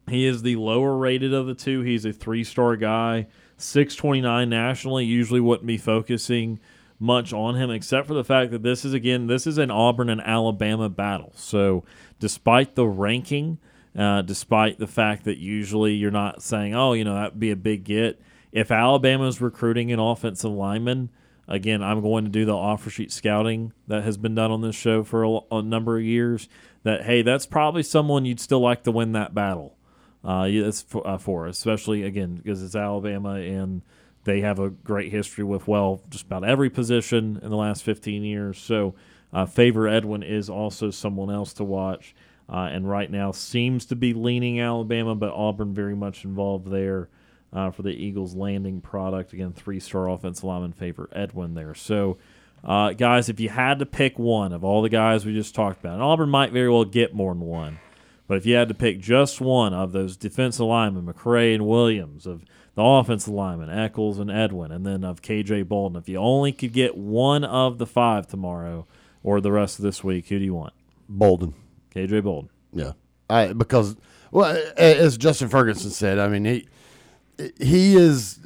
He 0.10 0.26
is 0.26 0.42
the 0.42 0.56
lower 0.56 0.98
rated 0.98 1.34
of 1.34 1.48
the 1.48 1.56
two. 1.56 1.82
He's 1.82 2.06
a 2.06 2.14
three 2.14 2.44
star 2.44 2.76
guy, 2.76 3.28
629 3.58 4.50
nationally. 4.50 5.06
Usually 5.06 5.40
wouldn't 5.40 5.68
be 5.68 5.78
focusing 5.78 6.60
much 7.00 7.32
on 7.32 7.56
him, 7.56 7.72
except 7.72 8.08
for 8.08 8.14
the 8.14 8.24
fact 8.24 8.52
that 8.52 8.64
this 8.64 8.84
is, 8.84 8.94
again, 8.94 9.28
this 9.28 9.48
is 9.48 9.58
an 9.58 9.72
Auburn 9.72 10.10
and 10.10 10.22
Alabama 10.22 10.90
battle. 10.90 11.32
So 11.36 11.86
despite 12.20 12.76
the 12.76 12.86
ranking, 12.86 13.58
uh, 13.98 14.22
despite 14.22 14.80
the 14.80 14.88
fact 14.88 15.24
that 15.24 15.38
usually 15.38 15.94
you're 15.94 16.12
not 16.12 16.44
saying, 16.44 16.76
oh, 16.76 16.94
you 16.94 17.06
know, 17.06 17.16
that'd 17.16 17.40
be 17.40 17.52
a 17.52 17.56
big 17.56 17.86
get. 17.86 18.22
If 18.52 18.72
Alabama's 18.72 19.40
recruiting 19.40 19.92
an 19.92 20.00
offensive 20.00 20.52
lineman, 20.52 21.10
Again, 21.50 21.82
I'm 21.82 22.02
going 22.02 22.26
to 22.26 22.30
do 22.30 22.46
the 22.46 22.56
offer 22.56 22.92
sheet 22.92 23.12
scouting 23.12 23.74
that 23.88 24.04
has 24.04 24.18
been 24.18 24.36
done 24.36 24.52
on 24.52 24.62
this 24.62 24.76
show 24.76 25.04
for 25.04 25.24
a, 25.24 25.40
a 25.52 25.62
number 25.64 25.98
of 25.98 26.04
years. 26.04 26.48
That 26.84 27.06
hey, 27.06 27.24
that's 27.24 27.48
probably 27.48 27.82
someone 27.82 28.24
you'd 28.24 28.40
still 28.40 28.60
like 28.60 28.84
to 28.84 28.92
win 28.92 29.14
that 29.14 29.34
battle. 29.34 29.76
Uh, 30.24 30.50
that's 30.50 30.82
for, 30.82 31.06
uh, 31.08 31.18
for 31.18 31.48
especially 31.48 32.04
again 32.04 32.36
because 32.36 32.62
it's 32.62 32.76
Alabama 32.76 33.36
and 33.36 33.82
they 34.26 34.42
have 34.42 34.60
a 34.60 34.70
great 34.70 35.12
history 35.12 35.44
with 35.44 35.68
well 35.68 36.02
just 36.10 36.26
about 36.26 36.44
every 36.44 36.70
position 36.70 37.40
in 37.42 37.50
the 37.50 37.56
last 37.56 37.84
15 37.84 38.24
years. 38.24 38.60
So, 38.60 38.96
uh, 39.32 39.46
Favor 39.46 39.88
Edwin 39.88 40.24
is 40.24 40.50
also 40.50 40.90
someone 40.90 41.34
else 41.34 41.54
to 41.54 41.64
watch, 41.64 42.16
uh, 42.52 42.70
and 42.72 42.90
right 42.90 43.10
now 43.10 43.32
seems 43.32 43.86
to 43.86 43.96
be 43.96 44.14
leaning 44.14 44.60
Alabama, 44.60 45.16
but 45.16 45.32
Auburn 45.32 45.74
very 45.74 45.96
much 45.96 46.26
involved 46.26 46.70
there 46.70 47.10
uh, 47.54 47.72
for 47.72 47.84
the 47.84 47.92
Eagles 47.92 48.36
landing 48.36 48.82
product. 48.82 49.34
Again, 49.34 49.54
three-star 49.54 50.10
offensive 50.10 50.44
lineman 50.44 50.74
Favor 50.74 51.10
Edwin 51.12 51.54
there. 51.54 51.76
So. 51.76 52.18
Uh, 52.62 52.92
guys, 52.92 53.30
if 53.30 53.40
you 53.40 53.48
had 53.48 53.80
to 53.80 53.86
pick 53.86 54.20
one 54.20 54.52
of 54.52 54.66
all 54.66 54.82
the 54.82 54.90
guys 54.90 55.26
we 55.26 55.34
just 55.34 55.56
talked 55.56 55.80
about, 55.80 55.94
and 55.94 56.04
Auburn 56.04 56.30
might 56.30 56.52
very 56.52 56.70
well 56.70 56.84
get 56.84 57.14
more 57.14 57.34
than 57.34 57.40
one, 57.40 57.80
but 58.30 58.38
if 58.38 58.46
you 58.46 58.54
had 58.54 58.68
to 58.68 58.76
pick 58.76 59.00
just 59.00 59.42
one 59.42 59.74
of 59.74 59.92
those 59.92 60.16
defensive 60.16 60.68
linemen, 60.68 61.12
McCray 61.12 61.56
and 61.56 61.66
Williams, 61.66 62.28
of 62.28 62.46
the 62.76 62.84
offensive 62.84 63.34
linemen, 63.34 63.72
Eccles 63.72 64.20
and 64.20 64.30
Edwin, 64.30 64.72
and 64.72 64.86
then 64.86 65.04
of 65.04 65.24
KJ 65.24 65.68
Bolden, 65.68 66.00
if 66.00 66.08
you 66.08 66.18
only 66.18 66.52
could 66.52 66.72
get 66.72 66.96
one 66.96 67.44
of 67.44 67.80
the 67.80 67.88
five 67.88 68.28
tomorrow 68.28 68.86
or 69.24 69.42
the 69.42 69.52
rest 69.52 69.80
of 69.80 69.84
this 69.84 70.04
week, 70.04 70.28
who 70.28 70.38
do 70.38 70.46
you 70.46 70.54
want? 70.54 70.74
Bolden. 71.10 71.56
KJ 71.96 72.24
Bolden. 72.24 72.52
Yeah, 72.72 72.92
I 73.32 73.54
because 73.54 73.96
well, 74.30 74.64
as 74.78 75.18
Justin 75.18 75.50
Ferguson 75.50 75.90
said, 75.90 76.20
I 76.20 76.28
mean 76.28 76.46
he 76.46 76.68
he 77.60 77.96
is 77.96 78.40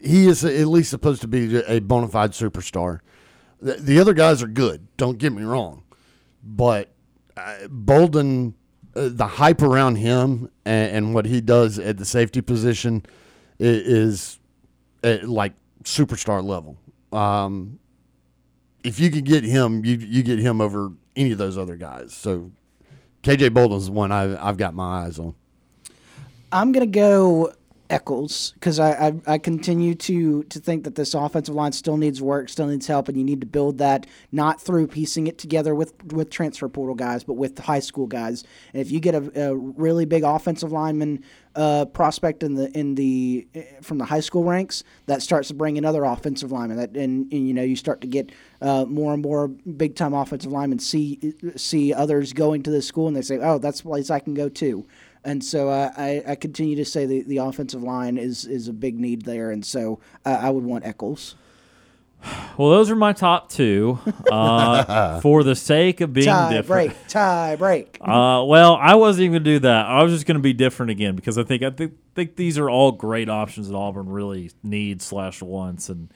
he 0.00 0.28
is 0.28 0.44
at 0.44 0.68
least 0.68 0.90
supposed 0.90 1.20
to 1.22 1.26
be 1.26 1.56
a 1.66 1.80
bona 1.80 2.06
fide 2.06 2.30
superstar. 2.30 3.00
The, 3.60 3.72
the 3.74 3.98
other 3.98 4.14
guys 4.14 4.40
are 4.40 4.46
good. 4.46 4.86
Don't 4.96 5.18
get 5.18 5.32
me 5.32 5.42
wrong, 5.42 5.82
but 6.44 6.94
uh, 7.36 7.66
Bolden, 7.68 8.54
uh, 8.94 9.08
the 9.12 9.26
hype 9.26 9.62
around 9.62 9.96
him 9.96 10.50
and, 10.64 10.96
and, 10.96 11.14
what 11.14 11.26
he 11.26 11.40
does 11.40 11.78
at 11.78 11.98
the 11.98 12.04
safety 12.04 12.40
position 12.40 13.04
is, 13.58 14.38
is 15.02 15.28
like 15.28 15.52
superstar 15.84 16.42
level. 16.42 16.76
Um, 17.12 17.78
if 18.84 18.98
you 19.00 19.10
could 19.10 19.24
get 19.24 19.44
him, 19.44 19.84
you 19.84 19.96
you 19.96 20.22
get 20.22 20.38
him 20.38 20.60
over 20.60 20.92
any 21.16 21.32
of 21.32 21.38
those 21.38 21.58
other 21.58 21.76
guys. 21.76 22.14
So 22.14 22.50
KJ 23.22 23.52
Bolden's 23.52 23.86
the 23.86 23.92
one 23.92 24.12
I've, 24.12 24.38
I've 24.40 24.56
got 24.56 24.74
my 24.74 25.04
eyes 25.04 25.18
on. 25.18 25.34
I'm 26.52 26.72
gonna 26.72 26.86
go 26.86 27.52
Eccles 27.90 28.52
because 28.54 28.78
I, 28.78 29.08
I, 29.08 29.20
I 29.26 29.38
continue 29.38 29.94
to 29.94 30.42
to 30.44 30.60
think 30.60 30.84
that 30.84 30.94
this 30.94 31.14
offensive 31.14 31.54
line 31.54 31.72
still 31.72 31.96
needs 31.96 32.20
work, 32.20 32.50
still 32.50 32.66
needs 32.66 32.86
help, 32.86 33.08
and 33.08 33.16
you 33.16 33.24
need 33.24 33.40
to 33.40 33.46
build 33.46 33.78
that 33.78 34.06
not 34.30 34.60
through 34.60 34.88
piecing 34.88 35.26
it 35.26 35.38
together 35.38 35.74
with 35.74 35.94
with 36.12 36.28
transfer 36.28 36.68
portal 36.68 36.94
guys, 36.94 37.24
but 37.24 37.34
with 37.34 37.58
high 37.58 37.80
school 37.80 38.06
guys. 38.06 38.44
And 38.74 38.82
if 38.82 38.90
you 38.90 39.00
get 39.00 39.14
a, 39.14 39.48
a 39.50 39.56
really 39.56 40.04
big 40.04 40.22
offensive 40.22 40.70
lineman 40.70 41.24
uh, 41.54 41.86
prospect 41.86 42.42
in 42.42 42.54
the 42.54 42.70
in 42.78 42.94
the 42.94 43.48
eh, 43.54 43.64
from 43.80 43.96
the 43.96 44.04
high 44.04 44.20
school 44.20 44.44
ranks, 44.44 44.84
that 45.06 45.22
starts 45.22 45.48
to 45.48 45.54
bring 45.54 45.78
in 45.78 45.86
other 45.86 46.04
offensive 46.04 46.52
linemen. 46.52 46.76
That 46.76 46.94
and, 46.94 47.32
and 47.32 47.48
you 47.48 47.54
know 47.54 47.62
you 47.62 47.74
start 47.76 48.02
to 48.02 48.06
get 48.06 48.32
uh, 48.60 48.84
more 48.84 49.14
and 49.14 49.22
more 49.22 49.48
big 49.48 49.96
time 49.96 50.12
offensive 50.12 50.52
linemen 50.52 50.78
see 50.78 51.34
see 51.56 51.94
others 51.94 52.34
going 52.34 52.62
to 52.64 52.70
this 52.70 52.86
school, 52.86 53.08
and 53.08 53.16
they 53.16 53.22
say, 53.22 53.38
oh, 53.38 53.56
that's 53.56 53.80
a 53.80 53.84
place 53.84 54.10
I 54.10 54.20
can 54.20 54.34
go 54.34 54.50
to. 54.50 54.86
And 55.24 55.44
so 55.44 55.68
uh, 55.68 55.92
I, 55.96 56.22
I 56.26 56.34
continue 56.36 56.76
to 56.76 56.84
say 56.84 57.06
the, 57.06 57.22
the 57.22 57.38
offensive 57.38 57.82
line 57.82 58.16
is, 58.18 58.44
is 58.44 58.68
a 58.68 58.72
big 58.72 58.98
need 58.98 59.22
there, 59.22 59.50
and 59.50 59.64
so 59.64 60.00
uh, 60.24 60.38
I 60.40 60.50
would 60.50 60.64
want 60.64 60.84
Eccles. 60.84 61.34
Well, 62.56 62.70
those 62.70 62.90
are 62.90 62.96
my 62.96 63.12
top 63.12 63.48
two. 63.48 63.98
Uh, 64.30 65.20
for 65.20 65.44
the 65.44 65.54
sake 65.54 66.00
of 66.00 66.12
being 66.12 66.26
tie 66.26 66.52
different, 66.52 66.90
break, 66.90 67.06
tie 67.06 67.56
break. 67.56 67.98
Uh, 68.00 68.42
well, 68.46 68.74
I 68.74 68.96
wasn't 68.96 69.24
even 69.24 69.32
going 69.34 69.44
to 69.44 69.50
do 69.50 69.58
that. 69.60 69.86
I 69.86 70.02
was 70.02 70.12
just 70.12 70.26
going 70.26 70.36
to 70.36 70.42
be 70.42 70.52
different 70.52 70.90
again 70.90 71.14
because 71.14 71.38
I 71.38 71.44
think 71.44 71.62
I 71.62 71.70
think, 71.70 71.94
think 72.14 72.36
these 72.36 72.58
are 72.58 72.68
all 72.68 72.90
great 72.92 73.28
options 73.28 73.68
that 73.68 73.76
Auburn 73.76 74.08
really 74.08 74.50
needs 74.64 75.04
slash 75.04 75.40
wants, 75.42 75.88
and 75.88 76.12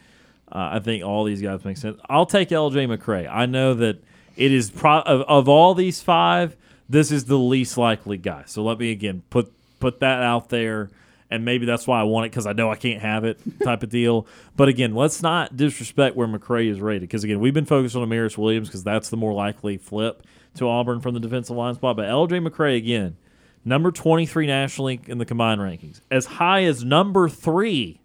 uh, 0.51 0.71
I 0.73 0.81
think 0.81 1.05
all 1.05 1.25
these 1.25 1.41
guys 1.41 1.65
make 1.65 1.77
sense. 1.77 2.01
I'll 2.09 2.27
take 2.27 2.51
L.J. 2.51 2.87
McCray. 2.87 3.29
I 3.31 3.47
know 3.47 3.75
that 3.75 4.03
it 4.37 4.53
is 4.53 4.71
pro- 4.71 5.01
of, 5.03 5.21
of 5.23 5.49
all 5.49 5.75
these 5.75 6.03
five 6.03 6.57
this 6.93 7.11
is 7.11 7.25
the 7.25 7.39
least 7.39 7.79
likely 7.79 8.19
guy. 8.19 8.45
So 8.47 8.63
let 8.63 8.79
me 8.79 8.93
again 8.93 9.23
put 9.31 9.51
put 9.81 10.01
that 10.01 10.23
out 10.23 10.51
there, 10.51 10.91
and 11.31 11.45
maybe 11.45 11.65
that's 11.65 11.87
why 11.87 11.99
I 11.99 12.03
want 12.05 12.27
it 12.27 12.31
because 12.31 12.47
I 12.47 12.53
know 12.53 12.71
I 12.71 12.77
can't 12.77 13.01
have 13.01 13.25
it 13.25 13.41
type 13.65 13.83
of 13.83 13.89
deal. 13.89 14.27
But 14.57 14.69
again, 14.69 14.95
let's 14.95 15.23
not 15.23 15.57
disrespect 15.57 16.17
where 16.17 16.29
McCray 16.29 16.71
is 16.71 16.81
rated 16.81 17.03
because 17.03 17.25
again, 17.25 17.41
we've 17.41 17.55
been 17.55 17.65
focused 17.65 17.97
on 17.97 18.07
Amaris 18.07 18.37
Williams 18.37 18.69
because 18.69 18.85
that's 18.85 19.09
the 19.09 19.17
more 19.17 19.33
likely 19.33 19.79
flip 19.79 20.23
to 20.57 20.69
Auburn 20.69 21.01
from 21.01 21.15
the 21.15 21.21
defensive 21.21 21.57
line 21.57 21.75
spot. 21.75 21.97
But 21.97 22.09
L.J. 22.09 22.41
McCray 22.41 22.77
again, 22.77 23.17
number 23.65 23.91
twenty 23.91 24.27
three 24.27 24.47
nationally 24.47 25.01
in 25.07 25.17
the 25.17 25.25
combined 25.25 25.63
rankings, 25.63 26.01
as 26.11 26.27
high 26.27 26.65
as 26.65 26.85
number 26.85 27.27
three 27.27 28.03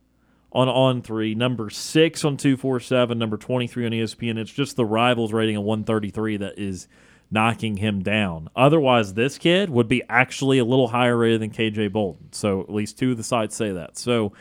on 0.53 0.69
on 0.69 1.01
three, 1.01 1.35
number 1.35 1.69
six 1.69 2.23
on 2.23 2.37
two 2.37 2.55
four 2.55 2.79
seven, 2.79 3.19
number 3.19 3.35
twenty 3.35 3.67
three 3.67 3.85
on 3.85 3.91
ESPN. 3.91 4.37
It's 4.37 4.51
just 4.51 4.77
the 4.77 4.85
rivals 4.85 5.33
rating 5.33 5.57
of 5.57 5.63
one 5.63 5.83
thirty 5.83 6.09
three 6.09 6.37
that 6.37 6.57
is 6.57 6.87
knocking 7.29 7.77
him 7.77 8.01
down. 8.01 8.49
Otherwise, 8.55 9.13
this 9.13 9.37
kid 9.37 9.69
would 9.69 9.87
be 9.87 10.01
actually 10.09 10.59
a 10.59 10.65
little 10.65 10.87
higher 10.89 11.17
rated 11.17 11.41
than 11.41 11.51
KJ 11.51 11.91
Bolden. 11.91 12.31
So 12.31 12.61
at 12.61 12.73
least 12.73 12.97
two 12.97 13.11
of 13.11 13.17
the 13.17 13.23
sites 13.23 13.55
say 13.55 13.71
that. 13.71 13.97
So 13.97 14.33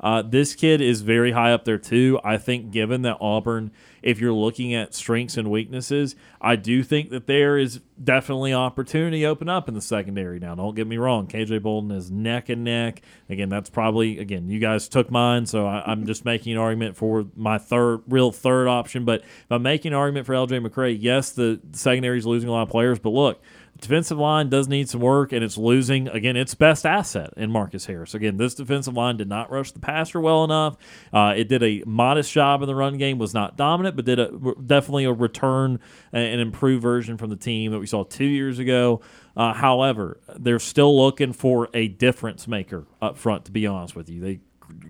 uh, 0.00 0.22
this 0.22 0.54
kid 0.54 0.80
is 0.80 1.00
very 1.00 1.32
high 1.32 1.52
up 1.52 1.64
there 1.64 1.78
too. 1.78 2.20
I 2.22 2.36
think 2.36 2.70
given 2.70 3.02
that 3.02 3.16
Auburn 3.20 3.70
if 4.04 4.20
you're 4.20 4.34
looking 4.34 4.74
at 4.74 4.92
strengths 4.92 5.38
and 5.38 5.50
weaknesses, 5.50 6.14
I 6.38 6.56
do 6.56 6.82
think 6.82 7.08
that 7.08 7.26
there 7.26 7.56
is 7.56 7.80
definitely 8.02 8.52
opportunity 8.52 9.24
open 9.24 9.48
up 9.48 9.66
in 9.66 9.72
the 9.72 9.80
secondary. 9.80 10.38
Now, 10.38 10.54
don't 10.54 10.74
get 10.74 10.86
me 10.86 10.98
wrong, 10.98 11.26
KJ 11.26 11.62
Bolden 11.62 11.90
is 11.90 12.10
neck 12.10 12.50
and 12.50 12.64
neck. 12.64 13.00
Again, 13.30 13.48
that's 13.48 13.70
probably 13.70 14.18
again 14.18 14.50
you 14.50 14.60
guys 14.60 14.88
took 14.88 15.10
mine, 15.10 15.46
so 15.46 15.66
I, 15.66 15.90
am 15.90 16.04
just 16.04 16.26
making 16.26 16.52
an 16.52 16.58
argument 16.58 16.98
for 16.98 17.24
my 17.34 17.56
third 17.56 18.02
real 18.06 18.30
third 18.30 18.68
option. 18.68 19.06
But 19.06 19.22
if 19.22 19.50
I'm 19.50 19.62
making 19.62 19.94
an 19.94 19.98
argument 19.98 20.26
for 20.26 20.34
LJ 20.34 20.66
McCray, 20.66 20.98
yes, 21.00 21.30
the 21.30 21.58
secondary 21.72 22.18
is 22.18 22.26
losing 22.26 22.50
a 22.50 22.52
lot 22.52 22.62
of 22.62 22.68
players, 22.68 22.98
but 22.98 23.10
look 23.10 23.40
defensive 23.80 24.18
line 24.18 24.48
does 24.48 24.68
need 24.68 24.88
some 24.88 25.00
work, 25.00 25.32
and 25.32 25.44
it's 25.44 25.58
losing 25.58 26.08
again 26.08 26.36
its 26.36 26.54
best 26.54 26.86
asset 26.86 27.32
in 27.36 27.50
Marcus 27.50 27.86
Harris. 27.86 28.14
Again, 28.14 28.36
this 28.36 28.54
defensive 28.54 28.94
line 28.94 29.16
did 29.16 29.28
not 29.28 29.50
rush 29.50 29.72
the 29.72 29.80
passer 29.80 30.20
well 30.20 30.44
enough. 30.44 30.76
Uh, 31.12 31.34
it 31.36 31.48
did 31.48 31.62
a 31.62 31.82
modest 31.86 32.32
job 32.32 32.62
in 32.62 32.66
the 32.66 32.74
run 32.74 32.96
game, 32.98 33.18
was 33.18 33.34
not 33.34 33.56
dominant, 33.56 33.96
but 33.96 34.04
did 34.04 34.18
a, 34.18 34.30
definitely 34.64 35.04
a 35.04 35.12
return 35.12 35.80
an 36.12 36.40
improved 36.40 36.82
version 36.82 37.16
from 37.16 37.30
the 37.30 37.36
team 37.36 37.72
that 37.72 37.78
we 37.78 37.86
saw 37.86 38.04
two 38.04 38.24
years 38.24 38.58
ago. 38.58 39.00
Uh, 39.36 39.52
however, 39.52 40.20
they're 40.36 40.58
still 40.58 40.96
looking 40.96 41.32
for 41.32 41.68
a 41.74 41.88
difference 41.88 42.46
maker 42.46 42.86
up 43.02 43.18
front. 43.18 43.44
To 43.46 43.52
be 43.52 43.66
honest 43.66 43.96
with 43.96 44.08
you, 44.08 44.20
they 44.20 44.40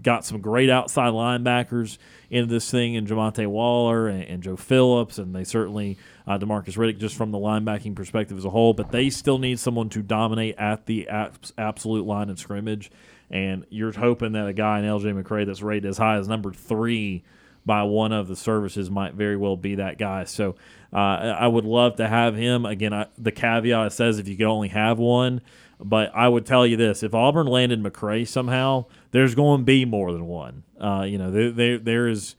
got 0.03 0.25
some 0.25 0.41
great 0.41 0.71
outside 0.71 1.13
linebackers 1.13 1.99
into 2.31 2.53
this 2.53 2.71
thing 2.71 2.95
in 2.95 3.07
Jamonte 3.07 3.47
Waller 3.47 4.09
and, 4.09 4.23
and, 4.25 4.43
Joe 4.43 4.57
Phillips, 4.57 5.19
and 5.19 5.35
they 5.35 5.45
certainly 5.45 5.99
uh, 6.27 6.39
Demarcus 6.39 6.77
Riddick 6.77 6.99
just 6.99 7.17
from 7.17 7.31
the 7.31 7.39
linebacking 7.39 7.95
perspective 7.95 8.37
as 8.39 8.45
a 8.45 8.51
whole. 8.51 8.73
But 8.73 8.91
they 8.91 9.11
still 9.11 9.39
need 9.39 9.59
someone 9.59 9.89
to 9.91 10.03
dominate 10.03 10.57
at 10.57 10.87
the 10.87 11.09
abs- 11.09 11.53
absolute 11.59 12.07
line 12.07 12.31
of 12.31 12.39
scrimmage. 12.39 12.91
And 13.31 13.65
you're 13.71 13.93
hoping 13.93 14.33
that 14.33 14.47
a 14.47 14.53
guy 14.53 14.79
in 14.79 14.85
LJ 14.85 15.23
McCray 15.23 15.47
that's 15.47 15.63
rated 15.63 15.87
as 15.87 15.99
high 15.99 16.17
as 16.17 16.29
number 16.29 16.53
three 16.53 17.25
by 17.67 17.83
one 17.83 18.13
of 18.13 18.29
the 18.29 18.37
services 18.37 18.91
might 18.91 19.15
very 19.15 19.37
well 19.37 19.57
be 19.57 19.77
that 19.77 19.99
guy. 19.99 20.25
So 20.25 20.55
uh, 20.93 20.97
I 20.97 21.49
would 21.49 21.65
love 21.65 21.97
to 21.97 22.07
have 22.07 22.37
him. 22.37 22.67
Again, 22.67 22.93
I, 22.93 23.07
the 23.17 23.33
caveat 23.33 23.93
says 23.93 24.19
if 24.19 24.29
you 24.29 24.37
could 24.37 24.47
only 24.47 24.69
have 24.69 24.99
one. 24.99 25.41
But 25.81 26.15
I 26.15 26.29
would 26.29 26.47
tell 26.47 26.67
you 26.67 26.77
this: 26.77 27.03
if 27.03 27.15
Auburn 27.15 27.47
landed 27.47 27.83
McCray 27.83 28.27
somehow, 28.29 28.87
there's 29.11 29.35
going 29.35 29.61
to 29.61 29.65
be 29.65 29.85
more 29.85 30.13
than 30.13 30.27
one. 30.27 30.63
Uh, 30.81 31.03
you 31.03 31.19
know, 31.19 31.31
there 31.31 31.51
there, 31.51 31.79
there 31.79 32.09
is 32.09 32.37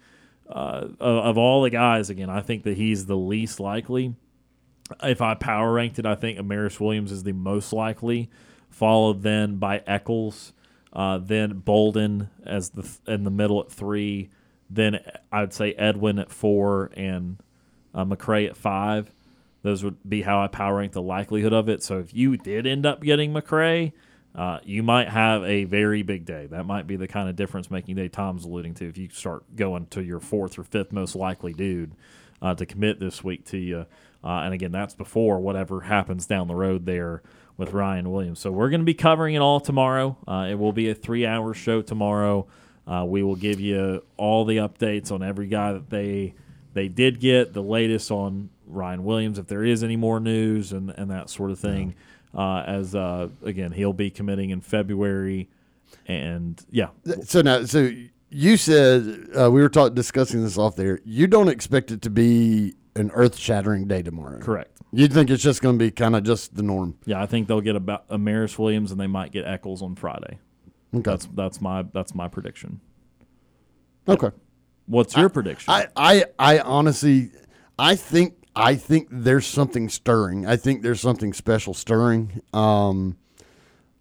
uh, 0.50 0.88
of 1.00 1.38
all 1.38 1.64
the 1.64 1.70
guys. 1.70 2.10
Again, 2.10 2.30
I 2.30 2.42
think 2.42 2.64
that 2.64 2.78
he's 2.78 3.06
the 3.06 3.18
least 3.18 3.60
likely. 3.60 4.16
If 5.02 5.22
I 5.22 5.34
power 5.34 5.74
ranked 5.74 6.00
it, 6.00 6.06
I 6.06 6.16
think 6.16 6.38
Amaris 6.38 6.80
Williams 6.80 7.12
is 7.12 7.24
the 7.24 7.34
most 7.34 7.74
likely, 7.74 8.30
followed 8.70 9.24
then 9.24 9.58
by 9.58 9.82
Eccles, 9.88 10.54
uh, 10.94 11.18
then 11.18 11.60
Bolden 11.60 12.30
as 12.46 12.70
the 12.70 12.88
in 13.08 13.24
the 13.24 13.32
middle 13.32 13.60
at 13.62 13.72
three, 13.72 14.30
then 14.70 15.00
I'd 15.32 15.54
say 15.54 15.74
Edwin 15.74 16.20
at 16.20 16.32
four 16.32 16.92
and 16.96 17.38
uh, 17.94 18.06
McCray 18.06 18.48
at 18.48 18.56
five. 18.56 19.12
Those 19.64 19.84
would 19.84 19.98
be 20.08 20.22
how 20.22 20.40
I 20.44 20.48
power 20.48 20.78
rank 20.78 20.92
the 20.92 21.02
likelihood 21.02 21.54
of 21.54 21.68
it. 21.70 21.82
So 21.82 21.98
if 21.98 22.14
you 22.14 22.38
did 22.38 22.68
end 22.68 22.86
up 22.86 23.02
getting 23.02 23.34
McCray, 23.34 23.94
uh, 24.36 24.60
you 24.64 24.84
might 24.84 25.08
have 25.08 25.44
a 25.44 25.64
very 25.64 26.04
big 26.04 26.26
day. 26.26 26.48
That 26.48 26.66
might 26.66 26.88
be 26.88 26.98
the 26.98 27.08
kind 27.08 27.30
of 27.30 27.36
difference 27.36 27.72
making 27.72 27.96
day 27.96 28.10
Tom's 28.10 28.44
alluding 28.44 28.74
to 28.76 28.90
if 28.90 28.98
you 28.98 29.10
start 29.10 29.56
going 29.56 29.88
to 29.88 30.04
your 30.04 30.20
fourth 30.20 30.60
or 30.60 30.64
fifth 30.64 30.92
most 30.92 31.16
likely 31.16 31.54
dude 31.54 31.94
uh, 32.42 32.54
to 32.56 32.66
commit 32.66 33.00
this 33.00 33.24
week 33.24 33.46
to 33.46 33.58
you. 33.58 33.86
Uh, 34.24 34.42
and 34.42 34.54
again, 34.54 34.72
that's 34.72 34.94
before 34.94 35.40
whatever 35.40 35.82
happens 35.82 36.26
down 36.26 36.48
the 36.48 36.56
road 36.56 36.86
there 36.86 37.22
with 37.58 37.72
Ryan 37.72 38.12
Williams. 38.12 38.40
So 38.40 38.52
we're 38.52 38.70
going 38.70 38.82
to 38.82 38.86
be 38.86 38.94
covering 38.94 39.36
it 39.36 39.40
all 39.40 39.62
tomorrow. 39.62 40.18
Uh, 40.28 40.48
it 40.50 40.56
will 40.56 40.74
be 40.74 40.90
a 40.90 40.96
three 40.96 41.26
hour 41.26 41.54
show 41.54 41.82
tomorrow. 41.82 42.48
Uh, 42.86 43.06
we 43.08 43.24
will 43.24 43.36
give 43.36 43.60
you 43.60 44.04
all 44.18 44.44
the 44.44 44.58
updates 44.58 45.12
on 45.12 45.24
every 45.24 45.48
guy 45.48 45.74
that 45.74 45.90
they 45.90 46.34
they 46.74 46.90
did 46.90 47.22
get, 47.22 47.54
the 47.54 47.64
latest 47.64 48.12
on 48.12 48.50
Ryan 48.68 49.06
Williams, 49.06 49.40
if 49.40 49.48
there 49.48 49.64
is 49.64 49.82
any 49.82 49.96
more 49.96 50.20
news 50.20 50.74
and, 50.74 50.90
and 50.90 51.10
that 51.10 51.30
sort 51.30 51.52
of 51.52 51.58
thing. 51.58 51.96
Uh, 52.36 52.64
as 52.68 52.94
uh, 52.96 53.30
again, 53.44 53.72
he'll 53.72 53.94
be 53.94 54.10
committing 54.10 54.50
in 54.50 54.60
February, 54.62 55.50
and 56.08 56.64
yeah, 56.70 56.90
So 57.24 57.42
now, 57.42 57.64
so 57.66 57.90
you 58.30 58.58
said 58.58 59.28
uh, 59.40 59.50
we 59.50 59.62
were 59.62 59.70
talking 59.70 59.94
discussing 59.96 60.44
this 60.44 60.58
off 60.58 60.76
there. 60.76 61.00
You 61.06 61.28
don't 61.28 61.48
expect 61.48 61.92
it 61.92 62.02
to 62.02 62.10
be 62.10 62.74
an 62.96 63.12
earth-shattering 63.14 63.88
day 63.88 64.02
tomorrow. 64.02 64.40
correct. 64.40 64.72
You 64.92 65.08
think 65.08 65.30
it's 65.30 65.44
just 65.44 65.62
going 65.62 65.78
to 65.78 65.86
be 65.86 65.92
kind 65.92 66.16
of 66.16 66.24
just 66.24 66.56
the 66.56 66.64
norm. 66.64 66.98
Yeah, 67.06 67.22
I 67.22 67.26
think 67.26 67.48
they'll 67.50 67.60
get 67.62 67.76
about 67.76 68.08
Amaris 68.10 68.58
Williams, 68.58 68.92
and 68.92 69.00
they 69.00 69.08
might 69.08 69.32
get 69.34 69.46
Eccles 69.46 69.82
on 69.82 69.96
Friday. 69.96 70.40
Okay. 70.94 71.02
That's 71.12 71.28
that's 71.34 71.60
my 71.62 71.84
that's 71.94 72.16
my 72.16 72.28
prediction. 72.30 72.80
okay. 74.08 74.30
What's 74.88 75.18
your 75.18 75.30
prediction? 75.30 75.74
I, 75.74 75.88
I, 75.96 76.26
I 76.38 76.60
honestly, 76.60 77.32
I 77.80 77.96
think, 77.96 78.36
I 78.56 78.76
think 78.76 79.08
there's 79.12 79.46
something 79.46 79.90
stirring. 79.90 80.46
I 80.46 80.56
think 80.56 80.82
there's 80.82 81.02
something 81.02 81.34
special 81.34 81.74
stirring. 81.74 82.42
Um, 82.54 83.18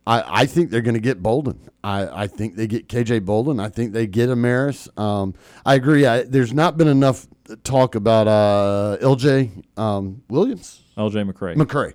I, 0.06 0.42
I 0.42 0.46
think 0.46 0.70
they're 0.70 0.82
going 0.82 0.94
to 0.94 1.00
get 1.00 1.22
Bolden. 1.22 1.70
I, 1.82 2.22
I 2.22 2.26
think 2.26 2.56
they 2.56 2.66
get 2.66 2.88
KJ 2.88 3.24
Bolden. 3.24 3.58
I 3.58 3.68
think 3.68 3.92
they 3.92 4.06
get 4.06 4.28
Amaris. 4.28 4.96
Um, 4.98 5.34
I 5.64 5.74
agree. 5.74 6.06
I, 6.06 6.22
there's 6.22 6.52
not 6.52 6.76
been 6.76 6.88
enough 6.88 7.26
talk 7.62 7.94
about 7.94 8.28
uh, 8.28 8.98
LJ 9.00 9.64
um, 9.78 10.22
Williams. 10.28 10.82
LJ 10.96 11.30
McCray. 11.30 11.56
McCray, 11.56 11.94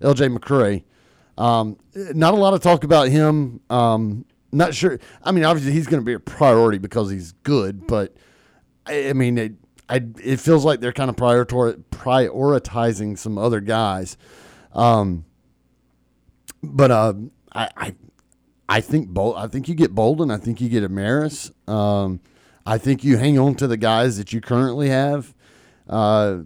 LJ 0.00 0.36
McCray. 0.36 0.84
Um, 1.38 1.76
not 1.94 2.34
a 2.34 2.36
lot 2.36 2.54
of 2.54 2.60
talk 2.60 2.84
about 2.84 3.08
him. 3.08 3.60
Um, 3.70 4.24
not 4.52 4.74
sure. 4.74 4.98
I 5.22 5.32
mean, 5.32 5.44
obviously 5.44 5.72
he's 5.72 5.86
going 5.86 6.00
to 6.00 6.04
be 6.04 6.12
a 6.12 6.20
priority 6.20 6.78
because 6.78 7.10
he's 7.10 7.32
good, 7.44 7.86
but 7.86 8.14
I, 8.84 9.10
I 9.10 9.12
mean, 9.12 9.38
it, 9.38 9.52
I, 9.90 10.00
it 10.22 10.38
feels 10.38 10.64
like 10.64 10.80
they're 10.80 10.92
kind 10.92 11.10
of 11.10 11.16
prior, 11.16 11.44
prioritizing 11.44 13.18
some 13.18 13.36
other 13.36 13.60
guys. 13.60 14.16
Um, 14.72 15.24
but 16.62 16.90
uh, 16.92 17.14
I, 17.52 17.68
I, 17.76 17.94
I 18.68 18.80
think 18.80 19.08
Bol- 19.08 19.36
I 19.36 19.48
think 19.48 19.68
you 19.68 19.74
get 19.74 19.92
Bolden. 19.92 20.30
I 20.30 20.36
think 20.36 20.60
you 20.60 20.68
get 20.68 20.84
Amaris. 20.84 21.50
Um, 21.68 22.20
I 22.64 22.78
think 22.78 23.02
you 23.02 23.16
hang 23.16 23.36
on 23.36 23.56
to 23.56 23.66
the 23.66 23.76
guys 23.76 24.16
that 24.18 24.32
you 24.32 24.40
currently 24.40 24.90
have. 24.90 25.34
Uh, 25.88 26.42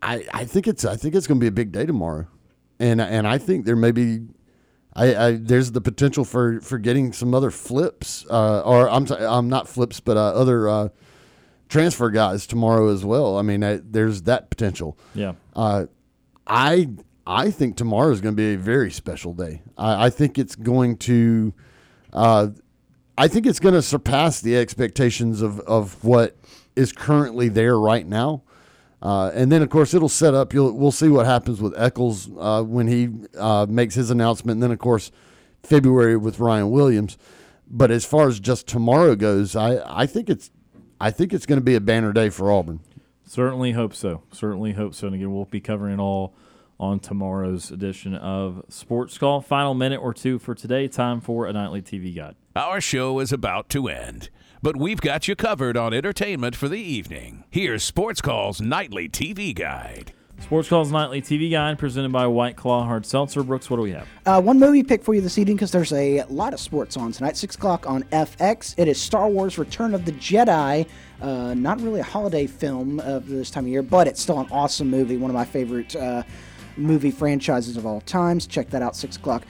I, 0.00 0.24
I 0.32 0.44
think 0.44 0.68
it's 0.68 0.84
I 0.84 0.94
think 0.94 1.16
it's 1.16 1.26
going 1.26 1.40
to 1.40 1.44
be 1.44 1.48
a 1.48 1.52
big 1.52 1.72
day 1.72 1.84
tomorrow, 1.84 2.28
and 2.78 3.00
and 3.00 3.26
I 3.26 3.38
think 3.38 3.64
there 3.64 3.74
may 3.74 3.90
be, 3.90 4.20
I, 4.94 5.16
I 5.16 5.32
there's 5.32 5.72
the 5.72 5.80
potential 5.80 6.24
for 6.24 6.60
for 6.60 6.78
getting 6.78 7.12
some 7.12 7.34
other 7.34 7.50
flips, 7.50 8.24
uh, 8.30 8.60
or 8.60 8.88
I'm 8.88 9.10
I'm 9.10 9.48
not 9.48 9.66
flips, 9.66 9.98
but 9.98 10.16
uh, 10.16 10.26
other 10.34 10.68
uh, 10.68 10.88
transfer 11.68 12.10
guys 12.10 12.46
tomorrow 12.46 12.88
as 12.92 13.04
well. 13.04 13.38
I 13.38 13.42
mean, 13.42 13.64
I, 13.64 13.80
there's 13.82 14.22
that 14.22 14.50
potential. 14.50 14.98
yeah. 15.14 15.32
Uh, 15.54 15.86
I 16.46 16.90
I 17.26 17.50
think 17.50 17.76
tomorrow 17.76 18.10
is 18.12 18.20
going 18.20 18.34
to 18.34 18.36
be 18.36 18.52
a 18.52 18.58
very 18.58 18.90
special 18.90 19.32
day. 19.32 19.62
I, 19.78 20.06
I 20.06 20.10
think 20.10 20.38
it's 20.38 20.54
going 20.54 20.98
to, 20.98 21.54
uh, 22.12 22.48
I 23.16 23.28
think 23.28 23.46
it's 23.46 23.60
going 23.60 23.74
to 23.74 23.80
surpass 23.82 24.42
the 24.42 24.56
expectations 24.56 25.40
of 25.40 25.60
of 25.60 26.04
what 26.04 26.36
is 26.76 26.92
currently 26.92 27.48
there 27.48 27.78
right 27.78 28.06
now. 28.06 28.42
Uh, 29.00 29.30
and 29.34 29.52
then, 29.52 29.60
of 29.62 29.68
course, 29.68 29.92
it'll 29.94 30.08
set 30.08 30.34
up. 30.34 30.52
You'll 30.54 30.72
we'll 30.72 30.92
see 30.92 31.08
what 31.08 31.26
happens 31.26 31.60
with 31.60 31.74
Eccles 31.78 32.28
uh, 32.38 32.62
when 32.62 32.88
he 32.88 33.10
uh, 33.38 33.66
makes 33.68 33.94
his 33.94 34.10
announcement. 34.10 34.56
And 34.56 34.62
then, 34.62 34.70
of 34.70 34.78
course, 34.78 35.10
February 35.62 36.16
with 36.16 36.40
Ryan 36.40 36.70
Williams. 36.70 37.16
But 37.66 37.90
as 37.90 38.04
far 38.04 38.28
as 38.28 38.40
just 38.40 38.66
tomorrow 38.66 39.14
goes, 39.14 39.56
I, 39.56 39.80
I 39.86 40.06
think 40.06 40.28
it's 40.28 40.50
I 41.04 41.10
think 41.10 41.34
it's 41.34 41.44
going 41.44 41.60
to 41.60 41.64
be 41.64 41.74
a 41.74 41.82
banner 41.82 42.14
day 42.14 42.30
for 42.30 42.50
Auburn. 42.50 42.80
Certainly 43.26 43.72
hope 43.72 43.94
so. 43.94 44.22
Certainly 44.32 44.72
hope 44.72 44.94
so. 44.94 45.08
And 45.08 45.14
again, 45.14 45.34
we'll 45.34 45.44
be 45.44 45.60
covering 45.60 45.92
it 45.92 46.00
all 46.00 46.32
on 46.80 46.98
tomorrow's 46.98 47.70
edition 47.70 48.14
of 48.14 48.64
Sports 48.70 49.18
Call. 49.18 49.42
Final 49.42 49.74
minute 49.74 50.00
or 50.00 50.14
two 50.14 50.38
for 50.38 50.54
today. 50.54 50.88
Time 50.88 51.20
for 51.20 51.46
a 51.46 51.52
nightly 51.52 51.82
TV 51.82 52.16
guide. 52.16 52.36
Our 52.56 52.80
show 52.80 53.18
is 53.18 53.34
about 53.34 53.68
to 53.68 53.86
end, 53.86 54.30
but 54.62 54.78
we've 54.78 55.02
got 55.02 55.28
you 55.28 55.36
covered 55.36 55.76
on 55.76 55.92
entertainment 55.92 56.56
for 56.56 56.70
the 56.70 56.80
evening. 56.80 57.44
Here's 57.50 57.84
Sports 57.84 58.22
Call's 58.22 58.62
nightly 58.62 59.06
TV 59.06 59.54
guide. 59.54 60.13
Sports 60.40 60.68
Call's 60.68 60.92
nightly 60.92 61.22
TV 61.22 61.50
guide 61.50 61.78
presented 61.78 62.12
by 62.12 62.26
White 62.26 62.56
Claw 62.56 62.84
Hard 62.84 63.06
Seltzer. 63.06 63.42
Brooks, 63.42 63.70
what 63.70 63.76
do 63.76 63.82
we 63.82 63.92
have? 63.92 64.06
Uh, 64.26 64.42
one 64.42 64.58
movie 64.58 64.82
pick 64.82 65.02
for 65.02 65.14
you 65.14 65.20
this 65.20 65.38
evening 65.38 65.56
because 65.56 65.70
there's 65.70 65.92
a 65.92 66.22
lot 66.24 66.52
of 66.52 66.60
sports 66.60 66.96
on 66.96 67.12
tonight. 67.12 67.36
Six 67.36 67.54
o'clock 67.54 67.86
on 67.86 68.02
FX. 68.04 68.74
It 68.76 68.86
is 68.86 69.00
Star 69.00 69.28
Wars: 69.28 69.56
Return 69.56 69.94
of 69.94 70.04
the 70.04 70.12
Jedi. 70.12 70.86
Uh, 71.22 71.54
not 71.54 71.80
really 71.80 72.00
a 72.00 72.04
holiday 72.04 72.46
film 72.46 73.00
of 73.00 73.28
this 73.28 73.50
time 73.50 73.64
of 73.64 73.68
year, 73.68 73.82
but 73.82 74.06
it's 74.06 74.20
still 74.20 74.38
an 74.38 74.48
awesome 74.50 74.90
movie. 74.90 75.16
One 75.16 75.30
of 75.30 75.34
my 75.34 75.46
favorite 75.46 75.96
uh, 75.96 76.24
movie 76.76 77.10
franchises 77.10 77.76
of 77.76 77.86
all 77.86 78.02
times. 78.02 78.46
Check 78.46 78.68
that 78.70 78.82
out. 78.82 78.96
Six 78.96 79.16
o'clock. 79.16 79.44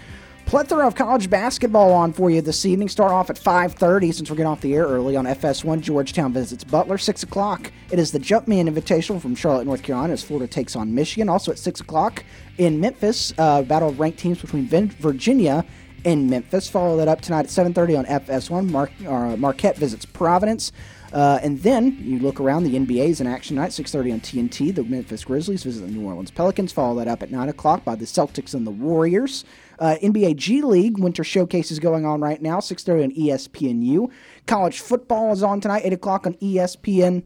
Plethora 0.47 0.87
of 0.87 0.95
college 0.95 1.31
basketball 1.31 1.93
on 1.93 2.13
for 2.13 2.31
you 2.31 2.43
this 2.43 2.67
evening. 2.67 2.89
Start 2.89 3.11
off 3.11 3.31
at 3.31 3.39
5:30 3.39 4.13
since 4.13 4.31
we're 4.31 4.37
getting 4.37 4.53
off 4.53 4.61
the 4.61 4.75
air 4.75 4.85
early 4.85 5.17
on 5.17 5.27
FS1. 5.27 5.81
Georgetown 5.81 6.33
visits 6.33 6.63
Butler. 6.65 6.99
Six 6.99 7.23
o'clock. 7.23 7.73
It 7.91 7.99
is 7.99 8.13
the 8.13 8.19
Jumpman 8.21 8.69
Invitational 8.69 9.21
from 9.21 9.35
Charlotte, 9.35 9.67
North 9.67 9.83
Carolina, 9.83 10.13
as 10.13 10.23
Florida 10.23 10.47
takes 10.47 10.77
on 10.77 10.95
Michigan. 10.95 11.29
Also 11.29 11.51
at 11.51 11.59
six 11.59 11.81
o'clock 11.81 12.25
in 12.59 12.79
Memphis, 12.79 13.33
uh, 13.39 13.63
battle 13.63 13.89
of 13.89 13.99
ranked 13.99 14.19
teams 14.19 14.41
between 14.41 14.69
Virginia 14.69 15.65
and 16.05 16.29
Memphis. 16.29 16.69
Follow 16.69 16.99
that 16.99 17.09
up 17.09 17.23
tonight 17.23 17.47
at 17.47 17.51
7:30 17.51 17.97
on 17.97 18.05
FS1. 18.05 18.71
Mar- 18.71 18.91
uh, 19.09 19.37
Marquette 19.37 19.79
visits 19.79 20.05
Providence. 20.05 20.73
Uh, 21.13 21.39
and 21.43 21.63
then 21.63 21.97
you 22.01 22.19
look 22.19 22.41
around, 22.41 22.65
the 22.65 22.75
NBA's 22.75 23.21
in 23.21 23.27
action 23.29 23.55
tonight, 23.55 23.71
6.30 23.71 24.13
on 24.13 24.21
TNT. 24.21 24.75
The 24.75 24.83
Memphis 24.83 25.25
Grizzlies 25.25 25.63
visit 25.63 25.87
the 25.87 25.93
New 25.93 26.05
Orleans 26.05 26.33
Pelicans. 26.33 26.73
Follow 26.73 26.97
that 26.97 27.07
up 27.07 27.23
at 27.23 27.31
9 27.31 27.49
o'clock 27.49 27.85
by 27.85 27.95
the 27.95 28.05
Celtics 28.05 28.53
and 28.53 28.67
the 28.67 28.73
Warriors. 28.73 29.45
Uh, 29.79 29.97
NBA 30.03 30.37
G 30.37 30.63
League 30.63 30.99
Winter 30.99 31.25
Showcase 31.25 31.71
is 31.71 31.79
going 31.79 32.05
on 32.07 32.21
right 32.21 32.41
now, 32.41 32.59
6.30 32.59 33.05
on 33.05 33.11
ESPNU. 33.13 34.11
College 34.47 34.81
football 34.81 35.33
is 35.33 35.43
on 35.43 35.61
tonight, 35.61 35.83
8 35.85 35.93
o'clock 35.93 36.27
on 36.27 36.35
ESPN. 36.35 37.25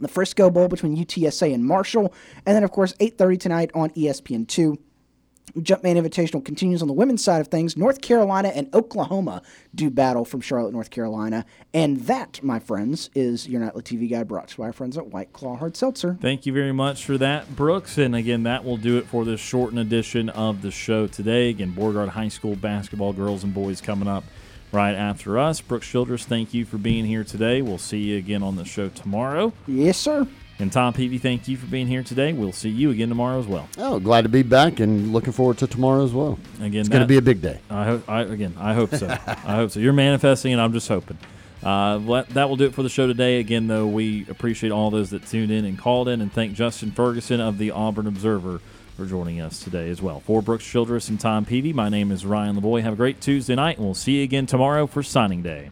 The 0.00 0.08
Frisco 0.08 0.50
Bowl 0.50 0.68
between 0.68 0.96
UTSA 0.96 1.52
and 1.52 1.64
Marshall. 1.64 2.14
And 2.46 2.56
then, 2.56 2.64
of 2.64 2.70
course, 2.70 2.94
8.30 2.94 3.40
tonight 3.40 3.70
on 3.74 3.90
E 3.94 4.06
ESPN2. 4.06 4.78
Jumpman 5.56 5.96
Invitational 5.96 6.44
continues 6.44 6.82
on 6.82 6.88
the 6.88 6.94
women's 6.94 7.22
side 7.22 7.40
of 7.40 7.48
things. 7.48 7.76
North 7.76 8.00
Carolina 8.00 8.48
and 8.48 8.72
Oklahoma 8.74 9.42
do 9.74 9.90
battle 9.90 10.24
from 10.24 10.40
Charlotte, 10.40 10.72
North 10.72 10.90
Carolina. 10.90 11.44
And 11.74 12.00
that, 12.02 12.42
my 12.42 12.58
friends, 12.58 13.10
is 13.14 13.48
your 13.48 13.60
nightly 13.60 13.82
TV 13.82 14.08
guide 14.08 14.28
brought 14.28 14.48
to 14.48 14.54
you 14.54 14.58
by 14.58 14.66
our 14.66 14.72
friends 14.72 14.96
at 14.96 15.08
White 15.08 15.32
Claw 15.32 15.56
Hard 15.56 15.76
Seltzer. 15.76 16.16
Thank 16.20 16.46
you 16.46 16.52
very 16.52 16.72
much 16.72 17.04
for 17.04 17.18
that, 17.18 17.54
Brooks. 17.56 17.98
And 17.98 18.14
again, 18.14 18.44
that 18.44 18.64
will 18.64 18.76
do 18.76 18.98
it 18.98 19.06
for 19.06 19.24
this 19.24 19.40
shortened 19.40 19.80
edition 19.80 20.28
of 20.30 20.62
the 20.62 20.70
show 20.70 21.06
today. 21.06 21.50
Again, 21.50 21.72
Beauregard 21.72 22.10
High 22.10 22.28
School 22.28 22.56
basketball 22.56 23.12
girls 23.12 23.44
and 23.44 23.54
boys 23.54 23.80
coming 23.80 24.08
up 24.08 24.24
right 24.72 24.94
after 24.94 25.38
us. 25.38 25.60
Brooks 25.60 25.88
Childress, 25.88 26.24
thank 26.24 26.54
you 26.54 26.64
for 26.64 26.78
being 26.78 27.04
here 27.04 27.24
today. 27.24 27.62
We'll 27.62 27.78
see 27.78 27.98
you 27.98 28.18
again 28.18 28.42
on 28.42 28.56
the 28.56 28.64
show 28.64 28.88
tomorrow. 28.88 29.52
Yes, 29.66 29.98
sir. 29.98 30.26
And 30.60 30.70
Tom 30.72 30.92
Peavy, 30.92 31.18
thank 31.18 31.48
you 31.48 31.56
for 31.56 31.66
being 31.66 31.86
here 31.86 32.02
today. 32.02 32.32
We'll 32.32 32.52
see 32.52 32.68
you 32.68 32.90
again 32.90 33.08
tomorrow 33.08 33.38
as 33.40 33.46
well. 33.46 33.68
Oh, 33.78 33.98
glad 33.98 34.22
to 34.22 34.28
be 34.28 34.42
back 34.42 34.78
and 34.80 35.12
looking 35.12 35.32
forward 35.32 35.58
to 35.58 35.66
tomorrow 35.66 36.04
as 36.04 36.12
well. 36.12 36.38
Again, 36.60 36.80
It's 36.80 36.88
going 36.88 37.00
to 37.02 37.06
be 37.08 37.16
a 37.16 37.22
big 37.22 37.40
day. 37.40 37.60
I 37.70 37.84
hope. 37.84 38.08
I, 38.08 38.20
again, 38.22 38.54
I 38.58 38.74
hope 38.74 38.94
so. 38.94 39.08
I 39.26 39.54
hope 39.56 39.70
so. 39.70 39.80
You're 39.80 39.92
manifesting, 39.92 40.52
and 40.52 40.60
I'm 40.60 40.72
just 40.72 40.88
hoping. 40.88 41.18
Uh, 41.62 42.22
that 42.30 42.48
will 42.48 42.56
do 42.56 42.64
it 42.64 42.74
for 42.74 42.82
the 42.82 42.88
show 42.88 43.06
today. 43.06 43.38
Again, 43.40 43.66
though, 43.66 43.86
we 43.86 44.26
appreciate 44.28 44.70
all 44.70 44.90
those 44.90 45.10
that 45.10 45.26
tuned 45.26 45.50
in 45.50 45.64
and 45.64 45.78
called 45.78 46.08
in, 46.08 46.20
and 46.20 46.32
thank 46.32 46.54
Justin 46.54 46.90
Ferguson 46.90 47.40
of 47.40 47.58
the 47.58 47.70
Auburn 47.70 48.06
Observer 48.06 48.60
for 48.96 49.06
joining 49.06 49.40
us 49.40 49.60
today 49.62 49.88
as 49.90 50.02
well. 50.02 50.20
For 50.20 50.42
Brooks 50.42 50.64
Childress 50.64 51.08
and 51.08 51.18
Tom 51.18 51.44
Peavy, 51.44 51.72
my 51.72 51.88
name 51.88 52.10
is 52.12 52.24
Ryan 52.26 52.60
Lavoie. 52.60 52.82
Have 52.82 52.94
a 52.94 52.96
great 52.96 53.20
Tuesday 53.20 53.54
night, 53.54 53.76
and 53.76 53.84
we'll 53.86 53.94
see 53.94 54.18
you 54.18 54.24
again 54.24 54.46
tomorrow 54.46 54.86
for 54.86 55.02
signing 55.02 55.42
day. 55.42 55.70